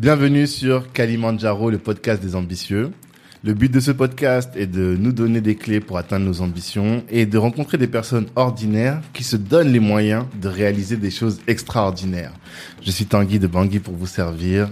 Bienvenue 0.00 0.46
sur 0.46 0.90
Kalimandjaro, 0.92 1.68
le 1.68 1.76
podcast 1.76 2.22
des 2.22 2.34
ambitieux. 2.34 2.90
Le 3.44 3.52
but 3.52 3.70
de 3.70 3.80
ce 3.80 3.90
podcast 3.90 4.50
est 4.56 4.66
de 4.66 4.96
nous 4.98 5.12
donner 5.12 5.42
des 5.42 5.56
clés 5.56 5.80
pour 5.80 5.98
atteindre 5.98 6.24
nos 6.24 6.40
ambitions 6.40 7.04
et 7.10 7.26
de 7.26 7.36
rencontrer 7.36 7.76
des 7.76 7.86
personnes 7.86 8.26
ordinaires 8.34 9.02
qui 9.12 9.24
se 9.24 9.36
donnent 9.36 9.70
les 9.70 9.78
moyens 9.78 10.24
de 10.40 10.48
réaliser 10.48 10.96
des 10.96 11.10
choses 11.10 11.42
extraordinaires. 11.46 12.32
Je 12.80 12.90
suis 12.90 13.04
Tanguy 13.04 13.38
de 13.38 13.46
Bangui 13.46 13.78
pour 13.78 13.94
vous 13.94 14.06
servir, 14.06 14.70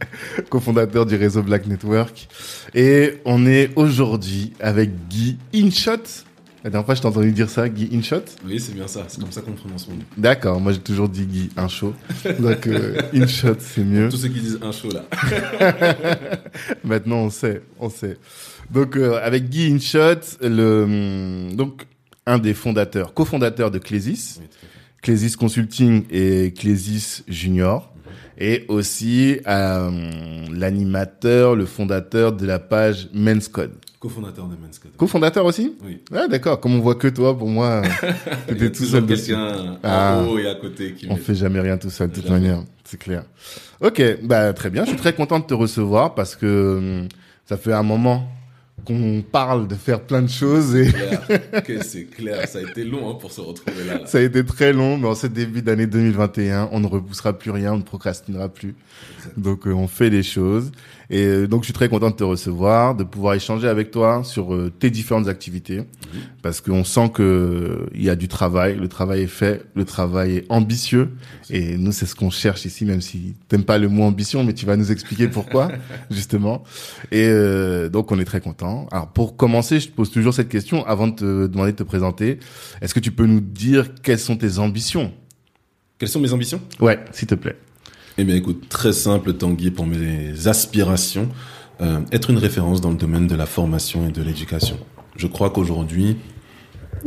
cofondateur 0.48 1.04
du 1.04 1.14
réseau 1.14 1.42
Black 1.42 1.66
Network. 1.66 2.26
Et 2.74 3.20
on 3.26 3.46
est 3.46 3.72
aujourd'hui 3.76 4.54
avec 4.60 5.08
Guy 5.10 5.36
Inshot. 5.54 6.24
La 6.62 6.68
dernière 6.68 6.84
fois, 6.84 6.94
je 6.94 7.00
t'ai 7.00 7.06
entendu 7.06 7.32
dire 7.32 7.48
ça, 7.48 7.68
Guy 7.70 7.88
Inshot. 7.96 8.22
Oui, 8.44 8.60
c'est 8.60 8.74
bien 8.74 8.86
ça. 8.86 9.04
C'est 9.08 9.18
comme 9.20 9.32
ça 9.32 9.40
qu'on 9.40 9.52
prononce 9.52 9.88
mon 9.88 9.94
nom. 9.94 10.02
D'accord. 10.18 10.60
Moi, 10.60 10.72
j'ai 10.72 10.80
toujours 10.80 11.08
dit 11.08 11.24
Guy 11.26 11.48
Inshot. 11.56 11.94
Donc, 12.38 12.66
euh, 12.66 13.00
Inshot, 13.14 13.56
c'est 13.58 13.82
mieux. 13.82 14.10
Tous 14.10 14.18
ceux 14.18 14.28
qui 14.28 14.40
disent 14.40 14.58
un 14.60 14.70
show 14.70 14.90
là. 14.90 15.04
Maintenant, 16.84 17.16
on 17.16 17.30
sait, 17.30 17.62
on 17.78 17.88
sait. 17.88 18.18
Donc, 18.70 18.96
euh, 18.96 19.18
avec 19.22 19.48
Guy 19.48 19.72
Inshot, 19.72 20.20
le, 20.42 20.82
hum, 20.82 21.56
donc, 21.56 21.86
un 22.26 22.38
des 22.38 22.52
fondateurs, 22.52 23.14
cofondateurs 23.14 23.70
de 23.70 23.78
Clésis, 23.78 24.38
Oui. 24.40 24.46
Clésis 25.02 25.36
Consulting 25.36 26.04
et 26.10 26.52
Clésis 26.52 27.24
Junior, 27.26 27.90
et 28.38 28.66
aussi 28.68 29.40
euh, 29.46 29.90
l'animateur, 30.52 31.56
le 31.56 31.64
fondateur 31.64 32.34
de 32.34 32.46
la 32.46 32.58
page 32.58 33.08
Men's 33.14 33.48
Code. 33.48 33.72
Co-fondateur 34.00 34.46
de 34.46 34.56
Men's 34.56 34.78
Code. 34.78 34.96
Cofondateur 34.96 35.44
aussi 35.44 35.74
Oui. 35.84 36.00
Ah 36.14 36.26
d'accord, 36.26 36.58
comme 36.58 36.74
on 36.74 36.80
voit 36.80 36.94
que 36.94 37.08
toi, 37.08 37.36
pour 37.36 37.48
moi, 37.48 37.82
t'étais 38.48 38.72
tout 38.72 38.84
seul 38.86 39.04
quelqu'un 39.04 39.76
Ah. 39.82 40.20
en 40.22 40.26
haut 40.28 40.38
et 40.38 40.48
à 40.48 40.54
côté 40.54 40.94
qui 40.94 41.06
On 41.10 41.16
fait 41.16 41.34
jamais 41.34 41.60
rien 41.60 41.76
tout 41.76 41.90
seul, 41.90 42.08
de 42.08 42.14
toute 42.14 42.24
Jamais. 42.26 42.40
manière, 42.40 42.64
c'est 42.84 42.98
clair. 42.98 43.24
Ok, 43.82 44.02
bah 44.22 44.54
très 44.54 44.70
bien. 44.70 44.84
Je 44.84 44.88
suis 44.90 44.98
très 44.98 45.12
content 45.12 45.38
de 45.38 45.44
te 45.44 45.52
recevoir 45.52 46.14
parce 46.14 46.34
que 46.34 46.78
hum, 47.02 47.08
ça 47.44 47.58
fait 47.58 47.74
un 47.74 47.82
moment 47.82 48.26
qu'on 48.86 49.22
parle 49.30 49.68
de 49.68 49.74
faire 49.74 50.00
plein 50.00 50.22
de 50.22 50.30
choses 50.30 50.74
et 50.74 50.90
c'est 51.82 52.04
clair. 52.06 52.48
Ça 52.48 52.60
a 52.60 52.62
été 52.62 52.84
long 52.84 53.10
hein, 53.10 53.18
pour 53.20 53.30
se 53.30 53.42
retrouver 53.42 53.84
là. 53.86 53.98
là. 53.98 54.06
ça 54.06 54.16
a 54.16 54.22
été 54.22 54.42
très 54.46 54.72
long. 54.72 54.96
Mais 54.96 55.08
en 55.08 55.14
ce 55.14 55.26
début 55.26 55.60
d'année 55.60 55.86
2021, 55.86 56.70
on 56.72 56.80
ne 56.80 56.86
repoussera 56.86 57.34
plus 57.34 57.50
rien, 57.50 57.74
on 57.74 57.78
ne 57.78 57.82
procrastinera 57.82 58.48
plus. 58.48 58.74
Donc 59.36 59.66
euh, 59.66 59.72
on 59.74 59.86
fait 59.88 60.08
les 60.08 60.22
choses 60.22 60.72
et 61.10 61.26
euh, 61.26 61.46
donc 61.48 61.62
je 61.62 61.66
suis 61.66 61.72
très 61.72 61.88
content 61.88 62.10
de 62.10 62.14
te 62.14 62.22
recevoir, 62.22 62.94
de 62.94 63.02
pouvoir 63.02 63.34
échanger 63.34 63.66
avec 63.66 63.90
toi 63.90 64.22
sur 64.22 64.54
euh, 64.54 64.70
tes 64.70 64.90
différentes 64.90 65.26
activités. 65.26 65.82
Parce 66.40 66.60
qu'on 66.60 66.84
sent 66.84 67.10
que 67.12 67.88
il 67.94 68.02
y 68.02 68.10
a 68.10 68.14
du 68.14 68.28
travail, 68.28 68.76
le 68.76 68.88
travail 68.88 69.22
est 69.22 69.26
fait, 69.26 69.64
le 69.74 69.84
travail 69.84 70.36
est 70.36 70.46
ambitieux. 70.48 71.10
Et 71.50 71.76
nous 71.76 71.90
c'est 71.90 72.06
ce 72.06 72.14
qu'on 72.14 72.30
cherche 72.30 72.64
ici 72.64 72.84
même 72.84 73.00
si 73.00 73.34
t'aimes 73.48 73.64
pas 73.64 73.78
le 73.78 73.88
mot 73.88 74.04
ambition 74.04 74.44
mais 74.44 74.54
tu 74.54 74.66
vas 74.66 74.76
nous 74.76 74.92
expliquer 74.92 75.26
pourquoi 75.26 75.72
justement. 76.10 76.62
Et 77.10 77.26
euh, 77.26 77.88
donc 77.88 78.12
on 78.12 78.20
est 78.20 78.24
très 78.24 78.40
content. 78.40 78.86
Alors 78.92 79.08
pour 79.08 79.36
commencer, 79.36 79.80
je 79.80 79.88
te 79.88 79.92
pose 79.92 80.12
toujours 80.12 80.32
cette 80.32 80.48
question 80.48 80.86
avant 80.86 81.08
de 81.08 81.14
te 81.14 81.46
demander 81.48 81.72
de 81.72 81.76
te 81.76 81.82
présenter. 81.82 82.38
Est-ce 82.80 82.94
que 82.94 83.00
tu 83.00 83.10
peux 83.10 83.26
nous 83.26 83.40
dire 83.40 83.94
quelles 84.02 84.20
sont 84.20 84.36
tes 84.36 84.58
ambitions? 84.58 85.12
Quelles 85.98 86.08
sont 86.08 86.20
mes 86.20 86.32
ambitions? 86.32 86.60
Ouais, 86.80 87.00
s'il 87.10 87.26
te 87.26 87.34
plaît. 87.34 87.56
Eh 88.20 88.24
bien, 88.24 88.36
écoute, 88.36 88.68
très 88.68 88.92
simple, 88.92 89.32
Tanguy, 89.32 89.70
pour 89.70 89.86
mes 89.86 90.46
aspirations. 90.46 91.30
euh, 91.80 92.00
être 92.12 92.28
une 92.28 92.36
référence 92.36 92.82
dans 92.82 92.90
le 92.90 92.98
domaine 92.98 93.26
de 93.26 93.34
la 93.34 93.46
formation 93.46 94.06
et 94.06 94.12
de 94.12 94.20
l'éducation. 94.20 94.76
Je 95.16 95.26
crois 95.26 95.48
qu'aujourd'hui, 95.48 96.18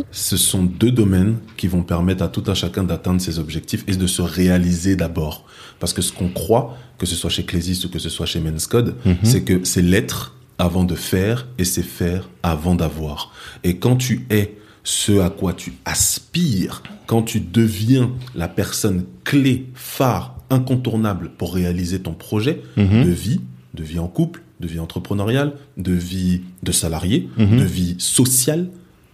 ce 0.10 0.38
sont 0.38 0.64
deux 0.64 0.90
domaines 0.92 1.38
qui 1.56 1.68
vont 1.68 1.84
permettre 1.84 2.24
à 2.24 2.30
tout 2.30 2.46
un 2.48 2.56
chacun 2.56 2.84
d'atteindre 2.84 3.22
ses 3.22 3.38
objectifs 3.38 3.84
et 3.88 3.96
de 3.96 4.08
se 4.08 4.24
réaliser 4.24 4.96
d'abord. 4.96 5.46
Parce 5.80 5.94
que 5.94 6.02
ce 6.02 6.12
qu'on 6.12 6.30
croit, 6.30 6.76
que 6.98 7.06
ce 7.06 7.14
soit 7.14 7.30
chez 7.30 7.46
Clésis 7.46 7.86
ou 7.86 7.90
que 7.92 8.00
ce 8.00 8.10
soit 8.10 8.26
chez 8.26 8.40
Men's 8.40 8.66
Code, 8.66 8.96
c'est 9.22 9.44
que 9.44 9.64
c'est 9.64 9.84
l'être 9.84 10.36
avant 10.58 10.84
de 10.84 10.96
faire 10.96 11.46
et 11.60 11.66
c'est 11.66 11.84
faire 11.84 12.28
avant 12.42 12.74
d'avoir. 12.74 13.32
Et 13.64 13.78
quand 13.78 13.98
tu 13.98 14.26
es 14.32 14.58
ce 14.84 15.20
à 15.20 15.30
quoi 15.30 15.54
tu 15.54 15.74
aspires, 15.86 16.82
quand 17.06 17.22
tu 17.22 17.40
deviens 17.40 18.10
la 18.34 18.48
personne 18.48 19.06
clé, 19.24 19.68
phare, 19.76 20.33
incontournable 20.50 21.32
pour 21.38 21.54
réaliser 21.54 22.00
ton 22.00 22.14
projet 22.14 22.62
de 22.78 23.10
vie, 23.10 23.42
de 23.74 23.84
vie 23.84 24.00
en 24.00 24.08
couple, 24.08 24.42
de 24.60 24.68
vie 24.68 24.80
entrepreneuriale, 24.80 25.54
de 25.78 25.94
vie 25.94 26.42
de 26.64 26.72
salarié, 26.72 27.30
de 27.38 27.64
vie 27.64 27.96
sociale, 28.00 28.70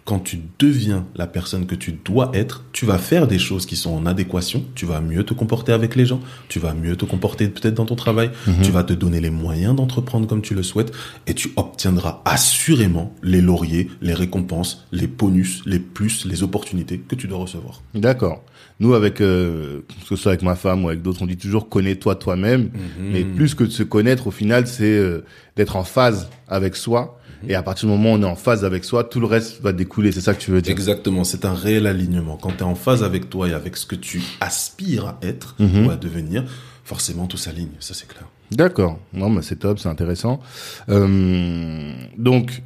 quand 0.09 0.17
tu 0.17 0.39
deviens 0.57 1.05
la 1.15 1.27
personne 1.27 1.67
que 1.67 1.75
tu 1.75 1.91
dois 1.91 2.31
être, 2.33 2.63
tu 2.71 2.87
vas 2.87 2.97
faire 2.97 3.27
des 3.27 3.37
choses 3.37 3.67
qui 3.67 3.75
sont 3.75 3.91
en 3.91 4.07
adéquation, 4.07 4.65
tu 4.73 4.87
vas 4.87 5.01
mieux 5.01 5.23
te 5.23 5.35
comporter 5.35 5.71
avec 5.71 5.95
les 5.95 6.07
gens, 6.07 6.19
tu 6.47 6.57
vas 6.57 6.73
mieux 6.73 6.95
te 6.95 7.05
comporter 7.05 7.47
peut-être 7.47 7.75
dans 7.75 7.85
ton 7.85 7.95
travail, 7.95 8.31
tu 8.63 8.71
vas 8.71 8.83
te 8.83 8.93
donner 8.93 9.21
les 9.21 9.29
moyens 9.29 9.75
d'entreprendre 9.75 10.25
comme 10.25 10.41
tu 10.41 10.55
le 10.55 10.63
souhaites 10.63 10.91
et 11.27 11.35
tu 11.35 11.51
obtiendras 11.57 12.23
assurément 12.25 13.13
les 13.21 13.39
lauriers, 13.39 13.87
les 14.01 14.15
récompenses, 14.15 14.83
les 14.91 15.05
bonus, 15.05 15.61
les 15.67 15.77
plus, 15.77 16.25
les 16.25 16.41
opportunités 16.41 16.97
que 16.97 17.13
tu 17.13 17.27
dois 17.27 17.37
recevoir. 17.37 17.83
D'accord. 17.93 18.43
Nous, 18.79 18.95
avec, 18.95 19.21
euh, 19.21 19.81
que 19.87 20.07
ce 20.07 20.15
soit 20.15 20.31
avec 20.31 20.41
ma 20.41 20.55
femme 20.55 20.85
ou 20.85 20.87
avec 20.87 21.03
d'autres, 21.03 21.21
on 21.21 21.27
dit 21.27 21.37
toujours 21.37 21.69
connais-toi 21.69 22.15
toi-même. 22.15 22.71
Mais 22.99 23.23
plus 23.25 23.53
que 23.53 23.63
de 23.63 23.69
se 23.69 23.83
connaître, 23.83 24.25
au 24.25 24.31
final, 24.31 24.65
c'est 24.65 24.85
euh, 24.85 25.23
d'être 25.55 25.75
en 25.75 25.83
phase 25.83 26.29
avec 26.47 26.75
soi. 26.75 27.18
Et 27.47 27.55
à 27.55 27.63
partir 27.63 27.87
du 27.87 27.95
moment 27.95 28.11
où 28.11 28.15
on 28.15 28.21
est 28.21 28.25
en 28.25 28.35
phase 28.35 28.65
avec 28.65 28.83
soi, 28.83 29.03
tout 29.03 29.19
le 29.19 29.25
reste 29.25 29.61
va 29.61 29.71
découler. 29.71 30.11
C'est 30.11 30.21
ça 30.21 30.33
que 30.33 30.39
tu 30.39 30.51
veux 30.51 30.61
dire. 30.61 30.71
Exactement, 30.71 31.23
c'est 31.23 31.45
un 31.45 31.53
réel 31.53 31.87
alignement. 31.87 32.37
Quand 32.37 32.51
tu 32.51 32.59
es 32.59 32.63
en 32.63 32.75
phase 32.75 33.03
avec 33.03 33.29
toi 33.29 33.47
et 33.47 33.53
avec 33.53 33.77
ce 33.77 33.85
que 33.85 33.95
tu 33.95 34.21
aspires 34.41 35.07
à 35.07 35.19
être 35.21 35.55
ou 35.59 35.89
à 35.89 35.95
devenir, 35.95 36.43
forcément 36.83 37.27
tout 37.27 37.37
s'aligne, 37.37 37.69
ça 37.79 37.93
c'est 37.93 38.07
clair. 38.07 38.25
D'accord. 38.51 38.99
Non, 39.13 39.29
mais 39.29 39.41
c'est 39.41 39.57
top, 39.57 39.79
c'est 39.79 39.89
intéressant. 39.89 40.41
Euh, 40.89 41.93
donc, 42.17 42.63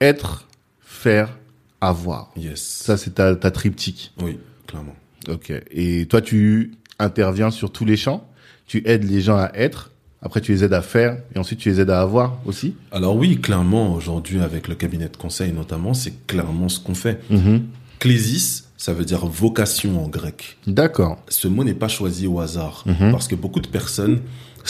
être, 0.00 0.46
faire, 0.80 1.36
avoir. 1.80 2.30
Yes. 2.36 2.60
Ça, 2.60 2.96
c'est 2.96 3.14
ta, 3.14 3.34
ta 3.34 3.50
triptyque. 3.50 4.12
Oui, 4.22 4.38
clairement. 4.66 4.94
Ok. 5.28 5.52
Et 5.72 6.06
toi, 6.06 6.20
tu 6.20 6.74
interviens 7.00 7.50
sur 7.50 7.72
tous 7.72 7.84
les 7.84 7.96
champs? 7.96 8.28
Tu 8.66 8.86
aides 8.86 9.04
les 9.04 9.20
gens 9.20 9.36
à 9.36 9.50
être? 9.54 9.90
Après, 10.22 10.40
tu 10.40 10.52
les 10.52 10.64
aides 10.64 10.72
à 10.72 10.82
faire. 10.82 11.16
Et 11.34 11.38
ensuite, 11.38 11.60
tu 11.60 11.68
les 11.70 11.80
aides 11.80 11.90
à 11.90 12.00
avoir 12.00 12.38
aussi. 12.44 12.74
Alors 12.90 13.16
oui, 13.16 13.40
clairement, 13.40 13.94
aujourd'hui, 13.94 14.40
avec 14.40 14.66
le 14.68 14.74
cabinet 14.74 15.08
de 15.08 15.16
conseil 15.16 15.52
notamment, 15.52 15.94
c'est 15.94 16.26
clairement 16.26 16.68
ce 16.68 16.80
qu'on 16.80 16.94
fait. 16.94 17.20
Mhm. 17.30 17.62
Clésis, 18.00 18.64
ça 18.76 18.92
veut 18.92 19.04
dire 19.04 19.26
vocation 19.26 20.04
en 20.04 20.08
grec. 20.08 20.56
D'accord. 20.66 21.18
Ce 21.28 21.48
mot 21.48 21.64
n'est 21.64 21.74
pas 21.74 21.88
choisi 21.88 22.26
au 22.26 22.40
hasard, 22.40 22.84
Mhm. 22.86 23.10
parce 23.12 23.26
que 23.28 23.34
beaucoup 23.34 23.60
de 23.60 23.66
personnes 23.68 24.20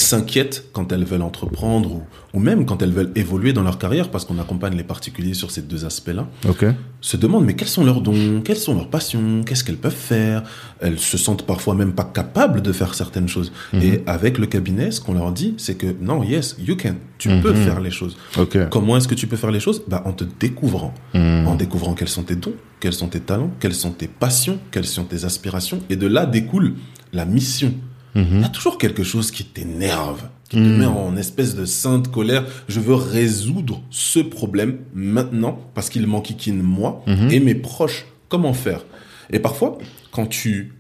s'inquiètent 0.01 0.65
quand 0.73 0.93
elles 0.93 1.05
veulent 1.05 1.23
entreprendre 1.23 1.93
ou, 1.93 2.03
ou 2.35 2.41
même 2.41 2.67
quand 2.67 2.83
elles 2.83 2.93
veulent 2.93 3.13
évoluer 3.17 3.53
dans 3.53 3.63
leur 3.63 3.79
carrière, 3.79 4.11
parce 4.11 4.25
qu'on 4.25 4.39
accompagne 4.39 4.77
les 4.77 4.85
particuliers 4.85 5.35
sur 5.35 5.51
ces 5.51 5.63
deux 5.63 5.85
aspects-là, 5.85 6.27
Ok. 6.49 6.65
se 7.01 7.17
demandent 7.17 7.45
mais 7.45 7.55
quels 7.55 7.69
sont 7.69 7.85
leurs 7.85 8.01
dons, 8.01 8.41
quelles 8.45 8.57
sont 8.59 8.75
leurs 8.75 8.89
passions, 8.91 9.43
qu'est-ce 9.45 9.65
qu'elles 9.65 9.77
peuvent 9.79 9.93
faire? 9.95 10.43
Elles 10.81 10.99
se 10.99 11.17
sentent 11.19 11.45
parfois 11.47 11.75
même 11.75 11.93
pas 11.93 12.05
capables 12.05 12.63
de 12.63 12.73
faire 12.73 12.95
certaines 12.95 13.29
choses. 13.29 13.53
Et 13.73 14.03
avec 14.07 14.39
le 14.39 14.47
cabinet, 14.47 14.91
ce 14.91 15.01
qu'on 15.01 15.15
leur 15.15 15.33
dit, 15.33 15.55
c'est 15.59 15.77
que 15.77 15.87
non, 16.01 16.23
yes, 16.23 16.57
you 16.65 16.77
can, 16.77 16.95
tu 17.19 17.29
peux 17.41 17.53
Mhm. 17.53 17.65
faire 17.65 17.81
les 17.81 17.91
choses. 17.91 18.17
Ok. 18.39 18.59
Comment 18.71 18.97
est-ce 18.97 19.09
que 19.09 19.15
tu 19.15 19.27
peux 19.27 19.37
faire 19.37 19.51
les 19.51 19.61
choses? 19.61 19.83
Bah, 19.89 20.03
En 20.05 20.13
te 20.13 20.25
découvrant. 20.39 20.95
Mhm. 21.15 21.47
En 21.49 21.55
découvrant 21.55 21.95
quels 21.95 22.09
sont 22.09 22.23
tes 22.23 22.37
dons, 22.37 22.55
quels 22.81 22.93
sont 22.93 23.09
tes 23.09 23.21
talents, 23.21 23.51
quelles 23.59 23.75
sont 23.75 23.91
tes 23.91 24.07
passions, 24.09 24.59
quelles 24.71 24.87
sont 24.87 25.05
tes 25.05 25.25
aspirations. 25.25 25.81
Et 25.91 25.97
de 25.97 26.07
là 26.07 26.27
découle 26.27 26.75
la 27.13 27.25
mission. 27.25 27.73
Il 28.15 28.41
y 28.41 28.45
a 28.45 28.49
toujours 28.49 28.79
quelque 28.79 29.03
chose 29.03 29.31
qui 29.31 29.45
t'énerve, 29.45 30.23
qui 30.49 30.57
te 30.57 30.63
met 30.63 30.87
en 30.87 31.17
espèce 31.17 31.55
de 31.55 31.65
sainte 31.65 32.11
colère. 32.11 32.45
Je 32.69 32.81
veux 32.81 32.95
résoudre 32.95 33.83
ce 33.91 34.19
problème 34.19 34.79
maintenant 34.95 35.59
parce 35.75 35.91
qu'il 35.91 36.07
m'enquiquine 36.07 36.63
moi 36.63 37.05
et 37.31 37.41
mes 37.41 37.55
proches. 37.55 38.07
Comment 38.29 38.53
faire? 38.53 38.85
Et 39.31 39.39
parfois, 39.39 39.79
quand 40.11 40.27
tu 40.27 40.75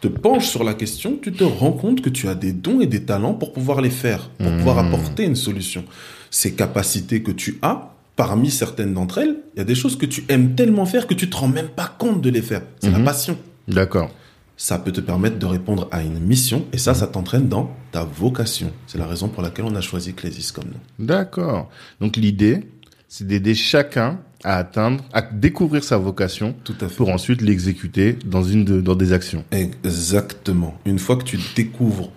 te 0.00 0.08
penches 0.08 0.48
sur 0.48 0.64
la 0.64 0.74
question, 0.74 1.18
tu 1.22 1.32
te 1.32 1.44
rends 1.44 1.72
compte 1.72 2.00
que 2.00 2.10
tu 2.10 2.28
as 2.28 2.34
des 2.34 2.52
dons 2.52 2.80
et 2.80 2.86
des 2.86 3.04
talents 3.04 3.34
pour 3.34 3.52
pouvoir 3.52 3.80
les 3.80 3.90
faire, 3.90 4.28
pour 4.38 4.50
pouvoir 4.52 4.78
apporter 4.78 5.24
une 5.24 5.36
solution. 5.36 5.84
Ces 6.30 6.54
capacités 6.54 7.22
que 7.22 7.30
tu 7.30 7.58
as, 7.62 7.94
parmi 8.16 8.50
certaines 8.50 8.94
d'entre 8.94 9.18
elles, 9.18 9.36
il 9.54 9.58
y 9.58 9.62
a 9.62 9.64
des 9.64 9.74
choses 9.74 9.96
que 9.96 10.06
tu 10.06 10.24
aimes 10.28 10.54
tellement 10.54 10.86
faire 10.86 11.06
que 11.06 11.14
tu 11.14 11.30
te 11.30 11.36
rends 11.36 11.48
même 11.48 11.68
pas 11.68 11.94
compte 11.98 12.20
de 12.20 12.30
les 12.30 12.42
faire. 12.42 12.62
C'est 12.80 12.90
la 12.90 13.00
passion. 13.00 13.38
D'accord. 13.68 14.10
Ça 14.62 14.78
peut 14.78 14.92
te 14.92 15.00
permettre 15.00 15.40
de 15.40 15.46
répondre 15.46 15.88
à 15.90 16.04
une 16.04 16.20
mission 16.20 16.66
et 16.72 16.78
ça, 16.78 16.94
ça 16.94 17.08
t'entraîne 17.08 17.48
dans 17.48 17.74
ta 17.90 18.04
vocation. 18.04 18.70
C'est 18.86 18.96
la 18.96 19.08
raison 19.08 19.26
pour 19.26 19.42
laquelle 19.42 19.64
on 19.64 19.74
a 19.74 19.80
choisi 19.80 20.14
Clésis 20.14 20.52
comme 20.52 20.66
nom. 20.66 20.78
D'accord. 21.00 21.68
Donc 22.00 22.16
l'idée, 22.16 22.60
c'est 23.08 23.26
d'aider 23.26 23.56
chacun 23.56 24.20
à 24.44 24.58
atteindre, 24.58 25.02
à 25.12 25.20
découvrir 25.20 25.82
sa 25.82 25.96
vocation 25.96 26.54
Tout 26.62 26.76
à 26.80 26.86
fait. 26.86 26.94
pour 26.94 27.08
ensuite 27.08 27.40
l'exécuter 27.42 28.16
dans 28.24 28.44
une 28.44 28.64
de, 28.64 28.80
dans 28.80 28.94
des 28.94 29.12
actions. 29.12 29.44
Exactement. 29.50 30.78
Une 30.86 31.00
fois 31.00 31.16
que 31.16 31.24
tu 31.24 31.40
découvres 31.56 32.12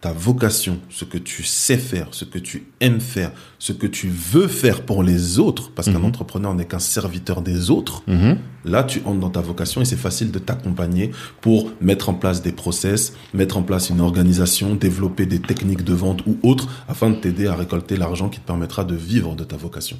ta 0.00 0.12
vocation, 0.12 0.78
ce 0.88 1.04
que 1.04 1.18
tu 1.18 1.42
sais 1.42 1.76
faire, 1.76 2.08
ce 2.12 2.24
que 2.24 2.38
tu 2.38 2.68
aimes 2.80 3.00
faire, 3.00 3.32
ce 3.58 3.72
que 3.72 3.86
tu 3.86 4.08
veux 4.08 4.48
faire 4.48 4.82
pour 4.86 5.02
les 5.02 5.38
autres, 5.38 5.70
parce 5.72 5.88
qu'un 5.90 5.98
Mhm. 5.98 6.06
entrepreneur 6.06 6.54
n'est 6.54 6.64
qu'un 6.64 6.78
serviteur 6.78 7.42
des 7.42 7.68
autres, 7.70 8.02
Mhm. 8.06 8.38
là 8.64 8.82
tu 8.82 9.02
entres 9.04 9.20
dans 9.20 9.28
ta 9.28 9.42
vocation 9.42 9.82
et 9.82 9.84
c'est 9.84 9.96
facile 9.96 10.30
de 10.30 10.38
t'accompagner 10.38 11.10
pour 11.42 11.70
mettre 11.82 12.08
en 12.08 12.14
place 12.14 12.40
des 12.40 12.52
process, 12.52 13.12
mettre 13.34 13.58
en 13.58 13.62
place 13.62 13.90
une 13.90 14.00
organisation, 14.00 14.74
développer 14.74 15.26
des 15.26 15.38
techniques 15.40 15.84
de 15.84 15.92
vente 15.94 16.22
ou 16.26 16.38
autres 16.42 16.68
afin 16.88 17.10
de 17.10 17.16
t'aider 17.16 17.46
à 17.46 17.54
récolter 17.54 17.96
l'argent 17.96 18.30
qui 18.30 18.40
te 18.40 18.46
permettra 18.46 18.84
de 18.84 18.94
vivre 18.94 19.36
de 19.36 19.44
ta 19.44 19.56
vocation. 19.58 19.98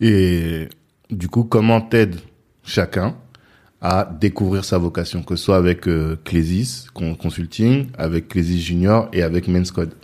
Et 0.00 0.68
du 1.10 1.26
coup, 1.28 1.42
comment 1.42 1.80
t'aide 1.80 2.16
chacun 2.62 3.16
à 3.82 4.10
découvrir 4.20 4.64
sa 4.64 4.78
vocation, 4.78 5.22
que 5.22 5.36
ce 5.36 5.44
soit 5.44 5.56
avec 5.56 5.88
euh, 5.88 6.16
Clésis 6.24 6.86
Con- 6.92 7.14
Consulting, 7.14 7.86
avec 7.96 8.28
Clésis 8.28 8.60
Junior 8.60 9.08
et 9.12 9.22
avec 9.22 9.48
Men's 9.48 9.70
Code 9.70 9.94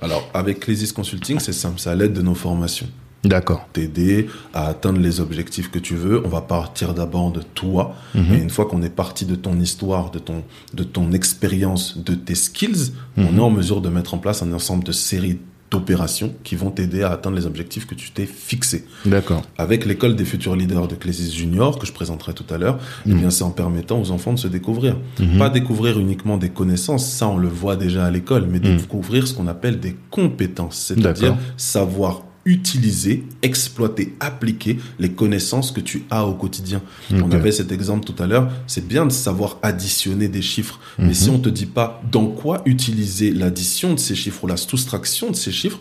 Alors 0.00 0.28
avec 0.32 0.60
Clésis 0.60 0.92
Consulting, 0.92 1.38
c'est 1.38 1.52
simple, 1.52 1.78
c'est 1.78 1.90
à 1.90 1.94
l'aide 1.94 2.12
de 2.14 2.22
nos 2.22 2.34
formations. 2.34 2.86
D'accord. 3.24 3.66
t'aider 3.72 4.28
à 4.54 4.68
atteindre 4.68 5.00
les 5.00 5.18
objectifs 5.18 5.68
que 5.68 5.80
tu 5.80 5.96
veux. 5.96 6.24
On 6.24 6.28
va 6.28 6.42
partir 6.42 6.94
d'abord 6.94 7.32
de 7.32 7.40
toi. 7.42 7.96
Et 8.14 8.36
une 8.38 8.50
fois 8.50 8.66
qu'on 8.66 8.82
est 8.82 8.90
parti 8.94 9.24
de 9.26 9.34
ton 9.34 9.58
histoire, 9.58 10.12
de 10.12 10.20
ton, 10.20 10.44
de 10.74 10.84
ton 10.84 11.10
expérience, 11.10 11.98
de 11.98 12.14
tes 12.14 12.36
skills, 12.36 12.92
on 13.16 13.36
est 13.36 13.40
en 13.40 13.50
mesure 13.50 13.80
de 13.80 13.88
mettre 13.88 14.14
en 14.14 14.18
place 14.18 14.42
un 14.44 14.52
ensemble 14.52 14.84
de 14.84 14.92
séries 14.92 15.40
d'opérations 15.70 16.32
qui 16.44 16.54
vont 16.54 16.70
t'aider 16.70 17.02
à 17.02 17.10
atteindre 17.10 17.36
les 17.36 17.46
objectifs 17.46 17.86
que 17.86 17.94
tu 17.94 18.10
t'es 18.10 18.26
fixés. 18.26 18.84
D'accord. 19.04 19.42
Avec 19.58 19.84
l'école 19.84 20.16
des 20.16 20.24
futurs 20.24 20.56
leaders 20.56 20.88
de 20.88 20.94
Clésis 20.94 21.34
Junior, 21.34 21.78
que 21.78 21.86
je 21.86 21.92
présenterai 21.92 22.34
tout 22.34 22.44
à 22.52 22.58
l'heure, 22.58 22.78
eh 23.06 23.14
bien, 23.14 23.30
c'est 23.30 23.44
en 23.44 23.50
permettant 23.50 24.00
aux 24.00 24.10
enfants 24.10 24.32
de 24.32 24.38
se 24.38 24.48
découvrir. 24.48 24.96
Pas 25.38 25.50
découvrir 25.50 25.98
uniquement 25.98 26.36
des 26.36 26.50
connaissances, 26.50 27.10
ça 27.10 27.28
on 27.28 27.36
le 27.36 27.48
voit 27.48 27.76
déjà 27.76 28.04
à 28.04 28.10
l'école, 28.10 28.46
mais 28.48 28.60
découvrir 28.60 29.26
ce 29.26 29.34
qu'on 29.34 29.46
appelle 29.48 29.80
des 29.80 29.96
compétences, 30.10 30.76
c'est-à-dire 30.76 31.36
savoir 31.56 32.22
utiliser, 32.46 33.24
exploiter, 33.42 34.14
appliquer 34.20 34.78
les 34.98 35.10
connaissances 35.12 35.72
que 35.72 35.80
tu 35.80 36.04
as 36.10 36.24
au 36.24 36.32
quotidien. 36.34 36.80
On 37.12 37.30
avait 37.32 37.52
cet 37.52 37.70
exemple 37.72 38.06
tout 38.10 38.20
à 38.22 38.26
l'heure, 38.26 38.50
c'est 38.66 38.86
bien 38.86 39.04
de 39.04 39.10
savoir 39.12 39.58
additionner 39.62 40.28
des 40.28 40.42
chiffres, 40.42 40.80
mais 40.98 41.12
si 41.12 41.28
on 41.28 41.38
te 41.38 41.48
dit 41.50 41.66
pas 41.66 42.00
dans 42.10 42.28
quoi 42.28 42.62
utiliser 42.64 43.32
l'addition 43.32 43.92
de 43.94 43.98
ces 43.98 44.14
chiffres 44.14 44.44
ou 44.44 44.46
la 44.46 44.56
soustraction 44.56 45.30
de 45.30 45.36
ces 45.36 45.52
chiffres, 45.52 45.80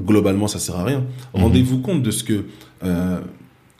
globalement, 0.00 0.48
ça 0.48 0.58
sert 0.58 0.76
à 0.76 0.84
rien. 0.84 1.04
Rendez-vous 1.34 1.78
compte 1.80 2.02
de 2.02 2.10
ce 2.10 2.24
que, 2.24 2.46
euh, 2.82 3.20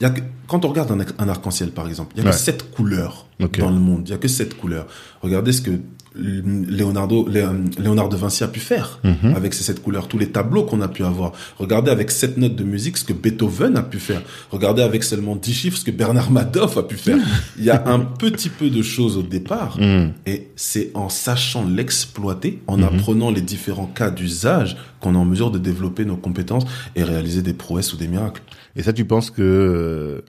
il 0.01 0.05
y 0.05 0.07
a 0.07 0.11
que- 0.11 0.21
quand 0.47 0.65
on 0.65 0.69
regarde 0.69 0.91
un, 0.93 0.99
un 1.19 1.29
arc-en-ciel, 1.29 1.71
par 1.71 1.89
exemple, 1.89 2.13
il 2.17 2.19
y 2.19 2.23
a 2.23 2.27
Ouais. 2.27 2.33
que 2.33 2.37
sept 2.37 2.71
couleurs 2.71 3.27
dans 3.59 3.71
le 3.71 3.79
monde. 3.81 4.03
Il 4.07 4.11
y 4.11 4.15
a 4.15 4.19
que 4.19 4.29
sept 4.29 4.55
couleurs. 4.57 4.87
Regardez 5.23 5.53
ce 5.53 5.63
que 5.63 5.71
Leonardo, 6.15 7.29
Lé- 7.29 7.47
Léonard 7.79 8.09
de 8.09 8.17
Vinci 8.17 8.43
a 8.45 8.49
pu 8.49 8.61
faire 8.61 8.99
Mhm. 9.05 9.35
avec 9.37 9.55
ces 9.55 9.63
sept 9.63 9.81
couleurs, 9.83 10.09
tous 10.09 10.19
les 10.19 10.29
tableaux 10.29 10.65
qu'on 10.65 10.81
a 10.81 10.89
pu 10.89 11.05
avoir. 11.05 11.33
Regardez 11.59 11.91
avec 11.91 12.11
sept 12.11 12.37
notes 12.37 12.57
de 12.57 12.65
musique 12.65 12.97
ce 12.97 13.05
que 13.05 13.13
Beethoven 13.13 13.77
a 13.77 13.83
pu 13.83 13.99
faire. 13.99 14.23
Regardez 14.51 14.83
avec 14.83 15.05
seulement 15.05 15.37
dix 15.37 15.55
chiffres 15.55 15.77
ce 15.79 15.85
que 15.85 15.91
Bernard 15.91 16.31
Madoff 16.31 16.77
a 16.77 16.83
pu 16.83 16.97
faire. 16.97 17.19
Il 17.59 17.65
y 17.65 17.71
a 17.71 17.83
un 17.89 17.99
petit 18.19 18.49
peu 18.49 18.71
de 18.71 18.83
choses 18.83 19.17
au 19.17 19.23
départ. 19.23 19.79
Mhm. 19.81 20.13
Et 20.27 20.49
c'est 20.57 20.91
en 20.95 21.09
sachant 21.09 21.67
l'exploiter, 21.67 22.61
en 22.67 22.83
apprenant 22.83 23.31
les 23.31 23.41
différents 23.43 23.87
cas 23.87 24.11
d'usage, 24.11 24.77
qu'on 25.01 25.15
est 25.15 25.19
en 25.19 25.25
mesure 25.25 25.51
de 25.51 25.59
développer 25.59 26.05
nos 26.05 26.17
compétences 26.17 26.65
et 26.97 27.03
réaliser 27.05 27.43
des 27.43 27.55
prouesses 27.55 27.93
ou 27.95 27.97
des 27.97 28.09
miracles. 28.09 28.43
Et 28.77 28.83
ça, 28.83 28.93
tu 28.93 29.05
penses 29.05 29.31
que 29.31 29.43
euh, 29.43 30.21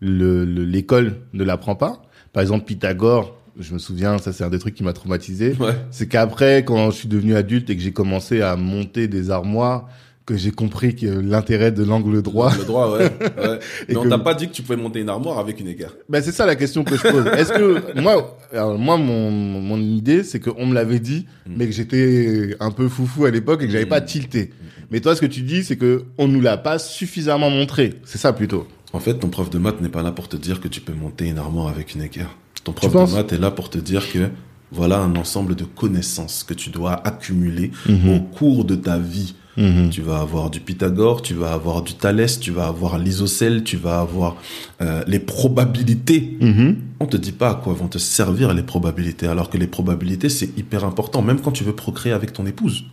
le- 0.00 0.44
le- 0.44 0.64
l'école 0.64 1.16
ne 1.32 1.44
l'apprend 1.44 1.74
pas? 1.74 2.02
Par 2.32 2.42
exemple, 2.42 2.64
Pythagore, 2.64 3.36
je 3.58 3.72
me 3.74 3.78
souviens, 3.78 4.18
ça 4.18 4.32
c'est 4.32 4.44
un 4.44 4.50
des 4.50 4.58
trucs 4.58 4.74
qui 4.74 4.82
m'a 4.84 4.92
traumatisé. 4.92 5.54
Ouais. 5.60 5.74
C'est 5.90 6.06
qu'après, 6.08 6.64
quand 6.64 6.90
je 6.90 6.96
suis 6.96 7.08
devenu 7.08 7.34
adulte 7.34 7.68
et 7.70 7.76
que 7.76 7.82
j'ai 7.82 7.92
commencé 7.92 8.40
à 8.42 8.56
monter 8.56 9.08
des 9.08 9.30
armoires, 9.30 9.88
que 10.26 10.36
j'ai 10.36 10.52
compris 10.52 10.94
que 10.94 11.06
l'intérêt 11.06 11.72
de 11.72 11.82
l'angle 11.82 12.22
droit. 12.22 12.52
Le 12.56 12.64
droit, 12.64 12.92
ouais. 12.96 12.98
ouais. 13.20 13.58
Et 13.88 13.92
Mais 13.94 13.96
on 13.96 14.02
que- 14.04 14.08
t'a 14.08 14.18
pas 14.18 14.34
dit 14.34 14.46
que 14.48 14.52
tu 14.52 14.62
pouvais 14.62 14.76
monter 14.76 15.00
une 15.00 15.08
armoire 15.08 15.38
avec 15.40 15.58
une 15.58 15.66
équerre. 15.66 15.96
Ben 16.08 16.22
c'est 16.22 16.30
ça 16.30 16.46
la 16.46 16.54
question 16.54 16.84
que 16.84 16.96
je 16.96 17.02
pose. 17.02 17.26
Est-ce 17.26 17.52
que 17.52 18.00
moi, 18.00 18.38
alors 18.52 18.78
moi 18.78 18.96
mon 18.96 19.30
mon 19.32 19.78
idée 19.80 20.22
c'est 20.22 20.38
qu'on 20.38 20.66
me 20.66 20.74
l'avait 20.74 21.00
dit, 21.00 21.26
Mm. 21.46 21.52
mais 21.56 21.66
que 21.66 21.72
j'étais 21.72 22.56
un 22.60 22.70
peu 22.70 22.88
foufou 22.88 23.24
à 23.24 23.30
l'époque 23.32 23.62
et 23.62 23.66
que 23.66 23.72
j'avais 23.72 23.86
pas 23.86 24.00
tilté. 24.00 24.50
Mais 24.92 25.00
toi, 25.00 25.16
ce 25.16 25.20
que 25.20 25.26
tu 25.26 25.42
dis, 25.42 25.64
c'est 25.64 25.76
que 25.76 26.04
on 26.18 26.28
nous 26.28 26.40
l'a 26.40 26.56
pas 26.56 26.78
suffisamment 26.78 27.48
montré. 27.50 27.94
C'est 28.04 28.18
ça 28.18 28.32
plutôt. 28.32 28.66
En 28.92 28.98
fait, 29.00 29.14
ton 29.14 29.28
prof 29.28 29.48
de 29.50 29.58
maths 29.58 29.80
n'est 29.80 29.88
pas 29.88 30.02
là 30.02 30.10
pour 30.12 30.28
te 30.28 30.36
dire 30.36 30.60
que 30.60 30.66
tu 30.68 30.80
peux 30.80 30.92
monter 30.92 31.26
une 31.28 31.38
armoire 31.38 31.68
avec 31.68 31.94
une 31.94 32.02
équerre. 32.02 32.36
Ton 32.64 32.72
prof 32.72 32.92
de 32.92 33.14
maths 33.16 33.32
est 33.32 33.38
là 33.38 33.50
pour 33.50 33.70
te 33.70 33.78
dire 33.78 34.10
que 34.12 34.28
voilà 34.72 35.00
un 35.00 35.16
ensemble 35.16 35.54
de 35.56 35.64
connaissances 35.64 36.44
que 36.44 36.54
tu 36.54 36.70
dois 36.70 36.92
accumuler 37.06 37.70
Mhm. 37.88 38.10
au 38.14 38.20
cours 38.20 38.64
de 38.64 38.76
ta 38.76 38.98
vie. 38.98 39.34
Mhm. 39.56 39.90
Tu 39.90 40.00
vas 40.00 40.20
avoir 40.20 40.48
du 40.48 40.60
Pythagore, 40.60 41.22
tu 41.22 41.34
vas 41.34 41.52
avoir 41.52 41.82
du 41.82 41.94
Thalès, 41.94 42.38
tu 42.38 42.52
vas 42.52 42.68
avoir 42.68 42.98
l'isocèle, 42.98 43.64
tu 43.64 43.76
vas 43.76 43.98
avoir 44.00 44.36
euh, 44.80 45.02
les 45.08 45.18
probabilités. 45.18 46.36
Mhm. 46.40 46.76
On 47.00 47.06
te 47.06 47.16
dit 47.16 47.32
pas 47.32 47.50
à 47.50 47.54
quoi 47.56 47.72
vont 47.74 47.88
te 47.88 47.98
servir 47.98 48.54
les 48.54 48.62
probabilités, 48.62 49.26
alors 49.26 49.50
que 49.50 49.58
les 49.58 49.66
probabilités 49.66 50.28
c'est 50.28 50.56
hyper 50.56 50.84
important, 50.84 51.20
même 51.22 51.40
quand 51.40 51.50
tu 51.50 51.64
veux 51.64 51.74
procréer 51.74 52.12
avec 52.12 52.32
ton 52.32 52.46
épouse. 52.46 52.84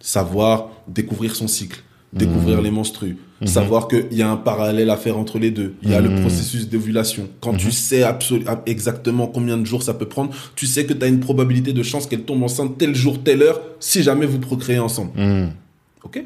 Savoir 0.00 0.68
découvrir 0.88 1.34
son 1.34 1.48
cycle, 1.48 1.82
découvrir 2.12 2.62
les 2.62 2.70
menstrues, 3.40 3.54
savoir 3.54 3.88
qu'il 3.88 4.12
y 4.12 4.22
a 4.22 4.30
un 4.30 4.36
parallèle 4.36 4.90
à 4.90 4.96
faire 4.96 5.16
entre 5.18 5.38
les 5.38 5.50
deux. 5.50 5.74
Il 5.82 5.90
y 5.90 5.94
a 5.94 6.00
le 6.00 6.08
Mhm. 6.10 6.20
processus 6.20 6.68
d'ovulation. 6.68 7.28
Quand 7.40 7.54
tu 7.54 7.70
sais 7.70 8.02
absolu- 8.02 8.44
exactement 8.66 9.26
combien 9.26 9.56
de 9.56 9.64
jours 9.64 9.82
ça 9.82 9.94
peut 9.94 10.06
prendre, 10.08 10.30
tu 10.56 10.66
sais 10.66 10.84
que 10.86 10.92
tu 10.92 11.04
as 11.04 11.08
une 11.08 11.20
probabilité 11.20 11.72
de 11.72 11.82
chance 11.82 12.06
qu'elle 12.06 12.22
tombe 12.24 12.42
enceinte 12.42 12.78
tel 12.78 12.94
jour, 12.94 13.22
telle 13.22 13.42
heure, 13.42 13.60
si 13.80 14.02
jamais 14.02 14.26
vous 14.26 14.38
procréez 14.38 14.78
ensemble. 14.78 15.10
Mhm. 15.16 15.50
Ok? 16.04 16.24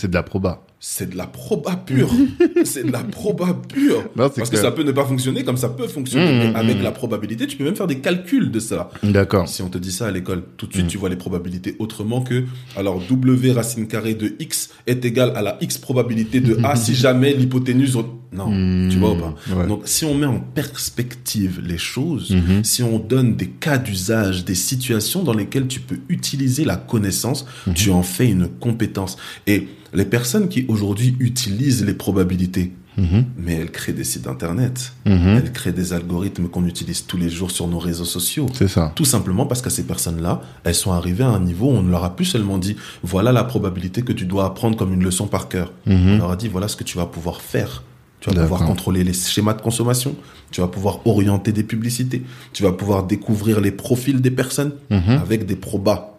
C'est 0.00 0.08
de 0.08 0.14
la 0.14 0.22
proba. 0.22 0.62
C'est 0.80 1.10
de 1.10 1.16
la 1.16 1.26
proba 1.26 1.76
pure. 1.76 2.08
c'est 2.64 2.86
de 2.86 2.92
la 2.92 3.02
proba 3.02 3.58
pure. 3.68 4.04
Non, 4.16 4.30
Parce 4.30 4.50
que 4.50 4.56
ça 4.56 4.70
peut 4.70 4.84
ne 4.84 4.92
pas 4.92 5.04
fonctionner 5.04 5.44
comme 5.44 5.56
ça 5.56 5.68
peut 5.68 5.88
fonctionner. 5.88 6.32
Mmh, 6.32 6.52
mais 6.52 6.58
avec 6.58 6.78
mmh. 6.78 6.82
la 6.82 6.92
probabilité, 6.92 7.46
tu 7.46 7.56
peux 7.56 7.64
même 7.64 7.76
faire 7.76 7.86
des 7.86 7.98
calculs 7.98 8.50
de 8.50 8.60
ça. 8.60 8.90
D'accord. 9.02 9.48
Si 9.48 9.62
on 9.62 9.68
te 9.68 9.78
dit 9.78 9.92
ça 9.92 10.06
à 10.06 10.10
l'école, 10.10 10.42
tout 10.56 10.66
de 10.66 10.72
suite, 10.72 10.86
tu 10.86 10.98
vois 10.98 11.08
les 11.08 11.16
probabilités 11.16 11.74
autrement 11.78 12.22
que, 12.22 12.44
alors, 12.76 13.00
W 13.08 13.52
racine 13.52 13.88
carrée 13.88 14.14
de 14.14 14.34
X 14.38 14.70
est 14.86 15.04
égal 15.04 15.32
à 15.34 15.42
la 15.42 15.58
X 15.60 15.78
probabilité 15.78 16.40
de 16.40 16.58
A 16.64 16.76
si 16.76 16.94
jamais 16.94 17.34
l'hypoténuse... 17.34 17.96
Non, 18.30 18.50
Mmh, 18.50 18.90
tu 18.90 18.98
vois 18.98 19.12
ou 19.12 19.16
pas? 19.16 19.34
ouais. 19.56 19.66
Donc, 19.66 19.82
si 19.86 20.04
on 20.04 20.14
met 20.14 20.26
en 20.26 20.38
perspective 20.38 21.62
les 21.64 21.78
choses, 21.78 22.36
si 22.62 22.82
on 22.82 22.98
donne 22.98 23.36
des 23.36 23.46
cas 23.48 23.78
d'usage, 23.78 24.44
des 24.44 24.54
situations 24.54 25.22
dans 25.22 25.32
lesquelles 25.32 25.66
tu 25.66 25.80
peux 25.80 25.98
utiliser 26.10 26.64
la 26.64 26.76
connaissance, 26.76 27.46
tu 27.74 27.90
en 27.90 28.02
fais 28.02 28.28
une 28.28 28.48
compétence. 28.48 29.16
Et 29.46 29.68
les 29.94 30.04
personnes 30.04 30.48
qui 30.48 30.64
aujourd'hui 30.68 31.16
utilisent 31.20 31.84
les 31.84 31.94
probabilités, 31.94 32.72
Mhm. 32.96 33.24
mais 33.38 33.54
elles 33.54 33.70
créent 33.70 33.92
des 33.92 34.02
sites 34.04 34.26
internet, 34.26 34.92
Mhm. 35.06 35.28
elles 35.38 35.52
créent 35.52 35.72
des 35.72 35.92
algorithmes 35.92 36.48
qu'on 36.48 36.64
utilise 36.66 37.06
tous 37.06 37.16
les 37.16 37.28
jours 37.30 37.50
sur 37.52 37.68
nos 37.68 37.78
réseaux 37.78 38.04
sociaux. 38.04 38.46
C'est 38.54 38.66
ça. 38.68 38.92
Tout 38.96 39.04
simplement 39.04 39.46
parce 39.46 39.62
que 39.62 39.70
ces 39.70 39.84
personnes-là, 39.84 40.40
elles 40.64 40.74
sont 40.74 40.90
arrivées 40.92 41.22
à 41.24 41.28
un 41.28 41.40
niveau 41.40 41.66
où 41.68 41.74
on 41.76 41.82
ne 41.82 41.90
leur 41.90 42.04
a 42.04 42.16
plus 42.16 42.24
seulement 42.24 42.58
dit 42.58 42.76
voilà 43.04 43.30
la 43.32 43.44
probabilité 43.44 44.02
que 44.02 44.12
tu 44.12 44.24
dois 44.26 44.46
apprendre 44.46 44.76
comme 44.76 44.92
une 44.92 45.04
leçon 45.04 45.26
par 45.28 45.48
cœur. 45.48 45.72
On 45.86 45.94
Mhm. 45.96 46.18
leur 46.18 46.30
a 46.32 46.36
dit 46.36 46.48
voilà 46.48 46.66
ce 46.68 46.74
que 46.76 46.84
tu 46.84 46.96
vas 46.96 47.06
pouvoir 47.06 47.40
faire. 47.40 47.84
Tu 48.20 48.30
vas 48.30 48.42
pouvoir 48.42 48.64
contrôler 48.66 49.04
les 49.04 49.12
schémas 49.12 49.54
de 49.54 49.62
consommation, 49.62 50.16
tu 50.50 50.60
vas 50.60 50.66
pouvoir 50.66 51.06
orienter 51.06 51.52
des 51.52 51.62
publicités, 51.62 52.24
tu 52.52 52.64
vas 52.64 52.72
pouvoir 52.72 53.04
découvrir 53.04 53.60
les 53.60 53.70
profils 53.70 54.20
des 54.20 54.32
personnes 54.32 54.72
avec 54.90 55.46
des 55.46 55.54
probas. 55.54 56.18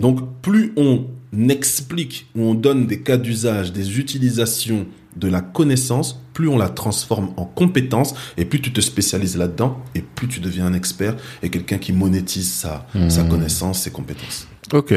Donc 0.00 0.20
plus 0.42 0.72
on 0.76 1.06
explique 1.48 2.26
ou 2.34 2.42
on 2.42 2.54
donne 2.54 2.86
des 2.86 3.00
cas 3.00 3.16
d'usage, 3.16 3.72
des 3.72 3.98
utilisations 3.98 4.86
de 5.16 5.28
la 5.28 5.40
connaissance, 5.40 6.20
plus 6.34 6.48
on 6.48 6.58
la 6.58 6.68
transforme 6.68 7.30
en 7.36 7.46
compétence 7.46 8.14
et 8.36 8.44
plus 8.44 8.60
tu 8.60 8.72
te 8.72 8.80
spécialises 8.80 9.36
là-dedans 9.36 9.78
et 9.94 10.02
plus 10.02 10.28
tu 10.28 10.40
deviens 10.40 10.66
un 10.66 10.74
expert 10.74 11.16
et 11.42 11.48
quelqu'un 11.48 11.78
qui 11.78 11.92
monétise 11.92 12.52
sa, 12.52 12.86
sa 13.08 13.22
connaissance, 13.24 13.80
ses 13.80 13.90
compétences. 13.90 14.46
Ok. 14.72 14.94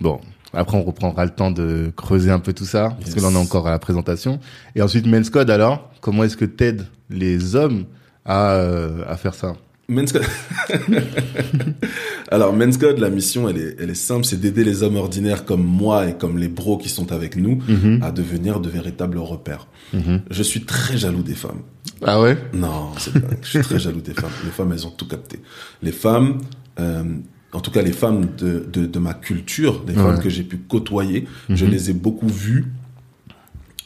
Bon. 0.00 0.20
Après, 0.54 0.76
on 0.76 0.82
reprendra 0.82 1.24
le 1.24 1.30
temps 1.30 1.50
de 1.50 1.90
creuser 1.96 2.30
un 2.30 2.38
peu 2.38 2.52
tout 2.52 2.66
ça, 2.66 2.94
parce 3.00 3.14
que 3.14 3.20
là, 3.20 3.28
on 3.30 3.34
est 3.34 3.38
encore 3.38 3.66
à 3.66 3.70
la 3.70 3.78
présentation. 3.78 4.38
Et 4.74 4.82
ensuite, 4.82 5.06
Men's 5.06 5.30
Code, 5.30 5.48
alors, 5.48 5.90
comment 6.02 6.24
est-ce 6.24 6.36
que 6.36 6.44
t'aides 6.44 6.86
les 7.08 7.56
hommes 7.56 7.86
à, 8.26 8.52
euh, 8.52 9.02
à 9.08 9.16
faire 9.16 9.34
ça? 9.34 9.54
Men's 9.88 10.12
Code. 10.12 10.22
Alors, 12.30 12.52
Men's 12.54 12.78
Code, 12.78 12.98
la 12.98 13.10
mission, 13.10 13.48
elle 13.48 13.58
est, 13.58 13.76
elle 13.80 13.90
est 13.90 13.94
simple, 13.94 14.24
c'est 14.24 14.40
d'aider 14.40 14.64
les 14.64 14.82
hommes 14.82 14.96
ordinaires 14.96 15.44
comme 15.44 15.64
moi 15.64 16.08
et 16.08 16.14
comme 16.16 16.38
les 16.38 16.48
bros 16.48 16.78
qui 16.78 16.88
sont 16.88 17.12
avec 17.12 17.36
nous 17.36 17.60
Mhm. 17.68 18.00
à 18.02 18.10
devenir 18.10 18.60
de 18.60 18.68
véritables 18.70 19.18
repères. 19.18 19.66
Mhm. 19.92 20.22
Je 20.30 20.42
suis 20.42 20.64
très 20.64 20.96
jaloux 20.96 21.22
des 21.22 21.34
femmes. 21.34 21.60
Ah 22.02 22.20
ouais? 22.20 22.38
Non, 22.54 22.90
c'est. 22.98 23.12
Je 23.42 23.48
suis 23.48 23.60
très 23.60 23.78
jaloux 23.78 24.00
des 24.00 24.14
femmes. 24.14 24.30
Les 24.44 24.50
femmes, 24.50 24.72
elles 24.72 24.86
ont 24.86 24.90
tout 24.90 25.06
capté. 25.08 25.40
Les 25.82 25.92
femmes, 25.92 26.38
euh, 26.80 27.04
en 27.52 27.60
tout 27.60 27.70
cas 27.70 27.82
les 27.82 27.92
femmes 27.92 28.28
de, 28.38 28.64
de, 28.72 28.86
de 28.86 28.98
ma 28.98 29.14
culture, 29.14 29.84
des 29.84 29.92
femmes 29.94 30.20
que 30.20 30.30
j'ai 30.30 30.42
pu 30.44 30.56
côtoyer, 30.58 31.26
je 31.50 31.64
Mhm. 31.66 31.70
les 31.70 31.90
ai 31.90 31.92
beaucoup 31.92 32.28
vues 32.28 32.72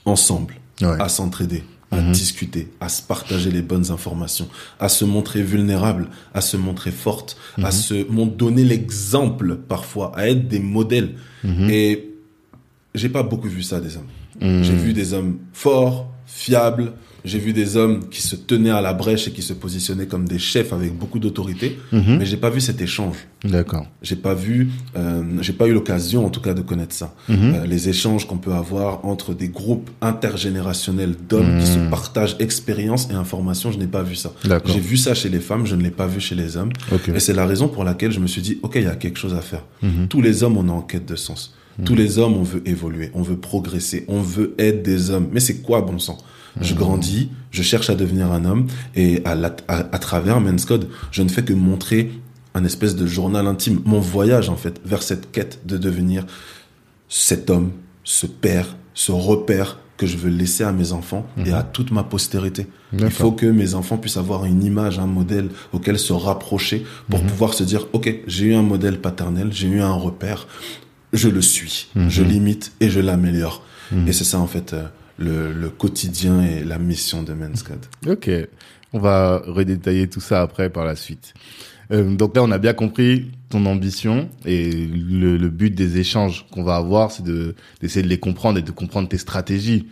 ensemble, 0.05 0.55
Ouais. 0.83 1.01
à 1.01 1.09
s'entraider, 1.09 1.65
à 1.99 2.03
discuter, 2.13 2.69
à 2.81 2.89
se 2.89 3.03
partager 3.03 3.51
les 3.51 3.63
bonnes 3.63 3.91
informations, 3.91 4.49
à 4.81 4.89
se 4.89 5.05
montrer 5.05 5.43
vulnérable, 5.43 6.09
à 6.35 6.41
se 6.41 6.57
montrer 6.57 6.91
forte, 6.91 7.37
à 7.63 7.71
se 7.71 8.07
mon- 8.11 8.27
donner 8.27 8.65
l'exemple 8.65 9.57
parfois, 9.57 10.13
à 10.17 10.29
être 10.29 10.49
des 10.49 10.61
modèles. 10.61 11.15
Et 11.71 12.11
j'ai 12.95 13.09
pas 13.09 13.23
beaucoup 13.23 13.49
vu 13.49 13.63
ça 13.63 13.81
des 13.81 13.97
hommes. 13.97 14.09
J'ai 14.41 14.75
vu 14.77 14.93
des 14.93 15.13
hommes 15.15 15.39
forts, 15.53 16.11
fiables. 16.27 16.93
J'ai 17.27 17.41
vu 17.41 17.53
des 17.53 17.77
hommes 17.77 18.09
qui 18.09 18.23
se 18.23 18.37
tenaient 18.37 18.71
à 18.71 18.81
la 18.81 18.95
brèche 18.95 19.27
et 19.27 19.33
qui 19.33 19.43
se 19.43 19.53
positionnaient 19.53 20.07
comme 20.07 20.29
des 20.29 20.39
chefs 20.39 20.73
avec 20.73 20.97
beaucoup 20.97 21.19
d'autorité. 21.19 21.79
Mais 21.93 22.25
j'ai 22.25 22.37
pas 22.37 22.51
vu 22.51 22.61
cet 22.61 22.81
échange. 22.81 23.17
D'accord. 23.45 23.87
J'ai 24.03 24.17
pas 24.17 24.35
vu, 24.35 24.71
euh, 24.97 25.23
j'ai 25.41 25.53
pas 25.53 25.67
eu 25.67 25.73
l'occasion 25.73 26.25
en 26.25 26.31
tout 26.31 26.41
cas 26.41 26.55
de 26.55 26.63
connaître 26.63 26.95
ça. 26.95 27.15
Euh, 27.29 27.67
les 27.67 27.89
échanges 27.89 28.27
qu'on 28.27 28.39
peut 28.39 28.53
avoir 28.53 29.05
entre 29.05 29.35
des 29.35 29.49
groupes 29.49 29.91
intergénérationnels 30.01 31.15
d'hommes 31.29 31.59
qui 31.59 31.67
se 31.67 31.79
partagent 31.91 32.37
expérience 32.39 33.09
et 33.11 33.15
informations, 33.15 33.73
je 33.73 33.79
n'ai 33.79 33.87
pas 33.89 34.05
vu 34.05 34.15
ça. 34.15 34.33
D'accord. 34.45 34.73
J'ai 34.73 34.81
vu 34.81 34.97
ça 34.97 35.15
chez 35.15 35.29
les 35.29 35.41
femmes, 35.41 35.67
je 35.67 35.75
ne 35.75 35.83
l'ai 35.83 35.91
pas 35.91 36.07
vu 36.07 36.21
chez 36.21 36.37
les 36.37 36.57
hommes. 36.57 36.71
Ok. 36.93 37.09
Et 37.09 37.21
c'est 37.21 37.35
la 37.35 37.47
raison 37.47 37.67
pour 37.69 37.83
laquelle 37.83 38.13
je 38.13 38.21
me 38.21 38.29
suis 38.29 38.43
dit, 38.43 38.59
ok, 38.63 38.77
il 38.77 38.85
y 38.85 38.87
a 38.87 38.95
quelque 38.95 39.19
chose 39.19 39.35
à 39.35 39.41
faire. 39.41 39.65
Tous 40.09 40.23
les 40.23 40.45
hommes, 40.45 40.57
on 40.57 40.69
est 40.69 40.71
en 40.71 40.83
quête 40.83 41.07
de 41.07 41.17
sens. 41.17 41.55
Tous 41.85 41.95
les 41.95 42.19
hommes, 42.19 42.35
on 42.35 42.43
veut 42.43 42.63
évoluer, 42.67 43.11
on 43.15 43.23
veut 43.23 43.37
progresser, 43.37 44.05
on 44.09 44.21
veut 44.21 44.55
être 44.59 44.83
des 44.83 45.11
hommes. 45.11 45.29
Mais 45.33 45.41
c'est 45.41 45.61
quoi 45.61 45.83
bon 45.83 45.99
sang 45.99 46.19
Je 46.61 46.75
grandis, 46.75 47.31
je 47.51 47.63
cherche 47.63 47.91
à 47.91 47.95
devenir 47.95 48.33
un 48.33 48.45
homme, 48.45 48.67
et 48.95 49.23
à, 49.25 49.35
la- 49.35 49.55
à, 49.69 49.79
à 49.95 49.99
travers 49.99 50.41
Men's 50.41 50.65
Code, 50.65 50.89
je 51.11 51.23
ne 51.23 51.29
fais 51.29 51.43
que 51.45 51.53
montrer 51.53 52.11
un 52.55 52.65
espèce 52.65 52.97
de 52.97 53.07
journal 53.07 53.47
intime, 53.47 53.81
mon 53.85 54.01
voyage 54.01 54.49
en 54.49 54.57
fait, 54.57 54.81
vers 54.85 55.03
cette 55.03 55.31
quête 55.33 55.61
de 55.67 55.77
devenir 55.77 56.25
cet 57.09 57.51
homme, 57.51 57.73
ce 58.05 58.27
père, 58.27 58.77
ce 58.95 59.13
repère 59.13 59.79
que 59.97 60.07
je 60.07 60.17
veux 60.19 60.31
laisser 60.31 60.63
à 60.65 60.73
mes 60.73 60.93
enfants 60.93 61.27
et 61.47 61.53
à 61.53 61.63
toute 61.63 61.91
ma 61.91 62.03
postérité. 62.03 62.67
Il 62.93 63.11
faut 63.11 63.33
que 63.33 63.47
mes 63.47 63.75
enfants 63.75 63.97
puissent 63.97 64.17
avoir 64.19 64.45
une 64.45 64.63
image, 64.63 64.99
un 64.99 65.07
modèle 65.07 65.49
auquel 65.73 65.99
se 65.99 66.13
rapprocher 66.13 66.85
pour 67.09 67.21
pouvoir 67.23 67.55
se 67.55 67.65
dire, 67.65 67.87
OK, 67.95 68.15
j'ai 68.27 68.47
eu 68.47 68.55
un 68.55 68.63
modèle 68.63 69.01
paternel, 69.01 69.49
j'ai 69.53 69.69
eu 69.69 69.81
un 69.81 69.93
repère, 69.95 70.47
je 71.15 71.29
le 71.29 71.41
suis, 71.41 71.89
je 72.09 72.23
l'imite 72.23 72.73
et 72.81 72.91
je 72.91 73.01
l'améliore. 73.01 73.63
Et 74.07 74.13
c'est 74.13 74.25
ça 74.25 74.39
en 74.39 74.47
fait 74.47 74.73
euh, 74.75 74.85
le, 75.19 75.53
le 75.53 75.69
quotidien 75.71 76.43
et 76.43 76.65
la 76.65 76.79
mission 76.79 77.23
de 77.23 77.33
Men's 77.33 77.63
Code. 77.63 77.87
Ok. 78.07 78.31
On 78.93 78.99
va 78.99 79.39
redétailler 79.47 80.09
tout 80.09 80.21
ça 80.21 80.43
après 80.43 80.71
par 80.71 80.85
la 80.85 80.97
suite. 80.97 81.35
Euh, 81.93 82.15
donc 82.17 82.35
là, 82.35 82.43
on 82.43 82.51
a 82.51 82.59
bien 82.59 82.73
compris 82.73 83.31
ton 83.49 83.65
ambition 83.67 84.29
et 84.45 84.71
le, 84.71 85.37
le 85.37 85.49
but 85.49 85.75
des 85.75 85.99
échanges 85.99 86.47
qu'on 86.51 86.65
va 86.65 86.77
avoir, 86.77 87.13
c'est 87.13 87.23
de 87.23 87.55
d'essayer 87.81 88.03
de 88.03 88.09
les 88.09 88.19
comprendre 88.19 88.59
et 88.59 88.63
de 88.63 88.71
comprendre 88.73 89.09
tes 89.09 89.19
stratégies. 89.19 89.87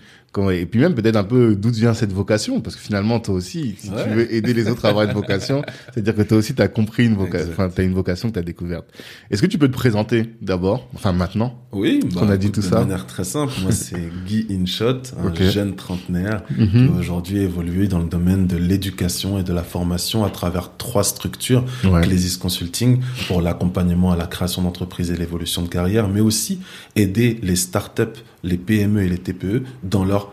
Et 0.51 0.67
puis 0.67 0.81
même 0.81 0.95
peut-être 0.95 1.17
un 1.17 1.25
peu 1.25 1.55
d'où 1.55 1.71
vient 1.71 1.95
cette 1.95 2.13
vocation, 2.13 2.61
parce 2.61 2.75
que 2.77 2.83
finalement 2.83 3.21
toi 3.21 3.35
aussi, 3.35 3.77
si 3.79 3.91
Ouais. 3.91 4.03
tu 4.05 4.11
veux 4.11 4.35
aider 4.35 4.53
les 4.53 4.69
autres 4.69 4.85
à 4.85 4.89
avoir 4.89 5.05
une 5.07 5.13
vocation, 5.15 5.63
c'est-à-dire 5.95 6.15
que 6.15 6.23
toi 6.23 6.39
aussi 6.39 6.55
tu 6.55 6.63
as 6.63 6.69
compris 6.69 7.07
une 7.07 7.15
vocation, 7.15 7.51
enfin 7.53 7.69
tu 7.69 7.81
as 7.81 7.85
une 7.85 7.95
vocation 7.95 8.29
que 8.29 8.35
tu 8.35 8.39
as 8.41 8.43
découverte. 8.43 8.87
Est-ce 9.31 9.41
que 9.43 9.47
tu 9.47 9.59
peux 9.59 9.69
te 9.69 9.73
présenter 9.75 10.25
d'abord, 10.43 10.89
enfin 10.95 11.13
maintenant? 11.13 11.61
Oui, 11.73 12.01
bah, 12.03 12.21
qu'on 12.21 12.29
a 12.31 12.37
dit 12.37 12.51
tout 12.51 12.61
de 12.61 12.67
ça. 12.67 12.81
manière 12.81 13.07
très 13.07 13.25
simple. 13.25 13.53
Moi, 13.63 13.73
c'est 13.73 13.97
Guy 14.27 14.47
Inshot, 14.51 15.03
un 15.23 15.29
Ok. 15.29 15.43
jeune 15.43 15.75
trentenaire 15.77 16.43
Mhm. 16.59 16.69
qui 16.89 16.95
a 16.95 16.99
aujourd'hui 16.99 17.39
évolué 17.39 17.87
dans 17.89 17.99
le 18.01 18.09
domaine 18.09 18.47
de 18.47 18.57
l'éducation 18.57 19.39
et 19.39 19.43
de 19.43 19.53
la 19.53 19.63
formation 19.63 20.25
à 20.25 20.31
travers 20.31 20.77
trois 20.77 21.05
structures. 21.05 21.65
Ouais. 21.85 22.01
Clésis 22.03 22.37
Consulting 22.39 23.01
pour 23.29 23.41
l'accompagnement 23.43 24.13
à 24.13 24.17
la 24.17 24.27
création 24.27 24.63
d'entreprises 24.63 25.11
et 25.11 25.17
l'évolution 25.17 25.63
de 25.63 25.69
carrière, 25.69 26.09
mais 26.09 26.21
aussi 26.21 26.61
aider 26.97 27.39
les 27.43 27.57
startups, 27.57 28.03
les 28.43 28.57
PME 28.59 29.03
et 29.03 29.09
les 29.09 29.19
TPE 29.19 29.63
dans 29.83 30.05
leur 30.05 30.24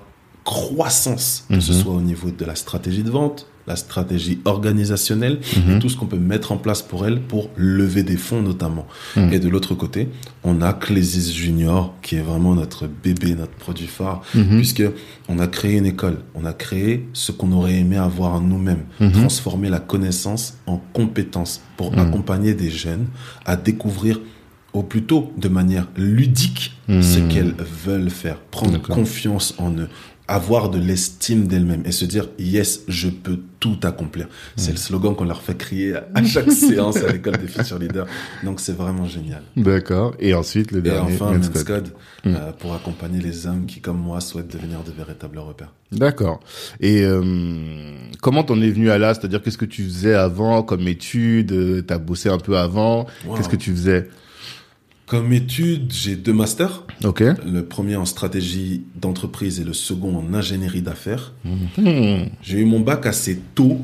croissance, 0.43 1.45
que 1.49 1.59
ce 1.59 1.71
Mhm. 1.73 1.81
soit 1.81 1.93
au 1.93 2.01
niveau 2.01 2.31
de 2.31 2.45
la 2.45 2.55
stratégie 2.55 3.03
de 3.03 3.09
vente, 3.11 3.47
la 3.67 3.75
stratégie 3.75 4.39
organisationnelle, 4.45 5.39
Mhm. 5.55 5.75
et 5.75 5.79
tout 5.79 5.87
ce 5.87 5.95
qu'on 5.95 6.07
peut 6.07 6.17
mettre 6.17 6.51
en 6.51 6.57
place 6.57 6.81
pour 6.81 7.05
elles 7.05 7.21
pour 7.21 7.51
lever 7.55 8.01
des 8.01 8.17
fonds 8.17 8.41
notamment. 8.41 8.87
Mhm. 9.15 9.33
Et 9.33 9.39
de 9.39 9.47
l'autre 9.49 9.75
côté, 9.75 10.09
on 10.43 10.61
a 10.61 10.73
Clésis 10.73 11.31
Junior 11.33 11.93
qui 12.01 12.15
est 12.15 12.21
vraiment 12.21 12.55
notre 12.55 12.87
bébé, 12.87 13.35
notre 13.35 13.51
produit 13.53 13.85
phare, 13.87 14.23
Mhm. 14.33 14.57
puisque 14.57 14.83
on 15.29 15.37
a 15.37 15.47
créé 15.47 15.77
une 15.77 15.85
école, 15.85 16.17
on 16.33 16.43
a 16.45 16.53
créé 16.53 17.07
ce 17.13 17.31
qu'on 17.31 17.51
aurait 17.51 17.75
aimé 17.75 17.97
avoir 17.97 18.33
en 18.33 18.41
nous-mêmes, 18.41 18.85
Mhm. 18.99 19.11
transformer 19.11 19.69
la 19.69 19.79
connaissance 19.79 20.55
en 20.65 20.81
compétence 20.91 21.61
pour 21.77 21.91
Mhm. 21.91 21.99
accompagner 21.99 22.53
des 22.55 22.71
jeunes 22.71 23.05
à 23.45 23.55
découvrir 23.57 24.19
ou 24.73 24.83
plutôt 24.83 25.33
de 25.37 25.49
manière 25.49 25.87
ludique 25.97 26.77
Mhm. 26.87 27.01
ce 27.03 27.19
qu'elles 27.19 27.55
veulent 27.85 28.09
faire, 28.09 28.37
prendre 28.39 28.81
confiance 28.81 29.53
en 29.57 29.71
eux, 29.77 29.89
avoir 30.33 30.69
de 30.69 30.79
l'estime 30.79 31.47
d'elles-mêmes 31.47 31.83
et 31.85 31.91
se 31.91 32.05
dire 32.05 32.29
yes, 32.39 32.81
je 32.87 33.09
peux 33.09 33.39
tout 33.59 33.77
accomplir. 33.83 34.27
C'est 34.55 34.71
le 34.71 34.77
slogan 34.77 35.15
qu'on 35.15 35.25
leur 35.25 35.41
fait 35.41 35.55
crier 35.57 35.95
à- 35.95 36.23
chaque 36.23 36.51
séance 36.51 36.97
à 36.97 37.11
l'école 37.11 37.37
des 37.37 37.47
futurs 37.47 37.77
leaders. 37.77 38.07
Donc 38.43 38.59
c'est 38.59 38.75
vraiment 38.75 39.05
génial. 39.05 39.43
D'accord. 39.55 40.15
Et 40.19 40.33
ensuite 40.33 40.71
le 40.71 40.79
Et 40.79 40.81
dernier. 40.83 41.13
enfin, 41.13 41.31
Men's 41.33 41.49
Code. 41.49 41.65
Code, 41.65 41.89
euh, 42.27 42.51
pour 42.53 42.73
accompagner 42.73 43.19
les 43.19 43.45
hommes 43.47 43.65
qui, 43.65 43.81
comme 43.81 43.97
moi, 43.99 44.19
souhaitent 44.21 44.51
devenir 44.51 44.79
de 44.83 44.91
véritables 44.91 45.37
repères. 45.39 45.73
D'accord. 45.91 46.39
Et 46.79 47.03
euh, 47.03 47.21
comment 48.21 48.43
t'en 48.43 48.59
es 48.61 48.69
venu 48.69 48.89
à 48.89 48.97
là? 48.97 49.13
C'est-à-dire 49.13 49.41
qu'est-ce 49.41 49.57
que 49.57 49.65
tu 49.65 49.83
faisais 49.83 50.13
avant 50.15 50.63
comme 50.63 50.87
étude 50.87 51.51
euh, 51.51 51.81
T'as 51.81 51.97
bossé 51.97 52.29
un 52.29 52.37
peu 52.37 52.57
avant? 52.57 53.05
Wow. 53.25 53.35
Qu'est-ce 53.35 53.49
que 53.49 53.55
tu 53.57 53.71
faisais? 53.71 54.09
Comme 55.11 55.33
étude, 55.33 55.91
j'ai 55.91 56.15
deux 56.15 56.31
masters. 56.31 56.85
Ok. 57.03 57.21
Le 57.45 57.65
premier 57.65 57.97
en 57.97 58.05
stratégie 58.05 58.83
d'entreprise 58.95 59.59
et 59.59 59.65
le 59.65 59.73
second 59.73 60.15
en 60.15 60.33
ingénierie 60.33 60.81
d'affaires. 60.81 61.33
Hmm. 61.43 62.27
J'ai 62.41 62.59
eu 62.59 62.63
mon 62.63 62.79
bac 62.79 63.05
assez 63.05 63.37
tôt. 63.53 63.79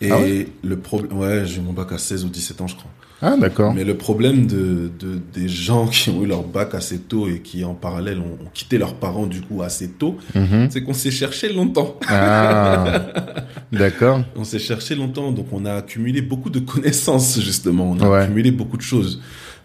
Et 0.00 0.10
Ah 0.10 0.18
ouais 0.18 0.48
le 0.62 0.78
problème, 0.78 1.18
ouais, 1.18 1.42
j'ai 1.44 1.58
eu 1.58 1.60
mon 1.60 1.74
bac 1.74 1.92
à 1.92 1.98
16 1.98 2.24
ou 2.24 2.30
17 2.30 2.62
ans, 2.62 2.66
je 2.66 2.76
crois. 2.76 2.90
Ah 3.20 3.36
d'accord. 3.38 3.74
Mais 3.74 3.84
le 3.84 3.94
problème 3.98 4.46
de, 4.46 4.90
de, 4.98 5.20
des 5.34 5.48
gens 5.48 5.86
qui 5.92 6.08
ont 6.08 6.22
eu 6.24 6.26
leur 6.26 6.44
bac 6.44 6.74
assez 6.74 6.98
tôt 6.98 7.28
et 7.28 7.40
qui, 7.40 7.62
en 7.62 7.74
parallèle, 7.74 8.18
ont, 8.20 8.38
ont 8.46 8.50
quitté 8.54 8.78
leurs 8.78 8.94
parents, 8.94 9.26
du 9.26 9.42
coup, 9.42 9.60
assez 9.62 9.90
tôt, 9.90 10.16
Mhm. 10.34 10.68
c'est 10.70 10.82
qu'on 10.82 10.94
s'est 10.94 11.10
cherché 11.10 11.52
longtemps. 11.52 11.98
Ah. 12.08 13.02
D'accord. 13.72 14.22
On 14.34 14.44
s'est 14.44 14.58
cherché 14.58 14.94
longtemps, 14.94 15.30
donc 15.30 15.48
on 15.52 15.66
a 15.66 15.74
accumulé 15.74 16.22
beaucoup 16.22 16.48
de 16.48 16.60
connaissances, 16.60 17.38
justement. 17.42 17.90
On 17.90 18.00
a 18.00 18.08
Ouais. 18.08 18.20
accumulé 18.22 18.50
beaucoup 18.50 18.78
de 18.78 18.82
choses. 18.82 19.20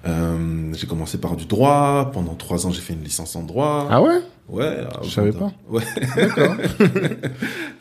Euh, 0.08 0.72
j'ai 0.74 0.88
commencé 0.88 1.18
par 1.18 1.36
du 1.36 1.46
droit. 1.46 2.10
Pendant 2.13 2.36
trois 2.36 2.65
ans, 2.65 2.72
j'ai 2.72 2.82
fait 2.82 2.94
une 2.94 3.03
licence 3.03 3.36
en 3.36 3.44
droit. 3.44 3.88
Ah 3.89 4.01
ouais? 4.01 4.20
Ouais. 4.48 4.77
Je 5.03 5.10
savais 5.10 5.32
pas. 5.32 5.51
Ouais. 5.70 5.84
D'accord. 6.15 6.56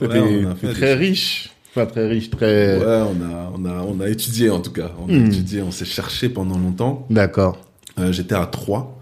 Ouais, 0.01 0.09
T'es 0.09 0.19
on 0.21 0.51
a 0.51 0.55
t'es 0.55 0.67
fait 0.69 0.73
très 0.75 0.95
riche. 0.95 1.51
Enfin 1.71 1.87
très 1.87 2.09
riche, 2.09 2.31
très. 2.31 2.79
Ouais, 2.79 2.85
on 2.85 3.23
a, 3.25 3.53
on 3.57 3.65
a, 3.65 3.83
on 3.83 4.01
a 4.01 4.09
étudié, 4.09 4.49
en 4.51 4.61
tout 4.61 4.71
cas. 4.73 4.91
On 5.01 5.09
a 5.09 5.13
Hmm. 5.13 5.27
étudié, 5.27 5.63
on 5.63 5.71
s'est 5.73 5.85
cherché 5.85 6.29
pendant 6.29 6.57
longtemps. 6.59 7.07
D'accord. 7.11 7.59
Euh, 7.99 8.13
j'étais 8.13 8.35
à 8.37 8.47
Troyes. 8.47 8.95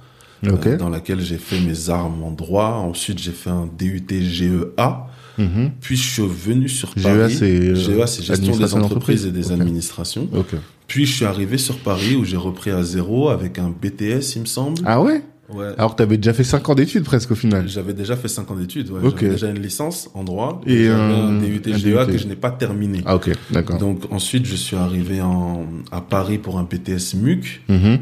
Euh, 0.44 0.76
dans 0.76 0.88
laquelle 0.90 1.20
j'ai 1.20 1.38
fait 1.38 1.58
mes 1.60 1.90
armes 1.90 2.22
en 2.22 2.30
droit. 2.30 2.74
Ensuite, 2.86 3.18
j'ai 3.18 3.32
fait 3.32 3.50
un 3.50 3.66
DUT 3.78 4.06
GEA. 4.10 5.06
Mhm. 5.38 5.72
Puis, 5.80 5.96
je 5.96 6.10
suis 6.10 6.26
venu 6.26 6.68
sur 6.68 6.92
GEA, 6.96 7.02
Paris. 7.02 7.34
c'est, 7.34 7.44
euh, 7.44 7.74
GEA, 7.74 8.06
c'est 8.06 8.22
gestion 8.22 8.56
des 8.56 8.74
entreprises 8.74 9.26
et 9.26 9.32
des 9.32 9.50
administrations. 9.52 10.28
Ok. 10.34 10.54
Puis, 10.86 11.06
je 11.06 11.14
suis 11.16 11.24
arrivé 11.24 11.58
sur 11.58 11.78
Paris 11.78 12.14
où 12.16 12.24
j'ai 12.24 12.36
repris 12.36 12.70
à 12.70 12.82
zéro 12.82 13.28
avec 13.28 13.58
un 13.58 13.70
BTS, 13.70 14.36
il 14.36 14.42
me 14.42 14.46
semble. 14.46 14.80
Ah 14.84 15.00
ouais? 15.02 15.22
Ouais. 15.48 15.66
Alors 15.78 15.92
que 15.92 15.98
t'avais 15.98 16.16
déjà 16.16 16.32
fait 16.32 16.42
5 16.42 16.68
ans 16.68 16.74
d'études 16.74 17.04
presque 17.04 17.30
au 17.30 17.34
final. 17.36 17.68
J'avais 17.68 17.92
déjà 17.92 18.16
fait 18.16 18.26
5 18.26 18.50
ans 18.50 18.56
d'études. 18.56 18.90
Ouais. 18.90 19.00
J'avais 19.16 19.30
déjà 19.32 19.48
une 19.50 19.60
licence 19.62 20.10
en 20.14 20.24
droit. 20.24 20.60
Et 20.66 20.88
un- 20.88 20.98
un 20.98 21.38
DUT 21.40 21.62
GEA 21.64 22.04
DUT. 22.04 22.12
que 22.12 22.18
je 22.18 22.26
n'ai 22.26 22.34
pas 22.34 22.50
terminé. 22.50 23.02
Ah 23.06 23.14
ok, 23.14 23.30
d'accord. 23.52 23.78
Donc, 23.78 24.00
ensuite, 24.10 24.44
je 24.44 24.56
suis 24.56 24.74
arrivé 24.76 25.20
en, 25.20 25.64
à 25.92 26.00
Paris 26.00 26.38
pour 26.38 26.58
un 26.58 26.64
BTS 26.64 27.14
MUC. 27.14 27.62
Mhm. 27.68 27.98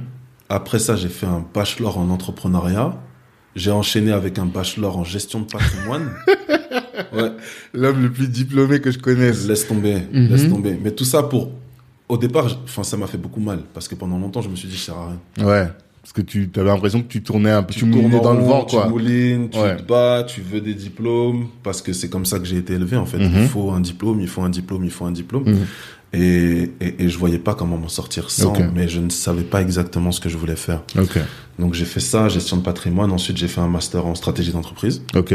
Après 0.49 0.79
ça, 0.79 0.97
j'ai 0.97 1.09
fait 1.11 1.27
un 1.27 1.45
bachelor 1.55 1.99
en 1.99 2.09
entrepreneuriat. 2.09 2.99
J'ai 3.57 3.71
enchaîné 3.71 4.11
avec 4.13 4.39
un 4.39 4.47
bachelor 4.47 4.97
en 4.97 5.05
gestion 5.05 5.41
de 5.41 5.45
patrimoine. 5.47 6.11
ouais, 7.13 7.31
L'homme 7.75 8.03
le 8.03 8.11
plus 8.11 8.29
diplômé 8.29 8.81
que 8.81 8.91
je 8.91 8.99
connaisse. 8.99 9.47
laisse 9.47 9.67
tomber, 9.69 9.99
Mhm. 10.13 10.29
laisse 10.29 10.49
tomber. 10.49 10.79
Mais 10.83 10.91
tout 10.93 11.05
ça 11.05 11.23
pour, 11.23 11.51
au 12.15 12.19
départ, 12.19 12.49
je- 12.49 12.55
enfin, 12.65 12.83
ça 12.83 12.97
m'a 12.97 13.07
fait 13.07 13.19
beaucoup 13.19 13.41
mal 13.41 13.61
parce 13.75 13.89
que 13.89 13.95
pendant 13.95 14.19
longtemps, 14.19 14.43
je 14.43 14.49
me 14.49 14.57
suis 14.57 14.69
dit, 14.69 14.77
ça 14.77 14.87
sert 14.87 14.97
à 14.97 15.09
rien. 15.09 15.47
Ouais. 15.47 15.69
Parce 16.03 16.13
que 16.13 16.21
tu 16.21 16.51
avais 16.57 16.65
l'impression 16.69 17.01
que 17.03 17.09
tu 17.09 17.23
tournais 17.23 17.51
un 17.51 17.63
peu, 17.63 17.73
tu, 17.73 17.87
moulinais 17.87 18.19
en 18.19 18.23
dans 18.23 18.35
le 18.35 18.41
vent, 18.45 18.65
quoi. 18.67 18.83
Tu 18.85 18.89
moulines, 18.91 19.49
tu 19.51 19.59
Ouais. 19.59 19.77
te 19.77 19.83
bats, 19.83 20.23
tu 20.27 20.43
veux 20.43 20.61
des 20.61 20.75
diplômes 20.75 21.47
parce 21.63 21.81
que 21.81 21.93
c'est 21.95 22.11
comme 22.11 22.27
ça 22.27 22.39
que 22.39 22.45
j'ai 22.45 22.59
été 22.59 22.75
élevé 22.75 22.97
en 22.99 23.07
fait. 23.07 23.17
Mhm. 23.19 23.33
Il 23.43 23.49
faut 23.49 23.71
un 23.71 23.81
diplôme, 23.81 24.21
il 24.21 24.29
faut 24.29 24.43
un 24.43 24.51
diplôme, 24.51 24.85
il 24.85 24.91
faut 24.91 25.07
un 25.07 25.13
diplôme. 25.13 25.45
Mhm. 25.47 25.67
Et, 26.13 26.71
et, 26.81 27.03
et 27.05 27.09
je 27.09 27.19
voyais 27.19 27.39
pas 27.39 27.55
comment 27.55 27.77
m'en 27.79 27.89
sortir 27.89 28.31
sans, 28.31 28.53
mais 28.75 28.87
je 28.87 29.01
ne 29.01 29.09
savais 29.11 29.43
pas 29.43 29.63
exactement 29.63 30.13
ce 30.13 30.21
que 30.21 30.29
je 30.29 30.37
voulais 30.37 30.55
faire. 30.57 30.83
Ok. 30.99 31.19
Donc 31.59 31.73
j'ai 31.75 31.87
fait 31.87 32.01
ça, 32.01 32.29
gestion 32.29 32.59
de 32.59 32.63
patrimoine. 32.63 33.11
Ensuite, 33.11 33.37
j'ai 33.39 33.49
fait 33.49 33.61
un 33.63 33.69
master 33.69 34.05
en 34.07 34.15
stratégie 34.15 34.53
d'entreprise. 34.53 35.03
Ok. 35.17 35.35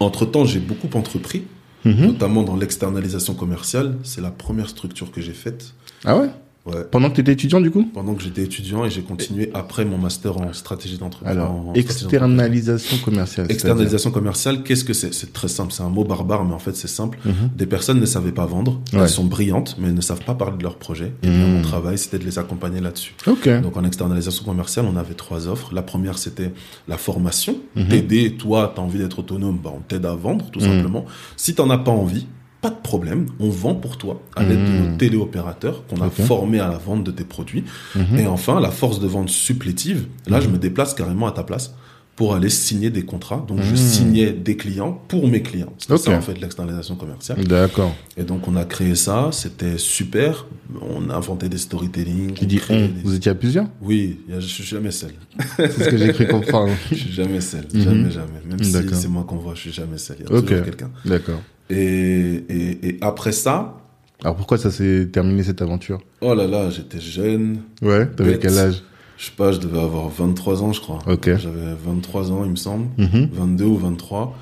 Entre 0.00 0.26
temps, 0.26 0.44
j'ai 0.44 0.58
beaucoup 0.58 0.88
entrepris, 0.98 1.44
Mhm. 1.84 2.06
notamment 2.06 2.42
dans 2.42 2.56
l'externalisation 2.56 3.34
commerciale. 3.34 3.96
C'est 4.02 4.20
la 4.20 4.30
première 4.30 4.68
structure 4.68 5.10
que 5.12 5.20
j'ai 5.20 5.32
faite. 5.34 5.74
Ah 6.04 6.18
ouais? 6.18 6.30
Ouais. 6.66 6.82
Pendant 6.90 7.10
que 7.10 7.16
tu 7.16 7.20
étais 7.20 7.32
étudiant, 7.32 7.60
du 7.60 7.70
coup? 7.70 7.84
Pendant 7.92 8.14
que 8.14 8.22
j'étais 8.22 8.42
étudiant 8.42 8.86
et 8.86 8.90
j'ai 8.90 9.02
continué 9.02 9.50
après 9.52 9.84
mon 9.84 9.98
master 9.98 10.38
en 10.38 10.50
stratégie 10.54 10.96
d'entreprise. 10.96 11.30
Alors, 11.30 11.72
externalisation 11.74 12.96
commerciale. 13.04 13.46
Externalisation 13.50 14.10
commerciale, 14.10 14.62
qu'est-ce 14.62 14.84
que 14.84 14.92
c'est? 14.94 15.12
C'est 15.12 15.32
très 15.32 15.48
simple, 15.48 15.72
c'est 15.72 15.82
un 15.82 15.88
mot 15.90 16.04
barbare, 16.04 16.44
mais 16.44 16.54
en 16.54 16.58
fait 16.58 16.74
c'est 16.74 16.88
simple. 16.88 17.18
Mhm. 17.24 17.50
Des 17.56 17.66
personnes 17.66 18.00
ne 18.00 18.06
savaient 18.06 18.32
pas 18.32 18.46
vendre, 18.46 18.80
Ouais. 18.92 19.00
elles 19.00 19.08
sont 19.08 19.24
brillantes, 19.24 19.76
mais 19.78 19.88
elles 19.88 19.94
ne 19.94 20.00
savent 20.00 20.24
pas 20.24 20.34
parler 20.34 20.56
de 20.56 20.62
leur 20.62 20.76
projet. 20.76 21.12
Et 21.22 21.28
Mhm. 21.28 21.52
mon 21.56 21.62
travail, 21.62 21.98
c'était 21.98 22.18
de 22.18 22.24
les 22.24 22.38
accompagner 22.38 22.80
là-dessus. 22.80 23.14
Ok. 23.26 23.48
Donc 23.62 23.76
en 23.76 23.84
externalisation 23.84 24.44
commerciale, 24.44 24.86
on 24.90 24.96
avait 24.96 25.14
trois 25.14 25.48
offres. 25.48 25.74
La 25.74 25.82
première, 25.82 26.16
c'était 26.18 26.52
la 26.88 26.96
formation. 26.96 27.56
Mhm. 27.76 27.88
T'aider, 27.88 28.32
toi, 28.36 28.72
tu 28.74 28.80
as 28.80 28.84
envie 28.84 28.98
d'être 28.98 29.18
autonome, 29.18 29.58
bah, 29.62 29.70
on 29.74 29.80
t'aide 29.80 30.06
à 30.06 30.14
vendre, 30.14 30.50
tout 30.50 30.60
Mhm. 30.60 30.66
simplement. 30.66 31.04
Si 31.36 31.54
t'en 31.54 31.68
as 31.70 31.78
pas 31.78 31.90
envie, 31.90 32.26
pas 32.64 32.70
de 32.70 32.80
problème, 32.82 33.26
on 33.40 33.50
vend 33.50 33.74
pour 33.74 33.98
toi 33.98 34.22
à 34.36 34.42
l'aide 34.42 34.58
Mhm. 34.58 34.66
de 34.86 34.90
nos 34.90 34.96
téléopérateurs 34.96 35.82
qu'on 35.86 36.00
a 36.00 36.08
formés 36.08 36.60
à 36.60 36.68
la 36.68 36.78
vente 36.78 37.04
de 37.04 37.10
tes 37.10 37.24
produits. 37.24 37.64
Mhm. 37.94 38.18
Et 38.18 38.26
enfin, 38.26 38.58
la 38.58 38.70
force 38.70 39.00
de 39.00 39.06
vente 39.06 39.28
supplétive, 39.28 40.06
là, 40.26 40.40
je 40.40 40.48
me 40.48 40.56
déplace 40.56 40.94
carrément 40.94 41.26
à 41.26 41.32
ta 41.32 41.42
place 41.42 41.74
pour 42.16 42.34
aller 42.34 42.48
signer 42.48 42.90
des 42.90 43.02
contrats. 43.02 43.44
Donc, 43.48 43.60
je 43.60 43.70
Mhm. 43.70 43.76
signais 43.76 44.30
des 44.32 44.56
clients 44.56 44.92
pour 45.08 45.26
mes 45.26 45.42
clients. 45.42 45.72
C'est 45.78 45.92
Ok. 45.92 45.98
ça, 45.98 46.10
en 46.12 46.20
fait, 46.20 46.40
l'externalisation 46.40 46.94
commerciale. 46.94 47.42
D'accord. 47.44 47.94
Et 48.16 48.22
donc, 48.22 48.46
on 48.46 48.54
a 48.54 48.64
créé 48.64 48.94
ça. 48.94 49.30
C'était 49.32 49.78
super. 49.78 50.46
On 50.80 51.10
a 51.10 51.14
inventé 51.16 51.48
des 51.48 51.58
storytelling. 51.58 52.34
Créait 52.34 52.60
on. 52.70 52.86
des- 52.86 53.02
Vous 53.02 53.14
étiez 53.14 53.32
à 53.32 53.34
plusieurs? 53.34 53.66
Oui, 53.82 54.20
je 54.28 54.38
suis 54.46 54.62
jamais 54.64 54.92
seul. 54.92 55.10
C'est 55.56 55.72
ce 55.72 55.88
que 55.88 55.96
j'ai 55.96 56.12
cru 56.12 56.28
comprendre. 56.28 56.72
Je 56.90 56.94
suis 56.96 57.12
jamais 57.12 57.40
seul. 57.40 57.64
Mhm. 57.72 57.80
Jamais, 57.82 58.10
jamais. 58.10 58.40
Même 58.48 58.62
si 58.62 58.72
c'est 58.94 59.08
moi 59.08 59.24
qu'on 59.26 59.36
voit, 59.36 59.54
je 59.56 59.60
suis 59.62 59.72
jamais 59.72 59.98
seul. 59.98 60.16
Il 60.20 60.22
y 60.22 60.26
a 60.26 60.40
toujours 60.40 60.64
quelqu'un. 60.64 60.90
D'accord. 61.04 61.42
Et, 61.70 62.44
et, 62.48 62.88
et 62.88 62.98
après 63.00 63.32
ça, 63.32 63.76
Alors 64.22 64.36
pourquoi 64.36 64.56
ça 64.58 64.70
s'est 64.70 65.08
terminé 65.12 65.42
cette 65.42 65.60
aventure? 65.62 66.00
Oh 66.20 66.34
là 66.34 66.46
là, 66.46 66.70
j'étais 66.70 67.00
jeune. 67.00 67.58
Ouais, 67.82 68.06
t'avais 68.06 68.38
quel 68.38 68.56
âge? 68.56 68.82
Je 69.16 69.26
sais 69.26 69.32
pas, 69.36 69.52
je 69.52 69.58
devais 69.58 69.80
avoir 69.80 70.08
23 70.08 70.62
ans, 70.62 70.72
je 70.72 70.80
crois. 70.80 70.98
Ok. 71.06 71.26
J'avais 71.36 71.74
23 71.84 72.32
ans, 72.32 72.44
il 72.44 72.50
me 72.50 72.56
semble. 72.56 72.88
Mhm. 72.98 73.28
22 73.32 73.64
ou 73.64 73.76
23. 73.78 74.36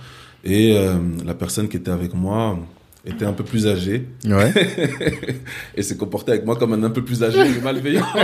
Et 0.44 0.76
euh, 0.76 0.94
la 1.24 1.34
personne 1.34 1.68
qui 1.68 1.76
était 1.76 1.90
avec 1.90 2.14
moi 2.14 2.58
était 3.04 3.24
un 3.24 3.32
peu 3.32 3.44
plus 3.44 3.66
âgée 3.66 4.06
Ouais. 4.24 4.52
et 5.76 5.82
s'est 5.82 5.96
comportée 5.96 6.32
avec 6.32 6.44
moi 6.44 6.56
comme 6.56 6.72
un 6.72 6.82
un 6.82 6.90
peu 6.90 7.04
plus 7.04 7.22
âgé 7.22 7.38
mais 7.38 7.60
malveillant. 7.60 8.06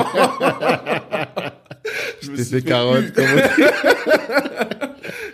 je, 2.23 2.31
me 2.31 2.37
suis 2.37 2.45
fait 2.45 2.61
fait 2.61 2.62
carotte. 2.62 3.12
comme 3.12 3.25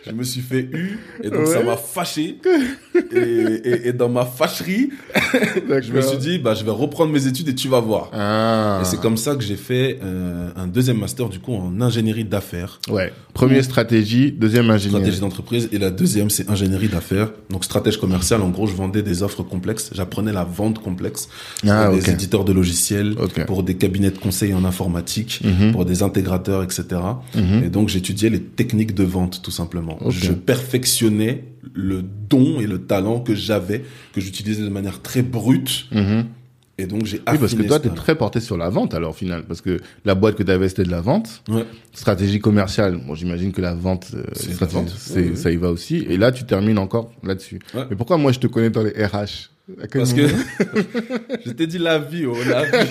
je 0.07 0.13
me 0.13 0.23
suis 0.25 0.41
fait 0.41 0.61
eu 0.73 0.99
et 1.23 1.31
donc 1.31 1.47
ça 1.47 1.63
m'a 1.63 1.77
fâché. 1.77 2.39
Et, 3.15 3.19
et, 3.19 3.89
et 3.89 3.93
dans 3.93 4.09
ma 4.09 4.25
fâcherie, 4.25 4.91
je 5.35 5.93
me 5.93 6.01
suis 6.01 6.19
dit, 6.19 6.39
bah, 6.39 6.55
je 6.55 6.65
vais 6.65 6.71
reprendre 6.71 7.13
mes 7.13 7.27
études 7.27 7.49
et 7.49 7.55
tu 7.55 7.69
vas 7.69 7.81
voir. 7.81 8.11
Ah. 8.13 8.81
Et 8.83 8.85
c'est 8.85 9.01
comme 9.01 9.17
ça 9.17 9.35
que 9.35 9.43
j'ai 9.43 9.57
fait 9.57 9.99
euh, 10.03 10.51
un 10.57 10.67
deuxième 10.67 10.99
master 10.99 11.29
du 11.29 11.39
coup 11.39 11.55
en 11.55 11.81
ingénierie 11.81 12.25
d'affaires. 12.25 12.81
Ouais. 12.89 13.13
Première 13.33 13.65
stratégie, 13.65 14.31
deuxième 14.33 14.71
ingénieur. 14.71 15.01
Stratégie 15.01 15.21
d'entreprise 15.21 15.69
et 15.73 15.79
la 15.79 15.91
deuxième 15.91 16.31
c'est 16.31 16.49
ingénierie 16.51 16.89
d'affaires. 16.89 17.31
Donc 17.51 17.65
stratège 17.65 17.99
commercial, 17.99 18.43
en 18.43 18.49
gros 18.51 18.67
je 18.67 18.75
vendais 18.75 19.03
des 19.03 19.23
offres 19.23 19.43
complexes, 19.43 19.91
j'apprenais 19.93 20.33
la 20.33 20.45
vente 20.45 20.79
complexe 20.81 21.29
Ah, 21.69 21.87
pour 21.87 21.95
ok. 21.97 22.01
des 22.05 22.11
éditeurs 22.11 22.45
de 22.45 22.53
logiciels, 22.53 23.15
pour 23.47 23.63
des 23.63 23.75
cabinets 23.77 24.11
de 24.11 24.19
conseil 24.19 24.55
en 24.55 24.65
informatique, 24.65 25.41
Mhm. 25.45 25.73
pour 25.73 25.85
des 25.85 26.03
intégrateurs, 26.03 26.63
etc. 26.63 26.85
Mhm. 27.35 27.65
Et 27.65 27.69
donc 27.69 27.89
j'étudiais 27.89 28.31
les 28.31 28.41
techniques 28.41 28.95
de 28.95 29.05
vente 29.05 29.41
tout 29.43 29.51
simplement. 29.51 29.94
Je 30.09 30.33
perfectionnais 30.33 31.45
le 31.73 32.03
don 32.03 32.61
et 32.61 32.67
le 32.67 32.83
talent 32.83 33.21
que 33.21 33.35
j'avais, 33.35 33.85
que 34.13 34.21
j'utilisais 34.21 34.63
de 34.63 34.69
manière 34.69 35.03
très 35.03 35.23
brute. 35.23 35.87
Mhm. 35.93 36.27
Et 36.77 36.87
donc 36.87 37.05
j'ai 37.07 37.19
Oui, 37.19 37.39
parce 37.39 37.55
que 37.55 37.63
toi, 37.63 37.79
t'es 37.79 37.85
talent. 37.89 37.95
très 37.95 38.15
porté 38.17 38.41
sur 38.41 38.57
la 38.57 38.69
vente, 38.69 38.95
alors, 38.95 39.11
au 39.11 39.15
final. 39.15 39.45
Parce 39.45 39.61
que 39.61 39.79
la 40.05 40.17
boîte 40.17 40.35
que 40.35 40.43
t'avais, 40.43 40.69
c'était 40.69 40.83
de 40.83 40.91
la 40.91 41.01
vente. 41.01 41.43
Ouais. 41.49 41.65
Stratégie 41.93 42.41
commerciale. 42.41 42.99
Bon, 43.07 43.15
j'imagine 43.15 43.53
que 43.53 43.61
la 43.61 43.75
vente, 43.75 44.09
euh, 44.15 44.25
la 44.61 44.67
vente. 44.67 44.89
ça 44.89 45.51
y 45.53 45.57
va 45.57 45.71
aussi. 45.71 45.99
Et 46.09 46.17
là, 46.17 46.33
tu 46.33 46.45
termines 46.45 46.79
encore 46.79 47.13
là-dessus. 47.23 47.61
Ouais. 47.75 47.85
Mais 47.91 47.97
pourquoi 47.97 48.17
moi, 48.17 48.33
je 48.33 48.41
te 48.41 48.49
connais 48.49 48.71
dans 48.71 48.83
les 48.83 48.91
RH 49.07 49.51
Parce 49.95 50.13
que 50.13 50.27
je 51.47 51.51
t'ai 51.53 51.67
dit 51.67 51.79
la 51.79 51.99
vie, 51.99 52.27
oh, 52.27 52.37
la 52.49 52.65
vie. 52.65 52.91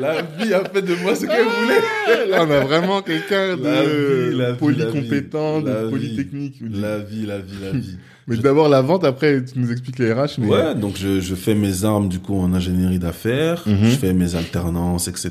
la 0.00 0.22
vie 0.22 0.52
a 0.52 0.64
fait 0.64 0.82
de 0.82 0.94
moi 0.96 1.14
ce 1.14 1.26
qu'elle 1.26 1.44
voulait. 1.44 2.28
Là, 2.28 2.44
on 2.44 2.50
a 2.50 2.60
vraiment 2.60 3.02
quelqu'un 3.02 3.56
de 3.56 4.52
polycompétent, 4.58 5.60
de 5.60 5.88
polytechnique. 5.90 6.56
La 6.72 6.98
vie, 6.98 7.24
la 7.26 7.38
vie, 7.38 7.54
la 7.62 7.70
vie. 7.78 7.96
Mais 8.28 8.36
d'abord 8.36 8.68
la 8.68 8.82
vente, 8.82 9.02
après 9.04 9.44
tu 9.44 9.58
nous 9.58 9.72
expliques 9.72 9.98
les 9.98 10.12
RH. 10.12 10.38
Mais... 10.38 10.46
Ouais, 10.46 10.74
donc 10.76 10.96
je, 10.96 11.18
je 11.20 11.34
fais 11.34 11.56
mes 11.56 11.84
armes 11.84 12.08
du 12.08 12.20
coup 12.20 12.36
en 12.38 12.54
ingénierie 12.54 13.00
d'affaires, 13.00 13.64
Mhm. 13.66 13.78
je 13.90 13.96
fais 13.96 14.12
mes 14.12 14.36
alternances, 14.36 15.08
etc. 15.08 15.30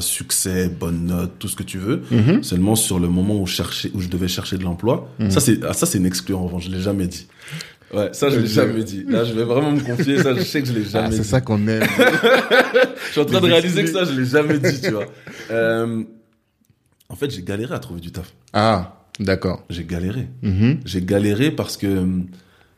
Succès, 0.00 0.68
bonnes 0.68 1.06
notes, 1.06 1.32
tout 1.38 1.46
ce 1.46 1.54
que 1.54 1.62
tu 1.62 1.78
veux. 1.78 2.02
Mhm. 2.10 2.42
Seulement 2.42 2.74
sur 2.74 2.98
le 2.98 3.06
moment 3.08 3.40
où, 3.40 3.46
chercher, 3.46 3.92
où 3.94 4.00
je 4.00 4.08
devais 4.08 4.26
chercher 4.26 4.58
de 4.58 4.64
l'emploi, 4.64 5.08
Mhm. 5.20 5.30
ça 5.30 5.38
c'est 5.40 5.60
ah, 5.64 5.72
ça 5.72 5.86
c'est 5.86 5.98
une 5.98 6.06
exclu 6.06 6.34
en 6.34 6.42
revanche, 6.44 6.66
je 6.66 6.70
l'ai 6.72 6.80
jamais 6.80 7.06
dit. 7.06 7.28
Ouais, 7.92 8.08
ça 8.12 8.30
je 8.30 8.36
l'ai 8.36 8.42
Ok. 8.46 8.48
jamais 8.48 8.84
dit. 8.84 9.04
Là, 9.08 9.24
je 9.24 9.32
vais 9.34 9.44
vraiment 9.44 9.70
me 9.72 9.80
confier, 9.80 10.22
ça 10.22 10.34
je 10.34 10.40
sais 10.42 10.62
que 10.62 10.68
je 10.68 10.72
l'ai 10.72 10.84
Ah, 10.86 11.02
jamais 11.02 11.16
c'est 11.16 11.22
dit. 11.22 11.28
ça 11.28 11.40
qu'on 11.42 11.66
aime. 11.68 11.82
Je 13.06 13.10
suis 13.12 13.20
en 13.20 13.24
train 13.26 13.40
de 13.40 13.46
réaliser 13.46 13.84
que 13.84 13.90
ça 13.90 14.04
je 14.04 14.18
l'ai 14.18 14.24
jamais 14.26 14.58
dit, 14.58 14.80
tu 14.80 14.90
vois. 14.92 15.04
Euh, 15.50 16.02
en 17.10 17.16
fait, 17.16 17.30
j'ai 17.30 17.42
galéré 17.42 17.74
à 17.74 17.78
trouver 17.78 18.00
du 18.00 18.10
taf. 18.10 18.32
ah, 18.54 19.04
d'accord. 19.20 19.62
J'ai 19.68 19.84
galéré. 19.84 20.28
Mhm. 20.42 20.80
J'ai 20.86 21.02
galéré 21.02 21.50
parce 21.50 21.76
que 21.76 21.86
hum, 21.86 22.26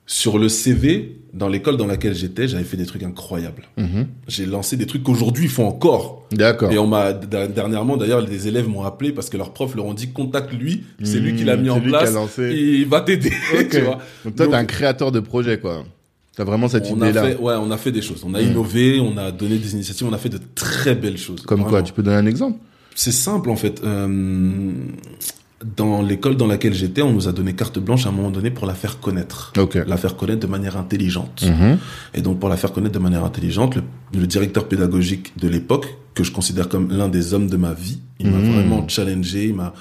sur 0.06 0.38
le 0.38 0.48
CV, 0.48 1.16
dans 1.32 1.48
l'école 1.48 1.76
dans 1.76 1.86
laquelle 1.86 2.14
j'étais, 2.14 2.46
j'avais 2.46 2.64
fait 2.64 2.76
des 2.76 2.86
trucs 2.86 3.02
incroyables. 3.02 3.62
Mhm. 3.78 4.06
J'ai 4.28 4.46
lancé 4.46 4.76
des 4.76 4.86
trucs 4.86 5.02
qu'aujourd'hui 5.02 5.44
ils 5.44 5.50
font 5.50 5.66
encore. 5.66 6.26
D'accord. 6.30 6.70
Et 6.72 6.78
on 6.78 6.86
m'a 6.86 7.12
dernièrement 7.12 7.96
d'ailleurs 7.96 8.20
les 8.20 8.46
élèves 8.48 8.68
m'ont 8.68 8.82
appelé 8.84 9.12
parce 9.12 9.30
que 9.30 9.36
leurs 9.36 9.52
profs 9.52 9.74
leur 9.74 9.86
ont 9.86 9.94
dit 9.94 10.10
contacte 10.12 10.52
lui, 10.52 10.84
c'est 11.02 11.18
lui 11.20 11.34
qui 11.34 11.44
l'a 11.44 11.56
mis 11.56 11.68
Mmh, 11.68 11.72
en 11.72 11.78
lui 11.78 11.90
qui 11.90 11.96
a 11.96 11.98
place, 12.00 12.12
lancé. 12.14 12.52
il 12.54 12.86
va 12.86 13.00
t'aider. 13.00 13.32
Ok. 13.58 13.68
tu 13.70 13.80
vois. 13.80 13.98
Donc 14.24 14.36
toi, 14.36 14.46
t'es 14.46 14.54
un 14.54 14.64
créateur 14.66 15.10
de 15.10 15.20
projet, 15.20 15.58
quoi. 15.58 15.84
T'as 16.36 16.44
vraiment 16.44 16.68
cette 16.68 16.84
on 16.90 17.00
a 17.00 17.08
idée-là. 17.10 17.22
fait, 17.28 17.36
ouais, 17.36 17.54
on 17.56 17.70
a 17.70 17.76
fait 17.78 17.92
des 17.92 18.02
choses. 18.02 18.22
On 18.26 18.34
a 18.34 18.42
Mm. 18.42 18.46
innové, 18.50 19.00
on 19.00 19.16
a 19.16 19.30
donné 19.30 19.56
des 19.56 19.72
initiatives, 19.72 20.06
on 20.08 20.12
a 20.12 20.18
fait 20.18 20.28
de 20.28 20.40
très 20.54 20.94
belles 20.96 21.16
choses. 21.18 21.40
Comme 21.42 21.64
quoi. 21.64 21.82
Tu 21.82 21.92
peux 21.92 22.02
donner 22.02 22.16
un 22.16 22.26
exemple? 22.26 22.58
C'est 22.96 23.12
simple 23.12 23.50
en 23.50 23.56
fait. 23.56 23.80
Euh, 23.84 24.72
dans 25.76 26.02
l'école 26.02 26.36
dans 26.36 26.46
laquelle 26.46 26.74
j'étais, 26.74 27.02
on 27.02 27.12
nous 27.12 27.28
a 27.28 27.32
donné 27.32 27.54
carte 27.54 27.78
blanche 27.78 28.06
à 28.06 28.10
un 28.10 28.12
moment 28.12 28.30
donné 28.30 28.50
pour 28.50 28.66
la 28.66 28.74
faire 28.74 29.00
connaître. 29.00 29.52
Ok. 29.58 29.74
La 29.86 29.96
faire 29.96 30.16
connaître 30.16 30.40
de 30.40 30.46
manière 30.46 30.76
intelligente. 30.76 31.42
Mhm. 31.46 31.78
Et 32.14 32.20
donc, 32.20 32.38
pour 32.40 32.48
la 32.48 32.56
faire 32.56 32.72
connaître 32.72 32.94
de 32.94 32.98
manière 32.98 33.24
intelligente, 33.24 33.76
le, 33.76 33.82
le 34.18 34.26
directeur 34.26 34.68
pédagogique 34.68 35.32
de 35.38 35.48
l'époque, 35.48 35.86
que 36.14 36.22
je 36.22 36.30
considère 36.32 36.68
comme 36.68 36.90
l'un 36.90 37.08
des 37.08 37.34
hommes 37.34 37.48
de 37.48 37.56
ma 37.56 37.72
vie, 37.72 38.00
il 38.20 38.30
m'a 38.30 38.38
Mhm. 38.38 38.52
vraiment 38.52 38.88
challengé, 38.88 39.46
il 39.46 39.54
m'a, 39.54 39.74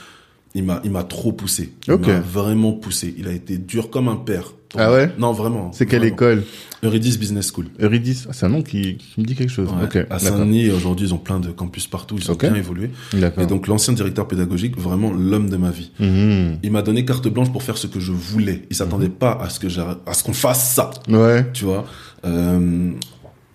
il 0.56 0.64
m'a, 0.64 0.82
il 0.84 0.92
m'a 0.92 1.04
trop 1.04 1.32
poussé. 1.34 1.74
Il 1.88 1.94
m'a 1.94 2.20
vraiment 2.20 2.72
poussé. 2.74 3.14
Il 3.18 3.28
a 3.28 3.32
été 3.32 3.58
dur 3.58 3.90
comme 3.90 4.08
un 4.08 4.16
père. 4.16 4.54
Ah 4.78 4.92
ouais 4.92 5.12
Non, 5.18 5.32
vraiment. 5.34 5.72
C'est 5.74 5.86
quelle 5.86 6.00
vraiment. 6.00 6.16
école 6.16 6.44
Eurydice 6.84 7.18
Business 7.18 7.52
School. 7.54 7.68
Eurydice. 7.82 8.26
Ah, 8.30 8.34
c'est 8.34 8.46
un 8.46 8.50
nom 8.50 8.62
qui, 8.62 8.98
qui 8.98 9.22
me 9.22 9.26
dit 9.26 9.36
quelque 9.36 9.52
chose. 9.52 9.70
Ouais. 9.70 10.06
À. 10.10 10.20
Saint-Denis, 10.20 10.70
aujourd'hui, 10.70 11.08
ils 11.08 11.14
ont 11.14 11.18
plein 11.18 11.40
de 11.40 11.50
campus 11.50 11.88
partout, 11.88 12.16
ils 12.20 12.30
ont 12.30 12.36
bien 12.36 12.54
évolué. 12.56 12.90
Et 13.38 13.46
donc, 13.46 13.68
l'ancien 13.68 13.94
directeur 13.94 14.28
pédagogique, 14.28 14.78
vraiment 14.78 15.12
l'homme 15.14 15.50
de 15.50 15.56
ma 15.58 15.70
vie. 15.72 15.92
Mhm. 16.00 16.58
Il 16.62 16.72
m'a 16.72 16.82
donné 16.82 17.06
carte 17.06 17.28
blanche 17.30 17.52
pour 17.52 17.64
faire 17.64 17.78
ce 17.78 17.88
que 17.88 18.00
je 18.02 18.12
voulais. 18.12 18.64
Il 18.70 18.76
s'attendait 18.76 19.10
pas 19.10 19.32
à 19.42 19.50
ce 19.50 19.60
que 19.60 19.68
à 20.06 20.14
ce 20.14 20.24
qu'on 20.24 20.34
fasse 20.34 20.74
ça. 20.74 20.92
Ouais. 21.08 21.46
tu 21.54 21.64
vois. 21.66 21.86
Euh, 22.26 22.92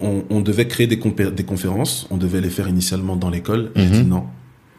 on, 0.00 0.22
on 0.30 0.40
devait 0.40 0.68
créer 0.68 0.86
des, 0.86 0.98
conférences, 0.98 2.06
on 2.10 2.16
devait 2.16 2.40
les 2.40 2.50
faire 2.50 2.68
initialement 2.68 3.16
dans 3.16 3.30
l'école. 3.30 3.72
J'ai 3.76 3.84
Mhm. 3.86 3.90
dit 3.92 4.04
non. 4.04 4.24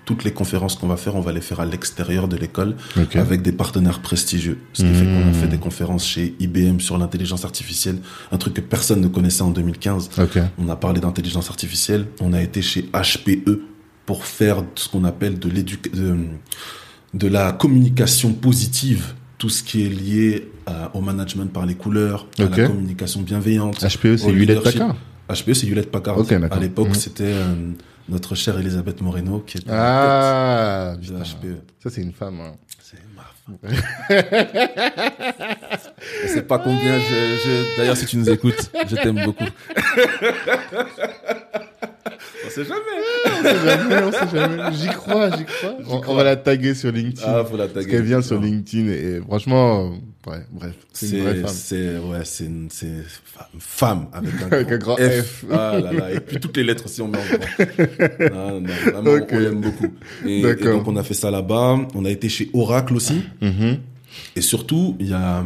Toutes 0.10 0.24
les 0.24 0.32
conférences 0.32 0.76
qu'on 0.76 0.88
va 0.88 0.98
faire, 0.98 1.15
on 1.15 1.22
va 1.22 1.32
les 1.32 1.39
faire 1.39 1.60
à 1.60 1.65
l'extérieur 1.67 2.28
de 2.28 2.36
l'école 2.36 2.76
avec 3.13 3.43
des 3.43 3.52
partenaires 3.52 4.00
prestigieux. 4.02 4.58
Ce 4.74 4.82
qui 4.82 4.91
fait 4.91 5.06
qu'on 5.06 5.22
a 5.22 5.26
Mhm. 5.26 5.34
fait 5.36 5.48
des 5.48 5.60
conférences 5.60 6.04
chez 6.04 6.34
IBM 6.39 6.80
sur 6.80 6.98
l'intelligence 6.98 7.45
artificielle, 7.45 7.98
un 8.32 8.38
truc 8.38 8.56
que 8.56 8.62
personne 8.62 9.02
ne 9.02 9.08
connaissait 9.08 9.43
en 9.43 9.52
2015. 9.52 10.10
Ok. 10.17 10.39
On 10.58 10.67
a 10.67 10.76
parlé 10.76 11.00
d'intelligence 11.00 11.48
artificielle. 11.52 12.08
On 12.22 12.34
a 12.34 12.41
été 12.41 12.63
chez 12.63 12.89
HPE 12.91 13.62
pour 14.08 14.26
faire 14.26 14.63
ce 14.74 14.89
qu'on 14.89 15.04
appelle 15.04 15.38
de 15.38 15.48
de, 15.48 16.15
de 17.13 17.28
la 17.28 17.52
communication 17.52 18.34
positive, 18.34 19.13
tout 19.38 19.50
ce 19.50 19.62
qui 19.62 19.86
est 19.86 19.89
lié 19.89 20.50
à- 20.65 20.89
au 20.95 21.02
management 21.02 21.54
par 21.54 21.67
les 21.67 21.76
couleurs, 21.76 22.26
à 22.39 22.45
la 22.45 22.67
communication 22.67 23.22
bienveillante. 23.22 23.76
HPE, 23.84 24.17
c'est 24.17 24.32
Hewlett. 24.32 24.63
Packard. 24.63 24.95
HPE, 25.30 25.54
c'est 25.54 25.67
Hewlett 25.67 25.91
Packard. 25.91 26.17
Ok, 26.17 26.30
d'accord. 26.34 26.58
à 26.58 26.60
l'époque, 26.60 26.88
Mhm. 26.89 26.95
c'était 26.95 27.24
euh, 27.26 27.54
notre 28.10 28.36
chère 28.36 28.58
Elisabeth 28.60 29.02
Moreno 29.02 29.39
qui 29.39 29.58
était 29.58 29.69
Ah, 29.72 30.93
tête 31.02 31.12
de. 31.12 31.17
HPE. 31.17 31.62
Ça, 31.82 31.89
c'est 31.89 32.02
une 32.02 32.13
femme. 32.13 32.39
hein. 32.41 32.54
C'est 32.82 32.98
ma 33.15 33.24
femme. 33.24 33.58
Je 36.24 36.28
sais 36.28 36.41
pas 36.43 36.60
combien 36.60 36.98
je, 37.00 37.04
je- 37.04 37.78
D'ailleurs, 37.78 37.98
si 37.98 38.06
tu 38.06 38.17
nous 38.17 38.30
écoutes, 38.30 38.72
je 38.88 38.95
t'aime 38.95 39.24
beaucoup. 39.24 39.43
On 42.45 42.50
sait 42.50 42.65
jamais. 42.65 42.80
on 43.26 43.43
sait 43.43 43.65
jamais, 43.65 44.04
on 44.04 44.12
sait 44.12 44.28
jamais. 44.36 44.74
J'y 44.74 44.88
crois, 44.88 45.30
j'y 45.38 45.45
crois. 45.45 45.76
On, 45.88 46.02
on 46.08 46.15
va 46.15 46.24
la 46.24 46.36
taguer 46.36 46.74
sur 46.74 46.91
LinkedIn. 46.91 47.22
Ah, 47.28 47.45
faut 47.45 47.56
la 47.58 47.65
Parce 47.65 47.74
taguer. 47.86 47.91
qu'elle 47.91 48.04
vient 48.04 48.22
sur. 48.22 48.39
LinkedIn 48.39 48.88
et, 48.88 49.15
et 49.17 49.22
franchement, 49.22 49.91
ouais, 50.28 50.46
bref, 50.52 50.74
c'est 50.94 51.10
une 51.10 51.24
vraie 51.24 51.36
femme. 51.36 51.54
c'est, 51.54 51.98
ouais, 51.98 52.26
c'est 52.26 52.46
une, 52.46 52.68
c'est 52.70 53.04
femme, 53.60 54.08
avec 54.14 54.34
un, 54.42 54.46
Avec 54.52 54.72
un 54.72 54.78
grand 54.78 54.98
F. 54.98 55.46
Ah 55.52 55.80
là 55.80 55.92
là. 55.92 56.14
Et 56.14 56.20
puis 56.20 56.40
toutes 56.40 56.58
les 56.58 56.64
lettres 56.64 56.86
aussi, 56.86 57.02
on 57.02 57.08
met 57.08 57.18
en 57.18 57.26
grand. 57.26 57.40
Non, 58.34 58.62
non, 58.62 58.68
vraiment, 59.02 59.28
on 59.32 59.40
l'aime 59.40 59.62
beaucoup. 59.62 59.94
Et, 60.26 60.42
donc, 60.42 60.88
on 60.88 60.96
a 60.96 61.04
fait 61.04 61.14
ça 61.14 61.32
là-bas. 61.32 61.88
On 61.96 62.06
a 62.06 62.10
été 62.10 62.30
chez 62.30 62.50
Oracle 62.54 62.96
aussi. 62.96 63.22
Mhm. 63.42 63.78
Et 64.36 64.42
surtout, 64.42 64.96
il 65.00 65.08
y 65.08 65.14
a, 65.14 65.44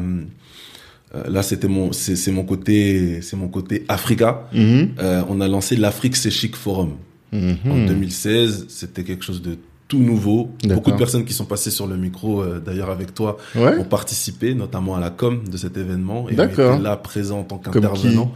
euh, 1.15 1.29
là, 1.29 1.43
c'était 1.43 1.67
mon, 1.67 1.91
c'est, 1.91 2.31
mon 2.31 2.43
côté, 2.43 3.21
c'est 3.21 3.35
mon 3.35 3.47
côté 3.47 3.85
Africa. 3.87 4.47
Mhm. 4.53 4.95
Euh, 4.99 5.23
on 5.29 5.41
a 5.41 5.47
lancé 5.47 5.75
l'Afrique 5.75 6.15
C'est 6.15 6.31
Chic 6.31 6.55
Forum. 6.55 6.97
Mhm. 7.31 7.57
En 7.69 7.85
2016, 7.85 8.65
c'était 8.69 9.03
quelque 9.03 9.23
chose 9.23 9.41
de 9.41 9.57
tout 9.93 9.99
nouveau. 10.03 10.49
Beaucoup 10.67 10.91
de 10.91 10.97
personnes 10.97 11.23
qui 11.25 11.33
sont 11.33 11.45
passées 11.45 11.71
sur 11.71 11.85
le 11.87 11.97
micro, 11.97 12.41
euh, 12.41 12.59
d'ailleurs 12.59 12.89
avec 12.89 13.13
toi, 13.13 13.37
Ouais. 13.55 13.77
ont 13.77 13.83
participé, 13.83 14.55
notamment 14.55 14.95
à 14.95 14.99
la 14.99 15.09
com 15.11 15.41
de 15.49 15.55
cet 15.57 15.77
événement. 15.77 16.27
Et 16.29 16.33
été 16.33 16.45
là 16.81 16.97
présents 16.97 17.39
en 17.39 17.43
tant 17.43 17.57
qu'intervenant. 17.59 18.31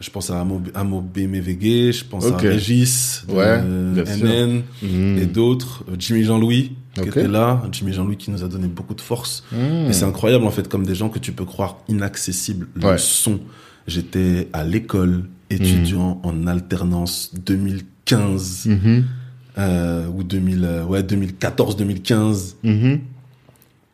Je 0.00 0.10
pense 0.10 0.30
à 0.30 0.40
Amo, 0.40 0.60
Amo 0.74 1.00
BMVG, 1.00 1.92
je 1.92 2.04
pense 2.04 2.26
à 2.26 2.36
Régis, 2.36 3.22
de 3.28 3.34
Ouais. 3.34 3.58
NN 4.04 4.62
Mhm. 4.82 5.18
et 5.18 5.26
d'autres. 5.26 5.84
Jimmy 5.96 6.24
Jean-Louis, 6.24 6.72
qui 6.94 7.00
était 7.08 7.28
là. 7.28 7.62
Jimmy 7.70 7.92
Jean-Louis 7.92 8.16
qui 8.16 8.32
nous 8.32 8.42
a 8.42 8.48
donné 8.48 8.66
beaucoup 8.66 8.94
de 8.94 9.00
force. 9.00 9.44
Mhm. 9.52 9.86
Et 9.90 9.92
c'est 9.92 10.04
incroyable, 10.04 10.44
en 10.44 10.50
fait, 10.50 10.66
comme 10.68 10.84
des 10.84 10.96
gens 10.96 11.08
que 11.08 11.20
tu 11.20 11.30
peux 11.32 11.44
croire 11.44 11.78
inaccessibles 11.88 12.66
le 12.74 12.84
Ouais. 12.88 12.98
sont. 12.98 13.38
J'étais 13.86 14.48
à 14.52 14.64
l'école, 14.64 15.24
étudiant 15.50 16.20
en 16.24 16.46
alternance 16.48 17.30
2015 17.34 18.66
Mhm. 18.66 19.04
Euh, 19.58 20.06
ou 20.08 20.22
2000, 20.24 20.64
euh, 20.64 20.84
ouais, 20.84 21.02
2014-2015. 21.02 22.54
Mhm. 22.62 23.00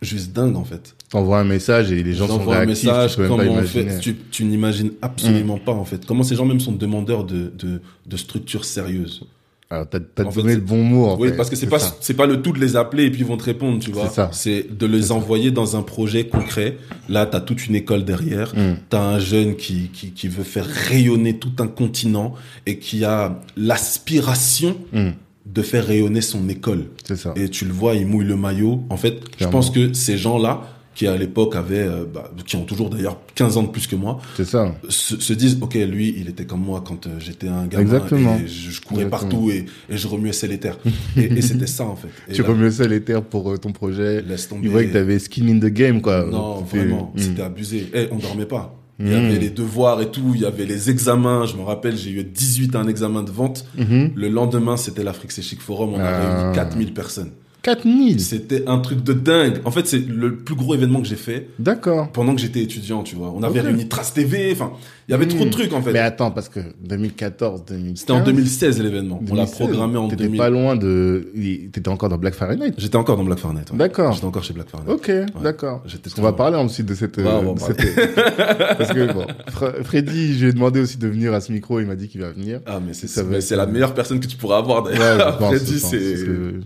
Juste 0.00 0.32
dingue, 0.32 0.56
en 0.56 0.64
fait. 0.64 0.94
T'envoies 1.10 1.40
un 1.40 1.44
message 1.44 1.90
et 1.90 2.02
les 2.04 2.12
gens 2.14 2.28
sont 2.28 2.34
J'envoie 2.38 2.56
un 2.56 2.60
réactifs, 2.60 2.84
message, 2.88 3.10
tu 3.12 3.16
peux 3.16 3.28
même 3.28 3.48
comment 3.48 3.62
fait, 3.62 3.98
tu, 3.98 4.14
tu 4.30 4.44
n'imagines 4.44 4.92
absolument 5.02 5.58
pas, 5.58 5.72
en 5.72 5.84
fait. 5.84 6.06
Comment 6.06 6.22
ces 6.22 6.36
gens 6.36 6.44
même 6.44 6.60
sont 6.60 6.70
demandeurs 6.72 7.24
de, 7.24 7.50
de, 7.58 7.80
de 8.06 8.16
structures 8.16 8.64
sérieuses. 8.64 9.24
Alors, 9.70 9.88
t'as, 9.88 9.98
t'as 10.00 10.24
En 10.24 10.30
fait, 10.30 10.40
donné 10.40 10.52
c'est- 10.54 10.60
le 10.60 10.64
bon 10.64 10.82
mot, 10.84 11.06
en 11.08 11.18
oui, 11.18 11.28
fait. 11.30 11.36
parce 11.36 11.50
que 11.50 11.56
c'est 11.56 11.66
pas, 11.66 11.78
ça. 11.80 11.96
c'est 12.00 12.14
pas 12.14 12.26
le 12.26 12.40
tout 12.40 12.52
de 12.52 12.60
les 12.60 12.76
appeler 12.76 13.04
et 13.06 13.10
puis 13.10 13.20
ils 13.20 13.26
vont 13.26 13.36
te 13.36 13.44
répondre, 13.44 13.78
tu 13.80 13.90
vois. 13.90 14.08
C'est 14.08 14.14
ça. 14.14 14.30
C'est 14.32 14.66
de 14.78 14.86
les 14.86 15.10
envoyer 15.12 15.50
dans 15.50 15.76
un 15.76 15.82
projet 15.82 16.26
concret. 16.28 16.78
Là, 17.08 17.26
t'as 17.26 17.40
toute 17.40 17.66
une 17.66 17.74
école 17.74 18.04
derrière. 18.04 18.54
Mm. 18.56 18.76
T'as 18.88 19.02
un 19.02 19.18
jeune 19.18 19.56
qui, 19.56 19.88
qui, 19.92 20.12
qui 20.12 20.28
veut 20.28 20.44
faire 20.44 20.64
rayonner 20.64 21.38
tout 21.38 21.52
un 21.58 21.66
continent 21.66 22.34
et 22.66 22.78
qui 22.78 23.04
a 23.04 23.40
l'aspiration 23.56 24.76
Mm. 24.92 25.08
De 25.52 25.62
faire 25.62 25.86
rayonner 25.86 26.20
son 26.20 26.48
école. 26.48 26.86
C'est 27.04 27.16
ça. 27.16 27.32
Et 27.36 27.48
tu 27.48 27.64
le 27.64 27.72
vois, 27.72 27.94
il 27.94 28.06
mouille 28.06 28.26
le 28.26 28.36
maillot. 28.36 28.82
En 28.90 28.96
fait, 28.96 29.20
je 29.40 29.46
pense 29.46 29.70
que 29.70 29.92
ces 29.92 30.16
gens-là, 30.18 30.62
qui 30.94 31.06
à 31.06 31.16
l'époque 31.16 31.54
avaient, 31.54 31.86
euh, 31.86 32.04
bah, 32.12 32.28
qui 32.44 32.56
ont 32.56 32.64
toujours 32.64 32.90
d'ailleurs 32.90 33.18
15 33.36 33.56
ans 33.56 33.62
de 33.62 33.68
plus 33.68 33.86
que 33.86 33.94
moi, 33.94 34.18
C'est 34.36 34.44
ça. 34.44 34.74
se, 34.88 35.18
se 35.20 35.32
disent, 35.32 35.56
ok, 35.60 35.74
lui, 35.74 36.12
il 36.18 36.28
était 36.28 36.44
comme 36.44 36.60
moi 36.62 36.82
quand 36.84 37.06
euh, 37.06 37.10
j'étais 37.20 37.46
un 37.46 37.66
gamin. 37.68 37.82
Exactement. 37.84 38.36
Et 38.44 38.48
je, 38.48 38.70
je 38.72 38.80
courais 38.80 39.04
Exactement. 39.04 39.30
partout 39.30 39.50
et, 39.52 39.66
et 39.88 39.96
je 39.96 40.08
remuais 40.08 40.32
ciel 40.32 40.50
et 40.50 40.58
terre. 40.58 40.76
et 41.16 41.20
et 41.24 41.40
c'était 41.40 41.68
ça, 41.68 41.84
en 41.84 41.94
fait. 41.94 42.08
Et 42.28 42.32
Tu 42.32 42.42
là, 42.42 42.48
remuais 42.48 42.72
ça 42.72 42.88
les 42.88 43.00
terres 43.00 43.22
pour 43.22 43.52
euh, 43.52 43.56
ton 43.58 43.70
projet. 43.70 44.22
Laisse 44.22 44.48
tomber. 44.48 44.66
Ils 44.66 44.70
voyaient 44.70 44.88
que 44.88 44.92
t'avais 44.94 45.20
skin 45.20 45.46
in 45.48 45.60
the 45.60 45.66
game, 45.72 46.00
quoi. 46.02 46.24
Non, 46.24 46.62
vraiment, 46.62 47.12
Mm. 47.14 47.18
c'était 47.20 47.42
abusé. 47.42 47.88
Eh, 47.94 48.08
on 48.10 48.16
dormait 48.16 48.46
pas. 48.46 48.74
Il 49.00 49.08
y 49.12 49.14
avait 49.14 49.38
les 49.38 49.50
devoirs 49.50 50.00
et 50.00 50.10
tout, 50.10 50.32
il 50.34 50.40
y 50.40 50.44
avait 50.44 50.64
les 50.66 50.90
examens. 50.90 51.46
Je 51.46 51.56
me 51.56 51.62
rappelle, 51.62 51.96
j'ai 51.96 52.10
eu 52.10 52.24
18 52.24 52.74
à 52.74 52.80
un 52.80 52.88
examen 52.88 53.22
de 53.22 53.30
vente. 53.30 53.64
Mhm. 53.76 54.10
Le 54.16 54.28
lendemain, 54.28 54.76
c'était 54.76 55.04
l'Afrique 55.04 55.30
C'est 55.30 55.42
Chic 55.42 55.60
Forum. 55.60 55.94
On 55.94 56.00
a 56.00 56.04
Ah. 56.04 56.40
réuni 56.42 56.54
4000 56.54 56.92
personnes. 56.94 57.30
4000. 57.74 58.20
C'était 58.20 58.64
un 58.66 58.78
truc 58.78 59.02
de 59.02 59.12
dingue. 59.12 59.60
En 59.64 59.70
fait, 59.70 59.86
c'est 59.86 60.06
le 60.06 60.36
plus 60.36 60.54
gros 60.54 60.74
événement 60.74 61.00
que 61.02 61.06
j'ai 61.08 61.16
fait 61.16 61.48
D'accord. 61.58 62.10
pendant 62.12 62.34
que 62.34 62.40
j'étais 62.40 62.60
étudiant, 62.60 63.02
tu 63.02 63.14
vois. 63.16 63.32
On 63.36 63.42
avait 63.42 63.60
Ok. 63.60 63.66
réuni 63.66 63.88
Trace 63.88 64.14
TV. 64.14 64.50
Enfin, 64.52 64.72
il 65.08 65.12
y 65.12 65.14
avait 65.14 65.26
trop 65.26 65.40
de 65.44 65.48
Mm. 65.48 65.50
trucs, 65.50 65.72
en 65.72 65.82
fait. 65.82 65.92
Mais 65.92 65.98
attends, 65.98 66.30
parce 66.30 66.48
que 66.48 66.60
2014, 66.82 67.64
2015. 67.66 67.98
C'était 68.00 68.12
en 68.12 68.22
2016, 68.24 68.80
l'événement. 68.82 69.18
On 69.30 69.34
l'a 69.34 69.44
2016, 69.44 69.56
programmé 69.58 69.96
en 69.98 70.08
T'étais 70.08 70.24
2000. 70.24 70.38
pas 70.38 70.50
loin 70.50 70.76
de. 70.76 71.30
T'étais 71.72 71.88
encore 71.88 72.08
dans 72.08 72.18
Black 72.18 72.34
Fahrenheit. 72.34 72.72
J'étais 72.78 72.96
encore 72.96 73.16
dans 73.16 73.24
Black 73.24 73.38
Fahrenheit. 73.38 73.64
ouais. 73.70 73.76
D'accord. 73.78 74.12
J'étais 74.12 74.26
encore 74.26 74.44
chez 74.44 74.54
Black 74.54 74.68
Fahrenheit. 74.70 74.92
Ok, 74.92 75.10
d'accord. 75.42 75.82
On 76.18 76.22
va 76.22 76.32
parler 76.32 76.56
ensuite 76.56 76.86
de 76.86 76.94
cette. 76.94 77.18
Va 77.20 77.36
euh, 77.36 77.54
cette- 77.58 77.78
Parce 78.78 78.92
que 78.92 79.12
bon, 79.12 79.26
Fre- 79.50 79.82
Freddy, 79.84 80.34
je 80.34 80.44
lui 80.44 80.50
ai 80.50 80.52
demandé 80.52 80.80
aussi 80.80 80.96
de 80.98 81.08
venir 81.08 81.32
à 81.34 81.40
ce 81.40 81.52
micro. 81.52 81.80
Il 81.80 81.86
m'a 81.86 81.96
dit 81.96 82.08
qu'il 82.08 82.20
va 82.20 82.30
venir. 82.30 82.60
Ah, 82.66 82.80
mais 82.84 82.92
c'est 82.94 83.08
Ça 83.08 83.22
va 83.22 83.40
c'est 83.40 83.56
la 83.56 83.66
meilleure 83.66 83.94
personne 83.94 84.20
que 84.20 84.26
tu 84.26 84.36
pourras 84.36 84.58
avoir, 84.58 84.82
d'ailleurs. 84.82 85.38
Freddy, 85.38 85.78
c'est 85.78 85.98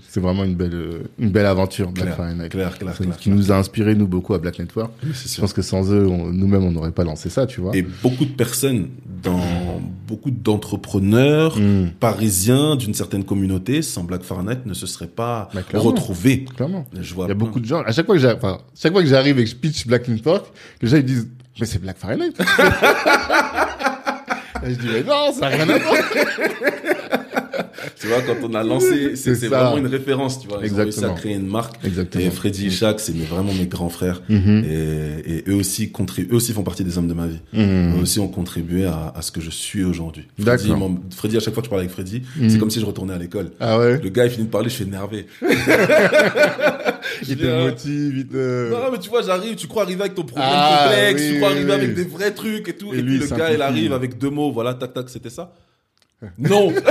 c'est 0.09 0.21
vraiment 0.21 0.45
une 0.45 0.55
belle, 0.55 0.75
euh, 0.75 0.91
une 1.18 1.31
belle 1.31 1.46
aventure, 1.46 1.90
Black 1.92 2.14
clair, 2.16 2.48
clair, 2.50 2.78
clair, 2.78 3.16
qui 3.18 3.31
nous 3.31 3.52
a 3.52 3.57
inspiré 3.57 3.94
nous 3.94 4.07
beaucoup 4.07 4.35
à 4.35 4.38
Black 4.38 4.59
Network. 4.59 4.90
Oui, 5.05 5.11
Je 5.14 5.40
pense 5.40 5.52
que 5.52 5.62
sans 5.62 5.92
eux, 5.92 6.07
nous-mêmes, 6.07 6.64
on 6.64 6.72
n'aurait 6.72 6.92
pas 6.92 7.05
lancé 7.05 7.28
ça, 7.31 7.46
tu 7.46 7.61
vois. 7.61 7.74
Et 7.76 7.83
beaucoup 7.83 8.24
de 8.24 8.33
personnes, 8.33 8.88
dans 9.22 9.81
beaucoup 10.07 10.31
d'entrepreneurs 10.31 11.59
Mm. 11.59 11.90
parisiens 12.00 12.76
d'une 12.76 12.94
certaine 12.94 13.24
communauté, 13.24 13.83
sans 13.83 14.05
Black 14.05 14.22
Fahrenheit, 14.22 14.61
ne 14.66 14.74
se 14.74 14.87
seraient 14.87 15.07
pas 15.07 15.48
Bah, 15.55 15.62
clairement. 15.62 15.90
retrouvés. 15.90 16.44
Clairement. 16.57 16.87
Je 17.00 17.14
vois 17.14 17.26
Il 17.26 17.28
y 17.28 17.33
a 17.33 17.35
plein. 17.35 17.44
beaucoup 17.46 17.61
de 17.61 17.66
gens. 17.66 17.83
À 17.83 17.92
chaque 17.92 18.07
fois 18.07 18.14
que 18.16 18.20
j'arrive, 18.20 18.38
enfin, 18.42 18.59
chaque 18.74 18.92
fois 18.92 19.02
que 19.02 19.09
j'arrive 19.09 19.38
et 19.38 19.44
que 19.44 19.50
je 19.50 19.57
pitch 19.57 19.87
Black 19.87 20.09
Network, 20.09 20.46
les 20.81 20.88
gens 20.88 20.96
ils 20.96 21.05
disent, 21.05 21.28
mais 21.61 21.66
c'est 21.66 21.81
Black 21.81 21.98
Fahrenheit. 21.98 22.33
et 24.64 24.70
je 24.70 24.74
dis, 24.78 24.87
mais 24.92 25.02
non, 25.02 25.33
ça 25.33 25.40
n'a 25.50 25.57
rien 25.57 25.68
à 25.68 25.78
voir. 25.78 25.94
Tu 28.01 28.07
vois, 28.07 28.23
quand 28.23 28.37
on 28.42 28.55
a 28.55 28.62
lancé, 28.62 29.16
c'est 29.16 29.35
vraiment 29.49 29.77
une 29.79 29.87
référence, 29.87 30.40
tu 30.40 30.49
vois. 30.49 30.59
Ils 30.62 30.73
ont 30.73 30.77
réussi 30.77 30.81
à 30.81 30.85
Exactement. 30.85 31.14
créer 31.14 31.35
une 31.35 31.47
marque. 31.47 31.75
Exactement. 31.85 32.25
Et 32.25 32.31
Freddy 32.31 32.66
et 32.66 32.71
Shaq, 32.71 33.01
c'est 33.01 33.16
vraiment 33.16 33.53
mes 33.53 33.66
grands 33.66 33.88
frères. 33.88 34.23
Mhm. 34.29 34.64
Et, 34.68 35.33
et 35.38 35.45
eux 35.49 35.55
aussi 35.55 35.90
eux 36.31 36.35
aussi 36.35 36.53
font 36.53 36.62
partie 36.62 36.85
des 36.85 36.99
hommes 36.99 37.09
de 37.09 37.14
ma 37.14 37.27
vie. 37.27 37.40
Mhm. 37.53 37.97
Eux 37.99 38.03
aussi 38.03 38.21
ont 38.21 38.29
contribué 38.29 38.85
à, 38.87 39.12
à 39.16 39.23
ce 39.23 39.33
que 39.33 39.40
je 39.40 39.51
suis 39.51 39.85
aujourd'hui. 39.85 40.27
Freddy, 40.40 40.71
Freddy, 41.16 41.37
à 41.37 41.40
chaque 41.40 41.55
fois 41.55 41.62
que 41.62 41.66
je 41.66 41.71
parle 41.71 41.81
avec 41.83 41.92
Freddy, 41.92 42.23
Mhm. 42.37 42.51
c'est 42.51 42.59
comme 42.59 42.71
si 42.71 42.81
je 42.81 42.87
retournais 42.87 43.14
à 43.14 43.18
l'école. 43.18 43.51
Ah 43.61 43.79
ouais? 43.79 44.01
Le 44.03 44.09
gars, 44.11 44.25
il 44.27 44.31
finit 44.31 44.47
de 44.47 44.51
parler, 44.51 44.68
je 44.68 44.75
suis 44.75 44.85
énervé. 44.85 45.27
Il 47.29 47.37
te 47.37 47.47
motive, 47.64 48.16
il 48.18 48.27
te... 48.27 48.71
Non, 48.71 48.90
mais 48.92 48.99
tu 48.99 49.09
vois, 49.09 49.23
j'arrive, 49.23 49.55
tu 49.55 49.66
crois 49.66 49.83
arriver 49.83 50.03
avec 50.03 50.14
ton 50.14 50.23
problème 50.25 50.49
Ah, 50.51 50.85
complexe, 50.88 51.23
oui, 51.23 51.29
tu 51.33 51.37
crois 51.38 51.51
arriver 51.51 51.64
oui. 51.66 51.73
avec 51.73 51.95
des 51.95 52.05
vrais 52.05 52.31
trucs 52.33 52.68
et 52.68 52.73
tout. 52.75 52.92
Et 52.95 52.99
Et, 52.99 53.03
lui, 53.03 53.18
puis 53.18 53.29
le 53.29 53.37
gars, 53.37 53.53
il 53.53 53.62
arrive 53.62 53.92
avec 53.92 54.18
deux 54.18 54.31
mots, 54.31 54.51
voilà, 54.53 54.75
tac, 54.75 54.95
tac, 54.95 55.09
c'était 55.09 55.31
ça? 55.31 55.53
Non! 56.39 56.73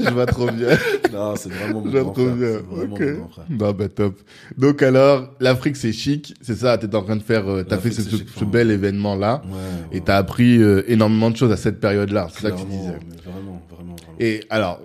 Je 0.00 0.10
vois 0.10 0.26
trop 0.26 0.50
bien. 0.50 0.68
non, 1.12 1.34
c'est 1.36 1.52
vraiment 1.52 1.80
mon 1.82 1.90
Je 1.90 1.98
vois 1.98 2.12
trop 2.12 2.24
frère. 2.24 2.34
bien. 2.34 2.58
Vraiment 2.70 2.94
Ok. 2.94 3.00
mon 3.18 3.28
frère. 3.28 3.44
Non, 3.50 3.72
bah 3.72 3.88
top. 3.88 4.18
Donc 4.56 4.82
alors, 4.82 5.34
l'Afrique 5.40 5.76
c'est 5.76 5.92
chic, 5.92 6.34
c'est 6.40 6.56
ça, 6.56 6.78
t'es 6.78 6.94
en 6.94 7.02
train 7.02 7.16
de 7.16 7.22
faire, 7.22 7.48
euh, 7.48 7.62
t'as 7.64 7.78
fait 7.78 7.90
ce, 7.90 8.44
bel 8.44 8.70
événement 8.70 9.14
là, 9.14 9.42
Ouais, 9.44 9.50
et 9.92 9.94
ouais. 9.96 10.02
t'as 10.04 10.16
appris 10.16 10.56
euh, 10.62 10.82
énormément 10.88 11.30
de 11.30 11.36
choses 11.36 11.52
à 11.52 11.56
cette 11.56 11.80
période-là, 11.80 12.28
c'est 12.32 12.42
ça 12.42 12.50
que 12.50 12.56
tu 12.60 12.64
disais. 12.66 12.78
Vraiment, 13.24 13.62
vraiment, 13.70 13.96
vraiment. 13.96 14.16
Et 14.18 14.40
alors, 14.50 14.80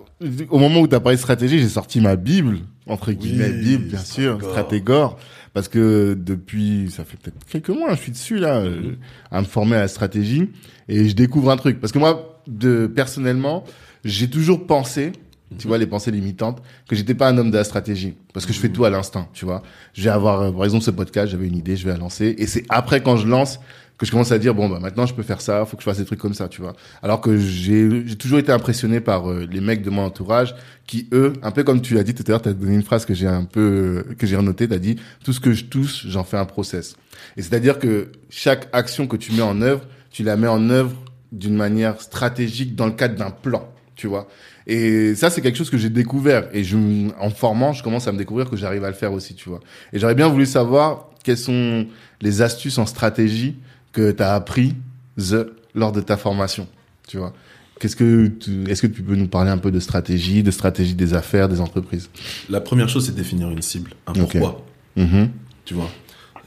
au 0.50 0.58
moment 0.58 0.80
où 0.80 0.86
t'as 0.86 1.00
parlé 1.00 1.16
de 1.16 1.20
stratégie, 1.22 1.58
j'ai 1.58 1.68
sorti 1.68 2.00
ma 2.00 2.16
Bible, 2.16 2.58
entre 2.86 3.12
guillemets, 3.12 3.50
Bible, 3.52 3.84
bien 3.84 3.98
sûr, 3.98 4.38
Stratégore. 4.42 5.18
Parce 5.54 5.68
que 5.68 6.12
depuis, 6.12 6.90
ça 6.94 7.02
fait 7.04 7.16
peut-être 7.16 7.38
quelques 7.48 7.70
mois, 7.70 7.94
je 7.94 8.00
suis 8.02 8.12
dessus 8.12 8.36
là, 8.36 8.60
Mhm. 8.60 8.96
à 9.30 9.40
me 9.40 9.46
former 9.46 9.76
à 9.76 9.80
la 9.80 9.88
stratégie, 9.88 10.50
et 10.86 11.08
je 11.08 11.14
découvre 11.16 11.50
un 11.50 11.56
truc. 11.56 11.80
Parce 11.80 11.92
que 11.94 11.98
moi, 11.98 12.35
de 12.46 12.86
personnellement, 12.86 13.64
j'ai 14.04 14.28
toujours 14.30 14.66
pensé, 14.66 15.12
Mhm. 15.50 15.58
tu 15.58 15.68
vois, 15.68 15.78
les 15.78 15.86
pensées 15.86 16.10
limitantes, 16.10 16.60
que 16.88 16.96
j'étais 16.96 17.14
pas 17.14 17.28
un 17.28 17.38
homme 17.38 17.50
de 17.52 17.56
la 17.56 17.64
stratégie, 17.64 18.14
parce 18.32 18.46
que 18.46 18.52
je 18.52 18.58
fais 18.58 18.68
tout 18.68 18.84
à 18.84 18.90
l'instinct, 18.90 19.28
tu 19.32 19.44
vois. 19.44 19.62
Je 19.94 20.02
vais 20.02 20.10
avoir, 20.10 20.40
euh, 20.40 20.50
par 20.50 20.64
exemple, 20.64 20.82
ce 20.84 20.90
podcast, 20.90 21.30
j'avais 21.30 21.46
une 21.46 21.56
idée, 21.56 21.76
je 21.76 21.84
vais 21.84 21.92
la 21.92 21.98
lancer, 21.98 22.34
et 22.38 22.46
c'est 22.48 22.64
après 22.68 23.00
quand 23.00 23.16
je 23.16 23.28
lance 23.28 23.60
que 23.98 24.04
je 24.04 24.10
commence 24.10 24.30
à 24.30 24.38
dire 24.38 24.54
bon 24.54 24.68
bah 24.68 24.78
maintenant 24.78 25.06
je 25.06 25.14
peux 25.14 25.22
faire 25.22 25.40
ça, 25.40 25.64
faut 25.64 25.74
que 25.78 25.82
je 25.82 25.88
fasse 25.88 25.96
des 25.96 26.04
trucs 26.04 26.18
comme 26.18 26.34
ça, 26.34 26.48
tu 26.48 26.60
vois. 26.60 26.74
Alors 27.02 27.22
que 27.22 27.38
j'ai 27.38 28.06
j'ai 28.06 28.16
toujours 28.16 28.38
été 28.38 28.52
impressionné 28.52 29.00
par 29.00 29.30
euh, 29.30 29.46
les 29.50 29.62
mecs 29.62 29.80
de 29.82 29.88
mon 29.88 30.02
entourage 30.02 30.54
qui 30.86 31.08
eux, 31.12 31.32
un 31.42 31.50
peu 31.50 31.64
comme 31.64 31.80
tu 31.80 31.94
l'as 31.94 32.02
dit 32.02 32.12
tout 32.14 32.22
à 32.26 32.30
l'heure, 32.32 32.42
tu 32.42 32.50
as 32.50 32.52
donné 32.52 32.74
une 32.74 32.82
phrase 32.82 33.06
que 33.06 33.14
j'ai 33.14 33.26
un 33.26 33.44
peu 33.44 34.04
euh, 34.10 34.14
que 34.18 34.26
j'ai 34.26 34.36
renotée, 34.36 34.68
tu 34.68 34.74
as 34.74 34.78
dit 34.78 34.96
tout 35.24 35.32
ce 35.32 35.40
que 35.40 35.52
je 35.54 35.64
touche, 35.64 36.06
j'en 36.08 36.24
fais 36.24 36.36
un 36.36 36.44
process. 36.44 36.94
Et 37.38 37.42
c'est-à-dire 37.42 37.78
que 37.78 38.12
chaque 38.28 38.68
action 38.74 39.06
que 39.06 39.16
tu 39.16 39.32
mets 39.32 39.40
en 39.40 39.62
œuvre, 39.62 39.80
tu 40.10 40.24
la 40.24 40.36
mets 40.36 40.46
en 40.48 40.68
œuvre 40.68 40.92
d'une 41.32 41.54
manière 41.54 42.00
stratégique 42.00 42.74
dans 42.74 42.86
le 42.86 42.92
cadre 42.92 43.16
d'un 43.16 43.30
plan, 43.30 43.68
tu 43.94 44.06
vois. 44.06 44.28
Et 44.66 45.14
ça, 45.14 45.30
c'est 45.30 45.40
quelque 45.40 45.56
chose 45.56 45.70
que 45.70 45.78
j'ai 45.78 45.90
découvert. 45.90 46.48
Et 46.52 46.64
je, 46.64 46.76
en 47.18 47.30
formant, 47.30 47.72
je 47.72 47.82
commence 47.82 48.08
à 48.08 48.12
me 48.12 48.18
découvrir 48.18 48.50
que 48.50 48.56
j'arrive 48.56 48.84
à 48.84 48.88
le 48.88 48.94
faire 48.94 49.12
aussi, 49.12 49.34
tu 49.34 49.48
vois. 49.48 49.60
Et 49.92 49.98
j'aurais 49.98 50.14
bien 50.14 50.28
voulu 50.28 50.46
savoir 50.46 51.10
quelles 51.22 51.38
sont 51.38 51.86
les 52.20 52.42
astuces 52.42 52.78
en 52.78 52.86
stratégie 52.86 53.56
que 53.92 54.10
tu 54.10 54.22
as 54.22 54.34
appris 54.34 54.74
the, 55.18 55.46
lors 55.74 55.92
de 55.92 56.00
ta 56.00 56.16
formation, 56.16 56.66
tu 57.06 57.18
vois. 57.18 57.32
Qu'est-ce 57.78 57.96
que 57.96 58.32
est-ce 58.68 58.80
que 58.80 58.86
tu 58.86 59.02
peux 59.02 59.16
nous 59.16 59.28
parler 59.28 59.50
un 59.50 59.58
peu 59.58 59.70
de 59.70 59.80
stratégie, 59.80 60.42
de 60.42 60.50
stratégie 60.50 60.94
des 60.94 61.12
affaires, 61.12 61.48
des 61.48 61.60
entreprises? 61.60 62.08
La 62.48 62.62
première 62.62 62.88
chose, 62.88 63.04
c'est 63.04 63.14
définir 63.14 63.50
une 63.50 63.60
cible, 63.60 63.92
un 64.06 64.14
pourquoi. 64.14 64.64
Mhm. 64.96 65.28
Tu 65.66 65.74
vois. 65.74 65.90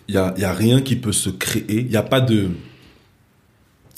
Il 0.07 0.15
y 0.15 0.17
a, 0.17 0.33
y 0.37 0.43
a 0.43 0.53
rien 0.53 0.81
qui 0.81 0.95
peut 0.95 1.11
se 1.11 1.29
créer. 1.29 1.81
Il 1.81 1.87
n'y 1.87 1.97
a 1.97 2.01
pas 2.01 2.19
de. 2.19 2.49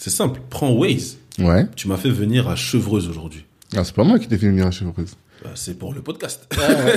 C'est 0.02 0.10
simple. 0.10 0.42
Prends 0.50 0.72
Waze. 0.72 1.20
Ouais. 1.38 1.68
Tu 1.76 1.88
m'as 1.88 1.96
fait 1.96 2.10
venir 2.10 2.48
à 2.48 2.56
Chevreuse 2.56 3.08
aujourd'hui. 3.08 3.46
Ah, 3.76 3.84
c'est 3.84 3.94
pas 3.94 4.04
moi 4.04 4.18
qui 4.18 4.28
t'ai 4.28 4.40
fait 4.40 4.48
venir 4.48 4.66
à 4.66 4.72
Chevreuse. 4.72 5.16
Bah, 5.44 5.50
c'est 5.56 5.78
pour 5.80 5.94
le 5.94 6.02
podcast. 6.02 6.48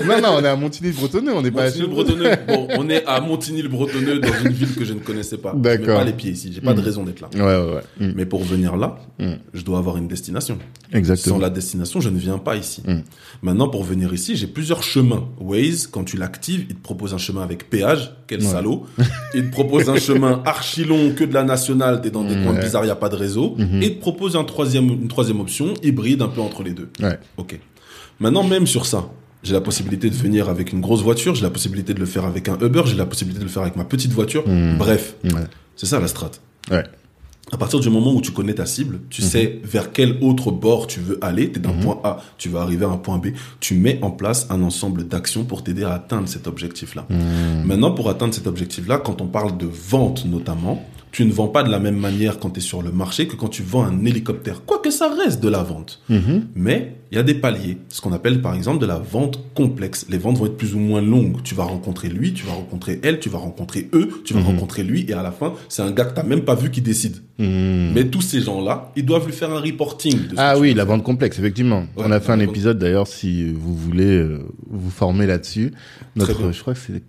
non, 0.06 0.20
non, 0.20 0.36
on 0.38 0.44
est 0.44 0.48
à 0.48 0.56
Montigny-le-Bretonneux, 0.56 1.32
on 1.34 1.40
n'est 1.40 1.50
pas 1.50 1.62
à 1.62 1.64
Montigny-le-Bretonneux. 1.66 2.30
Bon, 2.46 2.68
on 2.76 2.88
est 2.90 3.04
à 3.06 3.20
Montigny-le-Bretonneux 3.20 4.18
dans 4.18 4.32
une 4.44 4.52
ville 4.52 4.74
que 4.74 4.84
je 4.84 4.92
ne 4.92 4.98
connaissais 5.00 5.38
pas. 5.38 5.52
Je 5.52 5.56
mets 5.56 5.62
D'accord. 5.78 5.98
pas 5.98 6.04
les 6.04 6.12
pieds 6.12 6.32
ici. 6.32 6.50
J'ai 6.54 6.60
pas 6.60 6.74
de 6.74 6.80
Mm. 6.80 6.84
raison 6.84 7.02
d'être 7.04 7.20
là. 7.20 7.28
Ouais, 7.34 7.40
ouais, 7.42 7.74
ouais. 7.76 8.06
Mm. 8.06 8.12
Mais 8.16 8.26
pour 8.26 8.42
venir 8.42 8.76
là, 8.76 8.98
Mm. 9.18 9.32
je 9.54 9.62
dois 9.62 9.78
avoir 9.78 9.96
une 9.96 10.08
destination. 10.08 10.58
Exactement. 10.92 11.36
Sans 11.36 11.40
la 11.40 11.48
destination, 11.50 12.00
je 12.00 12.10
ne 12.10 12.18
viens 12.18 12.36
pas 12.38 12.56
ici. 12.56 12.82
Mm. 12.86 12.98
Maintenant, 13.42 13.68
pour 13.68 13.82
venir 13.84 14.12
ici, 14.12 14.36
j'ai 14.36 14.46
plusieurs 14.46 14.82
chemins. 14.82 15.24
Waze, 15.40 15.86
quand 15.86 16.04
tu 16.04 16.16
l'actives, 16.18 16.66
il 16.68 16.74
te 16.76 16.82
propose 16.82 17.14
un 17.14 17.18
chemin 17.18 17.42
avec 17.42 17.70
péage. 17.70 18.12
Quel 18.26 18.40
Ouais. 18.40 18.46
salaud. 18.46 18.84
il 19.34 19.46
te 19.46 19.50
propose 19.50 19.88
un 19.88 19.96
chemin 19.96 20.42
archi 20.44 20.84
long 20.84 21.12
que 21.14 21.24
de 21.24 21.32
la 21.32 21.44
nationale. 21.44 22.02
T'es 22.02 22.10
dans 22.10 22.24
des 22.24 22.34
coins 22.42 22.54
ouais. 22.54 22.60
bizarres, 22.62 22.82
il 22.84 22.88
n'y 22.88 22.92
a 22.92 22.96
pas 22.96 23.08
de 23.08 23.16
réseau. 23.16 23.56
Et 23.80 23.86
il 23.86 23.94
te 23.96 24.00
propose 24.00 24.36
un 24.36 24.44
troisième, 24.44 24.88
une 24.90 25.08
troisième 25.08 25.40
option, 25.40 25.72
hybride, 25.82 26.20
un 26.22 26.28
peu 26.28 26.40
entre 26.42 26.62
les 26.62 26.72
deux. 26.72 26.90
Ouais. 27.00 27.18
Ok. 27.38 27.58
Maintenant, 28.20 28.42
même 28.44 28.66
sur 28.66 28.86
ça, 28.86 29.08
j'ai 29.42 29.52
la 29.52 29.60
possibilité 29.60 30.08
de 30.08 30.14
venir 30.14 30.48
avec 30.48 30.72
une 30.72 30.80
grosse 30.80 31.02
voiture, 31.02 31.34
j'ai 31.34 31.42
la 31.42 31.50
possibilité 31.50 31.92
de 31.94 32.00
le 32.00 32.06
faire 32.06 32.24
avec 32.24 32.48
un 32.48 32.58
Uber, 32.60 32.82
j'ai 32.86 32.94
la 32.96 33.06
possibilité 33.06 33.40
de 33.40 33.44
le 33.44 33.50
faire 33.50 33.62
avec 33.62 33.76
ma 33.76 33.84
petite 33.84 34.12
voiture. 34.12 34.46
Mm. 34.48 34.78
Bref, 34.78 35.16
Ouais. 35.24 35.30
c'est 35.76 35.86
ça 35.86 36.00
la 36.00 36.08
strat. 36.08 36.30
Ouais. 36.70 36.84
À 37.52 37.58
partir 37.58 37.78
du 37.78 37.90
moment 37.90 38.14
où 38.14 38.22
tu 38.22 38.30
connais 38.30 38.54
ta 38.54 38.64
cible, 38.64 39.00
tu 39.10 39.20
Mhm. 39.20 39.28
sais 39.28 39.60
vers 39.64 39.92
quel 39.92 40.16
autre 40.22 40.50
bord 40.50 40.86
tu 40.86 41.00
veux 41.00 41.18
aller, 41.22 41.52
tu 41.52 41.58
es 41.58 41.62
d'un 41.62 41.72
point 41.74 42.00
A, 42.02 42.16
tu 42.38 42.48
vas 42.48 42.62
arriver 42.62 42.86
à 42.86 42.88
un 42.88 42.96
point 42.96 43.18
B, 43.18 43.28
tu 43.60 43.74
mets 43.74 43.98
en 44.00 44.10
place 44.10 44.46
un 44.48 44.62
ensemble 44.62 45.06
d'actions 45.06 45.44
pour 45.44 45.62
t'aider 45.62 45.84
à 45.84 45.92
atteindre 45.92 46.26
cet 46.26 46.46
objectif-là. 46.46 47.06
Maintenant, 47.66 47.90
pour 47.90 48.08
atteindre 48.08 48.32
cet 48.32 48.46
objectif-là, 48.46 48.96
quand 48.96 49.20
on 49.20 49.26
parle 49.26 49.58
de 49.58 49.66
vente 49.66 50.24
notamment, 50.24 50.82
tu 51.12 51.24
ne 51.26 51.32
vends 51.32 51.46
pas 51.48 51.62
de 51.62 51.70
la 51.70 51.78
même 51.78 51.98
manière 51.98 52.40
quand 52.40 52.50
tu 52.50 52.58
es 52.58 52.62
sur 52.62 52.82
le 52.82 52.90
marché 52.90 53.28
que 53.28 53.36
quand 53.36 53.48
tu 53.48 53.62
vends 53.62 53.84
un 53.84 54.04
hélicoptère. 54.06 54.62
Quoique 54.64 54.90
ça 54.90 55.12
reste 55.14 55.40
de 55.42 55.48
la 55.50 55.62
vente. 55.62 56.00
Mais 56.56 56.96
il 57.14 57.16
y 57.16 57.20
a 57.20 57.22
des 57.22 57.34
paliers, 57.34 57.78
ce 57.90 58.00
qu'on 58.00 58.12
appelle 58.12 58.42
par 58.42 58.54
exemple 58.56 58.80
de 58.80 58.86
la 58.86 58.98
vente 58.98 59.38
complexe. 59.54 60.04
Les 60.10 60.18
ventes 60.18 60.36
vont 60.36 60.46
être 60.46 60.56
plus 60.56 60.74
ou 60.74 60.80
moins 60.80 61.00
longues. 61.00 61.42
Tu 61.44 61.54
vas 61.54 61.62
rencontrer 61.62 62.08
lui, 62.08 62.32
tu 62.32 62.44
vas 62.44 62.52
rencontrer 62.54 62.98
elle, 63.04 63.20
tu 63.20 63.28
vas 63.28 63.38
rencontrer 63.38 63.88
eux, 63.94 64.08
tu 64.24 64.34
vas 64.34 64.40
Mhm. 64.40 64.46
rencontrer 64.46 64.82
lui, 64.82 65.06
et 65.08 65.12
à 65.12 65.22
la 65.22 65.30
fin, 65.30 65.54
c'est 65.68 65.82
un 65.82 65.92
gars 65.92 66.06
que 66.06 66.14
t'as 66.14 66.24
même 66.24 66.40
pas 66.42 66.56
vu 66.56 66.70
qui 66.72 66.80
décide. 66.80 67.18
Mm. 67.38 67.92
Mais 67.94 68.04
tous 68.06 68.20
ces 68.20 68.40
gens-là, 68.40 68.90
ils 68.96 69.04
doivent 69.04 69.26
lui 69.26 69.32
faire 69.32 69.52
un 69.52 69.60
reporting. 69.60 70.28
de 70.28 70.34
Ah 70.36 70.54
tu 70.56 70.62
oui, 70.62 70.74
la 70.74 70.84
vente 70.84 71.04
complexe, 71.04 71.38
effectivement. 71.38 71.84
on 71.96 72.10
a 72.10 72.18
fait 72.18 72.32
un 72.32 72.40
épisode 72.40 72.78
d'ailleurs, 72.80 73.06
si 73.06 73.48
vous 73.52 73.74
voulez 73.76 74.16
euh, 74.18 74.40
vous 74.68 74.90
former 74.90 75.26
là-dessus. 75.26 75.72
Notre, 76.16 76.50
je 76.52 76.60
crois 76.60 76.74
que 76.74 76.80
c'est 76.80 77.02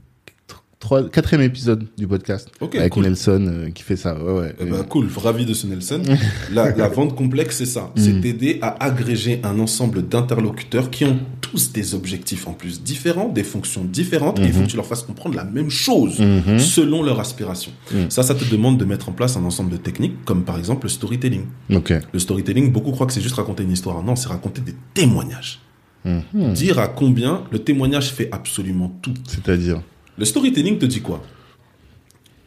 trois, 0.85 1.09
quatrième 1.09 1.41
épisode 1.41 1.87
du 1.97 2.07
podcast 2.07 2.47
Ok, 2.61 2.75
avec 2.75 2.93
cool. 2.93 3.03
Nelson 3.05 3.45
euh, 3.47 3.69
qui 3.71 3.81
fait 3.81 3.95
ça. 3.95 4.15
Ouais, 4.21 4.31
ouais. 4.39 4.55
Eh 4.59 4.65
ben, 4.65 4.83
cool, 4.83 5.07
ravi 5.17 5.43
de 5.45 5.53
ce 5.55 5.65
Nelson. 5.65 6.01
la, 6.53 6.75
la 6.75 6.87
vente 6.87 7.15
complexe, 7.15 7.57
c'est 7.57 7.65
ça. 7.65 7.91
C'est 7.95 8.13
Mm. 8.13 8.21
t'aider 8.21 8.59
à 8.61 8.83
agréger 8.85 9.39
un 9.43 9.59
ensemble 9.59 10.07
d'interlocuteurs 10.07 10.91
qui 10.91 11.05
ont 11.05 11.17
tous 11.41 11.71
des 11.73 11.95
objectifs 11.95 12.47
en 12.47 12.53
plus 12.53 12.83
différents, 12.83 13.29
des 13.29 13.43
fonctions 13.43 13.83
différentes, 13.83 14.39
et 14.39 14.43
il 14.43 14.51
faut 14.51 14.59
Mhm. 14.59 14.65
que 14.65 14.71
tu 14.71 14.75
leur 14.77 14.85
fasses 14.85 15.01
comprendre 15.01 15.35
la 15.35 15.43
même 15.43 15.69
chose. 15.71 16.19
Mhm. 16.19 16.59
selon 16.59 17.01
leur 17.01 17.19
aspiration. 17.19 17.71
Mm. 17.91 18.09
Ça, 18.09 18.21
ça 18.23 18.35
te 18.35 18.45
demande 18.49 18.77
de 18.77 18.85
mettre 18.85 19.09
en 19.09 19.11
place 19.11 19.35
un 19.37 19.43
ensemble 19.43 19.71
de 19.71 19.77
techniques, 19.77 20.23
comme 20.25 20.43
par 20.43 20.57
exemple 20.59 20.85
le 20.85 20.89
storytelling. 20.89 21.45
Le 21.69 22.19
storytelling, 22.19 22.71
beaucoup 22.71 22.91
croient 22.91 23.07
que 23.07 23.13
c'est 23.13 23.21
juste 23.21 23.35
raconter 23.35 23.63
une 23.63 23.71
histoire. 23.71 24.03
Non, 24.03 24.15
c'est 24.15 24.27
raconter 24.29 24.61
des 24.61 24.75
témoignages. 24.93 25.59
Mhm. 26.05 26.53
Dire 26.53 26.77
à 26.77 26.87
combien 26.87 27.43
le 27.51 27.57
témoignage 27.59 28.11
fait 28.11 28.29
absolument 28.31 28.95
tout. 29.01 29.13
C'est-à-dire? 29.27 29.81
Le 30.17 30.25
storytelling 30.25 30.77
te 30.77 30.85
dit 30.85 31.01
quoi? 31.01 31.23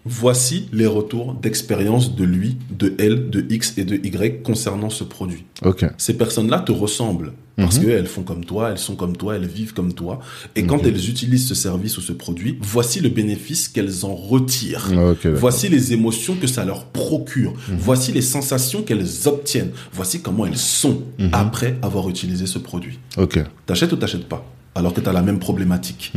Voici 0.04 0.68
les 0.72 0.87
retours 0.87 1.35
d'expérience 1.35 2.14
de 2.16 2.24
lui, 2.24 2.57
de 2.70 2.94
elle, 2.98 3.28
de 3.28 3.44
X 3.50 3.74
et 3.76 3.85
de 3.85 3.96
Y 3.96 4.42
concernant 4.42 4.88
ce 4.88 5.04
produit. 5.04 5.44
Ok. 5.62 5.85
Ces 5.98 6.14
personnes-là 6.16 6.61
te 6.61 6.72
ressemblent 6.72 7.33
parce 7.59 7.78
Mhm. 7.78 7.85
qu'elles 7.85 8.07
font 8.07 8.22
comme 8.22 8.44
toi, 8.44 8.70
elles 8.70 8.78
sont 8.78 8.94
comme 8.94 9.16
toi, 9.18 9.35
elles 9.37 9.46
vivent 9.46 9.74
comme 9.74 9.92
toi. 9.92 10.20
Et 10.57 10.62
quand 10.64 10.87
elles 10.87 11.11
utilisent 11.11 11.46
ce 11.46 11.54
service 11.54 11.98
ou 11.98 12.00
ce 12.00 12.12
produit, 12.12 12.57
voici 12.62 13.00
le 13.00 13.11
bénéfice 13.11 13.68
qu'elles 13.68 14.07
en 14.07 14.14
retirent. 14.14 14.88
Ok. 14.92 15.24
d'accord. 15.24 15.33
Voici 15.40 15.68
les 15.68 15.92
émotions 15.92 16.37
que 16.37 16.46
ça 16.46 16.64
leur 16.64 16.87
procure. 16.87 17.52
Mhm. 17.68 17.76
Voici 17.78 18.12
les 18.12 18.22
sensations 18.22 18.83
qu'elles 18.83 19.07
obtiennent. 19.26 19.72
Voici 19.92 20.22
comment 20.22 20.46
elles 20.46 20.57
sont 20.57 21.02
Mhm. 21.18 21.31
après 21.33 21.76
avoir 21.83 22.09
utilisé 22.09 22.46
ce 22.46 22.59
produit. 22.59 22.98
Ok. 23.18 23.40
T'achètes 23.66 23.92
ou 23.92 23.96
t'achètes 23.96 24.26
pas? 24.26 24.46
Alors 24.74 24.94
que 24.94 25.00
tu 25.02 25.09
as 25.09 25.12
la 25.12 25.22
même 25.22 25.40
problématique. 25.40 26.12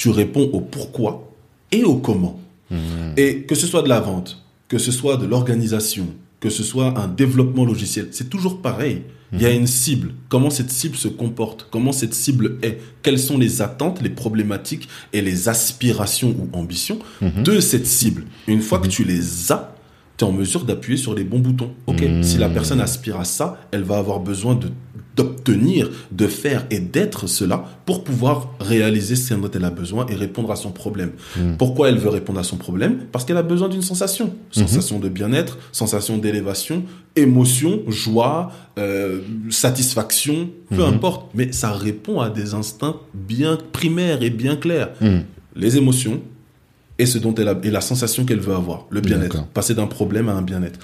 Tu 0.00 0.08
réponds 0.08 0.48
au 0.54 0.60
pourquoi 0.62 1.30
et 1.70 1.84
au 1.84 1.96
comment. 1.96 2.40
Mhm. 2.70 2.78
Et 3.18 3.42
que 3.42 3.54
ce 3.54 3.66
soit 3.66 3.82
de 3.82 3.88
la 3.90 4.00
vente, 4.00 4.42
que 4.66 4.78
ce 4.78 4.92
soit 4.92 5.18
de 5.18 5.26
l'organisation, 5.26 6.06
que 6.40 6.48
ce 6.48 6.62
soit 6.62 6.98
un 6.98 7.06
développement 7.06 7.66
logiciel, 7.66 8.08
c'est 8.10 8.30
toujours 8.30 8.62
pareil. 8.62 9.02
Il 9.34 9.42
y 9.42 9.44
a 9.44 9.50
une 9.50 9.66
cible. 9.66 10.14
Comment 10.30 10.48
cette 10.48 10.70
cible 10.70 10.96
se 10.96 11.06
comporte? 11.06 11.68
Comment 11.70 11.92
cette 11.92 12.14
cible 12.14 12.56
est? 12.62 12.78
Quelles 13.02 13.18
sont 13.18 13.36
les 13.36 13.60
attentes, 13.60 14.00
les 14.00 14.08
problématiques 14.08 14.88
et 15.12 15.20
les 15.20 15.50
aspirations 15.50 16.34
ou 16.38 16.48
ambitions 16.56 16.98
Mhm. 17.20 17.42
de 17.42 17.60
cette 17.60 17.86
cible? 17.86 18.24
Une 18.48 18.62
fois 18.62 18.78
que 18.78 18.88
tu 18.88 19.04
les 19.04 19.52
as, 19.52 19.76
tu 20.16 20.24
es 20.24 20.28
en 20.28 20.32
mesure 20.32 20.64
d'appuyer 20.64 20.96
sur 20.96 21.14
les 21.14 21.24
bons 21.24 21.40
boutons. 21.40 21.72
Ok, 21.86 22.02
si 22.22 22.38
la 22.38 22.48
personne 22.48 22.80
aspire 22.80 23.20
à 23.20 23.24
ça, 23.24 23.60
elle 23.70 23.82
va 23.82 23.98
avoir 23.98 24.18
besoin 24.20 24.54
de 24.54 24.68
d'obtenir, 25.16 25.90
de 26.12 26.26
faire 26.26 26.66
et 26.70 26.78
d'être 26.80 27.26
cela 27.26 27.64
pour 27.86 28.04
pouvoir 28.04 28.48
réaliser 28.60 29.16
ce 29.16 29.34
dont 29.34 29.50
elle 29.52 29.64
a 29.64 29.70
besoin 29.70 30.06
et 30.06 30.14
répondre 30.14 30.50
à 30.52 30.56
son 30.56 30.70
problème. 30.70 31.10
Mhm. 31.36 31.56
Pourquoi 31.56 31.88
elle 31.88 31.98
veut 31.98 32.08
répondre 32.08 32.38
à 32.40 32.44
son 32.44 32.56
problème? 32.56 32.98
Parce 33.12 33.24
qu'elle 33.24 33.36
a 33.36 33.42
besoin 33.42 33.68
d'une 33.68 33.82
sensation. 33.82 34.32
Sensation 34.50 34.98
de 34.98 35.08
bien-être, 35.08 35.58
sensation 35.72 36.18
d'élévation, 36.18 36.84
émotion, 37.16 37.80
joie, 37.88 38.52
euh, 38.78 39.20
satisfaction, 39.50 40.50
peu 40.70 40.76
Mhm. 40.86 40.94
importe. 40.94 41.30
Mais 41.34 41.52
ça 41.52 41.70
répond 41.72 42.20
à 42.20 42.30
des 42.30 42.54
instincts 42.54 42.96
bien 43.14 43.58
primaires 43.72 44.22
et 44.22 44.30
bien 44.30 44.56
clairs. 44.56 44.90
Les 45.56 45.76
émotions 45.76 46.20
et 46.98 47.06
ce 47.06 47.18
dont 47.18 47.34
elle 47.34 47.48
a, 47.48 47.58
et 47.62 47.70
la 47.70 47.80
sensation 47.80 48.24
qu'elle 48.26 48.40
veut 48.40 48.54
avoir, 48.54 48.84
le 48.90 49.00
bien-être. 49.00 49.44
Passer 49.54 49.74
d'un 49.74 49.86
problème 49.86 50.28
à 50.28 50.32
un 50.32 50.42
bien-être. 50.42 50.78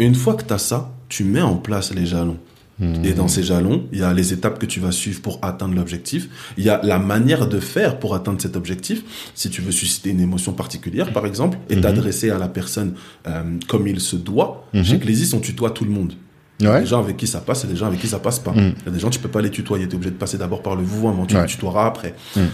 Une 0.00 0.14
fois 0.14 0.34
que 0.34 0.44
tu 0.44 0.52
as 0.52 0.58
ça, 0.58 0.92
tu 1.08 1.22
mets 1.24 1.40
en 1.42 1.56
place 1.56 1.94
les 1.94 2.06
jalons. 2.06 2.36
Mhm. 2.80 3.04
Et 3.04 3.12
dans 3.12 3.28
ces 3.28 3.42
jalons, 3.42 3.86
il 3.92 3.98
y 3.98 4.02
a 4.02 4.12
les 4.12 4.32
étapes 4.32 4.58
que 4.58 4.66
tu 4.66 4.80
vas 4.80 4.90
suivre 4.90 5.20
pour 5.20 5.38
atteindre 5.42 5.74
l'objectif. 5.74 6.28
Il 6.56 6.64
y 6.64 6.70
a 6.70 6.80
la 6.82 6.98
manière 6.98 7.46
de 7.46 7.60
faire 7.60 7.98
pour 7.98 8.14
atteindre 8.14 8.40
cet 8.40 8.56
objectif. 8.56 9.02
Si 9.34 9.50
tu 9.50 9.60
veux 9.60 9.70
susciter 9.72 10.10
une 10.10 10.20
émotion 10.20 10.52
particulière, 10.52 11.12
par 11.12 11.26
exemple, 11.26 11.58
et 11.68 11.76
Mhm. 11.76 11.82
t'adresser 11.82 12.30
à 12.30 12.38
la 12.38 12.48
personne 12.48 12.94
euh, 13.26 13.42
comme 13.68 13.86
il 13.86 14.00
se 14.00 14.16
doit. 14.16 14.66
Mhm. 14.74 14.84
Chez 14.84 14.98
Clésis, 14.98 15.34
on 15.34 15.40
tutoie 15.40 15.70
tout 15.70 15.84
le 15.84 15.90
monde. 15.90 16.14
Il 16.58 16.64
y 16.64 16.68
a 16.68 16.80
des 16.80 16.86
gens 16.86 17.00
avec 17.00 17.16
qui 17.16 17.26
ça 17.26 17.40
passe 17.40 17.64
et 17.64 17.68
des 17.68 17.76
gens 17.76 17.86
avec 17.86 18.00
qui 18.00 18.06
ça 18.08 18.18
passe 18.18 18.38
pas. 18.38 18.52
Mhm. 18.52 18.74
Il 18.80 18.84
y 18.86 18.88
a 18.88 18.92
des 18.92 18.98
gens, 19.00 19.08
tu 19.10 19.18
peux 19.18 19.30
pas 19.30 19.40
les 19.40 19.50
tutoyer. 19.50 19.86
Tu 19.86 19.92
es 19.92 19.94
obligé 19.96 20.10
de 20.10 20.16
passer 20.16 20.36
d'abord 20.38 20.62
par 20.62 20.76
le 20.76 20.82
vouvoiement. 20.82 21.24
Tu 21.26 21.34
Ouais. 21.34 21.42
les 21.42 21.46
tutoieras 21.48 21.86
après. 21.86 22.14
Mhm. 22.36 22.48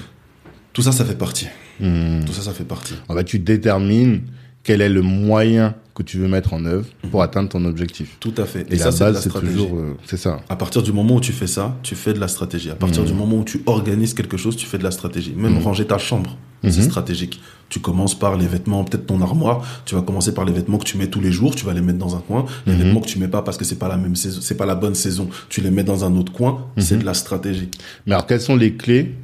Tout 0.73 0.83
ça, 0.83 0.93
ça 0.93 1.05
fait 1.05 1.17
partie. 1.17 1.47
Tout 1.81 2.33
ça, 2.33 2.43
ça 2.43 2.53
fait 2.53 2.65
partie. 2.65 2.95
En 3.09 3.15
fait, 3.15 3.25
tu 3.25 3.39
détermines 3.39 4.23
quel 4.63 4.81
est 4.81 4.89
le 4.89 5.03
moyen 5.03 5.75
que 5.97 6.03
tu 6.03 6.19
veux 6.19 6.29
mettre 6.29 6.53
en 6.53 6.65
œuvre 6.67 6.87
pour 7.11 7.23
atteindre 7.23 7.49
ton 7.49 7.65
objectif. 7.65 8.19
Tout 8.21 8.35
à 8.37 8.45
fait. 8.45 8.67
Et, 8.71 8.75
Et, 8.75 8.77
ça, 8.79 8.93
c'est 8.93 9.11
la 9.11 9.19
stratégie. 9.19 9.53
toujours, 9.55 9.79
euh, 9.79 9.97
c'est 10.05 10.19
ça. 10.19 10.41
À 10.51 10.55
partir 10.57 10.83
du 10.83 10.93
moment 10.93 11.15
où 11.17 11.21
tu 11.21 11.33
fais 11.33 11.47
ça, 11.47 11.75
tu 11.83 11.95
fais 11.95 12.13
de 12.13 12.21
la 12.21 12.29
stratégie. 12.29 12.71
À 12.71 12.75
partir 12.75 13.01
Mhm. 13.03 13.09
du 13.09 13.15
moment 13.15 13.37
où 13.39 13.45
tu 13.45 13.63
organises 13.65 14.13
quelque 14.13 14.37
chose, 14.37 14.57
tu 14.57 14.67
fais 14.67 14.77
de 14.77 14.85
la 14.85 14.91
stratégie. 14.91 15.33
Même 15.35 15.55
Mhm. 15.55 15.63
ranger 15.63 15.87
ta 15.87 15.97
chambre, 15.97 16.37
Mhm. 16.63 16.71
c'est 16.71 16.83
stratégique. 16.83 17.41
Tu 17.71 17.81
commences 17.81 18.17
par 18.17 18.37
les 18.37 18.47
vêtements, 18.47 18.85
peut-être 18.85 19.07
ton 19.07 19.23
armoire. 19.23 19.65
Tu 19.87 19.95
vas 19.95 20.03
commencer 20.03 20.35
par 20.35 20.45
les 20.45 20.53
vêtements 20.53 20.77
que 20.79 20.85
tu 20.85 20.99
mets 20.99 21.09
tous 21.09 21.21
les 21.23 21.33
jours. 21.33 21.55
Tu 21.57 21.65
vas 21.65 21.73
les 21.73 21.81
mettre 21.81 21.99
dans 21.99 22.15
un 22.15 22.21
coin. 22.21 22.45
Les 22.67 22.75
Mhm. 22.75 22.83
vêtements 22.83 23.01
que 23.01 23.09
tu 23.09 23.19
mets 23.19 23.27
pas 23.29 23.41
parce 23.41 23.57
que 23.57 23.65
c'est 23.65 23.79
pas 23.79 23.89
la 23.89 23.97
même 23.97 24.17
saison, 24.17 24.41
c'est 24.43 24.57
pas 24.57 24.67
la 24.67 24.75
bonne 24.75 24.95
saison. 24.95 25.29
Tu 25.49 25.63
les 25.63 25.71
mets 25.71 25.83
dans 25.83 26.05
un 26.05 26.15
autre 26.17 26.31
coin. 26.33 26.67
Mhm. 26.77 26.83
C'est 26.83 26.99
de 26.99 27.05
la 27.07 27.15
stratégie. 27.15 27.71
Mais 28.07 28.13
alors, 28.15 28.27
quelles 28.27 28.43
sont 28.43 28.55
les 28.57 28.75
clés 28.75 29.15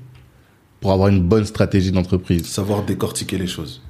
pour 0.80 0.90
avoir 0.92 1.08
une 1.08 1.20
bonne 1.22 1.44
stratégie 1.44 1.92
d'entreprise? 1.92 2.46
Savoir 2.46 2.82
décortiquer 2.82 3.36
les 3.36 3.46
choses. 3.46 3.82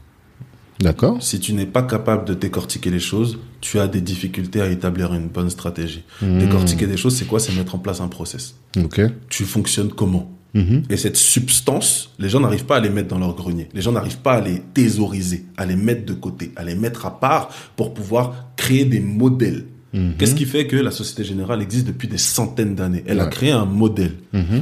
D'accord 0.80 1.22
Si 1.22 1.38
tu 1.40 1.52
n'es 1.52 1.66
pas 1.66 1.82
capable 1.82 2.24
de 2.24 2.34
décortiquer 2.34 2.90
les 2.90 3.00
choses, 3.00 3.38
tu 3.60 3.78
as 3.78 3.88
des 3.88 4.00
difficultés 4.00 4.60
à 4.60 4.68
établir 4.68 5.14
une 5.14 5.28
bonne 5.28 5.50
stratégie. 5.50 6.04
Mhm. 6.20 6.38
Décortiquer 6.38 6.86
des 6.86 6.96
choses, 6.96 7.16
c'est 7.16 7.26
quoi? 7.26 7.40
C'est 7.40 7.54
mettre 7.54 7.74
en 7.74 7.78
place 7.78 8.00
un 8.00 8.08
process. 8.08 8.56
Ok. 8.82 9.00
Tu 9.28 9.44
fonctionnes 9.44 9.90
comment? 9.90 10.30
Mhm. 10.54 10.82
Et 10.90 10.96
cette 10.96 11.16
substance, 11.16 12.10
les 12.18 12.28
gens 12.28 12.40
n'arrivent 12.40 12.66
pas 12.66 12.76
à 12.76 12.80
les 12.80 12.90
mettre 12.90 13.08
dans 13.08 13.18
leur 13.18 13.34
grenier. 13.34 13.68
Les 13.72 13.80
gens 13.80 13.92
n'arrivent 13.92 14.18
pas 14.18 14.34
à 14.34 14.40
les 14.40 14.60
thésauriser, 14.74 15.46
à 15.56 15.64
les 15.64 15.76
mettre 15.76 16.04
de 16.04 16.14
côté, 16.14 16.52
à 16.56 16.64
les 16.64 16.74
mettre 16.74 17.06
à 17.06 17.20
part 17.20 17.48
pour 17.76 17.94
pouvoir 17.94 18.48
créer 18.56 18.84
des 18.84 19.00
modèles. 19.00 19.66
Mhm. 19.94 20.14
Qu'est-ce 20.18 20.34
qui 20.34 20.46
fait 20.46 20.66
que 20.66 20.76
la 20.76 20.90
Société 20.90 21.24
Générale 21.24 21.62
existe 21.62 21.86
depuis 21.86 22.08
des 22.08 22.18
centaines 22.18 22.74
d'années? 22.74 23.04
Elle 23.06 23.20
a 23.20 23.26
créé 23.26 23.50
un 23.52 23.66
modèle. 23.66 24.14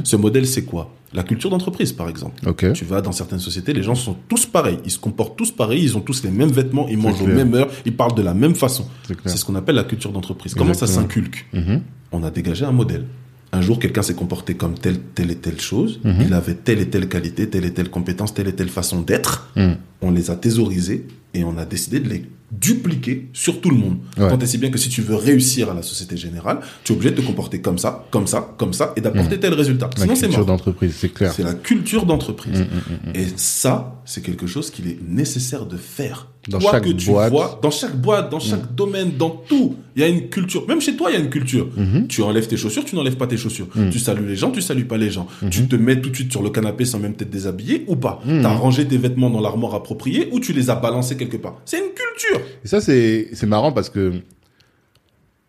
Ce 0.03 0.15
modèle, 0.15 0.45
c'est 0.45 0.63
quoi? 0.63 0.93
La 1.13 1.23
culture 1.23 1.49
d'entreprise, 1.49 1.91
par 1.91 2.07
exemple. 2.09 2.41
Tu 2.73 2.85
vas 2.85 3.01
dans 3.01 3.11
certaines 3.11 3.39
sociétés, 3.39 3.73
les 3.73 3.83
gens 3.83 3.95
sont 3.95 4.15
tous 4.29 4.45
pareils. 4.45 4.79
Ils 4.85 4.91
se 4.91 4.99
comportent 4.99 5.37
tous 5.37 5.51
pareils, 5.51 5.83
ils 5.83 5.97
ont 5.97 6.01
tous 6.01 6.23
les 6.23 6.31
mêmes 6.31 6.51
vêtements, 6.51 6.87
ils 6.87 6.97
mangent 6.97 7.21
aux 7.21 7.27
mêmes 7.27 7.53
heures, 7.53 7.69
ils 7.85 7.95
parlent 7.95 8.15
de 8.15 8.21
la 8.21 8.33
même 8.33 8.55
façon. 8.55 8.85
C'est 9.25 9.37
ce 9.37 9.43
qu'on 9.45 9.55
appelle 9.55 9.75
la 9.75 9.83
culture 9.83 10.11
d'entreprise. 10.11 10.53
Comment 10.55 10.73
ça 10.73 10.87
s'inculque 10.87 11.47
Mhm. 11.53 11.81
on 12.13 12.23
a 12.23 12.31
dégagé 12.31 12.65
un 12.65 12.71
modèle. 12.71 13.05
Un 13.53 13.59
jour, 13.61 13.79
quelqu'un 13.79 14.01
s'est 14.01 14.13
comporté 14.15 14.53
comme 14.55 14.75
telle, 14.75 14.99
telle 15.13 15.29
et 15.29 15.35
telle 15.35 15.59
chose. 15.59 15.99
Mhm. 16.05 16.15
Il 16.27 16.33
avait 16.33 16.53
telle 16.55 16.79
et 16.79 16.89
telle 16.89 17.09
qualité, 17.09 17.49
telle 17.49 17.65
et 17.65 17.73
telle 17.73 17.89
compétence, 17.89 18.33
telle 18.33 18.47
et 18.47 18.55
telle 18.55 18.69
façon 18.69 19.01
d'être. 19.01 19.51
Mhm. 19.57 19.75
On 20.01 20.11
les 20.11 20.31
a 20.31 20.35
thésaurisés 20.37 21.05
et 21.33 21.43
on 21.43 21.57
a 21.57 21.65
décidé 21.65 21.99
de 21.99 22.07
les 22.07 22.23
dupliquer 22.51 23.29
sur 23.33 23.61
tout 23.61 23.69
le 23.69 23.77
monde. 23.77 23.97
Ouais. 24.17 24.29
Tant 24.29 24.37
et 24.37 24.45
si 24.45 24.57
bien 24.57 24.69
que 24.69 24.77
si 24.77 24.89
tu 24.89 25.01
veux 25.01 25.15
réussir 25.15 25.71
à 25.71 25.73
la 25.73 25.81
Société 25.81 26.17
Générale, 26.17 26.59
tu 26.83 26.91
es 26.91 26.95
obligé 26.95 27.11
de 27.13 27.21
te 27.21 27.25
comporter 27.25 27.61
comme 27.61 27.77
ça, 27.77 28.05
comme 28.11 28.27
ça, 28.27 28.53
comme 28.57 28.73
ça, 28.73 28.93
et 28.97 29.01
d'apporter 29.01 29.39
tel 29.39 29.53
résultat. 29.53 29.89
La 29.95 30.01
Sinon, 30.03 30.15
c'est 30.15 30.21
culture 30.21 30.39
mort. 30.39 30.47
d'entreprise, 30.47 30.93
c'est 30.97 31.13
clair. 31.13 31.31
C'est 31.33 31.43
la 31.43 31.53
culture 31.53 32.05
d'entreprise. 32.05 32.59
Mm, 32.59 33.11
Et 33.15 33.27
ça, 33.37 34.01
c'est 34.05 34.21
quelque 34.21 34.47
chose 34.47 34.69
qu'il 34.69 34.87
est 34.87 34.99
nécessaire 35.07 35.65
de 35.65 35.77
faire. 35.77 36.27
Dans 36.47 36.59
chaque 36.59 36.83
que 36.83 36.89
tu 36.89 37.11
boîte. 37.11 37.31
Vois, 37.31 37.59
dans 37.61 37.69
chaque 37.69 37.95
boîte, 37.95 38.31
dans 38.31 38.39
chaque 38.39 38.73
domaine, 38.73 39.11
dans 39.15 39.29
tout, 39.29 39.75
il 39.95 40.01
y 40.01 40.05
a 40.05 40.07
une 40.07 40.27
culture. 40.29 40.67
Même 40.67 40.81
chez 40.81 40.95
toi, 40.95 41.11
il 41.11 41.13
y 41.13 41.17
a 41.17 41.19
une 41.19 41.29
culture. 41.29 41.67
Mm-hmm. 41.77 42.07
Tu 42.07 42.23
enlèves 42.23 42.47
tes 42.47 42.57
chaussures, 42.57 42.83
tu 42.83 42.95
n'enlèves 42.95 43.17
pas 43.17 43.27
tes 43.27 43.37
chaussures. 43.37 43.67
Mm. 43.75 43.89
Tu 43.91 43.99
salues 43.99 44.27
les 44.27 44.35
gens, 44.35 44.49
tu 44.49 44.61
salues 44.61 44.85
pas 44.85 44.97
les 44.97 45.11
gens. 45.11 45.27
Mm-hmm. 45.43 45.49
Tu 45.49 45.67
te 45.67 45.75
mets 45.75 46.01
tout 46.01 46.09
de 46.09 46.15
suite 46.15 46.31
sur 46.31 46.41
le 46.41 46.49
canapé 46.49 46.85
sans 46.85 46.97
même 46.97 47.13
t'être 47.13 47.29
déshabillé 47.29 47.85
ou 47.87 47.95
pas. 47.95 48.21
Mm. 48.25 48.41
Tu 48.41 48.45
as 48.45 48.49
rangé 48.49 48.87
tes 48.87 48.97
vêtements 48.97 49.29
dans 49.29 49.39
l'armoire 49.41 49.75
appropriée 49.75 50.29
ou 50.31 50.39
tu 50.39 50.51
les 50.51 50.71
as 50.71 50.75
balancés 50.75 51.15
quelque 51.15 51.37
part. 51.37 51.61
C'est 51.65 51.77
une 51.77 51.93
culture. 51.93 52.41
Et 52.65 52.67
ça, 52.67 52.81
c'est 52.81 53.29
c'est 53.33 53.47
marrant 53.47 53.71
parce 53.71 53.89
que 53.89 54.13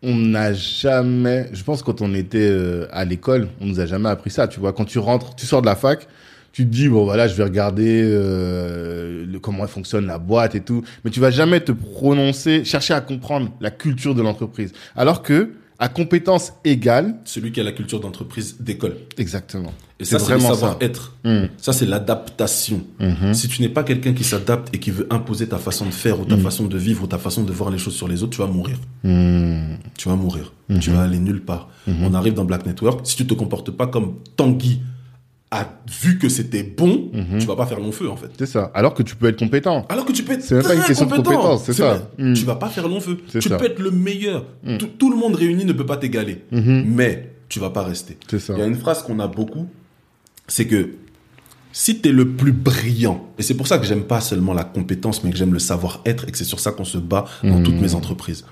on 0.03 0.15
n'a 0.15 0.53
jamais, 0.53 1.47
je 1.53 1.63
pense 1.63 1.81
quand 1.81 2.01
on 2.01 2.13
était 2.13 2.37
euh, 2.39 2.87
à 2.91 3.05
l'école, 3.05 3.47
on 3.61 3.65
nous 3.65 3.79
a 3.79 3.85
jamais 3.85 4.09
appris 4.09 4.29
ça. 4.29 4.47
Tu 4.49 4.59
vois, 4.59 4.73
quand 4.73 4.85
tu 4.85 4.99
rentres, 4.99 5.33
tu 5.35 5.45
sors 5.45 5.61
de 5.61 5.65
la 5.65 5.75
fac, 5.75 6.07
tu 6.53 6.63
te 6.65 6.69
dis 6.71 6.87
bon 6.87 7.03
voilà, 7.03 7.27
je 7.27 7.33
vais 7.35 7.43
regarder 7.43 8.01
euh, 8.05 9.25
le, 9.25 9.39
comment 9.39 9.67
fonctionne 9.67 10.05
la 10.05 10.19
boîte 10.19 10.55
et 10.55 10.61
tout, 10.61 10.83
mais 11.03 11.11
tu 11.11 11.19
vas 11.19 11.31
jamais 11.31 11.59
te 11.59 11.71
prononcer, 11.71 12.63
chercher 12.63 12.93
à 12.93 13.01
comprendre 13.01 13.49
la 13.59 13.71
culture 13.71 14.15
de 14.15 14.21
l'entreprise. 14.21 14.71
Alors 14.95 15.21
que 15.23 15.53
à 15.79 15.89
compétences 15.89 16.53
égales, 16.63 17.15
Celui 17.25 17.51
qui 17.51 17.59
a 17.59 17.63
la 17.63 17.71
culture 17.73 17.99
d'entreprise 17.99 18.57
d'école. 18.61 18.95
exactement. 19.17 19.73
Et 19.99 20.05
C'est 20.05 20.11
ça, 20.11 20.19
c'est 20.19 20.31
le 20.33 20.37
vraiment 20.37 20.53
ça. 20.53 20.61
savoir-être. 20.61 21.17
Mm. 21.25 21.45
Ça, 21.57 21.73
c'est 21.73 21.85
l'adaptation. 21.85 22.83
Mhm. 22.99 23.33
Si 23.33 23.47
tu 23.47 23.61
n'es 23.61 23.69
pas 23.69 23.83
quelqu'un 23.83 24.13
qui 24.13 24.23
s'adapte 24.23 24.73
et 24.73 24.79
qui 24.79 24.91
veut 24.91 25.07
imposer 25.09 25.47
ta 25.47 25.57
façon 25.57 25.85
de 25.85 25.91
faire 25.91 26.19
ou 26.21 26.25
ta 26.25 26.37
façon 26.37 26.65
de 26.67 26.77
vivre 26.77 27.03
ou 27.03 27.07
ta 27.07 27.17
façon 27.17 27.43
de 27.43 27.51
voir 27.51 27.69
les 27.69 27.77
choses 27.79 27.95
sur 27.95 28.07
les 28.07 28.21
autres, 28.23 28.31
tu 28.33 28.41
vas 28.41 28.47
mourir. 28.47 28.77
Mm. 29.03 29.75
Tu 29.97 30.07
vas 30.07 30.15
mourir. 30.15 30.53
Tu 30.79 30.91
vas 30.91 31.01
aller 31.01 31.19
nulle 31.19 31.41
part. 31.41 31.69
On 31.87 32.13
arrive 32.13 32.33
dans 32.35 32.45
Black 32.45 32.65
Network. 32.65 33.01
Si 33.05 33.15
tu 33.17 33.25
te 33.25 33.33
comportes 33.33 33.71
pas 33.71 33.87
comme 33.87 34.15
Tanguy 34.37 34.79
a 35.53 35.79
vu 36.03 36.17
que 36.17 36.29
c'était 36.29 36.63
bon, 36.63 37.11
tu 37.39 37.45
vas 37.45 37.55
pas 37.55 37.65
faire 37.65 37.79
long 37.79 37.91
feu, 37.91 38.09
en 38.09 38.15
fait. 38.15 38.31
C'est 38.37 38.47
ça. 38.47 38.71
Alors 38.73 38.93
que 38.93 39.03
tu 39.03 39.15
peux 39.15 39.27
être 39.27 39.37
compétent. 39.39 39.85
Alors 39.89 40.05
que 40.05 40.11
tu 40.11 40.23
peux 40.23 40.33
être 40.33 40.41
C'est 40.41 40.55
même 40.55 40.63
pas 40.63 40.73
une 40.73 40.83
question 40.83 41.05
de 41.05 41.11
compétent. 41.11 41.35
compétence, 41.35 41.63
c'est 41.65 41.73
ça. 41.73 42.09
Mm. 42.17 42.33
Tu 42.33 42.45
vas 42.45 42.55
pas 42.55 42.69
faire 42.69 42.87
long 42.87 42.99
feu. 42.99 43.17
Tu 43.29 43.41
ça. 43.41 43.55
Mm. 43.55 43.57
peux 43.59 43.65
être 43.65 43.79
le 43.79 43.91
meilleur. 43.91 44.45
Tout, 44.79 44.87
tout 44.97 45.11
le 45.11 45.17
monde 45.17 45.35
réuni 45.35 45.63
ne 45.65 45.73
peut 45.73 45.85
pas 45.85 45.97
t'égaler. 45.97 46.43
Mais 46.51 47.35
tu 47.49 47.59
vas 47.59 47.69
pas 47.69 47.83
rester. 47.83 48.17
C'est 48.29 48.39
ça. 48.39 48.53
Il 48.53 48.59
y 48.59 48.63
a 48.63 48.65
une 48.65 48.77
phrase 48.79 49.03
qu'on 49.03 49.19
a 49.19 49.27
beaucoup, 49.27 49.67
c'est 50.47 50.65
que 50.65 50.95
si 51.71 51.99
tu 52.01 52.09
es 52.09 52.11
le 52.11 52.29
plus 52.29 52.51
brillant, 52.51 53.27
et 53.37 53.43
c'est 53.43 53.55
pour 53.55 53.67
ça 53.67 53.77
que 53.77 53.85
j'aime 53.85 54.03
pas 54.03 54.21
seulement 54.21 54.53
la 54.53 54.63
compétence, 54.63 55.23
mais 55.23 55.31
que 55.31 55.37
j'aime 55.37 55.53
le 55.53 55.59
savoir-être, 55.59 56.27
et 56.27 56.31
que 56.31 56.37
c'est 56.37 56.43
sur 56.43 56.59
ça 56.59 56.71
qu'on 56.71 56.85
se 56.85 56.97
bat 56.97 57.25
dans 57.43 57.61
toutes 57.61 57.79
mes 57.79 57.95
entreprises. 57.95 58.45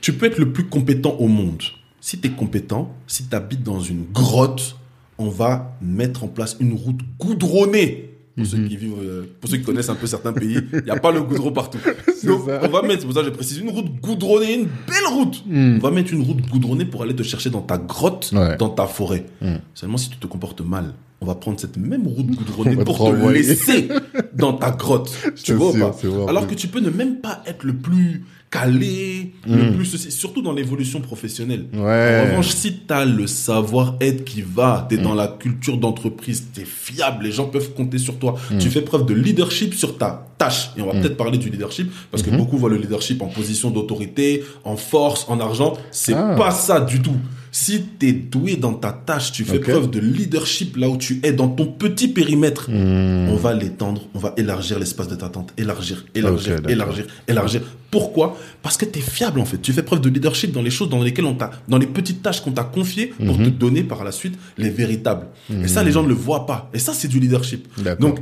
Tu 0.00 0.12
peux 0.12 0.26
être 0.26 0.38
le 0.38 0.52
plus 0.52 0.64
compétent 0.64 1.16
au 1.18 1.28
monde. 1.28 1.62
Si 2.00 2.18
tu 2.18 2.28
es 2.28 2.30
compétent, 2.30 2.94
si 3.06 3.26
tu 3.26 3.34
habites 3.34 3.62
dans 3.62 3.80
une 3.80 4.04
grotte, 4.12 4.76
on 5.18 5.28
va 5.28 5.76
mettre 5.80 6.24
en 6.24 6.28
place 6.28 6.56
une 6.60 6.72
route 6.74 7.00
goudronnée. 7.18 8.10
Pour 8.36 8.44
ceux 8.44 8.58
qui 8.68 8.76
vivent, 8.76 8.92
euh, 9.02 9.22
pour 9.40 9.48
ceux 9.48 9.56
qui 9.56 9.62
connaissent 9.62 9.88
un 9.88 9.94
peu 9.94 10.06
certains 10.06 10.34
pays, 10.34 10.58
il 10.74 10.82
n'y 10.84 10.90
a 10.90 10.96
pas 10.98 11.10
le 11.10 11.22
goudron 11.22 11.52
partout. 11.52 11.78
Donc, 12.24 12.42
ça. 12.46 12.60
on 12.64 12.68
va 12.68 12.82
mettre, 12.82 13.00
c'est 13.00 13.06
pour 13.06 13.14
ça 13.14 13.20
que 13.22 13.26
je 13.28 13.32
précise, 13.32 13.56
une 13.58 13.70
route 13.70 13.86
goudronnée, 14.02 14.56
une 14.56 14.64
belle 14.86 15.06
route. 15.10 15.42
On 15.50 15.78
va 15.78 15.90
mettre 15.90 16.12
une 16.12 16.22
route 16.22 16.42
goudronnée 16.50 16.84
pour 16.84 17.02
aller 17.02 17.16
te 17.16 17.22
chercher 17.22 17.48
dans 17.48 17.62
ta 17.62 17.78
grotte, 17.78 18.32
Ouais. 18.34 18.58
dans 18.58 18.68
ta 18.68 18.86
forêt. 18.86 19.24
Seulement 19.72 19.96
si 19.96 20.10
tu 20.10 20.18
te 20.18 20.26
comportes 20.26 20.60
mal, 20.60 20.92
on 21.22 21.26
va 21.26 21.34
prendre 21.34 21.58
cette 21.58 21.78
même 21.78 22.06
route 22.06 22.26
goudronnée 22.26 22.76
pour 22.84 22.98
te 22.98 23.28
laisser 23.32 23.88
dans 24.34 24.52
ta 24.52 24.70
grotte. 24.70 25.10
Tu 25.42 25.54
vois 25.54 25.72
t'assure, 25.72 25.90
pas 25.90 26.08
vrai. 26.08 26.28
Alors 26.28 26.46
que 26.46 26.54
tu 26.54 26.68
peux 26.68 26.80
ne 26.80 26.90
même 26.90 27.20
pas 27.20 27.42
être 27.46 27.64
le 27.64 27.72
plus 27.74 28.22
calé, 28.60 29.32
le 29.46 29.72
plus 29.74 29.84
ceci, 29.84 30.10
surtout 30.10 30.42
dans 30.42 30.52
l'évolution 30.52 31.00
professionnelle. 31.00 31.66
Ouais. 31.74 32.22
En 32.26 32.30
revanche, 32.30 32.48
si 32.48 32.72
tu 32.86 32.92
as 32.92 33.04
le 33.04 33.26
savoir-être 33.26 34.24
qui 34.24 34.42
va, 34.42 34.86
tu 34.88 34.94
es 34.96 34.98
dans 34.98 35.14
Mm. 35.14 35.16
la 35.18 35.28
culture 35.28 35.76
d'entreprise, 35.78 36.46
tu 36.54 36.60
es 36.62 36.64
fiable, 36.64 37.24
les 37.24 37.32
gens 37.32 37.46
peuvent 37.46 37.72
compter 37.74 37.98
sur 37.98 38.18
toi, 38.18 38.36
Mm. 38.50 38.58
tu 38.58 38.70
fais 38.70 38.82
preuve 38.82 39.06
de 39.06 39.14
leadership 39.14 39.74
sur 39.74 39.98
ta 39.98 40.26
tâche. 40.38 40.70
Et 40.76 40.82
on 40.82 40.86
va 40.86 40.92
peut-être 40.92 41.16
parler 41.16 41.38
du 41.38 41.48
leadership, 41.50 41.90
parce 42.10 42.22
que 42.22 42.30
beaucoup 42.30 42.56
voient 42.58 42.70
le 42.70 42.76
leadership 42.76 43.22
en 43.22 43.26
position 43.26 43.70
d'autorité, 43.70 44.44
en 44.64 44.76
force, 44.76 45.24
en 45.28 45.40
argent. 45.40 45.74
C'est 45.90 46.14
Ah. 46.14 46.34
pas 46.36 46.50
ça 46.50 46.80
du 46.80 47.00
tout. 47.00 47.16
Si 47.58 47.80
tu 47.98 48.08
es 48.08 48.12
doué 48.12 48.56
dans 48.56 48.74
ta 48.74 48.92
tâche, 48.92 49.32
tu 49.32 49.42
fais 49.42 49.58
preuve 49.60 49.88
de 49.90 49.98
leadership 49.98 50.76
là 50.76 50.90
où 50.90 50.98
tu 50.98 51.20
es, 51.22 51.32
dans 51.32 51.48
ton 51.48 51.64
petit 51.64 52.06
périmètre, 52.08 52.68
Mm. 52.70 53.30
on 53.30 53.36
va 53.36 53.54
l'étendre, 53.54 54.02
on 54.12 54.18
va 54.18 54.34
élargir 54.36 54.78
l'espace 54.78 55.08
de 55.08 55.14
t'attente, 55.14 55.54
élargir, 55.56 56.04
élargir, 56.14 56.56
d'accord. 56.56 56.70
élargir, 56.70 57.06
élargir. 57.26 57.62
Pourquoi? 57.90 58.36
Parce 58.60 58.76
que 58.76 58.84
tu 58.84 58.98
es 58.98 59.02
fiable 59.02 59.40
en 59.40 59.46
fait. 59.46 59.56
Tu 59.62 59.72
fais 59.72 59.82
preuve 59.82 60.02
de 60.02 60.10
leadership 60.10 60.52
dans 60.52 60.60
les 60.60 60.68
choses 60.70 60.90
dans 60.90 61.02
lesquelles 61.02 61.24
on 61.24 61.34
t'a, 61.34 61.50
dans 61.66 61.78
les 61.78 61.86
petites 61.86 62.22
tâches 62.22 62.42
qu'on 62.42 62.52
t'a 62.52 62.64
confiées 62.64 63.06
pour 63.06 63.38
Mhm. 63.38 63.44
te 63.46 63.48
donner 63.48 63.84
par 63.84 64.04
la 64.04 64.12
suite 64.12 64.34
les 64.58 64.68
véritables. 64.68 65.28
Et 65.64 65.66
ça, 65.68 65.82
les 65.82 65.92
gens 65.92 66.02
ne 66.02 66.08
le 66.08 66.14
voient 66.14 66.44
pas. 66.44 66.68
Et 66.74 66.78
ça, 66.78 66.92
c'est 66.92 67.08
du 67.08 67.18
leadership. 67.20 67.68
Donc, 68.00 68.18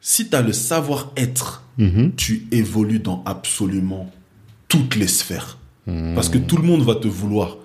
si 0.00 0.28
tu 0.28 0.34
as 0.34 0.42
le 0.42 0.52
savoir-être, 0.52 1.62
Mhm. 1.78 2.10
tu 2.16 2.46
évolues 2.50 2.98
dans 2.98 3.22
absolument 3.24 4.10
toutes 4.66 4.96
les 4.96 5.06
sphères. 5.06 5.58
Mhm. 5.86 6.14
Parce 6.16 6.28
que 6.28 6.38
tout 6.38 6.56
le 6.56 6.64
monde 6.64 6.82
va 6.82 6.96
te 6.96 7.06
vouloir. 7.06 7.58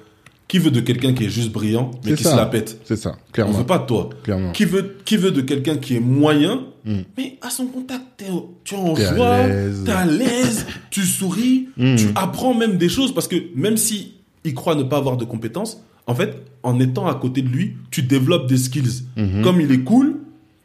Qui 0.52 0.60
veut 0.60 0.70
de 0.72 0.82
quelqu'un 0.82 1.14
qui 1.14 1.24
est 1.24 1.30
juste 1.30 1.50
brillant, 1.54 1.92
mais 2.04 2.14
qui 2.14 2.24
ça. 2.24 2.32
se 2.32 2.36
la 2.36 2.46
pète 2.46 2.78
C'est 2.84 2.98
ça, 2.98 3.16
On 3.30 3.32
clairement. 3.32 3.54
veut 3.60 3.66
pas 3.66 3.78
de 3.80 3.86
toi. 3.86 4.10
Clairement. 4.24 4.52
Qui 4.52 4.66
veut, 4.66 4.98
qui 5.06 5.16
veut 5.16 5.32
de 5.32 5.40
quelqu'un 5.40 5.78
qui 5.78 5.96
est 5.96 6.02
moyen, 6.02 6.66
Mm. 6.84 7.02
mais 7.18 7.38
à 7.42 7.50
son 7.52 7.68
contact, 7.68 8.02
tu 8.18 8.26
es 8.26 8.76
en 8.76 8.94
T'es 8.96 9.06
à 9.06 9.16
joie, 9.16 9.38
t'es 9.86 9.92
à 9.92 10.06
l'aise, 10.06 10.66
tu 10.90 11.04
souris, 11.04 11.70
Mm. 11.78 11.96
tu 11.96 12.08
apprends 12.16 12.54
même 12.54 12.78
des 12.78 12.90
choses 12.90 13.14
parce 13.14 13.28
que 13.30 13.36
même 13.56 13.78
si 13.78 14.16
il 14.44 14.54
croit 14.56 14.76
ne 14.76 14.84
pas 14.84 14.98
avoir 14.98 15.16
de 15.16 15.24
compétences, 15.24 15.82
en 16.08 16.16
fait, 16.16 16.44
en 16.64 16.80
étant 16.82 17.08
à 17.08 17.14
côté 17.16 17.42
de 17.44 17.48
lui, 17.48 17.76
tu 17.92 18.02
développes 18.04 18.48
des 18.50 18.58
skills. 18.58 19.04
Mhm. 19.16 19.44
Comme 19.44 19.62
il 19.62 19.72
est 19.72 19.82
cool, 19.84 20.18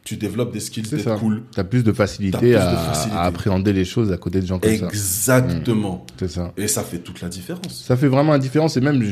tu 0.07 0.15
développes 0.15 0.53
des 0.53 0.61
skills 0.61 0.83
d'être 0.83 1.19
cool. 1.19 1.43
T'as 1.51 1.65
plus 1.65 1.83
de 1.83 1.91
facilité, 1.91 2.31
T'as 2.31 2.39
plus 2.39 2.51
de 2.51 2.55
à, 2.55 2.77
facilité. 2.77 3.17
à 3.17 3.21
appréhender 3.23 3.73
les 3.73 3.83
choses 3.83 4.13
à 4.13 4.17
côté 4.17 4.39
de 4.39 4.45
gens 4.45 4.57
comme 4.57 4.73
ça. 4.73 4.87
Exactement. 4.87 6.05
C'est 6.17 6.29
ça. 6.29 6.53
Et 6.55 6.69
ça 6.69 6.83
fait 6.83 6.99
toute 6.99 7.19
la 7.19 7.27
différence. 7.27 7.83
Ça 7.83 7.97
fait 7.97 8.07
vraiment 8.07 8.31
la 8.31 8.39
différence. 8.39 8.77
Et 8.77 8.79
même, 8.81 9.03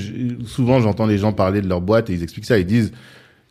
souvent, 0.46 0.80
j'entends 0.80 1.06
les 1.06 1.18
gens 1.18 1.34
parler 1.34 1.62
de 1.62 1.68
leur 1.68 1.82
boîte 1.82 2.10
et 2.10 2.14
ils 2.14 2.24
expliquent 2.24 2.46
ça. 2.46 2.58
Ils 2.58 2.66
disent, 2.66 2.94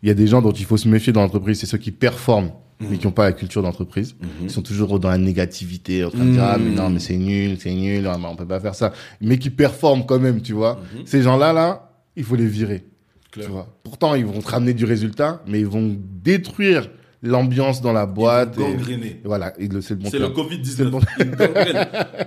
il 0.02 0.08
y 0.08 0.10
a 0.10 0.14
des 0.14 0.26
gens 0.26 0.40
dont 0.40 0.52
il 0.52 0.64
faut 0.64 0.78
se 0.78 0.88
méfier 0.88 1.12
dans 1.12 1.20
l'entreprise. 1.20 1.58
C'est 1.60 1.66
ceux 1.66 1.76
qui 1.76 1.90
performent, 1.90 2.50
mais 2.80 2.96
qui 2.96 3.06
n'ont 3.06 3.12
pas 3.12 3.24
la 3.24 3.32
culture 3.32 3.60
d'entreprise. 3.60 4.16
Ils 4.42 4.50
sont 4.50 4.62
toujours 4.62 4.98
dans 4.98 5.10
la 5.10 5.18
négativité, 5.18 6.02
en 6.02 6.10
train 6.10 6.24
de 6.24 6.30
dire, 6.30 6.44
ah, 6.44 6.56
mais 6.58 6.70
non, 6.74 6.88
mais 6.88 6.98
c'est 6.98 7.18
nul, 7.18 7.58
c'est 7.60 7.74
nul, 7.74 8.06
ah, 8.06 8.16
mais 8.18 8.26
on 8.26 8.36
peut 8.36 8.46
pas 8.46 8.60
faire 8.60 8.74
ça. 8.74 8.94
Mais 9.20 9.36
qui 9.36 9.50
performent 9.50 10.06
quand 10.06 10.18
même, 10.18 10.40
tu 10.40 10.54
vois. 10.54 10.80
Ces 11.04 11.20
gens-là, 11.20 11.52
là, 11.52 11.92
il 12.16 12.24
faut 12.24 12.36
les 12.36 12.46
virer. 12.46 12.86
Tu 13.32 13.42
vois. 13.42 13.68
Pourtant, 13.82 14.14
ils 14.14 14.24
vont 14.24 14.40
te 14.40 14.48
ramener 14.48 14.72
du 14.72 14.86
résultat, 14.86 15.42
mais 15.46 15.60
ils 15.60 15.66
vont 15.66 15.94
détruire 16.22 16.88
l'ambiance 17.24 17.80
dans 17.82 17.92
la 17.92 18.06
boîte. 18.06 18.56
Ils 18.58 18.92
et- 19.04 19.20
voilà, 19.24 19.52
c'est 19.56 19.62
le 19.90 19.96
bon 19.96 20.08
C'est 20.10 20.18
le 20.18 20.32
terme. 20.32 20.46
Covid-19. 20.48 20.64
C'est 20.76 20.84
bon. 20.84 21.00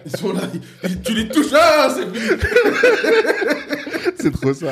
Ils 0.05 0.17
sont 0.17 0.33
là, 0.33 0.41
ils- 0.83 1.01
tu 1.01 1.13
les 1.13 1.27
touches, 1.29 1.53
ah, 1.53 1.89
c'est. 1.95 2.07
C'est 4.19 4.31
trop 4.31 4.53
ça. 4.53 4.67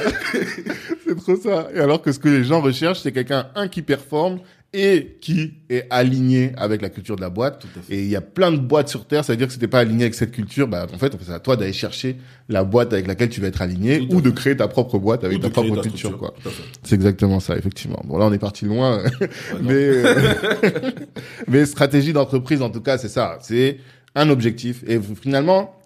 c'est 1.07 1.15
trop 1.17 1.35
ça. 1.35 1.67
Et 1.73 1.79
alors 1.79 2.01
que 2.01 2.11
ce 2.11 2.19
que 2.19 2.27
les 2.29 2.43
gens 2.43 2.61
recherchent, 2.61 3.01
c'est 3.01 3.11
quelqu'un, 3.11 3.47
un, 3.55 3.67
qui 3.67 3.81
performe 3.81 4.39
et 4.75 5.17
qui 5.21 5.53
est 5.69 5.87
aligné 5.89 6.51
avec 6.57 6.81
la 6.81 6.89
culture 6.89 7.15
de 7.15 7.21
la 7.21 7.29
boîte. 7.29 7.59
Tout 7.61 7.79
à 7.79 7.81
fait. 7.81 7.95
Et 7.95 8.03
il 8.03 8.09
y 8.09 8.15
a 8.17 8.21
plein 8.21 8.51
de 8.51 8.57
boîtes 8.57 8.89
sur 8.89 9.07
Terre, 9.07 9.23
ça 9.23 9.31
veut 9.31 9.37
dire 9.37 9.47
que 9.47 9.53
si 9.53 9.59
t'es 9.59 9.69
pas 9.69 9.79
aligné 9.79 10.03
avec 10.03 10.15
cette 10.15 10.31
culture, 10.31 10.67
bah, 10.67 10.85
en 10.93 10.97
fait, 10.97 11.13
c'est 11.21 11.31
à 11.31 11.39
toi 11.39 11.55
d'aller 11.55 11.71
chercher 11.71 12.17
la 12.49 12.65
boîte 12.65 12.91
avec 12.91 13.07
laquelle 13.07 13.29
tu 13.29 13.39
vas 13.39 13.47
être 13.47 13.61
aligné 13.61 14.05
ou 14.11 14.19
de 14.19 14.29
créer 14.29 14.57
ta 14.57 14.67
propre 14.67 14.99
boîte 14.99 15.23
avec 15.23 15.39
ta 15.39 15.49
propre 15.49 15.75
ta 15.75 15.81
culture, 15.81 16.09
structure. 16.09 16.17
quoi. 16.17 16.33
C'est 16.83 16.95
exactement 16.95 17.39
ça, 17.39 17.57
effectivement. 17.57 18.01
Bon, 18.03 18.17
là, 18.17 18.25
on 18.25 18.33
est 18.33 18.37
parti 18.37 18.65
loin. 18.65 19.01
Mais, 19.61 19.73
euh, 19.73 20.91
mais 21.47 21.65
stratégie 21.65 22.11
d'entreprise, 22.11 22.61
en 22.61 22.69
tout 22.69 22.81
cas, 22.81 22.97
c'est 22.97 23.09
ça. 23.09 23.37
C'est 23.41 23.77
un 24.13 24.29
objectif. 24.29 24.83
Et 24.87 24.99
finalement, 24.99 25.79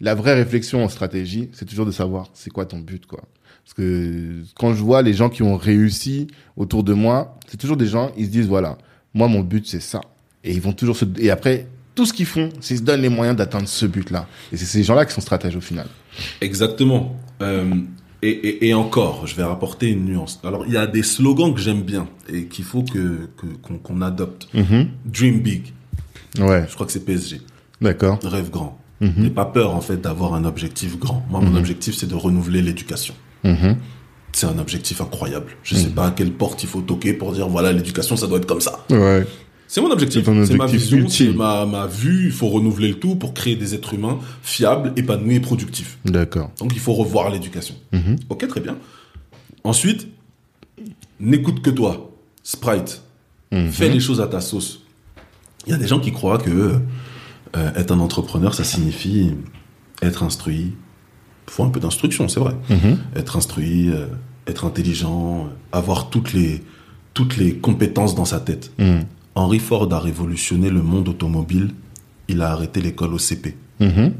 la 0.00 0.14
vraie 0.14 0.34
réflexion 0.34 0.84
en 0.84 0.88
stratégie, 0.88 1.50
c'est 1.52 1.64
toujours 1.64 1.86
de 1.86 1.92
savoir 1.92 2.28
c'est 2.34 2.50
quoi 2.50 2.66
ton 2.66 2.78
but, 2.78 3.06
quoi. 3.06 3.22
Parce 3.66 3.74
que 3.74 4.42
quand 4.54 4.74
je 4.74 4.80
vois 4.82 5.02
les 5.02 5.12
gens 5.12 5.28
qui 5.28 5.42
ont 5.42 5.56
réussi 5.56 6.28
autour 6.56 6.84
de 6.84 6.94
moi, 6.94 7.36
c'est 7.48 7.56
toujours 7.56 7.76
des 7.76 7.88
gens, 7.88 8.12
ils 8.16 8.26
se 8.26 8.30
disent 8.30 8.46
voilà, 8.46 8.78
moi 9.12 9.26
mon 9.26 9.40
but 9.40 9.66
c'est 9.66 9.80
ça. 9.80 10.00
Et 10.44 10.52
ils 10.54 10.60
vont 10.60 10.72
toujours 10.72 10.96
se, 10.96 11.04
et 11.18 11.30
après, 11.30 11.66
tout 11.96 12.06
ce 12.06 12.12
qu'ils 12.12 12.26
font, 12.26 12.50
c'est 12.60 12.68
qu'ils 12.68 12.76
se 12.78 12.82
donnent 12.82 13.00
les 13.02 13.08
moyens 13.08 13.36
d'atteindre 13.36 13.66
ce 13.66 13.84
but-là. 13.86 14.28
Et 14.52 14.56
c'est 14.56 14.66
ces 14.66 14.84
gens-là 14.84 15.04
qui 15.04 15.12
sont 15.12 15.20
stratèges 15.20 15.56
au 15.56 15.60
final. 15.60 15.88
Exactement. 16.40 17.16
Euh, 17.42 17.74
et, 18.22 18.28
et, 18.30 18.68
et 18.68 18.74
encore, 18.74 19.26
je 19.26 19.34
vais 19.34 19.42
rapporter 19.42 19.88
une 19.90 20.04
nuance. 20.04 20.38
Alors, 20.44 20.64
il 20.66 20.72
y 20.72 20.76
a 20.76 20.86
des 20.86 21.02
slogans 21.02 21.52
que 21.52 21.60
j'aime 21.60 21.82
bien 21.82 22.06
et 22.32 22.44
qu'il 22.46 22.64
faut 22.64 22.82
que 22.84 23.28
qu'on 23.66 23.78
qu'on 23.78 24.00
adopte. 24.02 24.46
Dream 25.04 25.40
big. 25.40 25.72
Ouais, 26.38 26.66
Je 26.68 26.74
crois 26.74 26.86
que 26.86 26.92
c'est 26.92 27.04
PSG. 27.04 27.40
d'accord. 27.80 28.20
Rêve 28.22 28.50
grand. 28.50 28.78
N'aie 29.00 29.28
pas 29.30 29.44
peur 29.46 29.74
en 29.74 29.80
fait 29.80 29.96
d'avoir 30.00 30.34
un 30.34 30.44
objectif 30.44 30.98
grand. 30.98 31.24
Moi, 31.28 31.40
mon 31.40 31.56
objectif, 31.56 31.94
c'est 31.96 32.06
de 32.06 32.14
renouveler 32.14 32.62
l'éducation. 32.62 33.14
Mhm. 33.44 33.76
C'est 34.32 34.46
un 34.46 34.58
objectif 34.58 35.00
incroyable. 35.00 35.52
Je 35.62 35.74
sais 35.76 35.88
pas 35.88 36.08
à 36.08 36.10
quelle 36.10 36.32
porte 36.32 36.62
il 36.62 36.68
faut 36.68 36.82
toquer 36.82 37.14
pour 37.14 37.32
dire 37.32 37.48
voilà 37.48 37.72
l'éducation, 37.72 38.16
ça 38.16 38.26
doit 38.26 38.36
être 38.38 38.46
comme 38.46 38.60
ça. 38.60 38.84
Ouais. 38.90 39.26
C'est 39.68 39.80
mon 39.80 39.90
objectif. 39.90 40.24
C'est 40.24 40.56
ma 40.56 40.66
vision, 40.66 41.08
c'est 41.08 41.32
ma, 41.32 41.66
ma 41.66 41.86
vue. 41.86 42.26
Il 42.26 42.32
faut 42.32 42.48
renouveler 42.48 42.88
le 42.88 42.98
tout 42.98 43.16
pour 43.16 43.34
créer 43.34 43.56
des 43.56 43.74
êtres 43.74 43.94
humains 43.94 44.18
fiables, 44.42 44.92
épanouis 44.96 45.36
et 45.36 45.40
productifs. 45.40 45.98
D'accord. 46.04 46.50
Donc 46.58 46.72
il 46.74 46.80
faut 46.80 46.92
revoir 46.92 47.30
l'éducation. 47.30 47.74
Mhm. 47.92 48.16
Ok, 48.28 48.46
très 48.46 48.60
bien. 48.60 48.76
Ensuite, 49.64 50.06
n'écoute 51.18 51.62
que 51.62 51.70
toi. 51.70 52.12
Sprite. 52.42 53.02
Mhm. 53.50 53.70
Fais 53.70 53.88
les 53.88 54.00
choses 54.00 54.20
à 54.20 54.26
ta 54.26 54.40
sauce. 54.40 54.82
Il 55.66 55.72
y 55.72 55.74
a 55.74 55.78
des 55.78 55.88
gens 55.88 55.98
qui 55.98 56.12
croient 56.12 56.38
que 56.38 56.78
euh, 57.56 57.70
être 57.74 57.90
un 57.92 58.00
entrepreneur, 58.00 58.54
ça 58.54 58.64
signifie 58.64 59.32
être 60.02 60.22
instruit. 60.22 60.74
Il 61.48 61.52
faut 61.52 61.64
un 61.64 61.70
peu 61.70 61.80
d'instruction, 61.80 62.28
c'est 62.28 62.40
vrai. 62.40 62.54
Mhm. 62.68 62.98
Être 63.14 63.36
instruit, 63.36 63.90
euh, 63.90 64.06
être 64.46 64.64
intelligent, 64.64 65.46
euh, 65.46 65.76
avoir 65.76 66.10
toutes 66.10 66.32
les, 66.32 66.62
toutes 67.14 67.36
les 67.36 67.56
compétences 67.56 68.14
dans 68.14 68.24
sa 68.24 68.40
tête. 68.40 68.72
Mhm. 68.78 69.04
Henry 69.34 69.58
Ford 69.58 69.92
a 69.92 70.00
révolutionné 70.00 70.70
le 70.70 70.82
monde 70.82 71.08
automobile. 71.08 71.70
Il 72.28 72.42
a 72.42 72.50
arrêté 72.50 72.80
l'école 72.80 73.14
au 73.14 73.18
CP. 73.18 73.56
Mhm. 73.80 74.14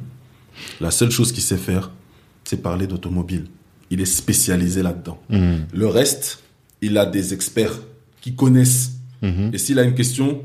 La 0.80 0.90
seule 0.90 1.10
chose 1.10 1.32
qu'il 1.32 1.42
sait 1.42 1.56
faire, 1.56 1.90
c'est 2.44 2.62
parler 2.62 2.86
d'automobile. 2.86 3.46
Il 3.90 4.00
est 4.00 4.04
spécialisé 4.04 4.82
là-dedans. 4.82 5.18
Le 5.30 5.86
reste, 5.86 6.42
il 6.80 6.98
a 6.98 7.06
des 7.06 7.34
experts 7.34 7.78
qui 8.20 8.34
connaissent. 8.34 8.92
Et 9.22 9.58
s'il 9.58 9.78
a 9.78 9.82
une 9.82 9.94
question, 9.94 10.42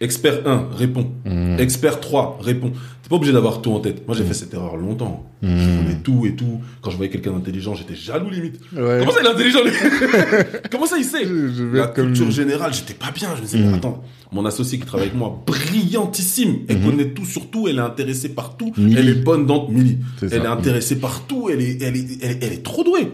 expert 0.00 0.46
1 0.46 0.68
répond. 0.76 1.10
Mhm. 1.24 1.58
Expert 1.58 2.00
3 2.00 2.38
répond. 2.40 2.70
T'es 3.02 3.08
pas 3.08 3.16
obligé 3.16 3.32
d'avoir 3.32 3.60
tout 3.60 3.72
en 3.72 3.80
tête. 3.80 4.06
Moi, 4.06 4.16
j'ai 4.16 4.24
fait 4.24 4.34
cette 4.34 4.54
erreur 4.54 4.76
longtemps. 4.76 5.30
Je 5.42 5.48
Mhm. 5.48 5.78
connais 5.82 5.96
tout 6.02 6.26
et 6.26 6.34
tout. 6.34 6.60
Quand 6.80 6.90
je 6.90 6.96
voyais 6.96 7.10
quelqu'un 7.10 7.32
d'intelligent, 7.32 7.74
j'étais 7.74 7.94
jaloux 7.94 8.30
limite. 8.30 8.60
Ouais. 8.74 8.98
Comment 9.00 9.10
ça, 9.12 9.18
il 9.20 9.26
est 9.26 9.30
intelligent 9.30 9.58
Comment 10.70 10.86
ça, 10.86 10.96
il 10.98 11.04
sait? 11.04 11.24
Je- 11.26 11.48
je 11.52 11.64
La 11.76 11.86
comme 11.88 12.06
culture 12.06 12.30
générale, 12.30 12.72
j'étais 12.72 12.94
pas 12.94 13.10
bien. 13.10 13.30
Je 13.36 13.40
me 13.42 13.46
disais, 13.46 13.58
mais 13.58 13.74
attends, 13.74 14.02
mon 14.32 14.44
associé 14.46 14.78
qui 14.78 14.86
travaille 14.86 15.08
avec 15.08 15.18
moi, 15.18 15.42
brillantissime. 15.46 16.60
Elle 16.68 16.80
connaît 16.82 17.10
tout 17.10 17.24
sur 17.26 17.50
tout. 17.50 17.68
Elle 17.68 17.76
est 17.76 17.80
intéressée 17.80 18.30
par 18.30 18.56
tout. 18.56 18.72
Elle 18.78 19.08
est 19.08 19.14
bonne 19.22 19.44
dans 19.46 19.68
Millie. 19.68 19.98
Elle 20.22 20.30
ça. 20.30 20.36
est 20.36 20.46
intéressée 20.46 20.96
par 20.96 21.26
tout. 21.26 21.50
Elle 21.52 21.60
est, 21.60 21.82
elle 21.82 21.96
est, 21.96 22.06
elle 22.22 22.30
est, 22.30 22.38
elle 22.44 22.52
est 22.54 22.62
trop 22.62 22.84
douée. 22.84 23.10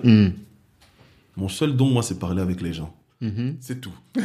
Mon 1.39 1.49
seul 1.49 1.75
don, 1.77 1.87
moi, 1.91 2.03
c'est 2.03 2.19
parler 2.19 2.41
avec 2.43 2.61
les 2.63 2.73
gens. 2.73 2.95
Mhm. 3.21 3.57
C'est 3.61 3.81
tout. 3.81 3.93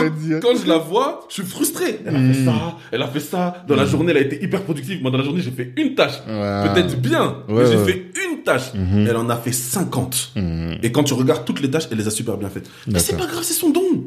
C'est-à-dire 0.00 0.40
Quand 0.42 0.56
je 0.62 0.66
la 0.68 0.78
vois, 0.78 1.26
je 1.28 1.34
suis 1.34 1.42
frustré. 1.44 2.00
Elle 2.04 2.16
a 2.16 2.18
fait 2.32 2.44
ça, 2.44 2.52
elle 2.92 3.02
a 3.02 3.08
fait 3.08 3.20
ça. 3.20 3.64
Dans 3.68 3.76
la 3.76 3.84
journée, 3.86 4.10
elle 4.12 4.18
a 4.18 4.20
été 4.22 4.42
hyper 4.42 4.62
productive. 4.62 5.00
Moi, 5.02 5.10
dans 5.10 5.18
la 5.18 5.24
journée, 5.24 5.40
j'ai 5.42 5.50
fait 5.50 5.72
une 5.76 5.94
tâche. 5.94 6.14
Ouais. 6.26 6.62
Peut-être 6.72 7.00
bien, 7.00 7.36
Ouais, 7.48 7.62
mais 7.64 7.66
j'ai 7.70 7.76
ouais. 7.76 7.84
fait 7.84 8.12
une 8.30 8.42
tâche. 8.42 8.74
Mhm. 8.74 9.06
Elle 9.08 9.16
en 9.16 9.28
a 9.30 9.36
fait 9.36 9.52
50. 9.52 10.32
Mhm. 10.36 10.78
Et 10.82 10.92
quand 10.92 11.04
tu 11.04 11.14
regardes 11.14 11.44
toutes 11.44 11.60
les 11.60 11.70
tâches, 11.70 11.84
elle 11.90 11.98
les 11.98 12.06
a 12.06 12.10
super 12.10 12.36
bien 12.36 12.48
faites. 12.50 12.68
Mais 12.86 12.98
c'est 12.98 13.16
pas 13.16 13.26
grave, 13.26 13.42
c'est 13.42 13.54
son 13.54 13.70
don. 13.70 14.04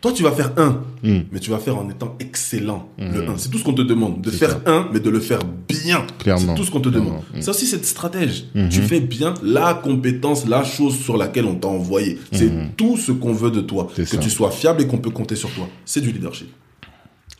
Toi, 0.00 0.12
tu 0.12 0.22
vas 0.22 0.32
faire 0.32 0.52
un, 0.56 0.82
Mhm. 1.02 1.24
mais 1.30 1.40
tu 1.40 1.50
vas 1.50 1.58
faire 1.58 1.76
en 1.76 1.88
étant 1.90 2.16
excellent. 2.20 2.88
Mhm. 2.98 3.12
Le 3.12 3.28
un. 3.28 3.36
C'est 3.36 3.50
tout 3.50 3.58
ce 3.58 3.64
qu'on 3.64 3.74
te 3.74 3.82
demande. 3.82 4.22
De 4.22 4.30
faire 4.30 4.60
un, 4.66 4.88
mais 4.92 5.00
de 5.00 5.10
le 5.10 5.20
faire 5.20 5.40
bien. 5.68 6.06
Clairement. 6.18 6.54
C'est 6.54 6.54
tout 6.54 6.64
ce 6.64 6.70
qu'on 6.70 6.80
te 6.80 6.88
demande. 6.88 7.20
Mhm. 7.34 7.42
Ça 7.42 7.50
aussi, 7.50 7.66
c'est 7.66 7.84
stratège. 7.84 8.44
Mhm. 8.54 8.70
Tu 8.70 8.80
fais 8.80 9.00
bien 9.00 9.34
la 9.42 9.74
compétence, 9.74 10.46
la 10.46 10.64
chose 10.64 10.96
sur 10.98 11.18
laquelle 11.18 11.44
on 11.44 11.54
t'a 11.56 11.68
envoyé. 11.68 12.18
C'est 12.32 12.50
tout 12.78 12.96
ce 12.96 13.12
qu'on 13.12 13.34
veut 13.34 13.50
de 13.50 13.60
toi. 13.60 13.88
Que 13.94 14.04
ça. 14.04 14.16
tu 14.16 14.30
sois 14.30 14.50
fiable 14.50 14.80
et 14.82 14.86
qu'on 14.86 14.98
peut 14.98 15.10
compter 15.10 15.36
sur 15.36 15.50
toi. 15.50 15.68
C'est 15.84 16.00
du 16.00 16.10
leadership. 16.12 16.48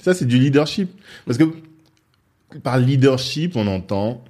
Ça, 0.02 0.12
c'est 0.14 0.26
du 0.26 0.38
leadership. 0.38 0.90
Parce 1.26 1.38
que 1.38 1.44
par 2.62 2.78
leadership, 2.78 3.56
on 3.56 3.66
entend 3.68 4.22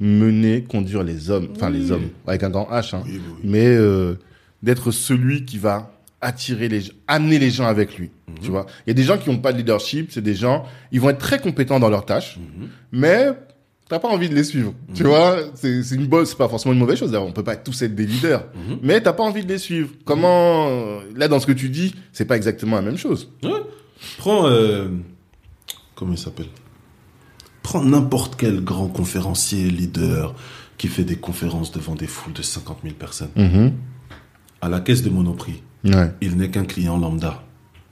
mener, 0.00 0.62
conduire 0.64 1.02
les 1.02 1.30
hommes. 1.30 1.48
Enfin, 1.54 1.70
les 1.70 1.90
hommes, 1.92 2.08
avec 2.26 2.42
un 2.42 2.50
grand 2.50 2.68
H. 2.70 2.94
Hein. 2.96 3.02
Oui, 3.04 3.12
oui, 3.14 3.20
oui. 3.26 3.40
Mais 3.44 3.66
euh, 3.66 4.14
d'être 4.62 4.90
celui 4.90 5.44
qui 5.44 5.58
va 5.58 5.92
attirer 6.20 6.68
les 6.68 6.80
gens, 6.82 6.92
amener 7.06 7.38
les 7.38 7.50
gens 7.50 7.66
avec 7.66 7.96
lui. 7.98 8.10
Mhm. 8.28 8.34
Tu 8.42 8.50
vois 8.50 8.66
Il 8.86 8.90
y 8.90 8.92
a 8.92 8.94
des 8.94 9.02
gens 9.04 9.18
qui 9.18 9.30
n'ont 9.30 9.38
pas 9.38 9.52
de 9.52 9.58
leadership. 9.58 10.10
C'est 10.10 10.22
des 10.22 10.34
gens, 10.34 10.64
ils 10.92 11.00
vont 11.00 11.10
être 11.10 11.18
très 11.18 11.38
compétents 11.40 11.78
dans 11.80 11.90
leurs 11.90 12.04
tâches, 12.06 12.38
Mhm. 12.38 12.68
mais 12.92 13.26
t'as 13.88 13.98
pas 13.98 14.08
envie 14.08 14.28
de 14.28 14.34
les 14.34 14.44
suivre. 14.44 14.74
Tu 14.94 15.04
vois 15.04 15.36
C'est 15.54 15.82
c'est 15.82 15.94
une 15.94 16.06
bonne, 16.06 16.26
c'est 16.26 16.36
pas 16.36 16.48
forcément 16.48 16.72
une 16.74 16.80
mauvaise 16.80 16.98
chose. 16.98 17.14
On 17.14 17.32
peut 17.32 17.44
pas 17.44 17.56
tous 17.56 17.82
être 17.82 17.94
des 17.94 18.06
leaders. 18.06 18.44
Mhm. 18.54 18.78
Mais 18.82 19.00
t'as 19.00 19.12
pas 19.12 19.22
envie 19.22 19.44
de 19.44 19.48
les 19.48 19.58
suivre. 19.58 19.90
Comment 20.04 21.00
là 21.14 21.28
dans 21.28 21.40
ce 21.40 21.46
que 21.46 21.52
tu 21.52 21.68
dis, 21.70 21.94
c'est 22.12 22.24
pas 22.26 22.36
exactement 22.36 22.76
la 22.76 22.82
même 22.82 22.98
chose. 22.98 23.30
Ouais. 23.42 23.50
Prends. 24.18 24.46
euh, 24.46 24.88
comment 25.94 26.12
il 26.12 26.18
s'appelle? 26.18 26.46
Prends 27.62 27.84
n'importe 27.84 28.36
quel 28.36 28.60
grand 28.64 28.88
conférencier, 28.88 29.68
leader, 29.70 30.34
qui 30.78 30.88
fait 30.88 31.04
des 31.04 31.16
conférences 31.16 31.70
devant 31.72 31.94
des 31.94 32.06
foules 32.06 32.32
de 32.32 32.42
50 32.42 32.78
000 32.82 32.94
personnes. 32.94 33.30
Mhm. 33.36 33.72
À 34.60 34.68
la 34.68 34.80
caisse 34.80 35.02
de 35.02 35.10
Monoprix, 35.10 35.62
Ouais. 35.84 36.12
il 36.20 36.36
n'est 36.36 36.50
qu'un 36.50 36.64
client 36.64 36.98
lambda. 36.98 37.42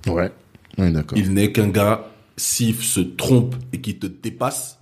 Ouais. 0.06 0.30
Ouais, 0.78 0.90
d'accord. 0.90 1.16
Il 1.18 1.32
n'est 1.32 1.52
qu'un 1.52 1.68
gars, 1.68 2.06
s'il 2.36 2.74
se 2.76 3.00
trompe 3.00 3.54
et 3.72 3.80
qui 3.80 3.96
te 3.98 4.06
dépasse, 4.06 4.78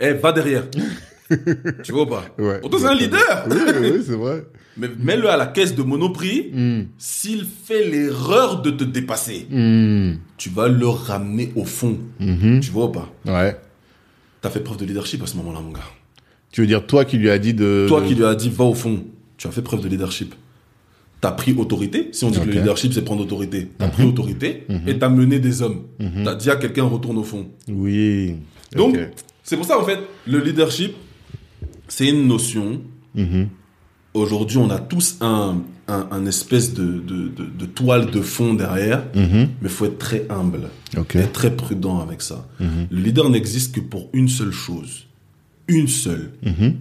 eh, 0.00 0.12
va 0.12 0.32
derrière. 0.32 0.64
tu 1.82 1.92
vois 1.92 2.02
ou 2.02 2.06
pas? 2.06 2.24
Ouais. 2.38 2.60
Pourtant, 2.60 2.78
c'est 2.78 2.86
un 2.86 2.94
leader. 2.94 3.46
Oui, 3.50 3.56
oui, 3.66 3.90
oui, 3.94 4.02
c'est 4.06 4.14
vrai. 4.14 4.44
Mais 4.76 4.88
mets-le 4.98 5.28
à 5.30 5.36
la 5.36 5.46
caisse 5.46 5.74
de 5.74 5.82
Monoprix. 5.82 6.50
Hmm. 6.52 6.82
S'il 6.98 7.44
fait 7.44 7.84
l'erreur 7.88 8.60
de 8.60 8.70
te 8.70 8.82
dépasser, 8.84 9.46
Hmm. 9.50 10.14
tu 10.36 10.50
vas 10.50 10.68
le 10.68 10.86
ramener 10.88 11.52
au 11.56 11.64
fond. 11.64 11.98
Mhm. 12.18 12.60
Tu 12.60 12.70
vois 12.72 12.86
ou 12.86 12.88
pas? 12.90 13.12
Ouais. 13.24 13.56
T'as 14.40 14.50
fait 14.50 14.60
preuve 14.60 14.76
de 14.78 14.84
leadership 14.84 15.22
à 15.22 15.26
ce 15.26 15.36
moment-là, 15.36 15.60
mon 15.60 15.70
gars. 15.70 15.80
Tu 16.50 16.60
veux 16.60 16.66
dire 16.66 16.86
toi 16.86 17.04
qui 17.04 17.16
lui 17.18 17.30
as 17.30 17.38
dit 17.38 17.54
de. 17.54 17.86
Toi 17.88 18.02
qui 18.02 18.14
lui 18.14 18.24
as 18.24 18.34
dit 18.34 18.50
va 18.50 18.64
au 18.64 18.74
fond, 18.74 19.04
tu 19.36 19.46
as 19.46 19.50
fait 19.52 19.62
preuve 19.62 19.80
de 19.80 19.88
leadership. 19.88 20.34
T'as 21.24 21.32
pris 21.32 21.54
autorité. 21.54 22.10
Si 22.12 22.22
on 22.26 22.30
dit 22.30 22.38
que 22.38 22.44
le 22.44 22.52
leadership 22.52 22.92
c'est 22.92 23.02
prendre 23.02 23.22
autorité, 23.22 23.70
t'as 23.78 23.86
Mhm. 23.86 23.92
pris 23.92 24.04
autorité 24.04 24.64
Mhm. 24.68 24.80
et 24.88 24.98
t'as 24.98 25.08
mené 25.08 25.38
des 25.38 25.62
hommes. 25.62 25.80
Mhm. 25.98 26.22
T'as 26.22 26.34
dit 26.34 26.50
à 26.50 26.56
quelqu'un 26.56 26.82
retourne 26.84 27.16
au 27.16 27.22
fond. 27.22 27.46
Oui. 27.66 28.34
Donc, 28.76 28.98
c'est 29.42 29.56
pour 29.56 29.64
ça 29.64 29.78
en 29.80 29.84
fait, 29.84 30.00
le 30.26 30.38
leadership, 30.40 30.92
c'est 31.88 32.08
une 32.10 32.26
notion. 32.28 32.82
Mhm. 33.14 33.48
Aujourd'hui, 34.12 34.58
on 34.58 34.68
a 34.68 34.78
tous 34.78 35.16
un, 35.22 35.62
un, 35.88 36.06
un 36.10 36.26
espèce 36.26 36.74
de, 36.74 36.84
de, 36.84 37.28
de, 37.28 37.44
de 37.46 37.64
toile 37.66 38.10
de 38.10 38.20
fond 38.20 38.52
derrière, 38.52 39.04
Mhm. 39.14 39.48
mais 39.62 39.68
faut 39.70 39.86
être 39.86 39.96
très 39.98 40.26
humble, 40.28 40.68
Ok. 40.98 41.16
être 41.16 41.32
très 41.32 41.56
prudent 41.56 42.00
avec 42.00 42.20
ça. 42.20 42.46
Mhm. 42.60 42.88
Le 42.90 43.00
leader 43.00 43.30
n'existe 43.30 43.74
que 43.74 43.80
pour 43.80 44.10
une 44.12 44.28
seule 44.28 44.52
chose. 44.52 45.06
Une 45.68 45.88
seule. 45.88 46.32
Mhm. 46.44 46.74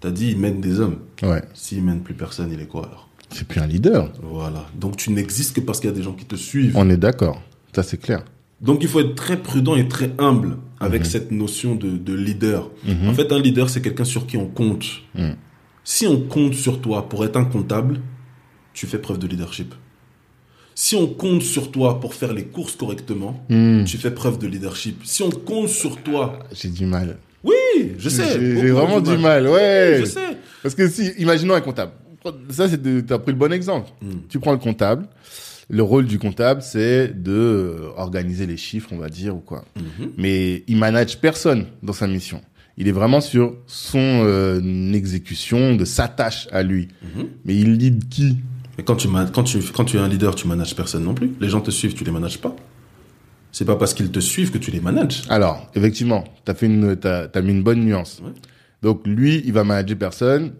T'as 0.00 0.10
dit, 0.10 0.30
il 0.32 0.38
mène 0.38 0.60
des 0.60 0.80
hommes. 0.80 0.96
Ouais. 1.22 1.42
S'il 1.54 1.82
mène 1.84 2.00
plus 2.00 2.14
personne, 2.14 2.50
il 2.52 2.60
est 2.60 2.66
quoi 2.66 2.86
alors 2.86 3.08
C'est 3.32 3.46
plus 3.46 3.60
un 3.60 3.66
leader. 3.66 4.10
Voilà. 4.22 4.66
Donc 4.74 4.96
tu 4.96 5.10
n'existes 5.12 5.54
que 5.56 5.60
parce 5.60 5.80
qu'il 5.80 5.88
y 5.90 5.92
a 5.92 5.96
des 5.96 6.02
gens 6.02 6.12
qui 6.14 6.24
te 6.24 6.36
suivent. 6.36 6.76
On 6.76 6.88
est 6.90 6.96
d'accord. 6.96 7.40
Ça 7.74 7.82
c'est 7.82 7.96
clair. 7.98 8.24
Donc 8.60 8.78
il 8.82 8.88
faut 8.88 9.00
être 9.00 9.14
très 9.14 9.36
prudent 9.38 9.76
et 9.76 9.88
très 9.88 10.10
humble 10.18 10.56
avec 10.80 11.02
Mhm. 11.02 11.08
cette 11.08 11.30
notion 11.30 11.74
de, 11.74 11.96
de 11.96 12.12
leader. 12.14 12.70
Mhm. 12.86 13.08
En 13.08 13.14
fait, 13.14 13.32
un 13.32 13.38
leader, 13.40 13.70
c'est 13.70 13.80
quelqu'un 13.80 14.04
sur 14.04 14.26
qui 14.26 14.36
on 14.36 14.46
compte. 14.46 14.84
Mhm. 15.14 15.36
Si 15.84 16.06
on 16.06 16.20
compte 16.20 16.54
sur 16.54 16.80
toi 16.80 17.08
pour 17.08 17.24
être 17.24 17.36
un 17.36 17.44
comptable, 17.44 18.00
tu 18.74 18.86
fais 18.86 18.98
preuve 18.98 19.18
de 19.18 19.26
leadership. 19.26 19.74
Si 20.74 20.94
on 20.96 21.06
compte 21.06 21.42
sur 21.42 21.70
toi 21.70 22.00
pour 22.00 22.14
faire 22.14 22.32
les 22.32 22.44
courses 22.44 22.74
correctement, 22.76 23.44
tu 23.48 23.98
fais 23.98 24.10
preuve 24.10 24.38
de 24.38 24.46
leadership. 24.46 25.00
Si 25.04 25.22
on 25.22 25.30
compte 25.30 25.68
sur 25.68 25.96
toi, 26.02 26.38
J'ai 26.52 26.68
du 26.68 26.86
mal. 26.86 27.18
oui, 27.44 27.92
je 27.98 28.08
sais. 28.08 28.24
J'ai 28.32 28.38
beaucoup 28.54 28.66
j'ai 28.66 28.70
vraiment 28.72 29.00
du 29.00 29.16
mal. 29.18 29.46
Ouais. 29.48 29.98
Je 30.00 30.04
sais. 30.06 30.36
Parce 30.62 30.74
que 30.74 30.88
si, 30.88 31.12
imaginons 31.18 31.54
un 31.54 31.60
comptable. 31.60 31.92
Ça, 32.50 32.68
c'est 32.68 32.80
de- 32.80 33.00
t'as 33.00 33.18
pris 33.18 33.32
le 33.32 33.38
bon 33.38 33.52
exemple. 33.52 33.90
Mm. 34.02 34.10
Tu 34.28 34.38
prends 34.38 34.52
le 34.52 34.58
comptable. 34.58 35.06
Le 35.72 35.82
rôle 35.84 36.04
du 36.06 36.18
comptable, 36.18 36.62
c'est 36.62 37.08
de 37.22 37.30
euh, 37.32 37.90
organiser 37.96 38.44
les 38.44 38.56
chiffres, 38.56 38.88
on 38.92 38.98
va 38.98 39.08
dire, 39.08 39.36
ou 39.36 39.38
quoi. 39.38 39.64
Mhm. 39.76 40.10
Mais 40.18 40.64
il 40.66 40.76
manage 40.76 41.18
personne 41.20 41.66
dans 41.84 41.92
sa 41.92 42.08
mission. 42.08 42.40
Il 42.76 42.88
est 42.88 42.92
vraiment 42.92 43.20
sur 43.20 43.54
son 43.68 43.98
euh, 44.24 44.92
exécution 44.92 45.76
de 45.76 45.84
sa 45.84 46.08
tâche 46.08 46.48
à 46.50 46.64
lui. 46.64 46.88
Mhm. 47.02 47.26
Mais 47.44 47.54
il 47.54 47.74
lead 47.74 48.08
qui? 48.08 48.38
Mais 48.78 48.82
quand 48.82 48.96
tu, 48.96 49.06
quand, 49.32 49.44
tu, 49.44 49.60
quand 49.72 49.84
tu 49.84 49.96
es 49.96 50.00
un 50.00 50.08
leader, 50.08 50.34
tu 50.34 50.48
manages 50.48 50.74
personne 50.74 51.04
non 51.04 51.14
plus. 51.14 51.30
Les 51.40 51.48
gens 51.48 51.60
te 51.60 51.70
suivent, 51.70 51.94
tu 51.94 52.02
les 52.02 52.10
manages 52.10 52.40
pas. 52.40 52.56
C'est 53.52 53.64
pas 53.64 53.76
parce 53.76 53.94
qu'ils 53.94 54.10
te 54.10 54.18
suivent 54.20 54.50
que 54.50 54.58
tu 54.58 54.72
les 54.72 54.80
manages. 54.80 55.22
Alors, 55.28 55.70
effectivement, 55.76 56.24
t'as 56.44 56.54
fait 56.54 56.66
une, 56.66 56.96
t'as, 56.96 57.28
t'as 57.28 57.42
mis 57.42 57.52
une 57.52 57.62
bonne 57.62 57.84
nuance. 57.84 58.20
Ouais. 58.24 58.32
Donc 58.82 59.06
lui, 59.06 59.40
il 59.44 59.52
va 59.52 59.62
manager 59.62 59.96
personne, 59.98 60.52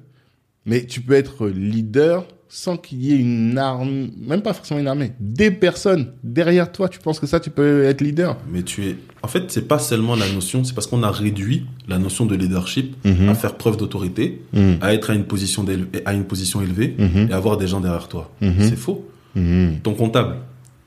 mais 0.67 0.85
tu 0.87 1.01
peux 1.01 1.15
être 1.15 1.49
leader 1.49 2.27
sans 2.53 2.77
qu'il 2.77 3.01
y 3.05 3.13
ait 3.13 3.17
une 3.19 3.57
arme, 3.59 4.09
même 4.19 4.43
pas 4.43 4.53
forcément 4.53 4.81
une 4.81 4.89
armée, 4.89 5.13
des 5.21 5.53
personnes 5.53 6.15
derrière 6.25 6.73
toi. 6.73 6.89
Tu 6.89 6.99
penses 6.99 7.21
que 7.21 7.27
ça, 7.29 7.39
tu 7.39 7.49
peux 7.51 7.85
être 7.85 8.01
leader? 8.01 8.37
Mais 8.51 8.65
tu 8.65 8.87
es. 8.87 8.97
En 9.23 9.29
fait, 9.29 9.45
c'est 9.53 9.69
pas 9.69 9.79
seulement 9.79 10.17
la 10.17 10.29
notion, 10.33 10.65
c'est 10.65 10.75
parce 10.75 10.89
qu'on 10.89 11.05
a 11.05 11.11
réduit 11.13 11.67
la 11.87 11.99
notion 11.99 12.27
de 12.27 12.35
leadership 12.35 12.97
Mhm. 13.05 13.29
à 13.29 13.35
faire 13.37 13.55
preuve 13.57 13.77
d'autorité, 13.77 14.43
Mhm. 14.53 14.79
à 14.81 14.93
être 14.95 15.11
à 15.11 15.15
une 15.15 15.27
position, 15.27 15.63
d'éle- 15.63 15.87
à 16.05 16.13
une 16.13 16.25
position 16.25 16.61
élevée 16.61 16.97
Mhm. 16.99 17.29
et 17.31 17.33
avoir 17.33 17.57
des 17.57 17.69
gens 17.69 17.81
derrière 17.81 18.09
toi. 18.09 18.33
C'est 18.41 18.77
faux. 18.77 19.09
Ton 19.37 19.95
comptable, 19.95 20.39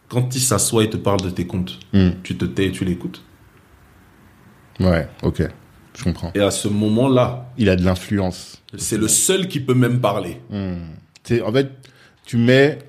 quand 0.09 0.35
il 0.35 0.41
s'assoit 0.41 0.83
et 0.83 0.89
te 0.89 0.97
parle 0.97 1.21
de 1.21 1.29
tes 1.29 1.47
comptes, 1.47 1.79
tu 2.23 2.35
te 2.35 2.43
tais 2.43 2.65
et 2.65 2.71
tu 2.71 2.83
l'écoutes? 2.83 3.23
Ouais, 4.81 5.07
ok, 5.21 5.43
je 5.97 6.03
comprends. 6.03 6.31
Et 6.35 6.39
à 6.39 6.51
ce 6.51 6.67
moment-là, 6.67 7.49
Il 7.57 7.69
a 7.69 7.75
de 7.75 7.83
l'influence. 7.83 8.61
c'est 8.77 8.97
le 8.97 9.07
seul 9.07 9.47
qui 9.47 9.59
peut 9.59 9.73
même 9.75 9.99
parler. 9.99 10.37
Hmm. 10.49 10.75
En 11.45 11.51
fait, 11.51 11.69
tu 12.25 12.37
mets 12.37 12.79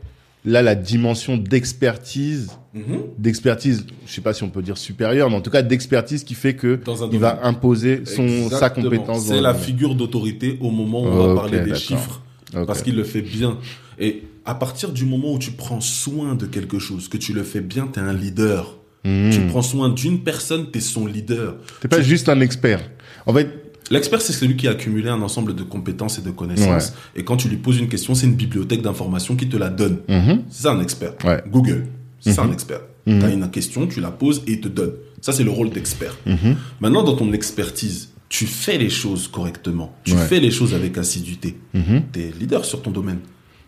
là 0.44 0.60
la 0.62 0.74
dimension 0.74 1.36
d'expertise, 1.36 2.50
Mhm. 2.74 3.02
d'expertise, 3.18 3.86
je 4.06 4.12
sais 4.12 4.20
pas 4.20 4.34
si 4.34 4.42
on 4.42 4.50
peut 4.50 4.62
dire 4.62 4.76
supérieure, 4.78 5.30
mais 5.30 5.36
en 5.36 5.40
tout 5.40 5.50
cas 5.50 5.62
d'expertise 5.62 6.24
qui 6.24 6.34
fait 6.34 6.54
que 6.54 6.80
il 7.12 7.18
va 7.18 7.40
imposer 7.44 8.02
son 8.04 8.48
sa 8.50 8.68
compétence. 8.70 9.26
C'est 9.26 9.40
la 9.40 9.54
figure 9.54 9.94
d'autorité 9.94 10.58
au 10.60 10.70
moment 10.70 11.02
où 11.02 11.06
on 11.06 11.28
va 11.28 11.34
parler 11.34 11.60
des 11.60 11.74
chiffres. 11.76 12.20
Parce 12.66 12.82
qu'il 12.82 12.96
le 12.96 13.04
fait 13.04 13.22
bien. 13.22 13.58
Et 13.98 14.24
à 14.44 14.54
partir 14.54 14.92
du 14.92 15.04
moment 15.06 15.32
où 15.32 15.38
tu 15.38 15.52
prends 15.52 15.80
soin 15.80 16.34
de 16.34 16.46
quelque 16.46 16.78
chose, 16.78 17.08
que 17.08 17.16
tu 17.16 17.32
le 17.32 17.42
fais 17.42 17.60
bien, 17.60 17.88
tu 17.92 17.98
es 18.00 18.02
un 18.02 18.12
leader. 18.12 18.76
Tu 19.04 19.40
prends 19.48 19.62
soin 19.62 19.90
d'une 19.90 20.20
personne, 20.20 20.66
tu 20.72 20.78
es 20.78 20.80
son 20.80 21.06
leader. 21.06 21.56
T'es 21.80 21.88
pas 21.88 22.00
juste 22.02 22.28
un 22.28 22.40
expert. 22.40 22.80
En 23.26 23.34
fait, 23.34 23.60
L'expert, 23.90 24.22
c'est 24.22 24.32
celui 24.32 24.56
qui 24.56 24.66
a 24.66 24.70
accumulé 24.70 25.10
un 25.10 25.20
ensemble 25.20 25.54
de 25.54 25.62
compétences 25.62 26.18
et 26.18 26.22
de 26.22 26.30
connaissances. 26.30 26.94
Et 27.14 27.22
quand 27.22 27.36
tu 27.36 27.48
lui 27.50 27.58
poses 27.58 27.78
une 27.78 27.88
question, 27.90 28.14
c'est 28.14 28.24
une 28.26 28.34
bibliothèque 28.34 28.80
d'informations 28.80 29.36
qui 29.36 29.46
te 29.46 29.58
la 29.58 29.68
donne. 29.68 29.98
mhm, 30.08 30.44
C'est 30.48 30.62
ça 30.62 30.72
un 30.72 30.80
expert. 30.80 31.12
Ouais. 31.22 31.42
Google, 31.50 31.84
c'est 32.18 32.32
ça 32.32 32.44
Mhm. 32.44 32.48
un 32.48 32.52
expert. 32.54 32.80
Mhm. 33.06 33.18
Tu 33.20 33.24
as 33.26 33.30
une 33.30 33.50
question, 33.50 33.86
tu 33.86 34.00
la 34.00 34.10
poses 34.10 34.42
et 34.46 34.52
il 34.52 34.60
te 34.62 34.68
donne. 34.68 34.92
Ça, 35.20 35.32
c'est 35.34 35.44
le 35.44 35.50
rôle 35.50 35.68
d'expert. 35.68 36.16
mhm. 36.24 36.56
Maintenant, 36.80 37.02
dans 37.02 37.14
ton 37.14 37.30
expertise, 37.34 38.08
tu 38.30 38.46
fais 38.46 38.78
les 38.78 38.88
choses 38.88 39.28
correctement. 39.28 39.94
Tu 40.04 40.14
Ouais. 40.14 40.24
fais 40.24 40.40
les 40.40 40.50
choses 40.50 40.72
avec 40.72 40.96
assiduité. 40.96 41.54
Tu 41.74 42.20
es 42.20 42.32
leader 42.40 42.64
sur 42.64 42.80
ton 42.80 42.90
domaine. 42.90 43.18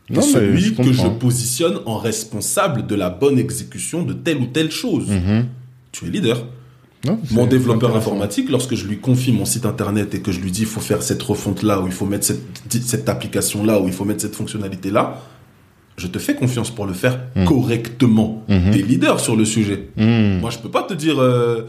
Non, 0.09 0.23
celui 0.23 0.61
je 0.63 0.75
que 0.75 0.93
je 0.93 1.07
positionne 1.09 1.79
en 1.87 1.99
responsable 1.99 2.87
de 2.87 2.95
la 2.95 3.11
bonne 3.11 3.39
exécution 3.39 4.03
de 4.03 4.13
telle 4.13 4.39
ou 4.39 4.47
telle 4.47 4.71
chose. 4.71 5.09
Mhm. 5.11 5.47
Tu 5.93 6.07
es 6.07 6.11
leader. 6.11 6.45
Non, 7.05 7.19
Mon 7.31 7.47
développeur 7.47 7.95
informatique, 7.97 8.49
lorsque 8.51 8.75
je 8.75 8.87
lui 8.87 8.99
confie 8.99 9.31
mon 9.33 9.45
site 9.45 9.65
internet 9.67 10.15
et 10.15 10.21
que 10.21 10.33
je 10.33 10.41
lui 10.41 10.51
dis 10.51 10.63
il 10.63 10.67
faut 10.67 10.81
faire 10.81 11.03
cette 11.03 11.23
refonte-là, 11.23 11.81
ou 11.81 11.87
il 11.87 11.93
faut 11.93 12.07
mettre 12.07 12.25
cette, 12.27 12.43
cette 12.85 13.09
application-là, 13.09 13.81
ou 13.81 13.87
il 13.87 13.93
faut 13.93 14.05
mettre 14.05 14.23
cette 14.23 14.35
fonctionnalité-là, 14.35 15.21
je 15.97 16.07
te 16.09 16.19
fais 16.19 16.35
confiance 16.35 16.71
pour 16.71 16.87
le 16.87 16.93
faire 16.95 17.21
Mhm. 17.37 17.45
correctement. 17.45 18.45
Mhm. 18.49 18.71
Tu 18.73 18.79
es 18.81 18.83
leader 18.83 19.21
sur 19.21 19.37
le 19.37 19.45
sujet. 19.45 19.89
Mhm. 19.97 20.41
Moi, 20.41 20.51
je 20.51 20.59
peux 20.59 20.71
pas 20.71 20.83
te 20.83 20.95
dire 20.95 21.21
euh, 21.21 21.63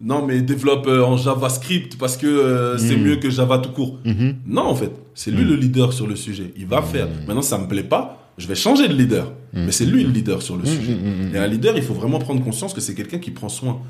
non, 0.00 0.24
mais 0.26 0.40
développe 0.40 0.86
euh, 0.86 1.02
en 1.04 1.16
JavaScript 1.16 1.96
parce 1.98 2.16
que 2.16 2.26
euh, 2.26 2.78
c'est 2.78 2.96
Mhm. 2.96 3.02
mieux 3.04 3.16
que 3.16 3.28
Java 3.30 3.58
tout 3.58 3.70
court. 3.70 3.98
Mhm. 4.04 4.36
Non, 4.46 4.62
en 4.62 4.74
fait, 4.74 4.92
c'est 5.14 5.30
lui 5.30 5.42
Mhm. 5.44 5.50
le 5.50 5.56
leader 5.56 5.92
sur 5.92 6.06
le 6.06 6.16
sujet. 6.16 6.52
Il 6.56 6.66
va 6.66 6.80
faire. 6.82 7.08
Maintenant, 7.26 7.42
ça 7.42 7.58
me 7.58 7.66
plaît 7.68 7.82
pas, 7.82 8.32
je 8.38 8.46
vais 8.46 8.54
changer 8.54 8.88
de 8.88 8.94
leader. 8.94 9.32
Mais 9.52 9.72
c'est 9.72 9.84
lui 9.84 10.04
le 10.04 10.10
leader 10.10 10.42
sur 10.42 10.56
le 10.56 10.64
sujet. 10.64 10.96
Et 11.34 11.38
un 11.38 11.46
leader, 11.46 11.76
il 11.76 11.82
faut 11.82 11.94
vraiment 11.94 12.18
prendre 12.20 12.42
conscience 12.42 12.72
que 12.72 12.80
c'est 12.80 12.94
quelqu'un 12.94 13.18
qui 13.18 13.30
prend 13.32 13.48
soin. 13.48 13.80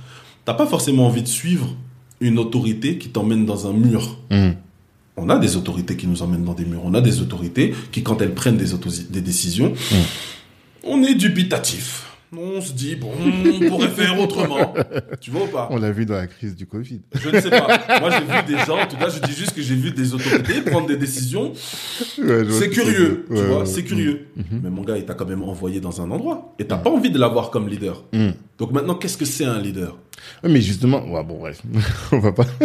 T'as 0.45 0.55
pas 0.55 0.67
forcément 0.67 1.07
envie 1.07 1.23
de 1.23 1.29
suivre 1.29 1.77
une 2.21 2.39
autorité 2.39 2.97
qui 2.99 3.11
t'emmène 3.11 3.45
dans 3.47 3.67
un 3.69 3.73
mur. 3.75 4.19
On 5.17 5.29
a 5.29 5.39
des 5.39 5.57
autorités 5.57 5.97
qui 5.97 6.07
nous 6.07 6.23
emmènent 6.23 6.45
dans 6.45 6.55
des 6.55 6.65
murs. 6.65 6.81
On 6.85 6.95
a 6.95 7.01
des 7.03 7.21
autorités 7.21 7.75
qui, 7.93 8.03
quand 8.03 8.23
elles 8.23 8.33
prennent 8.35 8.57
des, 8.57 8.71
des 9.11 9.21
décisions, 9.21 9.75
on 10.83 11.03
est 11.03 11.15
dubitatif. 11.15 12.07
On 12.37 12.61
se 12.61 12.73
dit, 12.73 12.95
bon, 12.95 13.11
on 13.19 13.69
pourrait 13.69 13.89
faire 13.89 14.19
autrement. 14.21 14.73
Tu 15.21 15.33
vois 15.33 15.43
ou 15.45 15.47
pas 15.49 15.67
On 15.73 15.79
l'a 15.79 15.91
vu 15.91 16.07
dans 16.07 16.15
la 16.15 16.29
crise 16.29 16.55
du 16.55 16.65
Covid. 16.65 17.01
Je 17.13 17.29
ne 17.29 17.41
sais 17.41 17.51
pas. 17.51 17.67
Moi, 18.01 18.11
j'ai 18.11 18.25
vu 18.25 18.57
des 18.57 18.65
gens, 18.65 18.79
en 18.79 18.87
tout 18.87 18.97
cas, 18.97 19.09
je 19.09 19.21
dis 19.21 19.33
juste 19.37 19.53
que 19.53 19.61
j'ai 19.63 19.75
vu 19.75 19.91
des 19.91 20.15
autorités 20.15 20.61
prendre 20.63 20.87
des 20.87 20.97
décisions. 20.97 21.53
Ouais, 22.19 22.45
C'est 22.51 22.71
curieux, 22.71 23.25
tu. 23.27 23.33
Ouais, 23.35 23.43
vois, 23.47 23.59
ouais. 23.61 23.67
c'est 23.67 23.83
curieux. 23.83 24.27
Mhm. 24.37 24.61
Mais 24.63 24.71
mon 24.71 24.83
gars, 24.85 24.97
il 24.97 25.05
t'a 25.05 25.15
quand 25.15 25.27
même 25.27 25.43
envoyé 25.43 25.81
dans 25.81 26.01
un 26.01 26.09
endroit. 26.11 26.55
Et 26.61 26.67
t'as 26.67 26.77
pas 26.79 26.91
envie 26.91 27.11
de 27.11 27.19
l'avoir 27.19 27.51
comme 27.51 27.69
leader. 27.69 28.05
Mhm. 28.13 28.35
Donc 28.59 28.71
maintenant, 28.73 28.95
qu'est-ce 28.95 29.17
que 29.17 29.25
c'est 29.25 29.45
un 29.45 29.59
leader? 29.61 29.99
Mais 30.45 30.61
justement, 30.61 31.01
bon, 31.25 31.39
bref, 31.41 31.63
on 32.13 32.21
va 32.21 32.31
pas. 32.33 32.45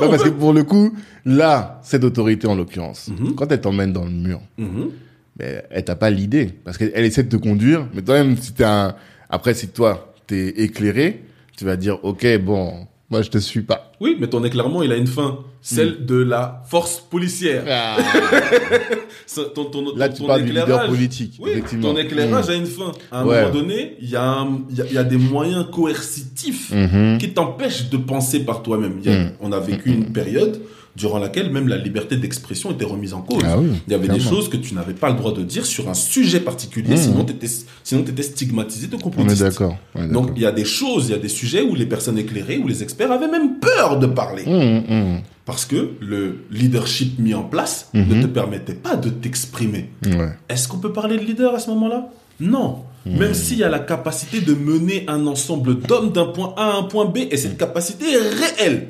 Non, 0.00 0.08
on 0.08 0.10
parce 0.10 0.22
peut- 0.24 0.30
que 0.30 0.34
pour 0.34 0.52
le 0.52 0.64
coup, 0.64 0.94
là, 1.24 1.80
cette 1.84 2.02
autorité 2.02 2.46
en 2.48 2.54
l'occurrence, 2.56 3.08
Mhm. 3.08 3.34
quand 3.36 3.52
elle 3.52 3.60
t'emmène 3.60 3.92
dans 3.92 4.04
le 4.04 4.10
mur, 4.10 4.40
Mhm. 4.58 4.90
Mais 5.38 5.64
elle 5.70 5.84
t'a 5.84 5.96
pas 5.96 6.10
l'idée, 6.10 6.50
parce 6.64 6.78
qu'elle 6.78 7.04
essaie 7.04 7.22
de 7.24 7.28
te 7.28 7.36
conduire, 7.36 7.86
mais 7.94 8.02
toi-même, 8.02 8.36
si 8.36 8.52
t'es 8.52 8.64
un, 8.64 8.94
après, 9.30 9.54
si 9.54 9.68
toi, 9.68 10.14
t'es 10.26 10.48
éclairé, 10.48 11.22
tu 11.56 11.64
vas 11.64 11.76
dire, 11.76 11.98
ok, 12.04 12.38
bon, 12.38 12.86
moi, 13.10 13.22
je 13.22 13.30
te 13.30 13.38
suis 13.38 13.62
pas. 13.62 13.92
Oui, 14.00 14.16
mais 14.20 14.26
ton 14.28 14.42
éclairement, 14.44 14.82
il 14.82 14.92
a 14.92 14.96
une 14.96 15.06
fin. 15.06 15.38
Celle 15.62 15.98
Mm. 16.02 16.06
de 16.06 16.14
la 16.22 16.62
force 16.68 17.00
policière. 17.00 17.64
Ça, 19.26 19.42
ton, 19.54 19.64
ton- 19.66 19.96
Là, 19.96 20.08
tu 20.08 20.22
parles 20.24 20.42
du 20.42 20.48
leader 20.48 20.64
éclairage- 20.68 20.88
politique, 20.88 21.34
Oui, 21.40 21.50
effectivement. 21.50 21.92
ton 21.92 21.98
éclairage 21.98 22.44
Mhm. 22.46 22.50
a 22.50 22.54
une 22.54 22.66
fin. 22.66 22.92
À 23.10 23.20
un 23.20 23.26
Ouais. 23.26 23.40
moment 23.42 23.52
donné, 23.54 23.96
il 24.00 24.08
y, 24.10 24.16
a 24.16 24.22
un- 24.22 24.60
il 24.70 24.76
y, 24.76 24.80
a- 24.82 24.86
y 24.86 24.98
a 24.98 25.04
des 25.04 25.16
moyens 25.18 25.66
coercitifs 25.72 26.72
Mhm. 26.72 27.18
qui 27.18 27.30
t'empêchent 27.32 27.90
de 27.90 27.96
penser 27.96 28.40
par 28.40 28.62
toi-même. 28.62 28.98
Il 29.02 29.10
y 29.10 29.14
a- 29.14 29.18
Mm. 29.24 29.30
On 29.40 29.52
a 29.52 29.58
vécu 29.60 29.90
une 29.90 30.12
période 30.12 30.60
durant 30.96 31.18
laquelle 31.18 31.50
même 31.50 31.68
la 31.68 31.76
liberté 31.76 32.16
d'expression 32.16 32.70
était 32.70 32.84
remise 32.84 33.12
en 33.14 33.20
cause. 33.20 33.42
Ah 33.44 33.58
oui, 33.58 33.68
Il 33.86 33.92
y 33.92 33.94
avait 33.94 34.08
des 34.08 34.20
choses 34.20 34.48
que 34.48 34.56
tu 34.56 34.74
n'avais 34.74 34.94
pas 34.94 35.10
le 35.10 35.16
droit 35.16 35.32
de 35.34 35.42
dire 35.42 35.66
sur 35.66 35.88
un 35.88 35.94
sujet 35.94 36.40
particulier, 36.40 36.94
Mm. 36.94 36.98
sinon 36.98 37.24
tu 37.24 37.32
étais, 37.34 37.48
sinon 37.84 38.02
t'étais 38.02 38.22
stigmatisé 38.22 38.86
de 38.86 38.94
On 38.94 38.98
est 38.98 39.02
complotiste. 39.02 39.42
d'accord. 39.42 39.76
on 39.94 40.04
est 40.04 40.08
Donc 40.08 40.22
d'accord. 40.26 40.36
il 40.38 40.42
y 40.42 40.46
a 40.46 40.52
des 40.52 40.64
choses, 40.64 41.08
il 41.08 41.12
y 41.12 41.14
a 41.14 41.18
des 41.18 41.28
sujets 41.28 41.62
où 41.62 41.74
les 41.74 41.86
personnes 41.86 42.18
éclairées, 42.18 42.58
où 42.58 42.66
les 42.66 42.82
experts 42.82 43.12
avaient 43.12 43.30
même 43.30 43.58
peur 43.60 43.98
de 43.98 44.06
parler. 44.06 44.44
Mhm, 44.46 44.84
mhm. 44.88 45.20
Parce 45.44 45.64
que 45.64 45.92
le 46.00 46.38
leadership 46.50 47.18
mis 47.20 47.34
en 47.34 47.44
place 47.44 47.90
ne 47.94 48.20
te 48.22 48.26
permettait 48.26 48.74
pas 48.74 48.96
de 48.96 49.10
t'exprimer. 49.10 49.90
Ouais. 50.04 50.30
Est-ce 50.48 50.66
qu'on 50.66 50.78
peut 50.78 50.92
parler 50.92 51.18
de 51.18 51.22
leader 51.24 51.54
à 51.54 51.60
ce 51.60 51.70
moment-là? 51.70 52.08
Non. 52.40 52.78
Même 53.06 53.34
s'il 53.34 53.58
y 53.58 53.62
a 53.62 53.68
la 53.68 53.78
capacité 53.78 54.40
de 54.40 54.52
mener 54.54 55.04
un 55.06 55.28
ensemble 55.28 55.78
d'hommes 55.80 56.10
d'un 56.10 56.24
point 56.26 56.52
A 56.56 56.72
à 56.72 56.76
un 56.78 56.82
point 56.82 57.04
B, 57.04 57.18
et 57.30 57.36
cette 57.36 57.56
capacité 57.56 58.04
est 58.10 58.16
réelle. 58.18 58.88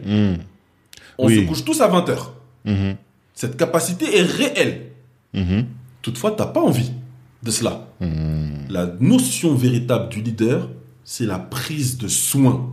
On 1.19 1.27
Oui. 1.27 1.37
se 1.43 1.47
couche 1.49 1.65
tous 1.65 1.81
à 1.81 1.89
20 1.89 2.09
heures. 2.09 2.33
Mhm. 2.65 2.97
Cette 3.35 3.57
capacité 3.57 4.17
est 4.19 4.23
réelle. 4.23 4.83
Mhm. 5.35 5.67
Toutefois, 6.03 6.33
t'as 6.33 6.47
pas 6.47 6.61
envie 6.63 6.91
de 7.43 7.51
cela. 7.51 7.89
Mhm. 8.01 8.67
La 8.71 8.87
notion 9.01 9.55
véritable 9.55 10.09
du 10.09 10.21
leader, 10.23 10.69
c'est 11.05 11.27
la 11.27 11.39
prise 11.39 11.99
de 11.99 12.09
soin. 12.09 12.73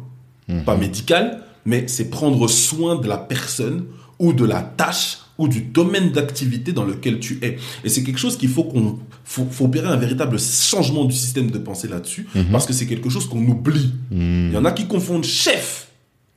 Pas 0.66 0.76
médical, 0.76 1.42
mais 1.66 1.88
c'est 1.88 2.10
prendre 2.10 2.48
soin 2.50 2.98
de 2.98 3.08
la 3.08 3.18
personne 3.18 3.86
ou 4.20 4.34
de 4.34 4.44
la 4.44 4.62
tâche 4.62 5.20
ou 5.38 5.48
du 5.48 5.62
domaine 5.62 6.12
d'activité 6.12 6.74
dans 6.74 6.84
lequel 6.84 7.20
tu 7.20 7.40
es. 7.42 7.58
Et 7.84 7.90
c'est 7.90 8.04
quelque 8.04 8.20
chose 8.20 8.38
qu'il 8.38 8.50
faut 8.50 8.66
qu'on 8.66 9.00
faut, 9.24 9.48
faut 9.50 9.66
opérer 9.66 9.88
un 9.88 9.96
véritable 9.96 10.38
changement 10.40 11.06
du 11.06 11.16
système 11.16 11.50
de 11.50 11.58
pensée 11.58 11.88
là-dessus 11.88 12.28
parce 12.52 12.66
que 12.66 12.74
c'est 12.74 12.86
quelque 12.86 13.10
chose 13.10 13.28
qu'on 13.28 13.44
oublie. 13.48 13.94
Il 14.12 14.52
y 14.52 14.58
en 14.58 14.66
a 14.66 14.72
qui 14.74 14.86
confondent 14.86 15.24
chef 15.24 15.88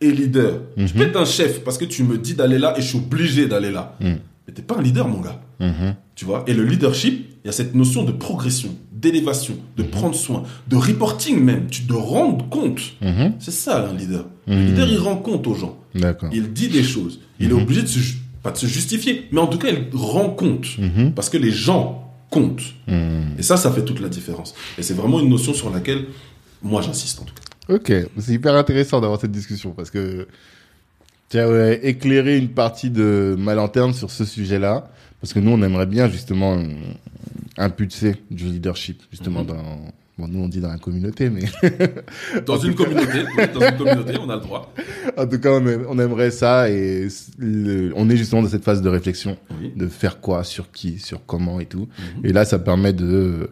et 0.00 0.10
leader. 0.10 0.60
Tu 0.76 0.82
Mhm. 0.82 0.88
peux 0.90 1.02
être 1.02 1.16
un 1.16 1.24
chef 1.24 1.64
parce 1.64 1.78
que 1.78 1.84
tu 1.84 2.02
me 2.04 2.18
dis 2.18 2.34
d'aller 2.34 2.58
là 2.58 2.74
et 2.76 2.82
je 2.82 2.86
suis 2.88 2.98
obligé 2.98 3.46
d'aller 3.46 3.70
là. 3.70 3.96
Mhm. 4.00 4.18
Mais 4.46 4.54
t'es 4.54 4.62
pas 4.62 4.76
un 4.76 4.82
leader, 4.82 5.08
mon 5.08 5.20
gars. 5.20 5.40
Mhm. 5.60 5.94
Tu 6.14 6.24
vois? 6.24 6.44
Et 6.46 6.54
le 6.54 6.64
leadership, 6.64 7.26
il 7.44 7.46
y 7.46 7.50
a 7.50 7.52
cette 7.52 7.74
notion 7.74 8.02
de 8.04 8.12
progression, 8.12 8.74
d'élévation, 8.92 9.54
de 9.76 9.82
prendre 9.82 10.14
soin, 10.14 10.42
de 10.68 10.76
reporting 10.76 11.38
même, 11.42 11.66
tu 11.68 11.82
te 11.84 11.92
rendre 11.92 12.48
compte. 12.48 12.80
C'est 13.38 13.50
ça 13.52 13.88
un 13.88 13.94
leader. 13.94 14.26
Le 14.46 14.56
leader, 14.66 14.88
il 14.88 14.98
rend 14.98 15.16
compte 15.16 15.46
aux 15.46 15.54
gens. 15.54 15.76
Il 16.32 16.52
dit 16.52 16.68
des 16.68 16.82
choses. 16.82 17.20
Il 17.40 17.50
est 17.50 17.54
obligé 17.54 17.82
de 17.82 17.86
se, 17.88 17.98
pas 18.42 18.50
de 18.50 18.56
se 18.58 18.66
justifier, 18.66 19.26
mais 19.32 19.40
en 19.40 19.46
tout 19.46 19.58
cas, 19.58 19.68
il 19.68 19.86
rend 19.96 20.30
compte. 20.30 20.66
Parce 21.14 21.28
que 21.30 21.36
les 21.38 21.50
gens 21.52 22.02
comptent. 22.30 22.74
Et 23.38 23.42
ça, 23.42 23.56
ça 23.56 23.70
fait 23.70 23.84
toute 23.84 24.00
la 24.00 24.08
différence. 24.08 24.54
Et 24.78 24.82
c'est 24.82 24.94
vraiment 24.94 25.20
une 25.20 25.28
notion 25.30 25.54
sur 25.54 25.70
laquelle 25.70 26.04
moi 26.62 26.82
j'insiste 26.82 27.20
en 27.20 27.24
tout 27.24 27.34
cas. 27.34 27.42
Ok, 27.68 27.92
c'est 28.18 28.32
hyper 28.32 28.54
intéressant 28.54 29.00
d'avoir 29.00 29.20
cette 29.20 29.32
discussion 29.32 29.70
parce 29.72 29.90
que 29.90 30.28
tu 31.28 31.38
as 31.38 31.48
ouais, 31.48 31.80
éclairé 31.82 32.36
une 32.38 32.50
partie 32.50 32.90
de 32.90 33.34
ma 33.38 33.54
lanterne 33.54 33.92
sur 33.92 34.10
ce 34.10 34.24
sujet-là 34.24 34.88
parce 35.20 35.32
que 35.32 35.40
nous 35.40 35.50
on 35.50 35.62
aimerait 35.62 35.86
bien 35.86 36.08
justement 36.08 36.56
euh, 36.56 36.62
impulser 37.58 38.16
du 38.30 38.44
leadership 38.44 39.02
justement 39.10 39.40
Mhm. 39.40 39.46
dans 39.48 39.56
bon 40.18 40.28
nous 40.28 40.40
on 40.44 40.48
dit 40.48 40.60
dans 40.60 40.68
la 40.68 40.78
communauté 40.78 41.28
mais 41.28 41.42
Dans 42.46 42.56
une 42.58 42.74
communauté, 42.76 43.24
oui, 43.36 43.44
dans 43.52 43.60
une 43.60 43.76
communauté, 43.76 44.14
on 44.20 44.30
a 44.30 44.36
le 44.36 44.40
droit. 44.42 44.72
en 45.16 45.26
tout 45.26 45.38
cas 45.40 45.50
on, 45.50 45.66
aim- 45.66 45.86
on 45.88 45.98
aimerait 45.98 46.30
ça 46.30 46.70
et 46.70 47.08
le- 47.38 47.92
on 47.96 48.08
est 48.08 48.16
justement 48.16 48.42
dans 48.42 48.48
cette 48.48 48.64
phase 48.64 48.80
de 48.80 48.88
réflexion 48.88 49.36
Oui. 49.60 49.72
de 49.74 49.88
faire 49.88 50.20
quoi 50.20 50.44
sur 50.44 50.70
qui 50.70 51.00
sur 51.00 51.26
comment 51.26 51.58
et 51.58 51.66
tout 51.66 51.88
Mhm. 52.18 52.26
et 52.26 52.32
là 52.32 52.44
ça 52.44 52.60
permet 52.60 52.92
de 52.92 53.50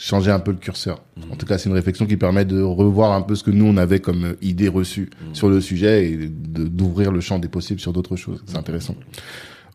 changer 0.00 0.30
un 0.30 0.38
peu 0.38 0.52
le 0.52 0.58
curseur. 0.58 1.02
Mhm. 1.16 1.32
En 1.32 1.36
tout 1.36 1.44
cas, 1.46 1.58
c'est 1.58 1.68
une 1.68 1.74
réflexion 1.74 2.06
qui 2.06 2.16
permet 2.16 2.44
de 2.44 2.62
revoir 2.62 3.12
un 3.12 3.22
peu 3.22 3.34
ce 3.34 3.42
que 3.42 3.50
nous 3.50 3.66
on 3.66 3.76
avait 3.76 3.98
comme 4.00 4.36
idée 4.40 4.68
reçue 4.68 5.10
Mhm. 5.28 5.34
sur 5.34 5.48
le 5.48 5.60
sujet 5.60 6.06
et 6.10 6.16
d'ouvrir 6.30 7.10
le 7.10 7.20
champ 7.20 7.38
des 7.38 7.48
possibles 7.48 7.80
sur 7.80 7.92
d'autres 7.92 8.16
choses. 8.16 8.42
C'est 8.46 8.56
intéressant. 8.56 8.94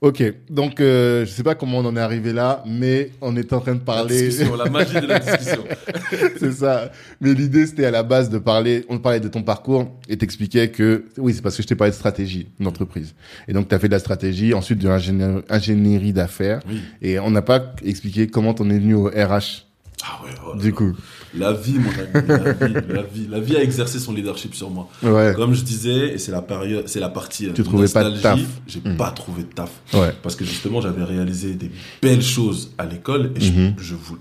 Ok, 0.02 0.22
donc 0.50 0.82
euh, 0.82 1.26
je 1.26 1.32
sais 1.32 1.44
pas 1.44 1.56
comment 1.56 1.78
on 1.78 1.86
en 1.86 1.96
est 1.96 2.00
arrivé 2.02 2.34
là, 2.34 2.62
mais 2.68 3.12
on 3.22 3.38
est 3.38 3.54
en 3.54 3.62
train 3.62 3.74
de 3.74 3.80
La 3.80 3.86
parler. 3.86 4.28
discussion, 4.28 4.56
la 4.58 4.70
magie 4.70 5.00
de 5.00 5.06
la 5.08 5.20
discussion. 5.20 5.64
c'est 6.40 6.52
ça. 6.52 6.92
Mais 7.22 7.34
l'idée 7.34 7.66
c'était 7.66 7.86
à 7.86 7.92
la 7.92 8.04
base 8.04 8.30
de 8.30 8.38
parler. 8.38 8.84
On 8.90 8.98
parlait 9.00 9.22
de 9.22 9.30
ton 9.30 9.44
parcours 9.44 9.98
et 10.10 10.18
t'expliquais 10.18 10.70
que 10.72 11.06
oui, 11.18 11.34
c'est 11.34 11.42
parce 11.42 11.56
que 11.56 11.64
je 11.64 11.68
t'ai 11.70 11.76
parlé 11.76 11.92
de 11.92 11.96
stratégie 11.96 12.48
d'entreprise. 12.60 13.16
Et 13.48 13.54
donc 13.54 13.70
tu 13.70 13.76
as 13.76 13.80
fait 13.80 13.88
de 13.88 13.94
la 13.94 14.00
stratégie, 14.00 14.54
ensuite 14.54 14.80
de 14.80 14.90
l'ingénieur- 14.90 15.42
ingénierie 15.50 16.12
d'affaires. 16.12 16.60
Oui. 16.70 16.82
Et 17.02 17.18
on 17.20 17.32
n'a 17.32 17.42
pas 17.42 17.74
expliqué 17.86 18.28
comment 18.28 18.54
t'en 18.54 18.70
es 18.70 18.80
venu 18.80 18.96
au 18.96 19.06
RH. 19.06 19.68
Ah 20.06 20.20
ouais, 20.24 20.32
oh 20.46 20.54
là 20.56 20.62
Du 20.62 20.74
coup. 20.74 20.94
La 21.36 21.54
vie, 21.54 21.80
mon 21.80 21.90
ami, 21.90 22.28
la 22.28 22.52
vie, 22.68 22.74
la 22.90 23.02
vie, 23.04 23.28
la 23.30 23.40
vie 23.40 23.56
a 23.56 23.64
exercé 23.64 24.00
son 24.00 24.12
leadership 24.14 24.54
sur 24.54 24.70
moi. 24.70 24.90
Ouais. 25.02 25.34
Comme 25.36 25.54
je 25.54 25.64
disais, 25.64 26.14
et 26.14 26.18
c'est 26.18 26.32
la 26.32 26.42
période, 26.42 26.88
c'est 26.88 27.00
la 27.00 27.10
partie. 27.10 27.48
euh, 27.48 27.54
Tu 27.54 27.64
trouvais 27.64 27.88
pas 27.88 28.04
de 28.10 28.20
taf. 28.20 28.40
J'ai 28.68 28.82
Mm. 28.84 28.98
pas 28.98 29.12
trouvé 29.12 29.44
de 29.44 29.48
taf. 29.54 29.72
Ouais. 29.94 30.14
Parce 30.22 30.36
que 30.36 30.44
justement, 30.46 30.82
j'avais 30.82 31.04
réalisé 31.04 31.54
des 31.54 31.72
belles 32.02 32.22
choses 32.22 32.72
à 32.78 32.86
l'école 32.86 33.32
et 33.36 33.42
je- 33.42 33.52
Mhm. 33.54 33.76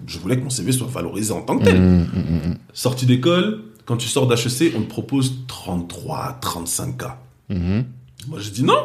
je 0.07 0.19
voulais 0.19 0.37
que 0.39 0.45
mon 0.45 0.51
CV 0.51 0.71
soit 0.73 0.87
valorisé 0.87 1.33
en 1.33 1.43
tant 1.43 1.59
que 1.59 1.65
tel. 1.65 1.77
Hum, 1.77 2.07
hum, 2.15 2.25
hum. 2.47 2.55
Sortie 2.73 3.07
d'école, 3.07 3.61
quand 3.85 3.97
tu 3.97 4.07
sors 4.09 4.27
d'HEC, 4.29 4.73
on 4.77 4.83
te 4.83 4.89
propose 4.89 5.35
33, 5.49 6.39
35K. 6.41 7.19
Mhm. 7.51 7.85
Moi, 8.29 8.39
je 8.39 8.51
dis 8.51 8.63
non. 8.63 8.79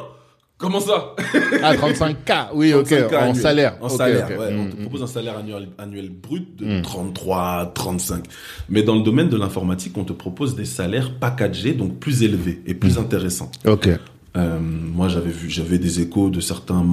Comment 0.58 0.80
ça 0.80 1.16
Ah, 1.64 1.76
35K, 1.76 2.48
oui, 2.56 2.74
ok, 2.74 2.88
35K 2.90 3.30
en 3.30 3.34
salaire. 3.36 3.78
En 3.80 3.90
salaire, 3.90 4.28
ouais. 4.30 4.56
On 4.58 4.64
Mm, 4.64 4.70
te 4.72 4.76
mm. 4.76 4.80
propose 4.82 5.04
un 5.04 5.08
salaire 5.08 5.38
annuel, 5.38 5.70
annuel 5.78 6.10
brut 6.10 6.56
de 6.58 6.80
Mm. 6.80 6.82
33, 6.82 7.72
35. 7.76 8.24
Mais 8.70 8.82
dans 8.82 8.96
le 8.96 9.02
domaine 9.04 9.30
de 9.30 9.38
l'informatique, 9.38 9.96
on 9.98 10.04
te 10.04 10.14
propose 10.14 10.56
des 10.56 10.66
salaires 10.66 11.12
packagés, 11.20 11.74
donc 11.74 12.00
plus 12.00 12.24
élevés 12.24 12.62
et 12.66 12.74
Mm. 12.74 12.80
plus 12.80 12.98
intéressants. 12.98 13.52
Ok. 13.68 13.90
Euh, 14.36 14.60
moi, 14.60 15.08
j'avais 15.10 15.30
vu, 15.32 15.50
j'avais 15.50 15.78
des 15.80 16.00
échos 16.02 16.30
de 16.30 16.40
certains, 16.40 16.84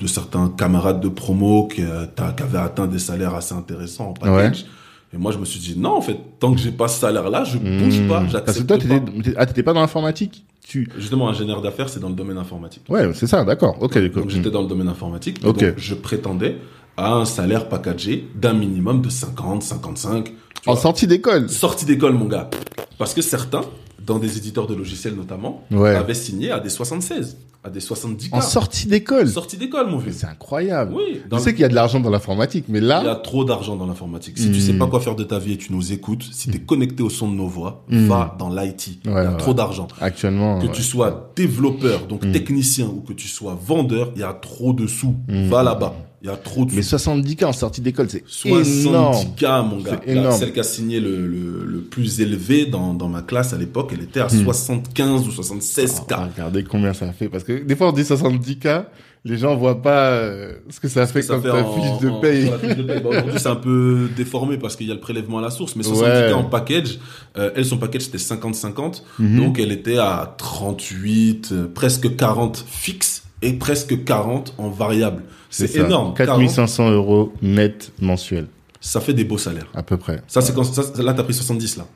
de 0.00 0.06
certains 0.06 0.48
camarades 0.56 1.00
de 1.00 1.08
promo 1.08 1.66
qui, 1.68 1.82
euh, 1.82 2.06
qui 2.36 2.42
avaient 2.42 2.58
atteint 2.58 2.86
des 2.86 2.98
salaires 3.00 3.34
assez 3.34 3.54
intéressants 3.54 4.10
en 4.10 4.12
package. 4.14 4.66
Et 5.14 5.18
moi, 5.18 5.30
je 5.30 5.38
me 5.38 5.44
suis 5.44 5.60
dit, 5.60 5.78
non, 5.78 5.90
en 5.96 6.00
fait, 6.00 6.16
tant 6.40 6.52
que 6.54 6.60
j'ai 6.60 6.70
pas 6.72 6.88
ce 6.88 6.98
salaire-là, 7.00 7.44
je 7.44 7.58
bouge 7.58 8.00
pas, 8.08 8.20
Parce 8.20 8.26
que 8.26 8.32
j'accepte 8.32 8.66
toi, 8.66 8.78
t'étais, 8.78 9.34
ah, 9.36 9.46
t'étais 9.46 9.62
pas 9.62 9.72
dans 9.74 9.80
l'informatique? 9.80 10.44
Tu, 10.72 10.88
Justement, 10.96 11.28
ingénieur 11.28 11.60
d'affaires, 11.60 11.90
c'est 11.90 12.00
dans 12.00 12.08
le 12.08 12.14
domaine 12.14 12.38
informatique. 12.38 12.82
ouais, 12.88 13.10
c'est 13.12 13.26
ça, 13.26 13.44
d'accord. 13.44 13.76
Ok, 13.82 13.92
d'accord. 13.98 14.22
Donc 14.22 14.30
j'étais 14.30 14.50
dans 14.50 14.62
le 14.62 14.68
domaine 14.68 14.88
informatique. 14.88 15.38
Ok. 15.44 15.58
Donc 15.62 15.74
je 15.76 15.94
prétendais 15.94 16.56
à 16.96 17.12
un 17.12 17.26
salaire 17.26 17.68
packagé 17.68 18.26
d'un 18.34 18.54
minimum 18.54 19.02
de 19.02 19.10
50, 19.10 19.62
55. 19.62 20.24
tu 20.24 20.32
En 20.70 20.72
vois. 20.72 20.80
sortie 20.80 21.06
d'école. 21.06 21.50
Sortie 21.50 21.84
d'école, 21.84 22.14
mon 22.14 22.24
gars. 22.24 22.48
Parce 22.96 23.12
que 23.12 23.20
certains, 23.20 23.60
dans 24.02 24.18
des 24.18 24.38
éditeurs 24.38 24.66
de 24.66 24.74
logiciels 24.74 25.14
notamment, 25.14 25.62
Ouais. 25.70 25.94
avaient 25.94 26.14
signé 26.14 26.50
à 26.50 26.58
des 26.58 26.70
76, 26.70 27.36
à 27.64 27.70
des 27.70 27.78
70 27.80 28.30
En 28.32 28.40
sortie 28.40 28.88
d'école. 28.88 29.28
Sortie 29.28 29.56
d'école, 29.56 29.88
mon 29.88 29.98
vieux. 29.98 30.10
c'est 30.12 30.26
incroyable. 30.26 30.92
Oui. 30.96 31.20
Je 31.30 31.38
sais 31.38 31.52
qu'il 31.52 31.62
y 31.62 31.64
a 31.64 31.68
de 31.68 31.74
l'argent 31.74 32.00
dans 32.00 32.10
l'informatique, 32.10 32.64
mais 32.68 32.78
Il 32.80 32.84
y 32.86 32.90
a 32.90 33.02
là, 33.04 33.14
trop 33.14 33.44
d'argent 33.44 33.76
dans 33.76 33.86
l'informatique. 33.86 34.36
Si 34.38 34.50
tu 34.50 34.60
sais 34.60 34.72
pas 34.74 34.86
quoi 34.88 35.00
faire 35.00 35.14
de 35.14 35.22
ta 35.24 35.38
vie 35.38 35.52
et 35.52 35.58
tu 35.58 35.72
nous 35.72 35.92
écoutes, 35.92 36.24
si 36.32 36.50
tu 36.50 36.56
es 36.56 36.60
connecté 36.60 37.02
au 37.04 37.10
son 37.10 37.30
de 37.30 37.36
nos 37.36 37.46
voix, 37.46 37.84
Mm. 37.88 38.06
va 38.08 38.36
dans 38.38 38.48
l'IT. 38.52 38.98
Il 39.04 39.10
y 39.10 39.14
a 39.14 39.30
ouais. 39.30 39.36
trop 39.36 39.54
d'argent. 39.54 39.86
actuellement. 40.00 40.58
Que 40.58 40.66
ouais. 40.66 40.72
tu 40.72 40.82
sois 40.82 41.32
développeur, 41.36 42.06
donc 42.08 42.30
technicien, 42.32 42.86
ou 42.86 43.00
que 43.00 43.12
tu 43.12 43.28
sois 43.28 43.56
vendeur, 43.64 44.10
il 44.16 44.20
y 44.22 44.24
a 44.24 44.32
trop 44.32 44.72
de 44.72 44.86
sous. 44.88 45.14
Va 45.28 45.62
là-bas. 45.62 45.94
Il 46.24 46.28
y 46.28 46.30
a 46.30 46.36
trop 46.36 46.64
de. 46.64 46.72
Mais 46.72 46.82
70K 46.82 47.44
en 47.46 47.52
sortie 47.52 47.80
d'école, 47.80 48.08
c'est 48.08 48.22
énorme. 48.48 49.14
70K, 49.36 49.68
mon 49.68 49.80
gars. 49.80 50.00
Celle 50.32 50.52
qui 50.52 50.60
a 50.60 50.62
signé 50.62 51.00
le, 51.00 51.26
le, 51.26 51.64
le 51.66 51.80
plus 51.80 52.20
élevé 52.20 52.66
dans, 52.66 52.94
dans 52.94 53.08
ma 53.08 53.22
classe 53.22 53.52
à 53.52 53.58
l'époque, 53.58 53.90
elle 53.92 54.02
était 54.04 54.20
à 54.20 54.26
Hmm. 54.26 54.44
75 54.44 55.26
ou 55.26 55.30
76K. 55.30 56.02
Ah, 56.12 56.28
regardez 56.32 56.62
combien 56.62 56.92
ça 56.92 57.12
fait. 57.12 57.28
Parce 57.28 57.42
que 57.42 57.64
des 57.64 57.74
fois, 57.74 57.88
on 57.88 57.92
dit 57.92 58.02
70K, 58.02 58.84
les 59.24 59.36
gens 59.36 59.56
voient 59.56 59.82
pas 59.82 60.10
euh, 60.12 60.54
ce 60.70 60.78
que 60.78 60.86
ça 60.88 61.06
fait 61.08 61.22
Ça 61.22 61.34
comme 61.34 61.42
fait 61.42 61.48
ta 61.48 61.64
en- 61.64 61.74
fiche 61.74 62.00
de 62.00 62.08
en- 62.08 62.20
paye. 62.20 62.52
fiche 62.60 62.76
de 62.76 62.82
paye. 62.84 63.00
Bah, 63.00 63.08
Aujourd'hui, 63.10 63.38
c'est 63.40 63.48
un 63.48 63.56
peu 63.56 64.08
déformé 64.16 64.58
parce 64.58 64.76
qu'il 64.76 64.86
y 64.86 64.90
a 64.92 64.94
le 64.94 65.00
prélèvement 65.00 65.38
à 65.38 65.42
la 65.42 65.50
source. 65.50 65.74
Mais 65.74 65.82
70K 65.82 66.26
Ouais. 66.28 66.32
en 66.34 66.44
package, 66.44 66.98
euh, 67.36 67.50
elle, 67.56 67.64
son 67.64 67.78
package, 67.78 68.02
c'était 68.02 68.18
50-50. 68.18 69.02
Mhm. 69.18 69.40
Donc, 69.40 69.58
elle 69.58 69.72
était 69.72 69.98
à 69.98 70.36
38, 70.38 71.48
euh, 71.52 71.66
presque 71.72 72.14
40 72.16 72.64
fixe 72.68 73.24
et 73.42 73.52
presque 73.54 74.04
40 74.04 74.54
en 74.58 74.70
variable. 74.70 75.24
C'est 75.50 75.76
énorme. 75.76 76.14
40, 76.14 76.38
4500 76.38 76.90
euros 76.90 77.32
net 77.42 77.92
mensuel, 78.00 78.46
ça 78.80 79.00
fait 79.00 79.12
des 79.12 79.24
beaux 79.24 79.38
salaires. 79.38 79.66
à 79.74 79.82
peu 79.82 79.96
près. 79.96 80.22
Ça, 80.26 80.40
c'est 80.40 80.54
quand, 80.54 80.64
ça, 80.64 80.82
là, 81.02 81.12
t'as 81.12 81.22
pris 81.24 81.34
70, 81.34 81.76
là. 81.76 81.86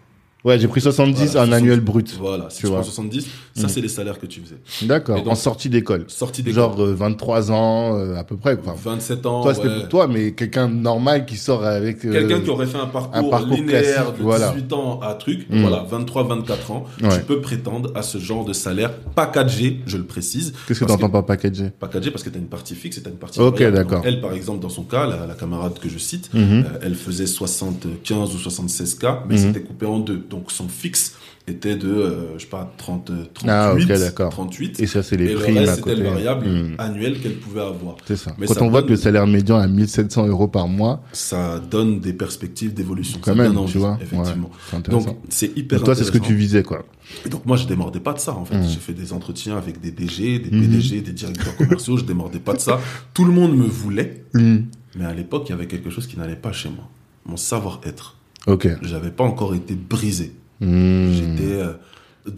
Ouais, 0.46 0.60
j'ai 0.60 0.68
pris 0.68 0.80
70 0.80 1.12
Voilà, 1.16 1.26
en 1.26 1.32
70. 1.46 1.54
annuel 1.54 1.80
brut. 1.80 2.16
Voilà. 2.20 2.46
Si 2.50 2.58
Tu 2.58 2.62
tu, 2.62 2.66
vois. 2.68 2.76
prends 2.76 2.84
70, 2.86 3.26
ça, 3.54 3.66
Mm. 3.66 3.68
c'est 3.68 3.80
les 3.80 3.88
salaires 3.88 4.18
que 4.20 4.26
tu 4.26 4.40
faisais. 4.40 4.86
D'accord. 4.86 5.20
En 5.26 5.34
sortie 5.34 5.68
d'école. 5.68 6.04
Sortie 6.06 6.44
des 6.44 6.52
Genre 6.52 6.80
euh, 6.80 6.94
23 6.94 7.50
ans, 7.50 7.98
euh, 7.98 8.14
à 8.14 8.22
peu 8.22 8.36
près. 8.36 8.56
Enfin, 8.64 8.76
27 8.82 9.26
ans. 9.26 9.42
toi, 9.42 9.54
c'était 9.54 9.66
ouais. 9.66 9.80
pour 9.80 9.88
toi, 9.88 10.06
mais 10.06 10.32
quelqu'un 10.34 10.68
normal 10.68 11.26
qui 11.26 11.36
sort 11.36 11.64
avec. 11.64 12.04
euh, 12.04 12.12
Quelqu'un 12.12 12.40
qui 12.42 12.50
aurait 12.50 12.66
fait 12.66 12.78
un 12.78 12.86
parcours, 12.86 13.16
un 13.16 13.28
parcours 13.28 13.56
linéaire 13.56 14.12
de 14.12 14.22
voilà. 14.22 14.50
18 14.52 14.72
ans 14.72 15.00
à 15.02 15.14
truc, 15.14 15.46
Mm. 15.50 15.62
voilà, 15.62 15.84
23, 15.90 16.22
24 16.22 16.70
ans, 16.70 16.84
Ouais. 17.02 17.08
tu 17.18 17.24
peux 17.24 17.40
prétendre 17.40 17.90
à 17.96 18.02
ce 18.02 18.18
genre 18.18 18.44
de 18.44 18.52
salaire 18.52 18.92
packagé, 19.16 19.80
je 19.86 19.96
le 19.96 20.04
précise. 20.04 20.52
Qu'est-ce 20.68 20.78
que 20.78 20.84
Parce 20.84 20.96
t'entends 21.00 21.10
par 21.10 21.26
packager 21.26 21.70
Packagé 21.80 22.12
parce 22.12 22.22
que 22.22 22.30
tu 22.30 22.36
as 22.36 22.40
une 22.40 22.46
partie 22.46 22.76
fixe 22.76 22.98
et 22.98 23.02
tu 23.02 23.08
as 23.08 23.10
une 23.10 23.18
partie 23.18 23.40
Ok, 23.40 23.60
d'accord. 23.64 24.02
Elle, 24.04 24.20
par 24.20 24.32
exemple, 24.32 24.60
dans 24.60 24.68
son 24.68 24.84
cas, 24.84 25.06
la, 25.08 25.26
la 25.26 25.34
camarade 25.34 25.78
que 25.80 25.88
je 25.88 25.98
cite, 25.98 26.30
Mhm. 26.32 26.40
euh, 26.66 26.78
elle 26.82 26.94
faisait 26.94 27.26
75 27.26 28.32
ou 28.32 28.38
76K, 28.38 29.22
mais 29.28 29.34
Mhm. 29.34 29.40
c'était 29.40 29.62
coupé 29.62 29.86
en 29.86 29.98
deux. 29.98 30.22
Donc 30.36 30.50
son 30.52 30.68
fixe 30.68 31.14
était 31.48 31.76
de, 31.76 31.88
euh, 31.88 32.36
je 32.36 32.42
sais 32.42 32.48
pas, 32.48 32.70
30, 32.76 33.10
euh, 33.10 33.24
38, 33.32 33.50
Ah, 33.50 33.72
ok, 33.72 33.86
d'accord. 33.86 34.30
38. 34.30 34.80
Et 34.80 34.86
ça, 34.86 35.02
c'est 35.02 35.16
les 35.16 35.26
et 35.26 35.32
le 35.34 35.38
primes 35.38 35.58
reste, 35.58 35.76
c'était 35.76 35.94
le 35.94 36.02
variable 36.02 36.46
Hmm. 36.46 36.74
annuel 36.78 37.20
qu'elle 37.20 37.36
pouvait 37.36 37.60
avoir. 37.62 37.96
C'est 38.04 38.16
ça. 38.16 38.34
Mais 38.36 38.46
Quand 38.46 38.54
ça 38.54 38.62
on 38.64 38.68
voit 38.68 38.80
donne- 38.80 38.88
que 38.88 38.94
le 38.94 38.98
salaire 38.98 39.26
médian 39.28 39.60
est 39.60 39.64
à 39.64 39.68
1700 39.68 40.26
euros 40.26 40.48
par 40.48 40.66
mois, 40.68 41.02
Ça 41.12 41.58
donne 41.60 42.00
des 42.00 42.12
perspectives 42.12 42.74
d'évolution. 42.74 43.18
quand 43.22 43.34
même, 43.36 43.56
envie, 43.56 43.72
tu 43.72 43.78
vois. 43.78 43.96
Effectivement. 44.02 44.50
Ouais. 44.72 44.80
Donc, 44.90 45.06
c'est 45.30 45.56
hyper 45.56 45.78
Donc 45.78 45.86
toi, 45.86 45.94
c'est 45.94 46.04
ce 46.04 46.10
que 46.10 46.18
tu 46.18 46.34
visais, 46.34 46.62
quoi. 46.64 46.84
Et 47.24 47.28
donc, 47.28 47.46
moi, 47.46 47.56
je 47.56 47.66
démordais 47.66 48.00
pas 48.00 48.12
de 48.12 48.18
ça, 48.18 48.34
en 48.34 48.44
fait. 48.44 48.58
Mm. 48.58 48.68
J'ai 48.68 48.80
fait 48.80 48.92
des 48.92 49.12
entretiens 49.12 49.56
avec 49.56 49.80
des 49.80 49.92
DG, 49.92 50.40
des 50.40 50.50
Mhm. 50.50 50.62
PDG, 50.62 51.00
des 51.00 51.12
directeurs 51.12 51.56
commerciaux. 51.56 51.96
Je 51.96 52.04
démordais 52.04 52.40
pas 52.40 52.54
de 52.54 52.60
ça. 52.60 52.80
Tout 53.14 53.24
le 53.24 53.32
monde 53.32 53.56
me 53.56 53.64
voulait. 53.66 54.24
Hmm. 54.34 54.58
Mais 54.98 55.04
à 55.04 55.14
l'époque, 55.14 55.44
il 55.46 55.50
y 55.50 55.54
avait 55.54 55.66
quelque 55.68 55.90
chose 55.90 56.06
qui 56.08 56.18
n'allait 56.18 56.34
pas 56.36 56.52
chez 56.52 56.68
moi. 56.68 56.88
Mon 57.24 57.36
savoir-être. 57.36 58.16
Ok. 58.46 58.68
J'avais 58.82 59.10
pas 59.10 59.24
encore 59.24 59.54
été 59.54 59.74
brisé. 59.74 60.32
Hmm. 60.60 61.12
J'étais 61.12 61.52
euh, 61.52 61.72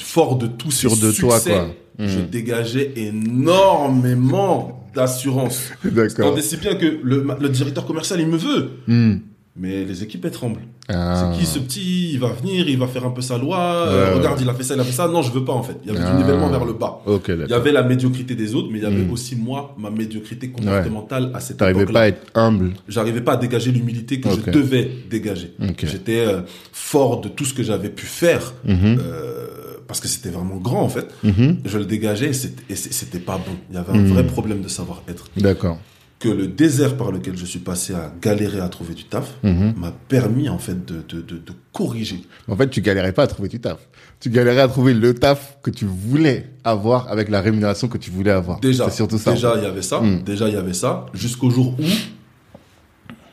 fort 0.00 0.36
de 0.36 0.46
tout 0.46 0.70
ces 0.70 0.88
de 0.88 1.12
toi, 1.12 1.38
succès. 1.38 1.50
quoi. 1.50 1.68
Je 1.98 2.20
dégageais 2.20 2.92
énormément 2.96 4.88
d'assurance. 4.94 5.70
D'accord. 5.84 6.34
Tant 6.34 6.40
si 6.40 6.56
bien 6.56 6.74
que 6.74 7.00
le, 7.02 7.26
le 7.40 7.48
directeur 7.48 7.86
commercial, 7.86 8.20
il 8.20 8.28
me 8.28 8.36
veut. 8.36 8.70
Hmm. 8.86 9.16
Mais 9.56 9.84
les 9.84 10.02
équipes, 10.02 10.24
elles 10.24 10.30
tremblent. 10.30 10.60
Ah. 10.90 11.30
C'est 11.34 11.38
qui 11.40 11.46
ce 11.46 11.58
petit 11.58 12.12
Il 12.14 12.18
va 12.20 12.28
venir, 12.28 12.68
il 12.68 12.78
va 12.78 12.86
faire 12.86 13.04
un 13.04 13.10
peu 13.10 13.20
sa 13.20 13.36
loi. 13.36 13.58
euh, 13.60 14.08
Ouais, 14.12 14.18
regarde, 14.18 14.38
ouais. 14.38 14.44
il 14.44 14.48
a 14.50 14.54
fait 14.54 14.62
ça, 14.62 14.74
il 14.74 14.80
a 14.80 14.84
fait 14.84 14.92
ça. 14.92 15.06
Non, 15.08 15.20
je 15.22 15.30
veux 15.30 15.44
pas 15.44 15.52
en 15.52 15.62
fait. 15.62 15.76
Il 15.84 15.92
y 15.92 15.94
avait 15.96 16.04
Ah. 16.04 16.10
du 16.12 16.16
nivellement 16.16 16.48
vers 16.48 16.64
le 16.64 16.72
bas. 16.72 17.00
Ok, 17.06 17.28
Il 17.28 17.46
y 17.50 17.52
avait 17.52 17.72
la 17.72 17.82
médiocrité 17.82 18.34
des 18.34 18.54
autres, 18.54 18.68
mais 18.72 18.78
il 18.78 18.82
y 18.84 18.86
avait 18.86 19.04
Mm. 19.04 19.10
aussi 19.12 19.36
moi, 19.36 19.74
ma 19.78 19.90
médiocrité 19.90 20.48
comportementale 20.50 21.30
à 21.34 21.40
cette 21.40 21.60
époque-là. 21.60 21.92
pas 21.92 22.00
à 22.00 22.08
être 22.08 22.26
humble. 22.34 22.72
J'arrivais 22.88 23.20
pas 23.20 23.32
à 23.32 23.36
dégager 23.36 23.70
l'humilité 23.70 24.20
que 24.20 24.28
je 24.30 24.50
devais 24.50 24.90
dégager. 25.10 25.52
Ok. 25.62 25.84
J'étais 25.84 26.20
euh, 26.26 26.40
fort 26.72 27.20
de 27.20 27.28
tout 27.28 27.44
ce 27.44 27.52
que 27.54 27.62
j'avais 27.62 27.90
pu 27.90 28.06
faire 28.06 28.54
Mhm. 28.64 28.98
euh, 29.00 29.46
parce 29.86 30.00
que 30.00 30.08
c'était 30.08 30.30
vraiment 30.30 30.56
grand 30.56 30.82
en 30.82 30.88
fait. 30.88 31.08
Mhm. 31.22 31.58
Je 31.64 31.78
le 31.78 31.84
dégageais 31.84 32.30
et 32.30 32.74
c'était- 32.76 33.18
pas 33.18 33.36
bon. 33.38 33.52
Il 33.70 33.76
y 33.76 33.78
avait 33.78 33.92
un 33.92 34.02
Mm. 34.02 34.06
vrai 34.12 34.24
problème 34.26 34.60
de 34.62 34.68
savoir-être. 34.68 35.24
D'accord. 35.36 35.78
Que 36.18 36.28
le 36.28 36.48
désert 36.48 36.96
par 36.96 37.12
lequel 37.12 37.36
je 37.36 37.44
suis 37.44 37.60
passé 37.60 37.94
à 37.94 38.12
galérer 38.20 38.58
à 38.58 38.68
trouver 38.68 38.94
du 38.94 39.04
taf 39.04 39.34
Mhm. 39.44 39.74
m'a 39.76 39.92
permis 40.08 40.48
en 40.48 40.58
fait 40.58 40.84
de, 40.84 40.96
de, 41.08 41.20
de, 41.22 41.36
de 41.38 41.52
corriger. 41.72 42.22
En 42.48 42.56
fait, 42.56 42.68
tu 42.70 42.80
galérais 42.80 43.12
pas 43.12 43.22
à 43.22 43.26
trouver 43.28 43.48
du 43.48 43.60
taf. 43.60 43.78
Tu 44.18 44.28
galérais 44.28 44.62
à 44.62 44.66
trouver 44.68 44.94
le 44.94 45.14
taf 45.14 45.58
que 45.62 45.70
tu 45.70 45.84
voulais 45.84 46.50
avoir 46.64 47.06
avec 47.08 47.28
la 47.28 47.40
rémunération 47.40 47.86
que 47.86 47.98
tu 47.98 48.10
voulais 48.10 48.32
avoir. 48.32 48.58
Déjà, 48.58 48.90
surtout 48.90 49.16
ça. 49.18 49.32
déjà 49.32 49.54
il 49.56 49.62
y 49.62 49.66
avait 49.66 49.82
ça. 49.82 50.00
Mm. 50.00 50.22
Déjà 50.24 50.48
il 50.48 50.54
y 50.54 50.56
avait 50.56 50.74
ça. 50.74 51.06
Jusqu'au 51.14 51.50
jour 51.50 51.76
où, 51.78 51.84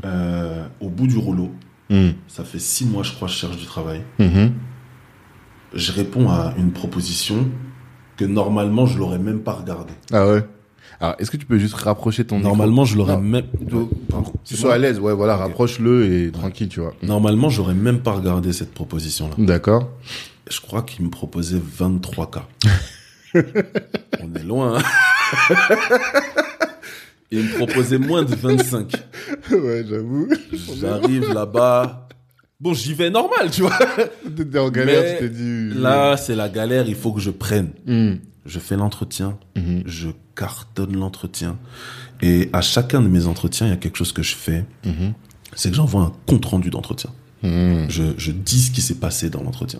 euh, 0.06 0.66
au 0.80 0.90
bout 0.90 1.08
du 1.08 1.18
rouleau, 1.18 1.52
Hmm. 1.90 2.14
ça 2.28 2.44
fait 2.44 2.58
six 2.58 2.84
mois 2.86 3.04
je 3.04 3.12
crois, 3.14 3.28
je 3.28 3.36
cherche 3.36 3.58
du 3.58 3.66
travail. 3.66 4.02
Mhm. 4.18 4.54
Je 5.76 5.92
réponds 5.92 6.30
à 6.30 6.54
une 6.58 6.72
proposition 6.72 7.48
que 8.18 8.26
normalement 8.26 8.88
je 8.88 8.98
l'aurais 8.98 9.20
même 9.20 9.42
pas 9.42 9.54
regardée. 9.54 9.94
Ah 10.12 10.28
ouais? 10.28 10.44
Alors, 11.02 11.16
est-ce 11.20 11.30
que 11.32 11.38
tu 11.38 11.46
peux 11.46 11.58
juste 11.58 11.74
rapprocher 11.76 12.26
ton 12.26 12.38
micro 12.38 12.50
Normalement 12.50 12.86
je 12.86 12.96
l'aurais 12.98 13.20
même. 13.20 13.46
Tu- 14.46 14.56
sois 14.56 14.76
à 14.76 14.78
l'aise, 14.78 15.00
ouais, 15.00 15.14
voilà, 15.14 15.36
rapproche-le 15.36 16.06
et 16.12 16.32
tranquille, 16.32 16.70
tu 16.70 16.80
vois. 16.80 16.94
Normalement 17.04 17.50
j'aurais 17.50 17.74
même 17.74 18.00
pas 18.00 18.12
regardé 18.14 18.54
cette 18.54 18.74
proposition-là. 18.74 19.34
D'accord. 19.38 19.90
Je 20.50 20.62
crois 20.62 20.84
qu'il 20.84 21.04
me 21.06 21.10
proposait 21.10 21.58
23K. 21.60 22.42
On 24.22 24.34
est 24.36 24.44
loin. 24.44 24.78
Hein 24.80 24.84
Il 27.32 27.40
me 27.44 27.58
proposait 27.58 27.98
moins 27.98 28.24
de 28.24 28.34
25. 28.36 28.92
ouais, 29.52 29.84
j'avoue. 29.90 30.28
J'arrive 30.80 31.34
là-bas. 31.34 32.08
Bon, 32.60 32.74
j'y 32.74 32.94
vais 32.94 33.10
normal, 33.10 33.50
tu 33.52 33.62
vois. 33.62 33.78
T'étais 34.36 34.60
en 34.60 34.70
galère, 34.70 35.02
Mais 35.04 35.18
tu 35.18 35.24
t'es 35.24 35.30
dit. 35.30 35.70
Là, 35.76 36.16
c'est 36.16 36.36
la 36.36 36.48
galère, 36.48 36.88
il 36.88 36.96
faut 36.96 37.12
que 37.12 37.20
je 37.20 37.32
prenne. 37.32 37.72
Hmm. 37.86 38.14
Je 38.46 38.60
fais 38.60 38.78
l'entretien, 38.78 39.38
Mhm. 39.58 39.84
je 39.88 40.10
cartonne 40.36 40.96
l'entretien. 40.98 41.58
Et 42.22 42.50
à 42.54 42.62
chacun 42.62 43.02
de 43.02 43.08
mes 43.08 43.26
entretiens, 43.28 43.68
il 43.68 43.70
y 43.70 43.74
a 43.74 43.78
quelque 43.78 43.98
chose 43.98 44.12
que 44.12 44.24
je 44.24 44.36
fais, 44.36 44.66
Mhm. 44.86 45.14
c'est 45.56 45.70
que 45.70 45.76
j'envoie 45.76 46.02
un 46.02 46.12
compte 46.26 46.46
rendu 46.46 46.70
d'entretien. 46.70 47.10
Hmm. 47.44 47.86
Je, 47.90 48.04
je 48.18 48.32
dis 48.32 48.60
ce 48.60 48.72
qui 48.72 48.82
s'est 48.82 48.96
passé 48.96 49.30
dans 49.30 49.44
l'entretien. 49.44 49.80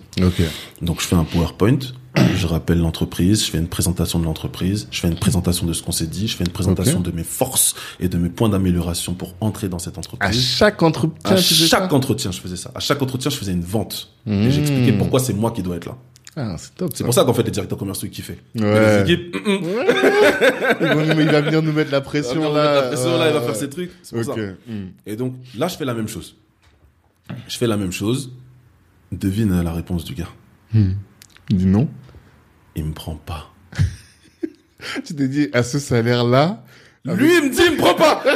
Donc 0.82 1.00
je 1.00 1.06
fais 1.06 1.16
un 1.16 1.24
PowerPoint, 1.24 1.78
je 2.36 2.46
rappelle 2.46 2.78
l'entreprise, 2.78 3.44
je 3.44 3.50
fais 3.50 3.58
une 3.58 3.66
présentation 3.66 4.20
de 4.20 4.24
l'entreprise, 4.24 4.86
je 4.92 5.00
fais 5.00 5.08
une 5.08 5.18
présentation 5.18 5.66
de 5.66 5.72
ce 5.72 5.82
qu'on 5.82 5.90
s'est 5.90 6.06
dit, 6.06 6.28
je 6.28 6.36
fais 6.36 6.44
une 6.44 6.52
présentation 6.52 7.00
de 7.00 7.10
mes 7.10 7.24
forces 7.24 7.74
et 7.98 8.08
de 8.08 8.18
mes 8.18 8.28
points 8.28 8.48
d'amélioration 8.50 9.14
pour 9.14 9.34
entrer 9.40 9.68
dans 9.68 9.80
cette 9.80 9.96
À 9.96 9.98
entreprise. 10.00 10.40
chaque 10.40 10.80
entretien, 10.82 11.18
À 11.24 11.36
chaque 11.38 11.92
entretien, 11.92 12.30
je 12.30 12.40
faisais 12.40 12.56
ça. 12.56 12.70
À 12.74 12.80
chaque 12.80 13.02
entretien, 13.02 13.30
je 13.32 13.36
faisais 13.36 13.52
une 13.52 13.64
vente. 13.64 14.12
Mmh. 14.26 14.32
Et 14.32 14.50
j'expliquais 14.52 14.92
pourquoi 14.92 15.18
c'est 15.18 15.34
moi 15.34 15.50
qui 15.50 15.62
dois 15.62 15.76
être 15.76 15.86
là. 15.86 15.96
Ah, 16.38 16.56
c'est 16.58 16.74
top. 16.74 16.90
C'est 16.94 17.02
pour 17.02 17.14
ça 17.14 17.24
qu'en 17.24 17.32
fait, 17.32 17.42
les 17.44 17.50
directeurs 17.50 17.78
commerciaux, 17.78 18.06
ils 18.08 18.10
kiffaient. 18.10 18.38
Ouais. 18.54 19.04
Les 19.04 19.12
équipes, 19.12 19.34
mm, 19.46 19.54
mm, 19.54 21.20
il 21.20 21.30
va 21.30 21.40
venir 21.40 21.62
nous 21.62 21.72
mettre 21.72 21.90
la 21.90 21.98
il 21.98 22.00
va 22.00 22.00
pression 22.02 22.52
là. 22.52 22.62
mettre 22.62 22.74
la 22.74 22.88
pression, 22.88 23.18
là, 23.18 23.28
il 23.28 23.32
va 23.32 23.40
faire 23.40 23.56
ses 23.56 23.70
trucs. 23.70 23.90
C'est 24.02 24.16
pour 24.22 24.34
ça. 24.34 24.40
Hmm. 24.66 24.88
Et 25.06 25.16
donc, 25.16 25.34
là, 25.56 25.68
je 25.68 25.76
fais 25.76 25.86
la 25.86 25.94
même 25.94 26.08
chose. 26.08 26.36
Je 27.48 27.56
fais 27.56 27.66
la 27.66 27.78
même 27.78 27.92
chose. 27.92 28.32
Devine 29.10 29.62
la 29.62 29.72
réponse 29.72 30.04
du 30.04 30.14
gars. 30.14 30.28
Il 30.74 30.96
dit 31.56 31.66
non. 31.66 31.88
Il 32.74 32.84
me 32.84 32.92
prend 32.92 33.14
pas. 33.14 33.50
Tu 35.04 35.14
t'es 35.14 35.28
dit, 35.28 35.48
à 35.54 35.62
ce 35.62 35.78
salaire-là. 35.78 36.62
Lui, 37.04 37.34
il 37.38 37.44
me 37.44 37.50
dit, 37.50 37.62
il 37.64 37.72
me 37.72 37.76
prend 37.78 37.94
pas. 37.94 38.22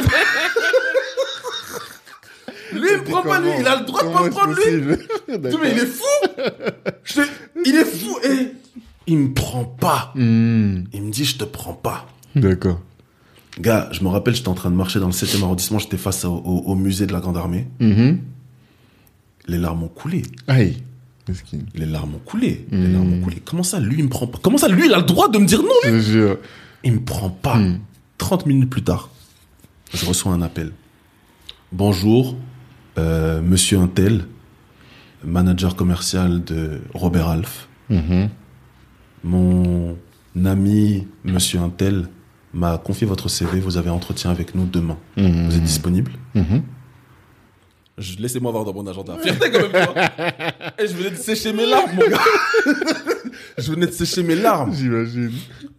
lui, 2.73 2.87
il 2.91 2.97
me 2.99 3.03
prend 3.03 3.21
pas, 3.23 3.39
lui. 3.39 3.49
Il 3.59 3.67
a 3.67 3.79
le 3.79 3.85
droit 3.85 4.03
de 4.03 4.09
pas 4.13 4.23
me 4.23 4.29
prendre, 4.29 4.53
lui. 4.55 4.81
lui. 4.81 4.95
Tu 5.27 5.57
mais 5.61 5.71
il 5.71 5.79
est 5.79 5.85
fou. 5.85 6.03
Je 7.03 7.21
Il 7.65 7.75
est 7.75 7.85
fou. 7.85 8.17
Et 8.23 8.51
il 9.07 9.17
me 9.17 9.33
prend 9.33 9.63
pas. 9.65 10.11
Hmm. 10.15 10.83
Il 10.93 11.01
me 11.03 11.11
dit, 11.11 11.25
je 11.25 11.37
te 11.37 11.43
prends 11.43 11.73
pas. 11.73 12.07
D'accord. 12.35 12.79
Gars, 13.59 13.89
je 13.91 14.03
me 14.03 14.07
rappelle, 14.09 14.33
j'étais 14.35 14.47
en 14.49 14.53
train 14.53 14.71
de 14.71 14.75
marcher 14.75 14.99
dans 14.99 15.07
le 15.07 15.11
7e 15.13 15.43
arrondissement, 15.43 15.77
j'étais 15.79 15.97
face 15.97 16.23
au, 16.23 16.31
au- 16.33 16.63
au 16.65 16.75
musée 16.75 17.05
de 17.05 17.11
la 17.13 17.19
Grande 17.19 17.37
Armée. 17.37 17.67
Mhm. 17.79 18.19
Les 19.47 19.57
larmes 19.57 19.83
ont 19.83 19.87
coulé. 19.89 20.21
Aïe. 20.47 20.77
Les 21.75 21.85
larmes 21.85 22.15
ont 22.15 22.19
coulé. 22.25 22.65
Les 22.71 22.77
Mm. 22.77 22.93
larmes 22.93 23.13
ont 23.13 23.21
coulé. 23.21 23.41
Comment 23.43 23.63
ça, 23.63 23.79
lui, 23.79 23.97
il 23.99 24.03
me 24.05 24.09
prend 24.09 24.27
pas? 24.27 24.39
Comment 24.41 24.57
ça, 24.57 24.67
lui, 24.67 24.85
il 24.85 24.93
a 24.93 24.97
le 24.97 25.03
droit 25.03 25.29
de 25.29 25.37
me 25.37 25.45
dire 25.45 25.61
non 25.61 25.69
Je 25.85 25.89
te 25.89 25.99
jure. 25.99 26.37
Il 26.83 26.93
me 26.93 26.99
prend 27.01 27.29
pas. 27.29 27.55
Mm. 27.57 27.79
30 28.17 28.45
minutes 28.45 28.69
plus 28.69 28.83
tard, 28.83 29.09
je 29.93 30.05
reçois 30.05 30.31
un 30.33 30.41
appel. 30.41 30.71
Bonjour, 31.71 32.35
euh, 32.97 33.41
monsieur 33.41 33.79
Intel, 33.79 34.25
manager 35.23 35.75
commercial 35.75 36.43
de 36.43 36.81
Robert 36.93 37.27
Alf. 37.29 37.67
Mhm. 37.89 38.29
Mon 39.23 39.97
ami, 40.45 41.07
monsieur 41.23 41.59
Intel, 41.59 42.07
m'a 42.53 42.77
confié 42.77 43.05
votre 43.07 43.29
CV. 43.29 43.59
Vous 43.59 43.77
avez 43.77 43.89
entretien 43.89 44.31
avec 44.31 44.55
nous 44.55 44.65
demain. 44.65 44.97
Mhm. 45.17 45.47
Vous 45.49 45.55
êtes 45.55 45.63
disponible 45.63 46.11
Mhm. 46.35 46.63
Je- 47.97 48.17
Laissez-moi 48.17 48.51
voir 48.51 48.63
dans 48.65 48.73
mon 48.73 48.87
agenda. 48.87 49.15
Fierté 49.21 49.51
quand 49.51 49.71
même. 49.71 49.87
Et 50.79 50.87
je 50.87 50.93
venais 50.95 51.11
de 51.11 51.15
sécher 51.17 51.53
mes 51.53 51.67
larmes, 51.67 51.91
mon 51.93 52.09
gars. 52.09 52.17
je 53.59 53.71
venais 53.71 53.85
de 53.85 53.91
sécher 53.91 54.23
mes 54.23 54.35
larmes. 54.35 54.73
J'imagine. 54.73 55.31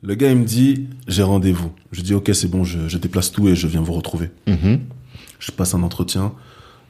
Le 0.03 0.15
gars, 0.15 0.31
il 0.31 0.37
me 0.39 0.45
dit, 0.45 0.89
j'ai 1.09 1.23
rendez-vous. 1.25 1.73
Je 1.91 2.03
dis, 2.03 2.15
ok, 2.15 2.31
c'est 2.35 2.49
bon, 2.49 2.63
je, 2.65 2.87
je 2.89 2.99
déplace 2.99 3.33
tout 3.33 3.49
et 3.49 3.57
je 3.57 3.67
viens 3.67 3.81
vous 3.83 3.95
retrouver. 3.95 4.31
Je 4.47 5.51
passe 5.51 5.75
un 5.75 5.83
entretien 5.83 6.33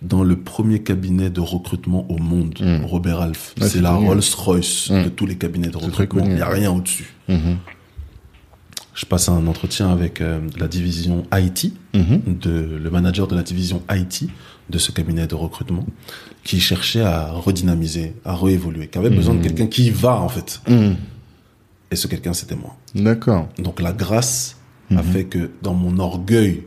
dans 0.02 0.22
le 0.24 0.36
premier 0.36 0.80
cabinet 0.82 1.30
de 1.30 1.40
recrutement 1.40 2.06
au 2.10 2.18
monde, 2.18 2.58
Mm. 2.60 2.84
Robert 2.84 3.20
Alf. 3.20 3.54
C'est 3.60 3.80
la. 3.80 3.92
Rolls-Royce 3.92 4.90
Mm. 4.90 5.04
de 5.04 5.08
tous 5.08 5.26
les 5.26 5.36
cabinets 5.36 5.68
de 5.68 5.76
recrutement. 5.76 6.24
Il 6.24 6.34
n'y 6.34 6.40
a 6.40 6.48
rien 6.48 6.70
au-dessus. 6.72 7.14
Mhm. 7.28 7.56
Je 8.94 9.06
passe 9.06 9.28
un 9.30 9.46
entretien 9.46 9.88
avec 9.90 10.20
euh, 10.20 10.40
la 10.58 10.68
division 10.68 11.24
IT, 11.32 11.72
de, 11.94 12.78
le 12.82 12.90
manager 12.90 13.26
de 13.26 13.34
la 13.34 13.42
division 13.42 13.82
IT 13.90 14.28
de 14.68 14.78
ce 14.78 14.92
cabinet 14.92 15.26
de 15.26 15.34
recrutement, 15.34 15.86
qui 16.44 16.60
cherchait 16.60 17.00
à 17.00 17.30
redynamiser, 17.32 18.14
à 18.24 18.34
réévoluer, 18.36 18.88
qui 18.88 18.98
avait 18.98 19.08
besoin 19.10 19.34
de 19.34 19.42
quelqu'un 19.42 19.66
qui 19.66 19.86
y 19.86 19.90
va, 19.90 20.20
en 20.20 20.28
fait. 20.28 20.60
Et 21.90 21.96
ce 21.96 22.06
quelqu'un, 22.06 22.32
c'était 22.34 22.54
moi. 22.56 22.76
D'accord. 22.94 23.48
Donc 23.58 23.80
la 23.80 23.92
grâce 23.92 24.56
a 24.94 25.02
fait 25.02 25.24
que 25.24 25.50
dans 25.62 25.74
mon 25.74 25.98
orgueil, 25.98 26.64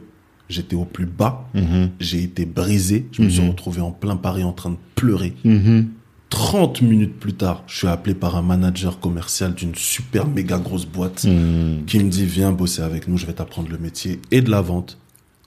j'étais 0.49 0.75
au 0.75 0.85
plus 0.85 1.05
bas, 1.05 1.47
Mhm. 1.53 1.89
j'ai 1.99 2.23
été 2.23 2.45
brisé, 2.45 3.07
je 3.11 3.21
me 3.21 3.29
suis 3.29 3.41
Mhm. 3.41 3.49
retrouvé 3.49 3.81
en 3.81 3.91
plein 3.91 4.15
Paris 4.15 4.43
en 4.43 4.53
train 4.53 4.71
de 4.71 4.77
pleurer. 4.95 5.33
Mhm. 5.43 5.87
30 6.29 6.81
minutes 6.81 7.17
plus 7.19 7.33
tard, 7.33 7.63
je 7.67 7.77
suis 7.77 7.87
appelé 7.87 8.13
par 8.15 8.35
un 8.35 8.41
manager 8.41 8.99
commercial 8.99 9.53
d'une 9.53 9.75
super 9.75 10.27
méga 10.27 10.57
grosse 10.57 10.85
boîte 10.85 11.23
Mhm. 11.25 11.85
qui 11.85 11.99
me 11.99 12.09
dit 12.09 12.25
viens 12.25 12.51
bosser 12.51 12.81
avec 12.81 13.07
nous, 13.07 13.17
je 13.17 13.25
vais 13.25 13.33
t'apprendre 13.33 13.69
le 13.69 13.77
métier 13.77 14.19
et 14.31 14.41
de 14.41 14.49
la 14.49 14.61
vente 14.61 14.97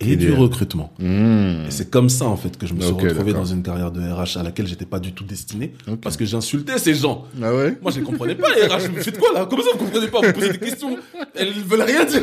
et 0.00 0.16
du 0.16 0.32
recrutement. 0.32 0.92
Et 1.00 1.70
c'est 1.70 1.90
comme 1.90 2.08
ça 2.08 2.26
en 2.26 2.36
fait 2.36 2.56
que 2.56 2.66
je 2.66 2.74
me 2.74 2.80
suis 2.80 2.92
Ok, 2.92 3.02
retrouvé 3.02 3.32
dans 3.32 3.44
une 3.44 3.62
carrière 3.62 3.90
de 3.90 4.00
RH 4.00 4.38
à 4.38 4.42
laquelle 4.42 4.66
j'étais 4.66 4.86
pas 4.86 5.00
du 5.00 5.12
tout 5.12 5.24
destiné 5.24 5.72
parce 6.02 6.16
que 6.16 6.24
j'insultais 6.24 6.78
ces 6.78 6.94
gens. 6.94 7.26
Ah 7.42 7.54
ouais? 7.54 7.76
Moi, 7.82 7.90
je 7.90 8.00
ne 8.00 8.04
comprenais 8.04 8.34
pas 8.34 8.54
les 8.54 8.66
RH. 8.66 8.88
Vous 8.94 9.02
faites 9.02 9.18
quoi 9.18 9.32
là? 9.32 9.46
Comment 9.48 9.62
ça 9.62 9.70
vous 9.72 9.78
comprenez 9.78 10.08
pas 10.08 10.20
Vous 10.20 10.32
posez 10.32 10.50
des 10.50 10.58
questions. 10.58 10.96
Elles 11.34 11.52
veulent 11.52 11.82
rien 11.82 12.04
dire. 12.04 12.22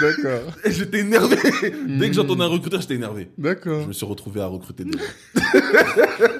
D'accord. 0.00 0.52
Et 0.64 0.72
j'étais 0.72 1.00
énervé. 1.00 1.36
Dès 1.86 2.08
que 2.08 2.14
j'entendais 2.14 2.44
un 2.44 2.48
recruteur, 2.48 2.80
j'étais 2.80 2.94
énervé. 2.94 3.28
D'accord. 3.38 3.82
Je 3.82 3.88
me 3.88 3.92
suis 3.92 4.06
retrouvé 4.06 4.40
à 4.40 4.46
recruter 4.46 4.84
des 4.84 4.92
gens. 4.92 5.42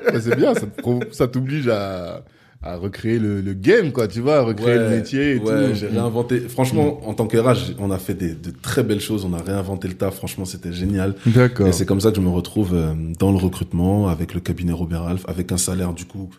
Bah, 0.06 0.20
c'est 0.20 0.36
bien, 0.36 0.52
ça 1.10 1.26
t'oblige 1.26 1.68
à, 1.68 2.24
à 2.62 2.76
recréer 2.76 3.18
le, 3.18 3.40
le 3.40 3.54
game, 3.54 3.92
quoi, 3.92 4.08
tu 4.08 4.20
vois, 4.20 4.38
à 4.38 4.42
recréer 4.42 4.76
le 4.78 4.90
métier 4.90 5.32
et 5.32 5.38
ouais, 5.38 5.68
tout. 5.68 5.74
j'ai 5.74 5.86
réinventé. 5.86 6.40
Franchement, 6.40 7.00
en 7.06 7.14
tant 7.14 7.26
que 7.26 7.36
on 7.78 7.90
a 7.90 7.98
fait 7.98 8.14
des, 8.14 8.34
de 8.34 8.50
très 8.50 8.82
belles 8.82 9.00
choses. 9.00 9.24
On 9.24 9.32
a 9.34 9.42
réinventé 9.42 9.88
le 9.88 9.94
taf. 9.94 10.16
Franchement, 10.16 10.44
c'était 10.44 10.72
génial. 10.72 11.14
D'accord. 11.26 11.68
Et 11.68 11.72
c'est 11.72 11.86
comme 11.86 12.00
ça 12.00 12.10
que 12.10 12.16
je 12.16 12.22
me 12.22 12.28
retrouve 12.30 12.74
euh, 12.74 12.94
dans 13.18 13.30
le 13.30 13.38
recrutement 13.38 14.08
avec 14.08 14.34
le 14.34 14.40
cabinet 14.40 14.72
Robert 14.72 15.02
Alf, 15.02 15.24
avec 15.28 15.52
un 15.52 15.58
salaire 15.58 15.92
du 15.92 16.04
coup 16.06 16.30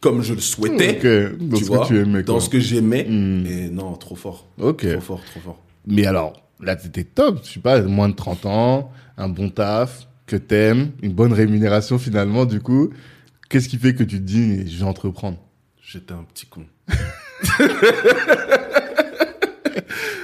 comme 0.00 0.22
je 0.22 0.34
le 0.34 0.40
souhaitais. 0.40 1.32
Dans 1.40 1.56
tu 1.56 1.64
ce 1.64 1.68
vois, 1.68 1.80
que 1.80 1.86
tu 1.88 1.98
aimais, 1.98 2.22
dans 2.22 2.34
quoi. 2.34 2.42
ce 2.42 2.48
que 2.48 2.60
j'aimais. 2.60 3.06
Hmm. 3.08 3.44
Et 3.46 3.68
non, 3.70 3.94
trop 3.94 4.14
fort. 4.14 4.46
Ok. 4.60 4.86
Trop 4.92 5.00
fort, 5.00 5.20
trop 5.30 5.40
fort. 5.40 5.62
Mais 5.86 6.06
alors, 6.06 6.34
là, 6.60 6.76
t'étais 6.76 7.04
top, 7.04 7.40
je 7.44 7.54
sais 7.54 7.60
pas, 7.60 7.80
moins 7.82 8.08
de 8.08 8.14
30 8.14 8.46
ans, 8.46 8.90
un 9.16 9.28
bon 9.28 9.48
taf, 9.48 10.06
que 10.26 10.36
t'aimes, 10.36 10.90
une 11.02 11.12
bonne 11.12 11.32
rémunération 11.32 11.98
finalement, 11.98 12.44
du 12.44 12.60
coup. 12.60 12.90
Qu'est-ce 13.48 13.68
qui 13.68 13.78
fait 13.78 13.94
que 13.94 14.02
tu 14.02 14.18
te 14.18 14.24
dis, 14.24 14.68
je 14.68 14.78
vais 14.78 14.84
entreprendre? 14.84 15.38
J'étais 15.88 16.12
un 16.14 16.24
petit 16.24 16.46
con. 16.46 16.62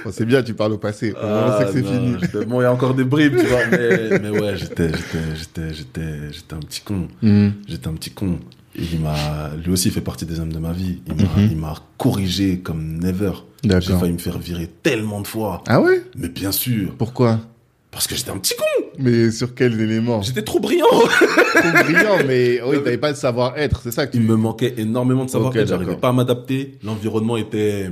Bon, 0.03 0.11
C'est 0.11 0.25
bien, 0.25 0.43
tu 0.43 0.53
parles 0.53 0.73
au 0.73 0.77
passé. 0.77 1.13
On 1.15 1.57
sait 1.59 1.65
que 1.65 1.71
c'est 1.71 1.85
Ah, 1.87 1.93
fini. 1.93 2.45
Bon, 2.45 2.59
il 2.59 2.63
y 2.63 2.67
a 2.67 2.73
encore 2.73 2.93
des 2.93 3.05
bribes, 3.05 3.37
tu 3.39 3.45
vois, 3.45 3.65
mais, 3.71 4.19
mais 4.19 4.29
ouais, 4.29 4.57
j'étais, 4.57 4.89
j'étais, 4.89 5.35
j'étais, 5.35 5.73
j'étais, 5.73 6.31
j'étais 6.33 6.53
un 6.53 6.59
petit 6.59 6.81
con. 6.81 7.07
Hmm. 7.21 7.49
J'étais 7.67 7.87
un 7.87 7.93
petit 7.93 8.11
con. 8.11 8.39
Et 8.75 8.81
il 8.91 8.99
m'a, 8.99 9.51
lui 9.63 9.71
aussi 9.71 9.91
fait 9.91 10.01
partie 10.01 10.25
des 10.25 10.39
hommes 10.39 10.51
de 10.51 10.59
ma 10.59 10.73
vie. 10.73 11.01
Il 11.07 11.15
m'a, 11.15 11.23
Mhm. 11.23 11.47
il 11.51 11.57
m'a 11.57 11.75
corrigé 11.97 12.59
comme 12.59 12.97
never. 12.99 13.31
J'ai 13.63 13.79
failli 13.93 14.11
me 14.13 14.17
faire 14.17 14.39
virer 14.39 14.69
tellement 14.81 15.21
de 15.21 15.27
fois. 15.27 15.63
Ah 15.67 15.79
ouais? 15.79 16.03
Mais 16.17 16.27
bien 16.27 16.51
sûr. 16.51 16.93
Pourquoi? 16.97 17.39
Parce 17.93 18.07
que 18.07 18.15
j'étais 18.15 18.31
un 18.31 18.37
petit 18.37 18.55
con. 18.55 18.85
Mais 18.99 19.31
sur 19.31 19.53
quels 19.55 19.79
éléments 19.79 20.21
J'étais 20.21 20.41
trop 20.41 20.59
brillant. 20.59 20.85
Trop 20.89 21.83
brillant, 21.83 22.17
mais 22.27 22.59
oui, 22.65 22.77
t'avais 22.83 22.97
pas 22.97 23.09
le 23.09 23.15
savoir-être, 23.15 23.81
c'est 23.83 23.91
ça 23.91 24.07
que 24.07 24.11
tu... 24.13 24.17
Il 24.17 24.23
me 24.23 24.35
manquait 24.35 24.73
énormément 24.77 25.25
de 25.25 25.29
savoir 25.29 25.49
Ok, 25.51 25.55
que 25.57 25.65
j'arrivais 25.65 25.95
pas 25.95 26.09
à 26.09 26.13
m'adapter. 26.13 26.77
L'environnement 26.83 27.37
était, 27.37 27.89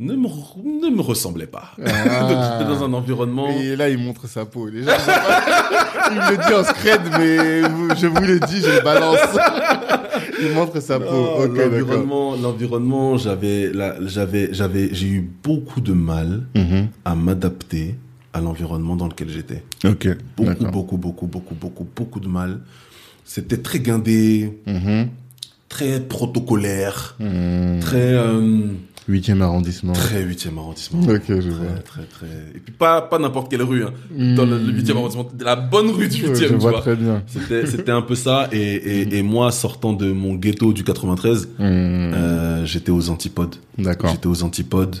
ne 0.00 0.14
me, 0.14 0.28
ne 0.28 0.94
me 0.94 1.00
ressemblait 1.02 1.46
pas. 1.48 1.72
Ah. 1.84 2.20
Donc 2.28 2.38
j'étais 2.60 2.70
dans 2.70 2.84
un 2.84 2.92
environnement. 2.92 3.48
Et 3.50 3.74
là, 3.76 3.88
il 3.88 3.98
montre 3.98 4.28
sa 4.28 4.44
peau. 4.46 4.68
Sais 4.70 4.82
pas- 4.84 6.10
il 6.12 6.16
me 6.16 6.30
le 6.30 6.36
dit 6.46 6.54
en 6.54 6.64
scred, 6.64 7.00
mais 7.18 7.96
je 7.96 8.06
vous 8.06 8.22
le 8.24 8.38
dis, 8.40 8.60
je 8.60 8.76
le 8.78 8.82
balance. 8.84 9.18
il 10.40 10.52
montre 10.52 10.80
sa 10.80 11.00
peau. 11.00 11.04
Non, 11.10 11.40
d'accord. 11.48 11.56
l'environnement, 11.70 12.36
l'environnement, 12.36 13.16
j'avais, 13.16 13.72
j'avais, 14.06 14.50
j'avais, 14.52 14.88
j'ai 14.92 15.08
eu 15.08 15.20
beaucoup 15.42 15.80
de 15.80 15.92
mal 15.92 16.44
Mhm. 16.54 16.88
à 17.04 17.14
m'adapter 17.16 17.96
à 18.32 18.40
l'environnement 18.40 18.96
dans 18.96 19.08
lequel 19.08 19.28
j'étais. 19.30 19.62
Ok, 19.84 20.08
Beaucoup, 20.36 20.64
beaucoup, 20.66 20.96
beaucoup, 20.96 21.26
beaucoup, 21.26 21.54
beaucoup, 21.54 21.86
beaucoup 21.96 22.20
de 22.20 22.28
mal. 22.28 22.60
C'était 23.24 23.58
très 23.58 23.80
guindé, 23.80 24.58
Mhm. 24.66 25.08
très 25.68 26.00
protocolaire, 26.00 27.16
Mhm. 27.20 27.80
très, 27.80 28.14
euh, 28.14 28.60
Huitième 29.08 29.40
arrondissement. 29.40 29.94
très 29.94 30.22
huitième 30.22 30.58
arrondissement. 30.58 31.00
Ok, 31.02 31.22
je 31.28 31.34
Très, 31.34 31.40
vois. 31.50 31.66
très, 31.84 32.02
très. 32.04 32.26
Et 32.54 32.58
puis 32.58 32.72
pas, 32.74 33.00
pas 33.00 33.18
n'importe 33.18 33.50
quelle 33.50 33.62
rue, 33.62 33.82
hein. 33.84 33.92
Dans 34.36 34.44
le 34.44 34.58
le 34.58 34.70
huitième 34.72 34.98
arrondissement, 34.98 35.28
la 35.40 35.56
bonne 35.56 35.88
rue 35.90 36.08
du 36.08 36.22
Ouais, 36.24 36.28
huitième, 36.30 36.48
je 36.50 36.54
tu 36.54 36.60
vois 36.60 36.70
vois. 36.72 36.80
très 36.82 36.96
bien. 36.96 37.22
C'était, 37.26 37.90
un 37.90 38.02
peu 38.02 38.14
ça. 38.14 38.48
Et, 38.52 38.58
et, 38.58 39.16
et 39.16 39.22
moi, 39.22 39.50
sortant 39.50 39.94
de 39.94 40.12
mon 40.12 40.34
ghetto 40.34 40.74
du 40.74 40.84
93, 40.84 41.48
Mhm. 41.58 41.64
euh, 42.14 42.64
j'étais 42.66 42.90
aux 42.90 43.08
antipodes. 43.08 43.56
D'accord. 43.78 44.10
J'étais 44.10 44.26
aux 44.26 44.42
antipodes. 44.42 44.96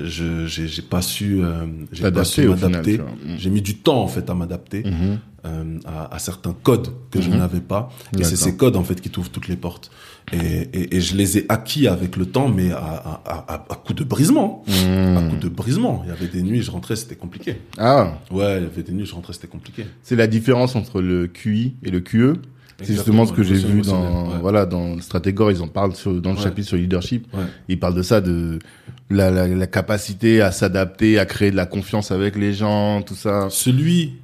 Je 0.00 0.46
j'ai 0.46 0.68
j'ai 0.68 0.82
pas 0.82 1.02
su 1.02 1.42
euh, 1.42 1.66
j'ai 1.92 2.10
pas 2.10 2.24
su 2.24 2.46
m'adapter. 2.48 2.98
Mm. 2.98 3.36
J'ai 3.36 3.50
mis 3.50 3.62
du 3.62 3.76
temps 3.78 4.02
en 4.02 4.08
fait 4.08 4.28
à 4.30 4.34
m'adapter 4.34 4.84
Mhm. 4.84 5.18
euh, 5.44 5.78
à, 5.86 6.14
à 6.14 6.18
certains 6.18 6.54
codes 6.62 6.88
que 7.10 7.20
je 7.20 7.30
Mhm. 7.30 7.38
n'avais 7.38 7.60
pas. 7.60 7.90
Et 8.18 8.22
c'est 8.24 8.36
ces 8.36 8.56
codes 8.56 8.76
en 8.76 8.84
fait 8.84 9.00
qui 9.00 9.10
t'ouvrent 9.10 9.30
toutes 9.30 9.48
les 9.48 9.56
portes. 9.56 9.90
Et, 10.32 10.36
et, 10.74 10.96
et 10.96 11.00
je 11.00 11.16
les 11.16 11.38
ai 11.38 11.46
acquis 11.48 11.88
avec 11.88 12.16
le 12.16 12.26
temps, 12.26 12.48
mais 12.48 12.70
à, 12.70 12.76
à, 12.76 13.22
à, 13.48 13.54
à 13.54 13.74
coup 13.76 13.94
de 13.94 14.04
brisement. 14.04 14.62
À 14.68 15.20
Mhm. 15.22 15.30
coup 15.30 15.36
de 15.36 15.48
brisement. 15.48 16.02
Il 16.04 16.10
y 16.10 16.12
avait 16.12 16.28
des 16.28 16.42
nuits, 16.42 16.62
je 16.62 16.70
rentrais, 16.70 16.96
c'était 16.96 17.14
compliqué. 17.16 17.56
Ah, 17.78 18.18
Ouais, 18.30 18.58
il 18.58 18.64
y 18.64 18.66
avait 18.66 18.82
des 18.82 18.92
nuits, 18.92 19.06
je 19.06 19.14
rentrais, 19.14 19.32
c'était 19.32 19.46
compliqué. 19.46 19.86
c'est 20.02 20.16
la 20.16 20.26
différence 20.26 20.76
entre 20.76 21.00
le 21.00 21.26
QI 21.28 21.74
et 21.82 21.90
le 21.90 22.00
QE. 22.00 22.34
C'est 22.80 22.94
justement 22.94 23.26
ce 23.26 23.32
que 23.32 23.42
j'ai 23.42 23.54
vu 23.56 23.82
dans 23.82 24.28
ouais. 24.30 24.38
voilà 24.40 24.64
dans 24.64 25.00
Stratégor, 25.00 25.50
ils 25.50 25.60
en 25.62 25.66
parlent 25.68 25.96
sur, 25.96 26.12
dans 26.20 26.30
le 26.30 26.36
Ouais. 26.36 26.42
chapitre 26.42 26.68
sur 26.68 26.76
le 26.76 26.82
leadership. 26.82 27.26
Ouais. 27.34 27.42
Ils 27.68 27.78
parlent 27.80 27.96
de 27.96 28.02
ça, 28.02 28.20
de 28.20 28.60
la, 29.10 29.30
la, 29.32 29.48
la 29.48 29.66
capacité 29.66 30.40
à 30.42 30.52
s'adapter, 30.52 31.18
à 31.18 31.26
créer 31.26 31.50
de 31.50 31.56
la 31.56 31.66
confiance 31.66 32.12
avec 32.12 32.36
les 32.36 32.52
gens, 32.54 33.02
tout 33.02 33.16
ça. 33.16 33.48
Celui, 33.50 34.14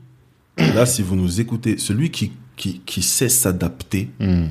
là, 0.59 0.87
si 0.87 1.03
vous 1.03 1.17
nous 1.17 1.41
écoutez, 1.41 1.79
celui 1.79 2.11
qui, 2.11 2.31
qui, 2.57 2.81
qui 2.87 3.03
sait 3.03 3.29
s'adapter 3.29 4.11
Hmm. 4.21 4.47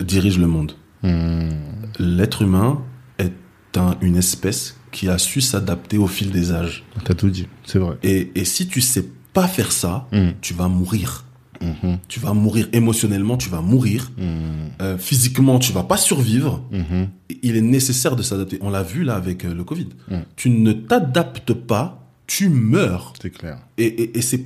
dirige 0.00 0.38
le 0.38 0.46
monde. 0.46 0.72
Hmm. 1.02 1.50
L'être 1.98 2.42
humain 2.42 2.82
est 3.18 3.32
un- 3.76 3.96
une 4.00 4.16
espèce 4.16 4.76
qui 4.90 5.08
a 5.08 5.18
su 5.18 5.40
s'adapter 5.40 5.98
au 5.98 6.06
fil 6.06 6.30
des 6.30 6.50
âges. 6.52 6.84
T'as 7.04 7.14
tout 7.14 7.30
dit, 7.30 7.46
c'est 7.64 7.78
vrai. 7.78 7.96
Et, 8.02 8.32
et 8.34 8.44
si 8.44 8.66
tu 8.66 8.80
sais 8.80 9.04
pas 9.32 9.46
faire 9.46 9.70
ça, 9.70 10.08
Hmm. 10.12 10.30
tu 10.40 10.54
vas 10.54 10.66
mourir. 10.68 11.24
Mhm. 11.60 11.98
Tu 12.08 12.20
vas 12.20 12.32
mourir 12.32 12.68
émotionnellement, 12.72 13.36
tu 13.36 13.48
vas 13.48 13.60
mourir. 13.60 14.10
Hmm. 14.16 14.70
Euh, 14.80 14.98
physiquement, 14.98 15.58
tu 15.58 15.72
vas 15.72 15.82
pas 15.82 15.96
survivre. 15.96 16.62
Mhm. 16.70 17.08
Il 17.42 17.56
est 17.56 17.62
nécessaire 17.62 18.16
de 18.16 18.22
s'adapter. 18.22 18.58
On 18.60 18.70
l'a 18.70 18.82
vu 18.82 19.04
là 19.04 19.14
avec 19.14 19.44
euh, 19.44 19.54
le 19.54 19.64
Covid. 19.64 19.88
Tu 20.36 20.50
ne 20.50 20.72
t'adaptes 20.72 21.52
pas, 21.52 22.10
tu 22.26 22.48
meurs. 22.48 23.12
C'est 23.20 23.30
clair. 23.30 23.58
Et, 23.76 23.86
et, 23.86 24.18
et 24.18 24.22
c'est 24.22 24.44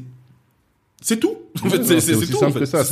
c'est 1.03 1.19
tout. 1.21 1.35
En 1.63 1.69
fait, 1.69 2.01
c'est 2.01 2.15
tout. 2.27 2.37
en 2.37 2.41
simple 2.41 2.53
fait. 2.55 2.59
que 2.61 2.65
ça, 2.65 2.83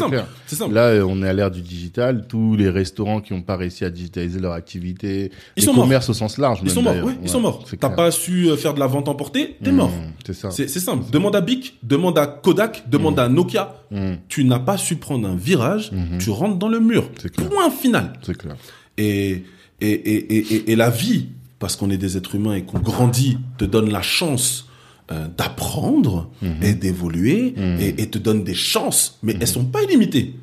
C'est 0.47 0.57
simple. 0.57 0.75
Là, 0.75 1.03
on 1.07 1.23
est 1.23 1.29
à 1.29 1.33
l'ère 1.33 1.51
du 1.51 1.63
digital. 1.63 2.27
Tous 2.29 2.57
les 2.57 2.69
restaurants 2.69 3.21
qui 3.23 3.33
n'ont 3.33 3.41
pas 3.43 3.57
réussi 3.57 3.85
à 3.87 3.91
digitaliser 3.91 4.39
leur 4.41 4.53
activité, 4.53 5.31
Ils 5.57 5.61
les 5.61 5.63
sont 5.67 5.73
morts. 5.73 5.85
commerces 5.85 6.11
au 6.11 6.13
sens 6.15 6.37
large, 6.37 6.59
Ils 6.61 6.67
même, 6.67 6.75
sont 6.75 6.83
morts. 6.83 7.05
Ouais, 7.05 7.15
ils 7.23 7.29
sont 7.29 7.41
morts. 7.41 7.65
T'as 7.81 7.89
pas 7.89 8.11
su 8.11 8.49
euh, 8.51 8.57
faire 8.57 8.75
de 8.75 8.81
la 8.81 8.87
vente 8.87 9.09
emportée, 9.09 9.57
t'es 9.63 9.71
Hmm, 9.73 9.77
mort. 9.77 9.93
C'est 10.27 10.35
ça. 10.35 10.51
C'est 10.51 10.69
simple. 10.69 11.11
Demande 11.11 11.35
à 11.37 11.41
Bic, 11.41 11.79
demande 11.83 12.19
à 12.19 12.27
Kodak, 12.27 12.91
demande 12.91 13.19
à 13.19 13.29
Nokia. 13.31 13.77
Hmm. 13.91 14.15
Tu 14.29 14.45
n'as 14.45 14.59
pas 14.59 14.77
su 14.77 14.97
prendre 14.97 15.27
un 15.27 15.37
virage, 15.37 15.91
tu 16.19 16.31
rentres 16.31 16.57
dans 16.59 16.69
le 16.69 16.81
mur. 16.81 17.11
Clair. 17.13 17.49
Point 17.49 17.71
final. 17.71 18.13
C'est 18.23 18.37
clair. 18.37 18.57
Et, 18.99 19.45
et, 19.81 19.91
et, 19.91 20.37
et, 20.37 20.55
et- 20.55 20.73
et 20.73 20.77
la 20.77 20.91
vie, 20.91 21.29
parce 21.59 21.77
qu'on 21.77 21.91
est 21.91 21.97
des 21.97 22.17
êtres 22.17 22.35
humains 22.35 22.55
et 22.55 22.63
qu'on 22.63 22.79
grandit, 22.81 23.39
te 23.59 23.65
donne 23.65 23.91
la 23.91 24.03
chance 24.03 24.67
euh, 25.13 25.27
d'apprendre 25.37 26.31
Mhm. 26.43 26.51
et 26.63 26.75
d'évoluer 26.75 27.55
Mhm. 27.57 27.81
et, 27.81 28.03
et 28.03 28.11
te 28.11 28.19
donne 28.19 28.45
des 28.45 28.55
chances, 28.55 29.19
mais 29.23 29.35
elles 29.41 29.47
sont 29.47 29.65
pas 29.65 29.83
illimitées. 29.83 30.35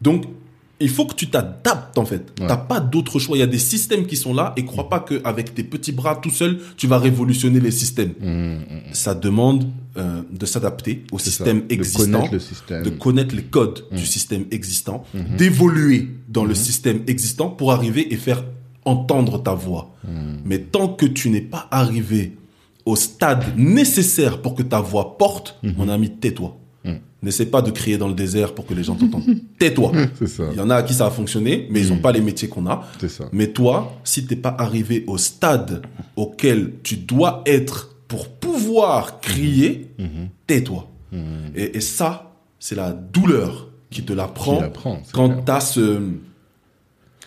Donc, 0.00 0.24
il 0.82 0.88
faut 0.88 1.04
que 1.04 1.14
tu 1.14 1.28
t'adaptes 1.28 1.98
en 1.98 2.06
fait. 2.06 2.32
Ouais. 2.40 2.46
T'as 2.46 2.56
pas 2.56 2.80
d'autre 2.80 3.18
choix. 3.18 3.36
Il 3.36 3.40
y 3.40 3.42
a 3.42 3.46
des 3.46 3.58
systèmes 3.58 4.06
qui 4.06 4.16
sont 4.16 4.32
là 4.32 4.54
et 4.56 4.64
crois 4.64 4.88
pas 4.88 5.00
qu'avec 5.00 5.54
tes 5.54 5.62
petits 5.62 5.92
bras 5.92 6.16
tout 6.16 6.30
seul, 6.30 6.58
tu 6.78 6.86
vas 6.86 6.98
révolutionner 6.98 7.60
les 7.60 7.70
systèmes. 7.70 8.12
Hmm. 8.20 8.60
Ça 8.92 9.14
demande 9.14 9.66
euh, 9.96 10.22
de 10.30 10.46
s'adapter 10.46 11.04
au 11.12 11.18
ça. 11.18 11.24
système 11.26 11.66
De 11.66 11.74
existant 11.74 12.04
connaître 12.20 12.32
le 12.32 12.38
système. 12.38 12.82
de 12.84 12.90
connaître 12.90 13.34
les 13.34 13.42
codes 13.42 13.84
du 13.92 14.06
système 14.06 14.44
existant, 14.52 15.04
Mhm. 15.12 15.36
d'évoluer 15.36 16.08
dans 16.28 16.44
le 16.44 16.50
Mhm. 16.50 16.54
système 16.54 17.00
existant 17.08 17.48
pour 17.50 17.72
arriver 17.72 18.12
et 18.14 18.16
faire 18.16 18.44
entendre 18.84 19.42
ta 19.42 19.52
voix. 19.54 19.94
Mais 20.44 20.58
tant 20.60 20.88
que 20.88 21.04
tu 21.06 21.28
n'es 21.28 21.40
pas 21.42 21.66
arrivé 21.70 22.36
au 22.86 22.96
stade 22.96 23.44
nécessaire 23.56 24.40
pour 24.42 24.54
que 24.54 24.62
ta 24.62 24.80
voix 24.80 25.16
porte, 25.18 25.58
Mhm. 25.62 25.74
mon 25.76 25.88
ami, 25.88 26.10
tais-toi. 26.10 26.56
Mhm. 26.84 26.98
N'essaie 27.22 27.46
pas 27.46 27.60
de 27.62 27.70
crier 27.70 27.98
dans 27.98 28.08
le 28.08 28.14
désert 28.14 28.54
pour 28.54 28.64
que 28.66 28.72
les 28.74 28.82
gens 28.82 28.94
t'entendent. 28.94 29.24
tais-toi. 29.58 29.92
Il 30.52 30.56
y 30.56 30.60
en 30.60 30.70
a 30.70 30.76
à 30.76 30.82
qui 30.82 30.94
ça 30.94 31.06
a 31.06 31.10
fonctionné, 31.10 31.68
mais 31.70 31.80
ils 31.82 31.88
n'ont 31.88 31.96
Mhm. 31.96 32.00
pas 32.00 32.12
les 32.12 32.20
métiers 32.22 32.48
qu'on 32.48 32.66
a. 32.66 32.84
Ça. 33.06 33.24
Mais 33.32 33.48
toi, 33.48 33.92
si 34.04 34.24
t'es 34.26 34.36
pas 34.36 34.54
arrivé 34.58 35.04
au 35.06 35.18
stade 35.18 35.82
auquel 36.16 36.72
tu 36.82 36.96
dois 36.96 37.42
être 37.46 37.94
pour 38.08 38.28
pouvoir 38.28 39.20
crier, 39.20 39.88
tais-toi. 40.46 40.88
Et, 41.54 41.76
et 41.76 41.80
ça, 41.80 42.32
c'est 42.58 42.74
la 42.76 42.92
douleur 42.92 43.68
qui 43.90 44.02
te 44.04 44.12
l'apprend 44.12 44.60
quand 45.12 45.28
clair. 45.28 45.44
tu 45.44 45.50
as 45.52 45.60
ce... 45.60 46.00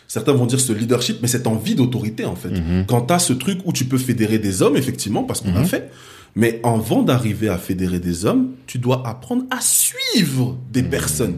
Certains 0.07 0.33
vont 0.33 0.45
dire 0.45 0.59
ce 0.59 0.73
leadership, 0.73 1.17
mais 1.21 1.27
cette 1.27 1.47
envie 1.47 1.75
d'autorité, 1.75 2.25
en 2.25 2.35
fait. 2.35 2.49
Mhm. 2.51 2.85
Quand 2.87 3.01
tu 3.01 3.13
as 3.13 3.19
ce 3.19 3.33
truc 3.33 3.59
où 3.65 3.73
tu 3.73 3.85
peux 3.85 3.97
fédérer 3.97 4.37
des 4.39 4.61
hommes, 4.61 4.75
effectivement, 4.77 5.23
parce 5.23 5.41
qu'on 5.41 5.55
a 5.55 5.59
Mhm. 5.61 5.65
fait. 5.65 5.91
Mais 6.35 6.59
avant 6.63 7.03
d'arriver 7.03 7.49
à 7.49 7.57
fédérer 7.57 7.99
des 7.99 8.25
hommes, 8.25 8.51
tu 8.67 8.79
dois 8.79 9.07
apprendre 9.07 9.43
à 9.51 9.59
suivre 9.61 10.57
des 10.71 10.83
personnes. 10.83 11.37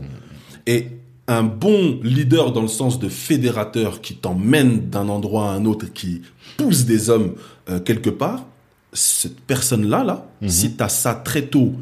Et 0.67 0.87
un 1.27 1.43
bon 1.43 1.99
leader 2.03 2.51
dans 2.53 2.61
le 2.61 2.67
sens 2.67 2.99
de 2.99 3.09
fédérateur 3.09 3.99
qui 4.01 4.15
t'emmène 4.15 4.89
d'un 4.89 5.09
endroit 5.09 5.49
à 5.51 5.53
un 5.53 5.65
autre, 5.65 5.87
qui 5.93 6.21
pousse 6.57 6.85
des 6.85 7.09
hommes 7.09 7.33
euh, 7.69 7.79
quelque 7.79 8.09
part, 8.11 8.45
cette 8.93 9.39
personne-là, 9.41 10.03
là, 10.03 10.27
Mhm. 10.41 10.49
si 10.49 10.75
tu 10.75 10.83
as 10.83 10.89
ça 10.89 11.13
très 11.15 11.41
tôt, 11.43 11.73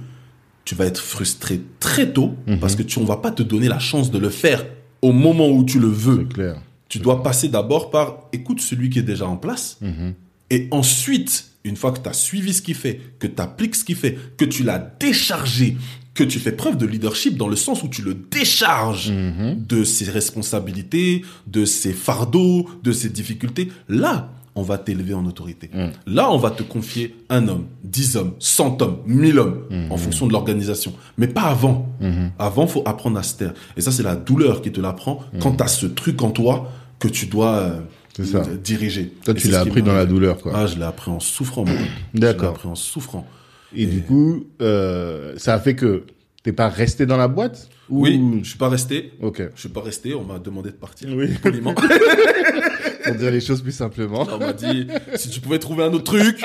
tu 0.66 0.76
vas 0.76 0.86
être 0.86 1.02
frustré 1.02 1.60
très 1.80 2.12
tôt 2.14 2.34
Mhm. 2.48 2.60
parce 2.60 2.76
que 2.76 2.84
tu 2.84 2.98
on 3.00 3.04
va 3.04 3.18
pas 3.18 3.32
te 3.32 3.44
donner 3.44 3.68
la 3.68 3.80
chance 3.80 4.10
de 4.12 4.18
le 4.18 4.30
faire 4.30 4.66
au 5.02 5.12
moment 5.12 5.50
où 5.50 5.64
tu 5.66 5.80
le 5.80 5.88
veux. 5.88 6.26
C'est 6.30 6.34
clair. 6.34 6.62
Tu 6.94 7.00
dois 7.00 7.24
passer 7.24 7.48
d'abord 7.48 7.90
par 7.90 8.18
écoute 8.34 8.62
celui 8.62 8.92
qui 8.92 9.00
est 9.00 9.02
déjà 9.14 9.26
en 9.28 9.36
place 9.36 9.78
Mhm. 9.82 10.14
et 10.52 10.68
ensuite, 10.70 11.46
une 11.64 11.76
fois 11.76 11.92
que 11.92 11.98
tu 12.00 12.08
as 12.08 12.14
suivi 12.14 12.54
ce 12.54 12.62
qu'il 12.62 12.76
fait, 12.76 13.00
que 13.18 13.26
tu 13.26 13.42
appliques 13.42 13.74
ce 13.74 13.84
qu'il 13.84 13.96
fait, 13.96 14.16
que 14.38 14.46
tu 14.46 14.62
l'as 14.64 14.78
déchargé, 15.00 15.76
que 16.14 16.24
tu 16.24 16.38
fais 16.38 16.52
preuve 16.52 16.78
de 16.78 16.86
leadership 16.86 17.36
dans 17.36 17.48
le 17.48 17.56
sens 17.56 17.82
où 17.82 17.88
tu 17.88 18.04
le 18.04 18.14
décharges 18.14 19.10
Mhm. 19.12 19.66
de 19.68 19.84
ses 19.84 20.06
responsabilités, 20.12 21.24
de 21.48 21.66
ses 21.66 21.94
fardeaux, 21.94 22.70
de 22.84 22.92
ses 22.92 23.10
difficultés, 23.10 23.72
là, 23.90 24.30
on 24.56 24.62
va 24.62 24.78
t'élever 24.78 25.16
en 25.16 25.26
autorité. 25.26 25.72
Mm. 25.74 25.88
Là, 26.14 26.32
on 26.32 26.38
va 26.38 26.52
te 26.52 26.62
confier 26.62 27.16
un 27.32 27.48
homme, 27.48 27.66
dix 27.84 28.16
hommes, 28.18 28.34
cent 28.38 28.80
hommes, 28.84 28.98
mille 29.08 29.40
hommes, 29.40 29.64
Mhm. 29.72 29.92
en 29.92 29.98
fonction 29.98 30.28
de 30.28 30.32
l'organisation. 30.32 30.94
Mais 31.18 31.26
pas 31.26 31.42
avant. 31.56 31.88
Mhm. 32.00 32.30
Avant, 32.38 32.68
faut 32.68 32.84
apprendre 32.86 33.18
à 33.18 33.24
se 33.24 33.34
taire. 33.36 33.56
Et 33.78 33.82
ça, 33.82 33.92
c'est 33.92 34.04
la 34.04 34.16
douleur 34.16 34.62
qui 34.62 34.72
te 34.72 34.80
l'apprend 34.80 35.24
quand 35.42 35.54
tu 35.56 35.64
as 35.64 35.68
ce 35.68 35.88
truc 35.88 36.22
en 36.22 36.30
toi 36.30 36.72
que 37.00 37.08
tu 37.08 37.26
dois 37.26 37.72
euh, 38.20 38.24
ça. 38.24 38.44
diriger. 38.64 39.14
Toi, 39.26 39.34
tu 39.34 39.50
l'as 39.50 39.62
appris 39.62 39.82
dans 39.82 39.94
la 39.94 40.06
douleur, 40.06 40.38
quoi. 40.38 40.54
Ah, 40.56 40.68
je 40.68 40.78
l'ai 40.78 40.84
appris 40.84 41.12
en 41.12 41.20
souffrant, 41.20 41.66
mon 41.66 41.72
pote. 41.72 41.80
Je 42.14 42.14
l'ai 42.14 42.20
D'accord. 42.20 42.52
appris 42.52 42.68
en 42.68 42.76
souffrant. 42.76 43.28
Et 43.76 43.86
du 43.86 44.02
coup, 44.04 44.46
euh, 44.62 45.34
ça 45.38 45.56
a 45.56 45.60
fait 45.60 45.76
que 45.76 46.04
t'es 46.44 46.54
pas 46.54 46.70
resté 46.70 47.06
dans 47.06 47.18
la 47.18 47.28
boîte 47.28 47.70
ou... 47.90 48.04
Oui, 48.04 48.22
je 48.44 48.50
suis 48.50 48.58
pas 48.58 48.70
resté. 48.70 49.12
Ok. 49.22 49.42
Je 49.56 49.60
suis 49.60 49.70
pas 49.70 49.82
resté. 49.82 50.14
On 50.14 50.24
m'a 50.24 50.40
demandé 50.40 50.70
de 50.70 50.76
partir. 50.76 51.10
Oui. 51.14 51.28
Poliment. 51.42 51.74
Pour 53.04 53.16
dire 53.16 53.32
les 53.32 53.42
choses 53.42 53.62
plus 53.62 53.74
simplement. 53.74 54.26
On 54.32 54.38
m'a 54.38 54.54
dit, 54.54 54.88
si 55.16 55.30
tu 55.30 55.42
pouvais 55.42 55.60
trouver 55.60 55.84
un 55.84 55.92
autre 55.94 56.06
truc, 56.06 56.42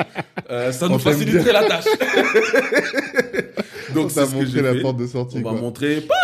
euh, 0.50 0.72
ça 0.72 0.86
On 0.86 0.94
nous 0.94 0.98
faciliterait 0.98 1.52
la 1.52 1.68
tâche. 1.68 1.84
Donc, 3.94 4.10
c'est 4.10 4.20
t'a 4.20 4.26
ce 4.26 4.34
que 4.34 4.46
j'ai 4.46 4.62
la 4.62 4.74
fait. 4.74 4.80
porte 4.80 4.96
de 4.96 5.06
sortie. 5.06 5.38
On 5.38 5.52
m'a 5.52 5.58
montré, 5.58 6.00
pas, 6.00 6.14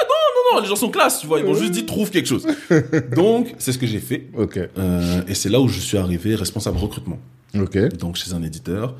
non, 0.52 0.60
les 0.60 0.68
gens 0.68 0.76
sont 0.76 0.90
classe, 0.90 1.20
tu 1.20 1.26
vois, 1.26 1.40
ils 1.40 1.46
m'ont 1.46 1.54
juste 1.54 1.72
dit, 1.72 1.86
trouve 1.86 2.10
quelque 2.10 2.26
chose. 2.26 2.46
Donc, 3.16 3.54
c'est 3.58 3.72
ce 3.72 3.78
que 3.78 3.86
j'ai 3.86 4.00
fait. 4.00 4.28
Ok. 4.36 4.58
Euh, 4.58 5.22
et 5.28 5.34
c'est 5.34 5.48
là 5.48 5.60
où 5.60 5.68
je 5.68 5.80
suis 5.80 5.98
arrivé 5.98 6.34
responsable 6.34 6.78
recrutement. 6.78 7.18
Ok. 7.56 7.78
donc 7.98 8.16
chez 8.16 8.32
un 8.32 8.42
éditeur, 8.42 8.96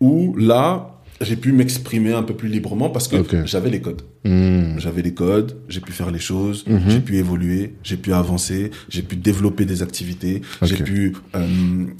où 0.00 0.34
là, 0.36 1.01
j'ai 1.22 1.36
pu 1.36 1.52
m'exprimer 1.52 2.12
un 2.12 2.22
peu 2.22 2.34
plus 2.34 2.48
librement 2.48 2.90
parce 2.90 3.08
que 3.08 3.16
j'avais 3.46 3.70
les 3.70 3.80
codes. 3.80 4.02
Hmm. 4.24 4.78
J'avais 4.78 5.02
les 5.02 5.14
codes, 5.14 5.56
j'ai 5.68 5.80
pu 5.80 5.90
faire 5.92 6.10
les 6.12 6.18
choses, 6.20 6.64
Mhm. 6.66 6.80
j'ai 6.88 7.00
pu 7.00 7.16
évoluer, 7.16 7.74
j'ai 7.82 7.96
pu 7.96 8.12
avancer, 8.12 8.70
j'ai 8.88 9.02
pu 9.02 9.16
développer 9.16 9.64
des 9.64 9.82
activités, 9.82 10.42
j'ai 10.62 10.76
pu 10.76 11.14
euh, 11.34 11.46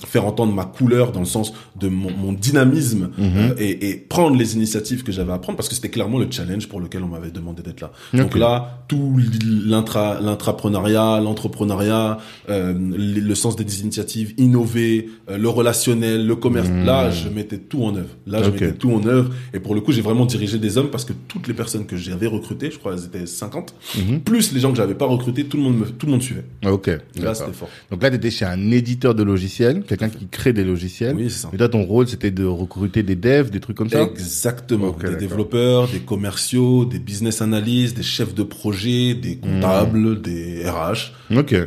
faire 0.07 0.25
entendre 0.27 0.53
ma 0.53 0.65
couleur 0.65 1.11
dans 1.13 1.21
le 1.21 1.27
sens 1.27 1.53
de 1.81 1.89
mon, 1.89 2.11
mon 2.13 2.33
dynamisme 2.33 3.11
Mhm. 3.19 3.25
euh, 3.37 3.55
et, 3.59 3.89
et 3.91 3.97
prendre 3.97 4.37
les 4.37 4.55
initiatives 4.55 5.03
que 5.03 5.11
j'avais 5.13 5.33
à 5.33 5.39
prendre 5.39 5.57
parce 5.57 5.69
que 5.69 5.75
c'était 5.75 5.89
clairement 5.91 6.19
le 6.21 6.29
challenge 6.31 6.69
pour 6.69 6.81
lequel 6.81 7.03
on 7.03 7.09
m'avait 7.09 7.31
demandé 7.33 7.63
d'être 7.63 7.81
là. 7.81 7.91
Donc 8.15 8.37
là, 8.39 8.85
tout 8.89 9.19
l'intra 9.45 10.21
l'intrapreneuriat, 10.21 11.21
l'entrepreneuriat, 11.21 12.19
euh, 12.51 12.73
le, 12.79 13.35
sens 13.35 13.57
des 13.57 13.81
initiatives, 13.81 14.35
innover, 14.39 15.09
le 15.29 15.49
relationnel, 15.49 16.27
le 16.27 16.37
commerce. 16.37 16.69
Là, 16.85 17.11
je 17.11 17.29
mettais 17.29 17.59
tout 17.59 17.83
en 17.83 17.97
œuvre. 17.97 18.15
Là, 18.27 18.43
je 18.43 18.51
mettais 18.51 18.73
tout 18.73 18.91
en 18.93 19.05
œuvre. 19.07 19.12
Et 19.55 19.61
pour 19.61 19.75
le 19.75 19.81
coup, 19.81 19.93
j'ai 19.93 20.01
vraiment 20.03 20.27
dirigé 20.27 20.59
des 20.59 20.79
hommes 20.79 20.91
parce 20.91 21.05
que 21.05 21.13
toutes 21.29 21.49
les 21.49 21.55
personnes 21.55 21.87
que 21.87 21.97
j'avais 21.97 22.27
recrutées, 22.27 22.71
je 22.71 22.79
crois, 22.79 22.95
elles 22.95 23.05
étaient 23.05 23.27
50, 23.27 23.75
Mhm. 23.99 24.21
plus 24.21 24.53
les 24.53 24.61
gens 24.61 24.71
que 24.71 24.77
j'avais 24.77 24.95
pas 24.95 25.07
recrutés, 25.07 25.45
tout 25.45 25.57
le 25.57 25.63
monde 25.63 25.79
me, 25.79 25.87
tout 25.87 26.07
le 26.07 26.13
monde 26.13 26.23
suivait. 26.23 26.45
Ok. 26.67 26.89
Là, 27.21 27.35
c'était 27.35 27.53
fort. 27.53 27.69
Donc 27.91 28.03
là, 28.03 28.11
t'étais 28.11 28.31
chez 28.31 28.45
un 28.45 28.71
éditeur 28.71 29.15
de 29.15 29.23
logiciels, 29.23 29.83
quelqu'un 29.87 30.09
qui 30.09 30.27
crée 30.29 30.53
des 30.53 30.65
logiciels. 30.65 31.15
Oui, 31.17 31.31
c'est 31.31 31.41
ça. 31.43 31.51
Et 31.53 31.57
toi, 31.57 31.69
ton 31.69 31.83
rôle, 31.83 32.09
c'était 32.09 32.31
de 32.31 32.45
recruter 32.45 33.03
des 33.03 33.17
devs, 33.17 33.51
des 33.51 33.61
trucs 33.61 33.77
comme 33.77 33.89
ça? 33.91 34.03
Exactement. 34.03 34.89
Ok, 34.89 35.09
des 35.09 35.17
développeurs, 35.17 35.89
des 35.89 36.01
commerciaux, 36.01 36.85
des 36.85 36.99
business 36.99 37.43
analysts, 37.43 37.97
des 37.97 38.03
chefs 38.03 38.35
de 38.35 38.43
projet, 38.43 39.15
des 39.15 39.37
comptables, 39.37 40.21
des 40.23 40.65
RH. 40.69 41.13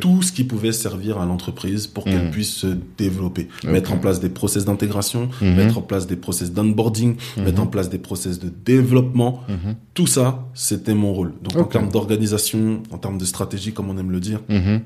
Tout 0.00 0.22
ce 0.22 0.32
qui 0.32 0.44
pouvait 0.44 0.72
servir 0.72 1.18
à 1.18 1.26
l'entreprise 1.26 1.86
pour 1.86 2.04
qu'elle 2.04 2.26
Mhm. 2.26 2.30
puisse 2.30 2.54
se 2.54 2.68
développer. 2.98 3.48
Ok. 3.64 3.70
Mettre 3.70 3.92
en 3.92 3.98
place 3.98 4.20
des 4.20 4.28
process 4.28 4.64
d'intégration, 4.64 5.28
Mhm. 5.40 5.54
mettre 5.56 5.78
en 5.78 5.82
place 5.82 6.06
des 6.06 6.16
process 6.16 6.52
d'onboarding, 6.52 7.16
mettre 7.36 7.60
en 7.62 7.66
place 7.66 7.88
des 7.90 7.98
process 7.98 8.38
de 8.38 8.50
développement. 8.64 9.42
Mhm. 9.48 9.74
Tout 9.94 10.06
ça, 10.06 10.46
c'était 10.54 10.94
mon 10.94 11.12
rôle. 11.12 11.32
Donc 11.42 11.56
en 11.56 11.64
termes 11.64 11.88
d'organisation, 11.90 12.82
en 12.90 12.98
termes 12.98 13.18
de 13.18 13.24
stratégie, 13.24 13.72
comme 13.72 13.90
on 13.90 13.98
aime 13.98 14.10
le 14.10 14.20
dire, 14.20 14.40
Mhm. 14.48 14.80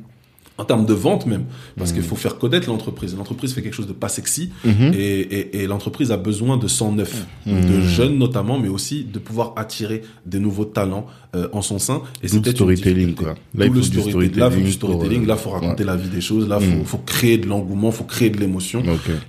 en 0.59 0.65
termes 0.65 0.85
de 0.85 0.93
vente 0.93 1.25
même, 1.27 1.45
parce 1.79 1.91
Mhm. 1.91 1.97
qu'il 1.97 2.05
faut 2.07 2.17
faire 2.17 2.37
connaître 2.39 2.69
l'entreprise. 2.69 3.17
L'entreprise 3.17 3.55
fait 3.55 3.63
quelque 3.63 3.73
chose 3.75 3.87
de 3.87 3.95
pas 3.95 4.11
sexy, 4.11 4.51
Mhm. 4.65 4.93
et, 4.95 5.21
et, 5.21 5.63
et 5.63 5.67
l'entreprise 5.67 6.13
a 6.13 6.19
besoin 6.19 6.59
de 6.59 6.69
sang 6.69 6.93
neuf, 6.93 7.27
Mhm. 7.47 7.65
de 7.71 7.81
jeunes 7.81 8.19
notamment, 8.19 8.59
mais 8.59 8.69
aussi 8.69 9.05
de 9.05 9.19
pouvoir 9.19 9.55
attirer 9.57 10.03
des 10.27 10.39
nouveaux 10.39 10.67
talents 10.67 11.07
euh, 11.37 11.49
en 11.53 11.63
son 11.63 11.79
sein. 11.79 12.03
Et 12.23 12.27
le 12.27 12.29
c'était 12.29 12.51
une 12.51 12.57
storytelling, 12.57 13.15
quoi. 13.15 13.35
Là, 13.55 13.67
il 13.67 13.73
le 13.73 13.81
faut 13.83 13.89
du 13.89 14.01
storytelling. 14.01 14.39
Là, 14.39 14.49
il 14.51 14.53
faut 14.59 14.61
du 14.67 14.73
storytelling 14.73 15.23
euh, 15.25 15.27
Là, 15.27 15.37
faut 15.37 15.51
raconter 15.51 15.85
la 15.85 15.97
vie 15.97 16.09
des 16.09 16.21
choses. 16.21 16.49
Là, 16.49 16.59
faut, 16.61 16.67
Mhm. 16.79 16.85
faut 16.85 16.99
créer 16.99 17.39
de 17.39 17.47
l'engouement, 17.47 17.91
faut 17.93 18.05
créer 18.05 18.31
de 18.31 18.39
l'émotion. 18.39 18.83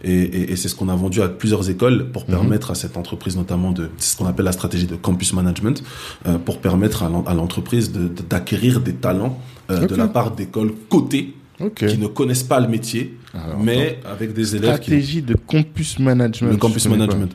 Et, 0.03 0.11
et, 0.11 0.51
et 0.51 0.55
c'est 0.55 0.67
ce 0.67 0.75
qu'on 0.75 0.89
a 0.89 0.95
vendu 0.95 1.21
à 1.21 1.29
plusieurs 1.29 1.69
écoles 1.69 2.09
pour 2.11 2.23
Mhm. 2.23 2.29
permettre 2.35 2.71
à 2.71 2.75
cette 2.75 2.97
entreprise 2.97 3.35
notamment 3.37 3.71
de, 3.71 3.89
c'est 3.97 4.13
ce 4.13 4.17
qu'on 4.17 4.25
appelle 4.25 4.45
la 4.45 4.51
stratégie 4.51 4.87
de 4.87 4.95
campus 4.95 5.33
management, 5.33 5.83
euh, 6.27 6.37
pour 6.37 6.57
permettre 6.59 7.03
à 7.03 7.09
l'en- 7.09 7.23
à 7.23 7.33
l'entreprise 7.33 7.91
de- 7.91 8.07
de- 8.07 8.23
d'acquérir 8.29 8.79
des 8.81 8.93
talents 8.93 9.37
euh, 9.69 9.85
de 9.87 9.95
la 9.95 10.07
part 10.07 10.31
d'écoles 10.31 10.73
cotées 10.89 11.33
Qui 11.69 11.97
ne 11.97 12.07
connaissent 12.07 12.43
pas 12.43 12.59
le 12.59 12.67
métier, 12.67 13.17
Alors, 13.33 13.59
mais 13.59 13.99
avec 14.05 14.33
des 14.33 14.55
élèves 14.55 14.79
qui 14.79 14.85
Stratégie 14.91 15.21
de 15.21 15.35
campus 15.35 15.99
management. 15.99 16.51
le 16.51 16.57
campus 16.57 16.87
management. 16.87 17.31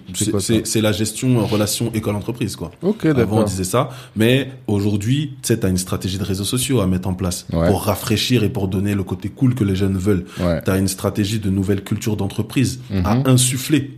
C'est 0.65 0.81
la 0.81 0.93
gestion 0.93 1.39
euh, 1.39 1.43
relation 1.43 1.91
école-entreprise 1.95 2.57
quoi. 2.57 2.71
Avant 3.17 3.41
on 3.41 3.45
disait 3.45 3.65
ça, 3.65 3.91
mais 4.17 4.51
aujourd'hui, 4.67 5.31
tu 5.43 5.49
sais, 5.49 5.59
t'as 5.59 5.69
une 5.71 5.77
stratégie 5.79 6.19
de 6.19 6.25
réseaux 6.25 6.45
sociaux 6.45 6.81
à 6.81 6.87
mettre 6.87 7.09
en 7.09 7.15
place 7.15 7.47
Ouais. 7.53 7.69
pour 7.69 7.85
rafraîchir 7.85 8.43
et 8.45 8.49
pour 8.49 8.69
donner 8.69 8.95
le 8.95 9.03
côté 9.05 9.29
cool 9.29 9.55
que 9.55 9.65
les 9.65 9.77
jeunes 9.77 9.97
veulent. 9.97 10.25
Ouais. 10.41 10.61
T'as 10.65 10.79
une 10.79 10.89
stratégie 10.89 11.39
de 11.39 11.51
nouvelle 11.51 11.83
culture 11.85 12.17
d'entreprise 12.17 12.81
Mhm. 12.91 13.03
à 13.07 13.31
insuffler 13.31 13.91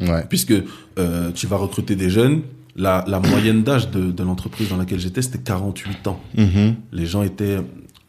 Ouais. 0.00 0.24
puisque 0.28 0.52
euh, 0.98 1.30
tu 1.34 1.46
vas 1.46 1.56
recruter 1.56 1.96
des 1.96 2.10
jeunes. 2.10 2.42
La, 2.78 3.04
la 3.08 3.20
moyenne 3.20 3.62
d'âge 3.62 3.90
de, 3.90 4.10
de 4.12 4.22
l'entreprise 4.22 4.68
dans 4.68 4.76
laquelle 4.76 5.00
j'étais, 5.00 5.22
c'était 5.22 5.38
48 5.38 6.06
ans. 6.08 6.20
Mhm. 6.36 6.74
Les 6.92 7.06
gens 7.06 7.22
étaient 7.22 7.56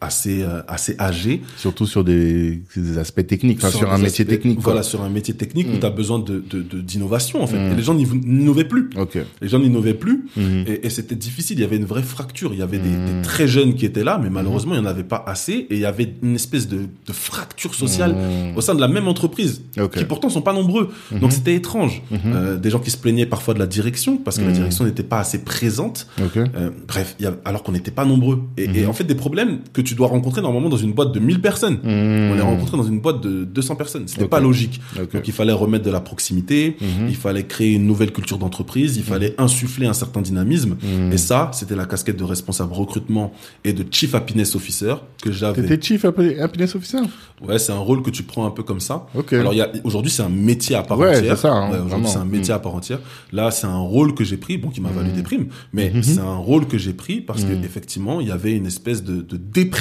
assez 0.00 0.42
euh, 0.42 0.62
assez 0.68 0.94
âgés. 1.00 1.42
Surtout 1.56 1.86
sur 1.86 2.04
des, 2.04 2.62
des 2.76 2.98
aspects 2.98 3.26
techniques, 3.26 3.58
enfin, 3.58 3.70
sur, 3.76 3.92
un 3.92 3.98
métier 3.98 4.22
aspects- 4.24 4.30
technique. 4.30 4.56
quoi. 4.56 4.72
Voilà, 4.72 4.82
sur 4.82 5.02
un 5.02 5.08
métier 5.08 5.34
technique 5.34 5.66
où 5.68 5.76
Mm. 5.76 5.80
tu 5.80 5.86
as 5.86 5.90
besoin 5.90 6.18
de 6.18 6.42
de- 6.48 6.62
de- 6.62 6.80
d'innovation 6.80 7.42
en 7.42 7.46
fait. 7.46 7.58
Mm. 7.58 7.72
Et 7.72 7.76
les 7.76 7.82
gens 7.82 7.94
n'innovaient 7.94 8.64
plus. 8.68 8.90
Ok. 8.96 9.18
Les 9.40 9.48
gens 9.48 9.58
n'innovaient 9.58 9.94
plus. 9.94 10.26
Mhm. 10.36 10.64
Et, 10.66 10.86
et 10.86 10.90
c'était 10.90 11.14
difficile. 11.16 11.58
Il 11.58 11.62
y 11.62 11.64
avait 11.64 11.76
une 11.76 11.84
vraie 11.84 12.02
fracture. 12.02 12.52
Il 12.52 12.58
y 12.58 12.62
avait 12.62 12.78
des, 12.78 12.88
des 12.90 13.22
très 13.22 13.48
jeunes 13.48 13.74
qui 13.74 13.84
étaient 13.86 14.04
là, 14.04 14.20
mais 14.22 14.30
malheureusement, 14.30 14.74
il 14.74 14.80
n'y 14.80 14.86
en 14.86 14.90
avait 14.90 15.02
pas 15.04 15.22
assez. 15.26 15.52
Et 15.52 15.74
il 15.74 15.80
y 15.80 15.84
avait 15.84 16.14
une 16.22 16.34
espèce 16.36 16.68
de, 16.68 16.78
de 17.06 17.12
fracture 17.12 17.74
sociale 17.74 18.14
au 18.56 18.60
sein 18.60 18.74
de 18.74 18.80
la 18.80 18.88
même 18.88 19.08
entreprise, 19.08 19.62
Ok. 19.78 19.98
qui 19.98 20.04
pourtant 20.04 20.28
sont 20.28 20.42
pas 20.42 20.52
nombreux. 20.52 20.90
Donc 21.20 21.32
c'était 21.32 21.54
étrange. 21.54 22.02
Euh, 22.26 22.56
des 22.56 22.70
gens 22.70 22.78
qui 22.78 22.90
se 22.90 22.96
plaignaient 22.96 23.26
parfois 23.26 23.54
de 23.54 23.58
la 23.58 23.66
direction 23.66 24.16
parce 24.16 24.38
que 24.38 24.44
la 24.44 24.52
direction 24.52 24.84
n'était 24.84 25.02
pas 25.02 25.18
assez 25.20 25.42
présente. 25.42 26.06
Ok. 26.22 26.36
Euh, 26.36 26.70
bref, 26.86 27.16
il 27.18 27.24
y 27.24 27.26
a- 27.26 27.36
alors 27.44 27.62
qu'on 27.62 27.72
n'était 27.72 27.90
pas 27.90 28.04
nombreux. 28.04 28.42
Et, 28.56 28.64
et 28.80 28.86
en 28.86 28.92
fait, 28.92 29.04
des 29.04 29.14
problèmes 29.14 29.58
que 29.72 29.80
tu 29.80 29.87
dois 29.94 30.08
rencontrer 30.08 30.40
normalement 30.42 30.68
dans 30.68 30.76
une 30.76 30.92
boîte 30.92 31.12
de 31.12 31.20
1000 31.20 31.40
personnes. 31.40 31.78
Mhm. 31.82 32.30
On 32.30 32.34
les 32.34 32.40
rencontrait 32.40 32.76
dans 32.76 32.82
une 32.84 33.00
boîte 33.00 33.20
de 33.20 33.44
200 33.44 33.76
personnes. 33.76 34.08
C'était 34.08 34.24
Ok. 34.24 34.30
pas 34.30 34.40
logique. 34.40 34.80
Donc 34.96 35.26
il 35.26 35.32
fallait 35.32 35.52
remettre 35.52 35.84
de 35.84 35.90
la 35.90 36.00
proximité, 36.00 36.76
Mhm. 36.80 37.08
il 37.08 37.16
fallait 37.16 37.44
créer 37.46 37.72
une 37.74 37.86
nouvelle 37.86 38.12
culture 38.12 38.38
d'entreprise, 38.38 38.96
il 38.96 39.02
fallait 39.04 39.34
insuffler 39.38 39.86
un 39.86 39.92
certain 39.92 40.20
dynamisme. 40.20 40.76
Et 41.12 41.16
ça, 41.18 41.50
c'était 41.52 41.76
la 41.76 41.84
casquette 41.86 42.16
de 42.16 42.24
responsable 42.24 42.72
recrutement 42.72 43.32
et 43.64 43.72
de 43.72 43.84
chief 43.90 44.14
happiness 44.14 44.54
officer 44.54 44.94
que 45.22 45.32
j'avais. 45.32 45.62
T'étais 45.62 45.80
chief 45.86 46.04
happiness 46.04 46.74
officer? 46.74 46.98
Ouais, 47.46 47.58
c'est 47.58 47.72
un 47.72 47.78
rôle 47.78 48.02
que 48.02 48.10
tu 48.10 48.22
prends 48.24 48.46
un 48.46 48.50
peu 48.50 48.62
comme 48.62 48.80
ça. 48.80 49.06
Ok. 49.14 49.32
Alors 49.32 49.54
aujourd'hui 49.84 50.10
c'est 50.10 50.22
un 50.22 50.28
métier 50.28 50.74
à 50.76 50.82
part 50.82 50.98
Ouais, 50.98 51.16
entière. 51.16 51.36
c'est 51.36 51.42
ça, 51.42 51.52
hein, 51.52 51.70
Ouais, 51.70 52.02
c'est 52.06 52.16
un 52.18 52.24
métier 52.24 52.52
à 52.54 52.58
part 52.58 52.74
entière. 52.74 52.98
Là 53.32 53.50
c'est 53.50 53.66
un 53.66 53.78
rôle 53.78 54.14
que 54.14 54.24
j'ai 54.24 54.36
pris, 54.36 54.58
bon 54.58 54.68
qui 54.70 54.80
m'a 54.80 54.90
valu 54.90 55.10
des 55.12 55.22
primes, 55.22 55.46
mais 55.72 55.92
c'est 56.02 56.18
un 56.20 56.36
rôle 56.36 56.66
que 56.66 56.78
j'ai 56.78 56.92
pris 56.92 57.20
parce 57.20 57.44
que 57.44 57.52
effectivement 57.64 58.20
il 58.20 58.28
y 58.28 58.30
avait 58.30 58.52
une 58.56 58.66
espèce 58.66 59.02
de, 59.04 59.20
de 59.22 59.36
dépression 59.36 59.77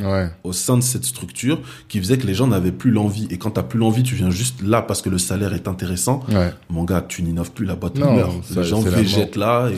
Ouais. 0.00 0.28
au 0.44 0.52
sein 0.52 0.76
de 0.76 0.82
cette 0.82 1.04
structure 1.04 1.60
qui 1.88 1.98
faisait 1.98 2.18
que 2.18 2.26
les 2.26 2.34
gens 2.34 2.46
n'avaient 2.46 2.72
plus 2.72 2.90
l'envie. 2.90 3.26
Et 3.30 3.38
quand 3.38 3.50
t'as 3.52 3.62
plus 3.62 3.78
l'envie, 3.78 4.02
tu 4.02 4.14
viens 4.14 4.30
juste 4.30 4.62
là 4.62 4.82
parce 4.82 5.02
que 5.02 5.08
le 5.08 5.18
salaire 5.18 5.52
est 5.54 5.68
intéressant. 5.68 6.20
Ouais. 6.30 6.52
Mon 6.70 6.84
gars, 6.84 7.04
tu 7.06 7.22
n'innoves 7.22 7.52
plus, 7.52 7.66
la 7.66 7.76
boîte 7.76 7.98
Non, 7.98 8.14
meurt. 8.14 8.32
ça, 8.44 8.60
les 8.60 8.66
gens 8.66 8.80
végètent 8.80 9.36
là 9.36 9.68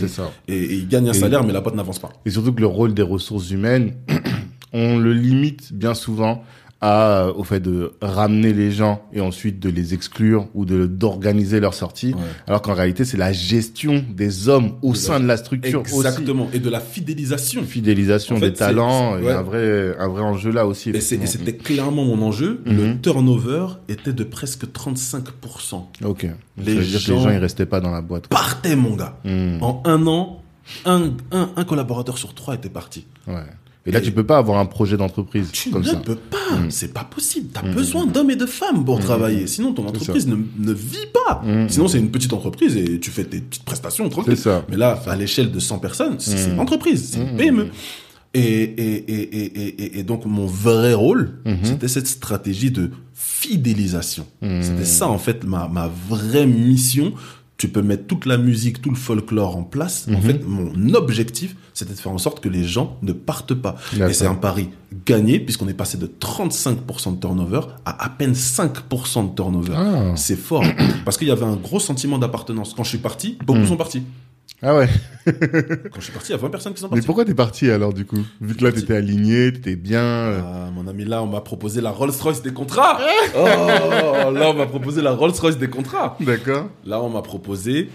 et, 0.48 0.74
ils 0.74 0.88
gagnent 0.88 1.08
un 1.08 1.12
Et- 1.12 1.18
salaire, 1.18 1.44
mais 1.44 1.52
la 1.52 1.60
boîte 1.60 1.74
n'avance 1.74 1.98
pas. 1.98 2.10
Et 2.24 2.30
surtout 2.30 2.52
que 2.52 2.60
le 2.60 2.66
rôle 2.66 2.94
des 2.94 3.02
ressources 3.02 3.50
humaines, 3.50 3.94
on 4.72 4.98
le 4.98 5.12
limite 5.12 5.72
bien 5.72 5.94
souvent 5.94 6.42
à, 6.82 7.22
euh, 7.22 7.32
au 7.32 7.42
fait 7.42 7.58
de 7.60 7.92
ramener 8.02 8.52
les 8.52 8.70
gens 8.70 9.02
et 9.12 9.20
ensuite 9.22 9.58
de 9.60 9.70
les 9.70 9.94
exclure 9.94 10.48
ou 10.54 10.66
de 10.66 10.84
d'organiser 10.86 11.58
leur 11.58 11.72
sortie. 11.72 12.12
Ouais. 12.12 12.20
Alors 12.46 12.60
qu'en 12.60 12.74
réalité, 12.74 13.04
c'est 13.06 13.16
la 13.16 13.32
gestion 13.32 14.04
des 14.14 14.48
hommes 14.50 14.72
au 14.82 14.92
De 14.92 14.96
sein 14.96 15.18
de 15.18 15.26
la 15.26 15.38
structure 15.38 15.80
Exactement. 15.80 16.48
Et 16.52 16.58
de 16.58 16.68
la 16.68 16.80
fidélisation. 16.80 17.62
Fidélisation 17.62 18.36
En 18.36 18.40
fait, 18.40 18.50
des 18.50 18.56
talents, 18.56 19.14
c'est- 19.14 19.20
il 19.20 19.24
y 19.24 19.28
a 19.28 19.32
ouais. 19.32 19.38
un 19.38 19.42
vrai, 19.42 19.96
un 19.98 20.08
vrai 20.08 20.22
enjeu 20.22 20.50
là 20.52 20.66
aussi. 20.66 20.90
Et 20.90 21.00
c'était 21.00 21.56
clairement 21.56 22.04
mon 22.04 22.20
enjeu. 22.22 22.60
Mhm. 22.66 22.76
Le 22.76 23.00
turnover 23.00 23.66
était 23.88 24.12
de 24.12 24.24
presque 24.24 24.70
35%. 24.70 25.90
Ok. 26.04 26.26
Les 26.58 26.74
dire 26.74 26.82
que 26.82 26.82
gens- 26.98 27.16
les 27.16 27.22
gens, 27.22 27.30
ils 27.30 27.36
restaient 27.38 27.66
pas 27.66 27.80
dans 27.80 27.90
la 27.90 28.02
boîte. 28.02 28.28
quoi. 28.28 28.38
Partait, 28.38 28.76
mon 28.76 28.96
gars. 28.96 29.18
Hmm. 29.24 29.58
En 29.62 29.82
un 29.86 30.06
an, 30.06 30.42
un, 30.84 31.10
un, 31.32 31.50
un 31.56 31.64
collaborateur 31.64 32.18
sur 32.18 32.34
trois 32.34 32.54
était 32.54 32.68
parti. 32.68 33.06
Ouais. 33.26 33.34
Et 33.86 33.92
là, 33.92 34.00
tu 34.00 34.10
peux 34.12 34.24
pas 34.26 34.38
avoir 34.38 34.58
un 34.58 34.66
projet 34.66 34.96
d'entreprise 34.96 35.50
Tu 35.52 35.70
comme 35.70 35.82
ne 35.82 35.86
ça. 35.88 35.96
peux 35.96 36.16
pas. 36.16 36.56
Mm. 36.56 36.70
C'est 36.70 36.92
pas 36.92 37.04
possible. 37.04 37.48
Tu 37.52 37.58
as 37.60 37.62
Mm. 37.62 37.74
besoin 37.74 38.06
d'hommes 38.06 38.30
et 38.30 38.36
de 38.36 38.46
femmes 38.46 38.84
pour 38.84 38.98
Mm. 38.98 39.02
travailler. 39.02 39.46
Sinon, 39.46 39.72
ton 39.72 39.86
entreprise 39.86 40.26
ne, 40.26 40.36
ne 40.36 40.72
vit 40.72 41.06
pas. 41.12 41.42
Mm. 41.44 41.68
Sinon, 41.68 41.88
c'est 41.88 41.98
une 41.98 42.10
petite 42.10 42.32
entreprise 42.32 42.76
et 42.76 42.98
tu 42.98 43.10
fais 43.10 43.24
tes 43.24 43.40
petites 43.40 43.64
prestations 43.64 44.08
tranquille. 44.08 44.36
ça. 44.36 44.64
Mais 44.68 44.76
là, 44.76 45.00
à 45.06 45.14
l'échelle 45.16 45.52
de 45.52 45.58
100 45.60 45.78
personnes, 45.78 46.16
c'est 46.18 46.50
une 46.50 46.58
entreprise, 46.60 47.10
c'est 47.12 47.20
une. 47.20 47.36
PME. 47.36 47.68
Et, 48.34 48.40
et, 48.42 48.64
et, 48.64 49.14
et, 49.14 49.44
et, 49.62 49.82
et- 49.84 49.98
et 50.00 50.02
donc, 50.02 50.26
mon 50.26 50.44
vrai 50.46 50.92
rôle, 50.92 51.38
Mhm. 51.46 51.56
c'était 51.62 51.88
cette 51.88 52.06
stratégie 52.06 52.70
de 52.70 52.90
fidélisation. 53.14 54.26
C'était 54.42 54.84
ça, 54.84 55.08
en 55.08 55.18
fait, 55.18 55.44
ma, 55.44 55.68
ma 55.68 55.88
vraie 56.08 56.46
mission. 56.46 57.12
Tu 57.58 57.68
peux 57.68 57.80
mettre 57.80 58.06
toute 58.06 58.26
la 58.26 58.36
musique, 58.36 58.82
tout 58.82 58.90
le 58.90 58.96
folklore 58.96 59.56
en 59.56 59.62
place. 59.62 60.06
En 60.08 60.12
Mhm. 60.12 60.20
fait, 60.20 60.44
mon 60.46 60.94
objectif, 60.94 61.56
c'était 61.72 61.94
de 61.94 61.98
faire 61.98 62.12
en 62.12 62.18
sorte 62.18 62.40
que 62.40 62.50
les 62.50 62.64
gens 62.64 62.98
ne 63.02 63.12
partent 63.12 63.54
pas. 63.54 63.76
Et 63.96 64.12
c'est 64.12 64.26
un 64.26 64.34
pari 64.34 64.68
gagné, 65.06 65.40
puisqu'on 65.40 65.66
est 65.68 65.72
passé 65.74 65.96
de 65.96 66.06
35% 66.06 67.12
de 67.12 67.20
turnover 67.20 67.60
à 67.86 68.04
à 68.04 68.08
peine 68.10 68.34
5% 68.34 69.24
de 69.24 69.34
turnover. 69.34 69.72
Ah. 69.74 70.12
C'est 70.16 70.36
fort. 70.36 70.64
Parce 71.06 71.16
qu'il 71.16 71.28
y 71.28 71.30
avait 71.30 71.44
un 71.46 71.56
gros 71.56 71.80
sentiment 71.80 72.18
d'appartenance. 72.18 72.74
Quand 72.76 72.84
je 72.84 72.90
suis 72.90 72.98
parti, 72.98 73.38
beaucoup 73.46 73.60
Mm. 73.60 73.66
sont 73.68 73.76
partis. 73.76 74.02
Ah 74.62 74.74
ouais. 74.74 74.88
Quand 75.26 75.98
je 75.98 76.04
suis 76.04 76.12
parti, 76.12 76.28
il 76.28 76.32
y 76.32 76.34
a 76.34 76.38
20 76.38 76.48
personnes 76.48 76.72
qui 76.72 76.80
sont 76.80 76.86
Mais 76.86 76.92
parties. 76.96 77.06
pourquoi 77.06 77.24
t'es 77.26 77.34
parti 77.34 77.70
alors 77.70 77.92
du 77.92 78.06
coup? 78.06 78.24
Vu 78.40 78.54
que 78.54 78.64
là 78.64 78.72
t'étais 78.72 78.96
aligné, 78.96 79.52
t'étais 79.52 79.76
bien. 79.76 80.00
euh, 80.02 80.40
Ah, 80.44 80.70
mon 80.74 80.86
ami, 80.88 81.04
là, 81.04 81.22
on 81.22 81.26
m'a 81.26 81.40
proposé 81.42 81.80
la 81.82 81.90
Rolls-Royce 81.90 82.42
des 82.42 82.52
contrats. 82.52 82.98
oh, 83.36 83.44
là, 84.32 84.48
on 84.50 84.54
m'a 84.54 84.66
proposé 84.66 85.02
la 85.02 85.12
Rolls-Royce 85.12 85.58
des 85.58 85.68
contrats. 85.68 86.16
D'accord. 86.20 86.68
Là, 86.86 87.02
on 87.02 87.10
m'a 87.10 87.22
proposé. 87.22 87.90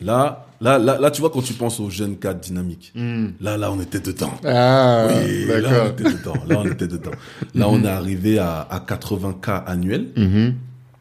Là, 0.00 0.46
là, 0.60 0.78
là, 0.78 0.96
là, 1.00 1.10
tu 1.10 1.20
vois, 1.20 1.30
quand 1.30 1.42
tu 1.42 1.54
penses 1.54 1.80
aux 1.80 1.90
jeunes 1.90 2.16
cadres 2.18 2.38
dynamiques, 2.40 2.92
Hmm. 2.94 3.30
là, 3.40 3.56
là, 3.56 3.72
on 3.72 3.80
était 3.80 3.98
dedans. 3.98 4.30
Ah, 4.44 5.08
oui, 5.24 5.44
là, 5.46 5.54
on 5.58 5.62
d'accord. 5.62 5.86
était 5.88 6.04
dedans. 6.04 6.34
Là, 6.48 6.56
on 6.64 6.70
était 6.70 6.86
dedans. 6.86 7.10
Là, 7.56 7.68
on 7.68 7.82
est 7.82 7.88
arrivé 7.88 8.38
à, 8.38 8.60
à 8.70 8.78
80K 8.78 9.64
annuels. 9.66 10.06
Mhm. 10.16 10.54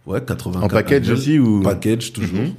Ouais, 0.07 0.19
80K 0.21 0.63
En 0.63 0.67
package 0.67 1.01
annuels. 1.03 1.13
aussi 1.13 1.37
ou? 1.37 1.61
Package, 1.61 2.11
toujours. 2.11 2.39
Mhm. 2.39 2.53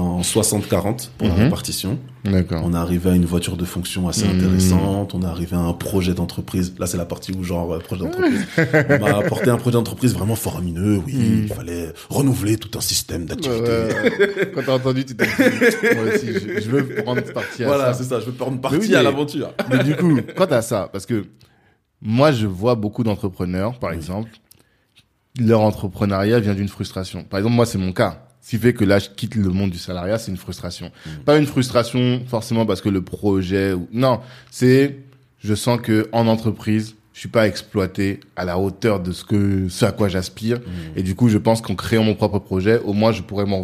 En 0.00 0.22
60-40 0.22 1.10
pour 1.18 1.28
Mhm. 1.28 1.36
la 1.36 1.44
répartition. 1.44 1.98
D'accord. 2.24 2.62
On 2.64 2.72
est 2.74 2.76
arrivé 2.76 3.10
à 3.10 3.14
une 3.14 3.24
voiture 3.24 3.56
de 3.56 3.64
fonction 3.64 4.08
assez 4.08 4.26
Mhm. 4.26 4.36
intéressante. 4.36 5.14
On 5.14 5.22
est 5.22 5.26
arrivé 5.26 5.56
à 5.56 5.60
un 5.60 5.72
projet 5.72 6.14
d'entreprise. 6.14 6.74
Là, 6.78 6.86
c'est 6.86 6.96
la 6.96 7.04
partie 7.04 7.32
où, 7.32 7.42
genre, 7.44 7.72
euh, 7.74 7.78
projet 7.78 8.04
d'entreprise. 8.04 8.46
on 8.90 8.98
m'a 8.98 9.18
apporté 9.18 9.50
un 9.50 9.56
projet 9.56 9.74
d'entreprise 9.74 10.14
vraiment 10.14 10.36
faramineux. 10.36 11.00
Oui, 11.06 11.14
Mhm. 11.14 11.42
il 11.44 11.48
fallait 11.52 11.92
renouveler 12.08 12.56
tout 12.56 12.76
un 12.78 12.80
système 12.80 13.26
d'activité. 13.26 13.62
ouais. 13.70 14.50
Quand 14.54 14.62
t'as 14.66 14.74
entendu, 14.74 15.04
tu 15.04 15.14
t'es 15.16 15.26
dit, 15.26 15.94
moi 15.94 16.04
aussi, 16.14 16.26
je, 16.32 16.60
je 16.60 16.70
veux 16.70 16.86
prendre 17.02 17.22
partie 17.32 17.64
à 17.64 17.66
Voilà, 17.66 17.92
ça. 17.92 18.02
c'est 18.02 18.08
ça. 18.08 18.20
Je 18.20 18.26
veux 18.26 18.32
prendre 18.32 18.60
partie 18.60 18.78
oui, 18.78 18.94
à 18.94 19.02
l'aventure. 19.02 19.52
Mais 19.70 19.82
du 19.84 19.96
coup, 19.96 20.18
quand 20.36 20.46
t'as 20.46 20.62
ça, 20.62 20.88
parce 20.92 21.06
que 21.06 21.24
moi, 22.02 22.32
je 22.32 22.46
vois 22.46 22.74
beaucoup 22.74 23.04
d'entrepreneurs, 23.04 23.78
par 23.78 23.92
exemple, 23.92 24.30
leur 25.38 25.60
entrepreneuriat 25.60 26.40
vient 26.40 26.54
d'une 26.54 26.68
frustration. 26.68 27.24
Par 27.24 27.38
exemple, 27.38 27.54
moi, 27.56 27.66
c'est 27.66 27.78
mon 27.78 27.92
cas. 27.92 28.26
Ce 28.42 28.50
qui 28.50 28.58
fait 28.58 28.72
que 28.72 28.84
là, 28.84 28.98
je 28.98 29.08
quitte 29.10 29.34
le 29.34 29.48
monde 29.50 29.70
du 29.70 29.78
salariat, 29.78 30.18
c'est 30.18 30.30
une 30.30 30.36
frustration. 30.36 30.90
Pas 31.24 31.36
une 31.38 31.46
frustration 31.46 32.22
forcément 32.26 32.64
parce 32.66 32.80
que 32.80 32.88
le 32.88 33.02
projet 33.02 33.72
ou 33.74 33.86
non, 33.92 34.20
c'est 34.50 34.96
je 35.42 35.54
sens 35.54 35.78
que 35.80 36.08
en 36.12 36.26
entreprise, 36.26 36.94
je 37.12 37.20
suis 37.20 37.28
pas 37.28 37.46
exploité 37.46 38.20
à 38.36 38.44
la 38.46 38.58
hauteur 38.58 39.00
de 39.00 39.12
ce 39.12 39.24
que 39.24 39.68
ce 39.68 39.84
à 39.84 39.92
quoi 39.92 40.08
j'aspire 40.08 40.58
et 40.96 41.02
du 41.02 41.14
coup, 41.14 41.28
je 41.28 41.36
pense 41.38 41.60
qu'en 41.60 41.74
créant 41.74 42.02
mon 42.02 42.14
propre 42.14 42.38
projet, 42.38 42.78
au 42.78 42.94
moins 42.94 43.12
je 43.12 43.20
pourrais 43.22 43.44
m'en 43.44 43.62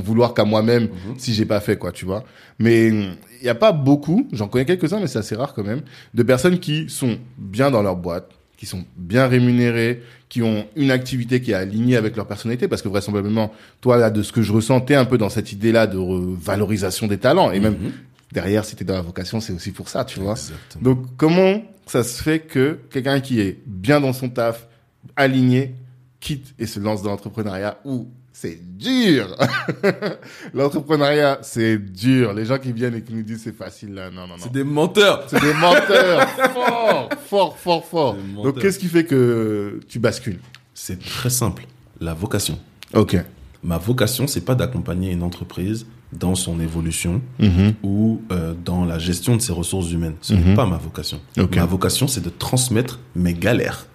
vouloir 0.00 0.34
qu'à 0.34 0.44
moi-même 0.44 0.84
Mhm. 0.84 1.14
si 1.18 1.34
j'ai 1.34 1.46
pas 1.46 1.60
fait 1.60 1.76
quoi, 1.78 1.92
tu 1.92 2.04
vois. 2.04 2.24
Mais 2.58 2.88
il 2.88 3.44
y 3.44 3.48
a 3.48 3.54
pas 3.54 3.72
beaucoup, 3.72 4.28
j'en 4.32 4.48
connais 4.48 4.64
quelques-uns 4.64 5.00
mais 5.00 5.06
c'est 5.06 5.18
assez 5.18 5.34
rare 5.36 5.54
quand 5.54 5.64
même, 5.64 5.82
de 6.12 6.22
personnes 6.22 6.58
qui 6.58 6.88
sont 6.88 7.18
bien 7.38 7.70
dans 7.70 7.82
leur 7.82 7.96
boîte, 7.96 8.30
qui 8.56 8.66
sont 8.66 8.84
bien 8.96 9.26
rémunérées, 9.26 10.02
qui 10.34 10.42
ont 10.42 10.66
une 10.74 10.90
activité 10.90 11.40
qui 11.40 11.52
est 11.52 11.54
alignée 11.54 11.94
avec 11.96 12.16
leur 12.16 12.26
personnalité, 12.26 12.66
parce 12.66 12.82
que 12.82 12.88
vraisemblablement, 12.88 13.52
toi, 13.80 13.98
là, 13.98 14.10
de 14.10 14.20
ce 14.24 14.32
que 14.32 14.42
je 14.42 14.52
ressens, 14.52 14.80
t'es 14.80 14.96
un 14.96 15.04
peu 15.04 15.16
dans 15.16 15.28
cette 15.28 15.52
idée-là 15.52 15.86
de 15.86 15.96
valorisation 15.96 17.06
des 17.06 17.18
talents, 17.18 17.52
et 17.52 17.60
même 17.60 17.74
Mhm. 17.74 17.92
derrière, 18.32 18.64
si 18.64 18.74
t'es 18.74 18.84
dans 18.84 18.94
la 18.94 19.00
vocation, 19.02 19.40
c'est 19.40 19.52
aussi 19.52 19.70
pour 19.70 19.88
ça, 19.88 20.04
tu 20.04 20.18
vois. 20.18 20.32
Exactement. 20.32 20.82
Donc, 20.82 21.06
comment 21.16 21.62
ça 21.86 22.02
se 22.02 22.20
fait 22.20 22.40
que 22.40 22.80
quelqu'un 22.90 23.20
qui 23.20 23.38
est 23.40 23.60
bien 23.64 24.00
dans 24.00 24.12
son 24.12 24.28
taf, 24.28 24.66
aligné, 25.14 25.76
quitte 26.18 26.52
et 26.58 26.66
se 26.66 26.80
lance 26.80 27.00
dans 27.04 27.10
l'entrepreneuriat 27.10 27.78
où 27.84 28.08
c'est 28.36 28.58
dur. 28.76 29.36
L'entrepreneuriat, 30.54 31.38
c'est 31.42 31.78
dur. 31.78 32.32
Les 32.34 32.44
gens 32.44 32.58
qui 32.58 32.72
viennent 32.72 32.96
et 32.96 33.02
qui 33.02 33.14
nous 33.14 33.22
disent 33.22 33.42
c'est 33.44 33.56
facile 33.56 33.94
là, 33.94 34.10
non, 34.10 34.22
non, 34.22 34.28
non. 34.28 34.34
C'est 34.38 34.52
des 34.52 34.64
menteurs. 34.64 35.24
C'est 35.28 35.40
des 35.40 35.54
menteurs. 35.54 36.28
fort, 36.52 37.08
fort, 37.28 37.56
fort, 37.58 37.84
fort. 37.86 38.16
Donc, 38.42 38.60
qu'est-ce 38.60 38.78
qui 38.78 38.88
fait 38.88 39.04
que 39.04 39.78
tu 39.88 39.98
bascules? 40.00 40.40
C'est 40.74 40.98
très 40.98 41.30
simple. 41.30 41.64
La 42.00 42.12
vocation. 42.12 42.58
Ok. 42.92 43.16
Ma 43.62 43.78
vocation, 43.78 44.26
c'est 44.26 44.44
pas 44.44 44.54
d'accompagner 44.56 45.12
une 45.12 45.22
entreprise 45.22 45.86
dans 46.12 46.34
son 46.34 46.60
évolution 46.60 47.22
Mhm. 47.38 47.74
ou 47.82 48.20
euh, 48.30 48.52
dans 48.64 48.84
la 48.84 48.98
gestion 48.98 49.36
de 49.36 49.40
ses 49.42 49.52
ressources 49.52 49.90
humaines. 49.90 50.14
Ce 50.20 50.34
n'est 50.34 50.54
pas 50.54 50.66
ma 50.66 50.76
vocation. 50.76 51.20
Ok. 51.38 51.56
Ma 51.56 51.64
vocation, 51.66 52.06
c'est 52.08 52.20
de 52.22 52.30
transmettre 52.30 52.98
mes 53.14 53.32
galères. 53.34 53.86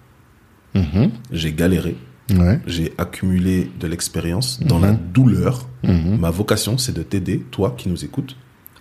Mhm. 0.74 1.10
J'ai 1.30 1.52
galéré, 1.52 1.96
Ouais. 2.38 2.60
j'ai 2.66 2.92
accumulé 2.98 3.70
de 3.80 3.86
l'expérience 3.86 4.60
dans 4.60 4.78
la 4.78 4.92
douleur. 4.92 5.66
Mhm. 5.82 6.18
Ma 6.18 6.30
vocation, 6.30 6.78
c'est 6.78 6.92
de 6.94 7.02
t'aider, 7.02 7.44
toi 7.50 7.74
qui 7.76 7.88
nous 7.88 8.04
écoutes, 8.04 8.36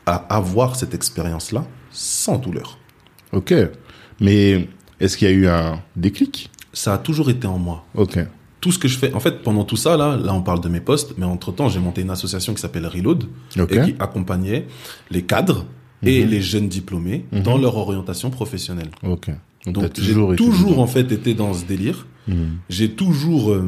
à 0.05 0.15
avoir 0.15 0.75
cette 0.75 0.93
expérience-là 0.93 1.65
sans 1.91 2.37
douleur. 2.37 2.77
Ok. 3.31 3.53
Mais 4.19 4.67
est-ce 4.99 5.17
qu'il 5.17 5.27
y 5.29 5.31
a 5.31 5.33
eu 5.33 5.47
un 5.47 5.81
déclic? 5.95 6.49
Ça 6.73 6.93
a 6.93 6.97
toujours 6.97 7.29
été 7.29 7.47
en 7.47 7.57
moi. 7.57 7.85
Ok. 7.95 8.19
Tout 8.61 8.71
ce 8.73 8.79
que 8.79 8.87
je 8.89 8.97
fais, 8.97 9.13
en 9.13 9.19
fait, 9.21 9.41
pendant 9.41 9.63
tout 9.63 9.77
ça, 9.77 9.95
là, 9.95 10.17
là, 10.17 10.33
on 10.33 10.41
parle 10.41 10.59
de 10.61 10.67
mes 10.67 10.81
postes, 10.81 11.13
mais 11.17 11.25
entre-temps, 11.25 11.69
j'ai 11.69 11.79
monté 11.79 12.01
une 12.01 12.09
association 12.09 12.53
qui 12.53 12.61
s'appelle 12.61 12.85
Reload 12.87 13.23
et 13.57 13.65
qui 13.85 13.95
accompagnait 13.99 14.67
les 15.11 15.21
cadres 15.23 15.65
et 16.03 16.25
les 16.25 16.41
jeunes 16.41 16.67
diplômés 16.67 17.25
Mhm. 17.31 17.41
dans 17.43 17.57
leur 17.57 17.77
orientation 17.77 18.29
professionnelle. 18.29 18.89
Ok. 19.03 19.29
Donc, 19.65 19.73
Donc, 19.75 19.83
j'ai 19.99 20.13
toujours 20.13 20.35
toujours, 20.35 20.79
en 20.79 20.87
fait 20.87 21.11
été 21.11 21.33
dans 21.33 21.53
ce 21.53 21.65
délire. 21.65 22.07
Mhm. 22.29 22.57
J'ai 22.69 22.89
toujours 22.91 23.51
euh, 23.51 23.67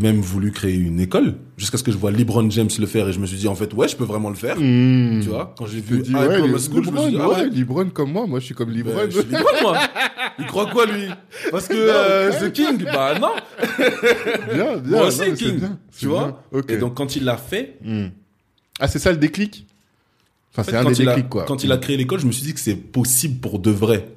même 0.00 0.20
voulu 0.20 0.50
créer 0.52 0.74
une 0.74 1.00
école 1.00 1.36
jusqu'à 1.56 1.78
ce 1.78 1.82
que 1.82 1.92
je 1.92 1.96
vois 1.96 2.10
LeBron 2.10 2.48
James 2.50 2.68
le 2.78 2.86
faire 2.86 3.08
et 3.08 3.12
je 3.12 3.20
me 3.20 3.26
suis 3.26 3.36
dit 3.36 3.48
en 3.48 3.54
fait 3.54 3.72
ouais 3.74 3.86
je 3.88 3.96
peux 3.96 4.04
vraiment 4.04 4.28
le 4.30 4.34
faire. 4.34 4.56
Mhm. 4.58 5.20
Tu 5.22 5.28
vois 5.28 5.54
quand 5.56 5.66
j'ai 5.66 5.80
vu 5.80 5.96
ouais, 5.98 6.02
les- 6.48 6.58
School, 6.58 6.84
je 6.84 6.90
me 6.90 6.98
suis 6.98 7.10
dit 7.10 7.18
ah 7.20 7.28
ouais. 7.28 7.48
Libron 7.48 7.88
comme 7.90 8.12
moi, 8.12 8.26
moi 8.26 8.40
je 8.40 8.46
suis 8.46 8.54
comme 8.54 8.72
ben, 8.72 8.84
je 9.10 9.20
suis 9.20 9.28
LeBron 9.30 9.62
moi. 9.62 9.78
Il 10.38 10.46
croit 10.46 10.66
quoi 10.66 10.86
lui? 10.86 11.08
Parce 11.50 11.68
que 11.68 11.74
euh, 11.76 12.30
The 12.40 12.52
King 12.52 12.84
bah 12.84 13.18
non. 13.20 13.28
bien, 14.54 14.76
bien. 14.78 14.80
Moi 14.84 15.00
non, 15.02 15.06
aussi 15.08 15.18
c'est 15.18 15.34
King. 15.34 15.58
bien, 15.58 15.78
Tu 15.96 16.06
bien. 16.06 16.34
vois. 16.50 16.62
Et 16.68 16.76
donc 16.78 16.94
quand 16.96 17.16
il 17.16 17.24
l'a 17.24 17.36
fait, 17.36 17.76
Mhm. 17.84 18.10
Ah, 18.82 18.88
c'est 18.88 18.98
ça 18.98 19.10
le 19.12 19.18
déclic? 19.18 19.66
Enfin, 20.60 20.62
en 20.62 20.64
fait, 20.64 20.70
c'est 20.72 20.76
un 20.78 20.82
quand, 20.84 20.90
des 20.90 21.02
il 21.02 21.08
a, 21.08 21.14
déclics, 21.14 21.28
quoi. 21.30 21.44
quand 21.44 21.64
il 21.64 21.72
a 21.72 21.76
créé 21.78 21.96
l'école, 21.96 22.20
je 22.20 22.26
me 22.26 22.32
suis 22.32 22.44
dit 22.44 22.54
que 22.54 22.60
c'est 22.60 22.74
possible 22.74 23.40
pour 23.40 23.58
de 23.58 23.70
vrai. 23.70 24.08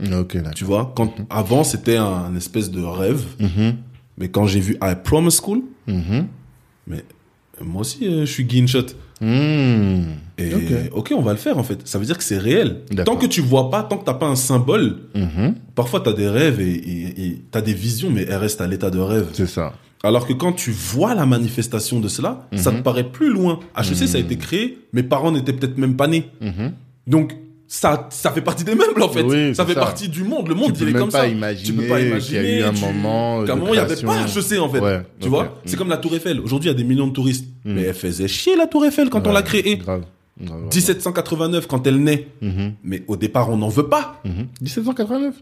Tu 0.55 0.63
vois, 0.65 0.91
quand 0.95 1.13
avant 1.29 1.63
c'était 1.63 1.97
un 1.97 2.35
espèce 2.35 2.71
de 2.71 2.81
rêve, 2.81 3.23
Mhm. 3.39 3.75
mais 4.17 4.29
quand 4.29 4.45
j'ai 4.45 4.59
vu 4.59 4.77
I 4.81 4.93
Promise 5.03 5.39
School, 5.41 5.61
Mhm. 5.87 6.27
mais 6.87 7.03
moi 7.61 7.81
aussi 7.81 8.05
euh, 8.07 8.25
je 8.25 8.31
suis 8.31 8.45
Guinshot. 8.45 8.87
Mhm. 9.21 10.05
Et 10.37 10.53
Ok. 10.53 10.61
ok, 10.93 11.13
on 11.15 11.21
va 11.21 11.31
le 11.31 11.37
faire 11.37 11.57
en 11.57 11.63
fait. 11.63 11.79
Ça 11.87 11.97
veut 11.99 12.05
dire 12.05 12.17
que 12.17 12.23
c'est 12.23 12.37
réel. 12.37 12.81
Tant 13.05 13.15
que 13.15 13.25
tu 13.27 13.41
vois 13.41 13.69
pas, 13.69 13.83
tant 13.83 13.97
que 13.97 14.05
t'as 14.05 14.15
pas 14.15 14.27
un 14.27 14.35
symbole, 14.35 14.97
Mhm. 15.15 15.55
parfois 15.75 16.01
t'as 16.01 16.13
des 16.13 16.27
rêves 16.27 16.59
et 16.59 17.41
t'as 17.51 17.61
des 17.61 17.73
visions, 17.73 18.09
mais 18.11 18.23
elles 18.23 18.35
restent 18.35 18.61
à 18.61 18.67
l'état 18.67 18.89
de 18.89 18.99
rêve. 18.99 19.27
C'est 19.33 19.47
ça. 19.47 19.73
Alors 20.05 20.27
que 20.27 20.33
quand 20.33 20.51
tu 20.51 20.71
vois 20.71 21.15
la 21.15 21.25
manifestation 21.25 21.99
de 22.01 22.09
cela, 22.09 22.47
ça 22.55 22.71
Mhm. 22.71 22.77
te 22.79 22.83
paraît 22.83 23.09
plus 23.09 23.29
loin. 23.31 23.59
HEC, 23.77 24.07
ça 24.07 24.17
a 24.17 24.21
été 24.21 24.37
créé, 24.37 24.77
mes 24.91 25.03
parents 25.03 25.31
n'étaient 25.31 25.53
peut-être 25.53 25.77
même 25.77 25.95
pas 25.95 26.07
nés. 26.07 26.25
Mhm. 26.41 26.73
Donc 27.07 27.35
ça, 27.69 28.07
ça 28.11 28.31
fait 28.31 28.41
partie 28.41 28.65
des 28.65 28.75
meubles 28.75 29.01
en 29.01 29.07
fait. 29.09 29.23
Oui, 29.23 29.55
ça 29.55 29.65
fait 29.65 29.73
ça. 29.73 29.79
partie 29.79 30.09
du 30.09 30.23
monde. 30.25 30.49
Le 30.49 30.55
monde 30.55 30.73
Tu 30.73 30.83
il 30.83 30.89
est 30.89 30.93
comme 30.93 31.09
ça. 31.09 31.25
imaginer 31.25 31.65
tu 31.65 31.73
peux 31.73 31.87
pas 31.87 31.97
qu'il 31.99 32.05
y 32.05 32.07
a 32.09 32.11
imaginer. 32.41 32.59
eu 32.59 32.63
un 32.63 32.73
tu- 32.73 32.81
moment 32.81 33.43
qu'à 33.45 33.53
un 33.53 33.55
moment 33.55 33.73
il 33.73 33.77
y 33.77 33.79
avait 33.79 33.95
pas 33.95 34.17
HEC 34.27 34.59
en 34.59 34.69
fait. 34.69 34.79
Ouais, 34.79 35.01
tu 35.21 35.29
vois, 35.29 35.57
c'est 35.65 35.75
Mm. 35.75 35.79
comme 35.79 35.89
la 35.89 35.97
Tour 35.97 36.13
Eiffel. 36.15 36.39
Aujourd'hui 36.41 36.67
il 36.69 36.73
y 36.73 36.75
a 36.75 36.77
des 36.77 36.83
millions 36.83 37.07
de 37.07 37.13
touristes, 37.13 37.45
mais 37.63 37.83
elle 37.83 37.93
faisait 37.93 38.27
chier 38.27 38.55
la 38.57 38.67
Tour 38.67 38.85
Eiffel 38.85 39.09
quand 39.09 39.25
on 39.25 39.31
l'a 39.31 39.41
créée. 39.41 39.77
Grave. 39.77 40.03
Grave, 40.41 40.59
grave. 40.59 40.69
1789 40.73 41.67
quand 41.67 41.87
elle 41.87 42.03
naît. 42.03 42.27
Mhm. 42.41 42.73
Mais 42.83 43.03
au 43.07 43.15
départ 43.15 43.49
on 43.49 43.57
n'en 43.57 43.69
veut 43.69 43.87
pas. 43.87 44.19
Mhm. 44.25 44.47
1789 44.61 45.35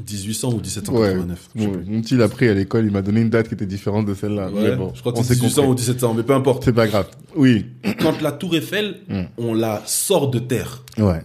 1800 0.00 0.48
ou 0.48 0.52
Ouais. 0.56 0.60
1789. 0.62 1.48
je 1.54 1.60
sais 1.60 1.66
Bon, 1.66 1.72
plus. 1.72 1.84
mon 1.86 2.00
petit 2.00 2.16
l'a 2.16 2.28
pris 2.28 2.48
à 2.48 2.54
l'école, 2.54 2.86
il 2.86 2.90
m'a 2.92 3.02
donné 3.02 3.20
une 3.20 3.30
date 3.30 3.48
qui 3.48 3.54
était 3.54 3.66
différente 3.66 4.06
de 4.06 4.14
celle-là. 4.14 4.50
Ouais, 4.50 4.70
Mais 4.70 4.76
bon, 4.76 4.92
je 4.94 5.00
crois 5.00 5.12
que 5.12 5.18
c'est 5.18 5.24
s'est 5.34 5.40
1800 5.40 5.62
ou 5.62 5.66
compris. 5.68 5.82
1700, 5.82 6.14
mais 6.14 6.22
peu 6.22 6.34
importe. 6.34 6.64
C'est 6.64 6.72
pas 6.72 6.86
grave. 6.88 7.06
Oui. 7.36 7.66
Quand 8.00 8.20
la 8.20 8.32
Tour 8.32 8.54
Eiffel, 8.56 9.00
Mm. 9.08 9.22
on 9.38 9.54
la 9.54 9.82
sort 9.86 10.30
de 10.30 10.38
terre 10.38 10.82
Ouais. 10.98 11.22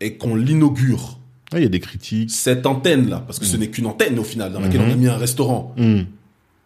et 0.00 0.16
qu'on 0.16 0.36
l'inaugure, 0.36 1.18
Il 1.54 1.62
y 1.62 1.66
a 1.66 1.68
des 1.68 1.80
critiques. 1.80 2.30
cette 2.30 2.66
antenne-là, 2.66 3.22
parce 3.26 3.38
que 3.38 3.44
ce 3.46 3.56
n'est 3.56 3.68
qu'une 3.68 3.86
antenne 3.86 4.18
au 4.18 4.24
final, 4.24 4.52
dans 4.52 4.60
laquelle 4.60 4.80
Mhm. 4.82 4.88
on 4.90 4.92
a 4.92 4.96
mis 4.96 5.08
un 5.08 5.16
restaurant, 5.16 5.74
Hmm. 5.76 6.02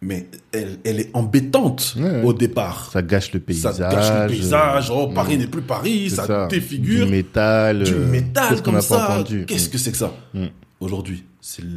Mais 0.01 0.27
elle, 0.51 0.79
elle 0.83 0.99
est 0.99 1.09
embêtante 1.13 1.95
Ouais, 1.97 2.23
au 2.23 2.33
départ. 2.33 2.89
Ça 2.91 3.01
gâche 3.01 3.31
le 3.33 3.39
paysage. 3.39 3.75
Ça 3.75 3.89
gâche 3.89 4.11
le 4.23 4.27
paysage. 4.35 4.91
Oh, 4.91 5.07
euh, 5.09 5.13
Paris 5.13 5.35
mm. 5.37 5.39
n'est 5.41 5.47
plus 5.47 5.61
Paris, 5.61 6.09
ça, 6.09 6.47
défigure. 6.47 7.05
Du 7.05 7.11
métal. 7.11 7.83
du 7.83 7.93
euh, 7.93 8.07
métal 8.07 8.61
comme 8.63 8.81
ça. 8.81 9.23
Qu'est-ce 9.47 9.69
que 9.69 9.77
c'est 9.77 9.91
que 9.91 9.97
ça? 9.97 10.13
Mm. 10.33 10.45
Aujourd'hui, 10.79 11.23
c'est 11.39 11.63
le, 11.63 11.69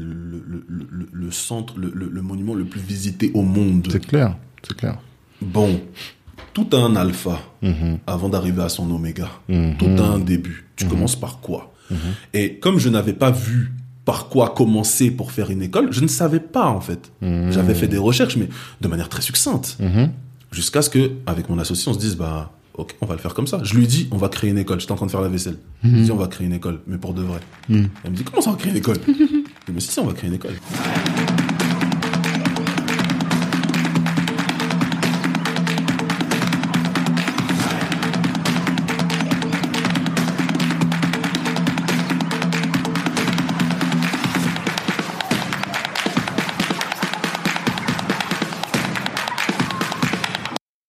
le, 0.47 0.64
le, 0.66 0.87
le- 0.91 1.09
le 1.12 1.31
centre, 1.31 1.75
le, 1.77 2.22
monument 2.22 2.55
le 2.55 2.64
plus 2.64 2.81
visité 2.81 3.31
au 3.35 3.43
monde. 3.43 3.87
C'est 3.93 4.05
clair. 4.07 4.37
C'est 4.66 4.77
clair. 4.77 4.99
Bon, 5.43 5.79
tout 6.55 6.66
a 6.72 6.77
un 6.79 6.97
alpha 6.97 7.39
Mhm. 7.61 7.99
avant 8.07 8.29
d'arriver 8.31 8.62
à 8.62 8.68
son 8.70 8.91
oméga. 8.91 9.29
Mhm. 9.49 9.77
Tout 9.79 10.03
a 10.03 10.07
un 10.07 10.18
début. 10.18 10.64
Tu 10.77 10.87
commences 10.87 11.16
par 11.16 11.41
quoi? 11.41 11.72
Et 12.33 12.59
comme 12.59 12.79
je 12.79 12.89
n'avais 12.89 13.12
pas 13.12 13.31
vu 13.31 13.72
par 14.05 14.29
quoi 14.29 14.51
commencer 14.51 15.11
pour 15.11 15.33
faire 15.33 15.51
une 15.51 15.63
école, 15.63 15.93
je 15.93 16.01
ne 16.01 16.07
savais 16.07 16.41
pas 16.41 16.67
en 16.67 16.81
fait. 16.81 17.11
Mhm. 17.23 17.53
J'avais 17.53 17.75
fait 17.75 17.89
des 17.89 17.99
recherches, 17.99 18.37
mais 18.37 18.49
de 18.81 18.89
manière 18.89 19.09
très 19.09 19.23
succincte. 19.23 19.77
Mhm. 19.81 20.11
Jusqu'à 20.53 20.83
ce 20.83 20.91
que, 20.91 21.13
avec 21.27 21.49
mon 21.49 21.59
associé, 21.59 21.91
on 21.91 21.95
se 21.95 21.99
dise, 21.99 22.17
bah, 22.17 22.53
ok, 22.75 22.95
on 23.01 23.07
va 23.07 23.15
le 23.15 23.21
faire 23.21 23.35
comme 23.35 23.47
ça. 23.47 23.61
Je 23.63 23.75
lui 23.75 23.87
dis, 23.87 24.09
on 24.13 24.17
va 24.17 24.29
créer 24.29 24.51
une 24.51 24.59
école. 24.59 24.79
J'étais 24.79 24.93
en 24.93 24.97
train 24.97 25.07
de 25.07 25.11
faire 25.11 25.23
la 25.23 25.29
vaisselle. 25.29 25.57
Je 25.83 25.89
lui 25.89 26.03
dis, 26.03 26.13
on 26.13 26.17
va 26.17 26.29
créer 26.29 26.47
une 26.47 26.53
école, 26.53 26.81
mais 26.87 26.99
pour 26.99 27.15
de 27.15 27.23
vrai. 27.23 27.41
Mhm. 27.69 27.89
Elle 28.05 28.11
me 28.11 28.17
dit, 28.17 28.25
comment 28.25 28.43
ça, 28.43 28.51
on 28.51 28.53
va 28.53 28.59
créer 28.59 28.71
une 28.73 28.79
école? 28.79 28.99
Je 29.07 29.73
dis, 29.73 29.73
mais 29.73 29.81
si, 29.81 29.91
si, 29.91 29.99
on 29.99 30.07
va 30.07 30.13
créer 30.13 30.29
une 30.29 30.37
école. 30.37 30.53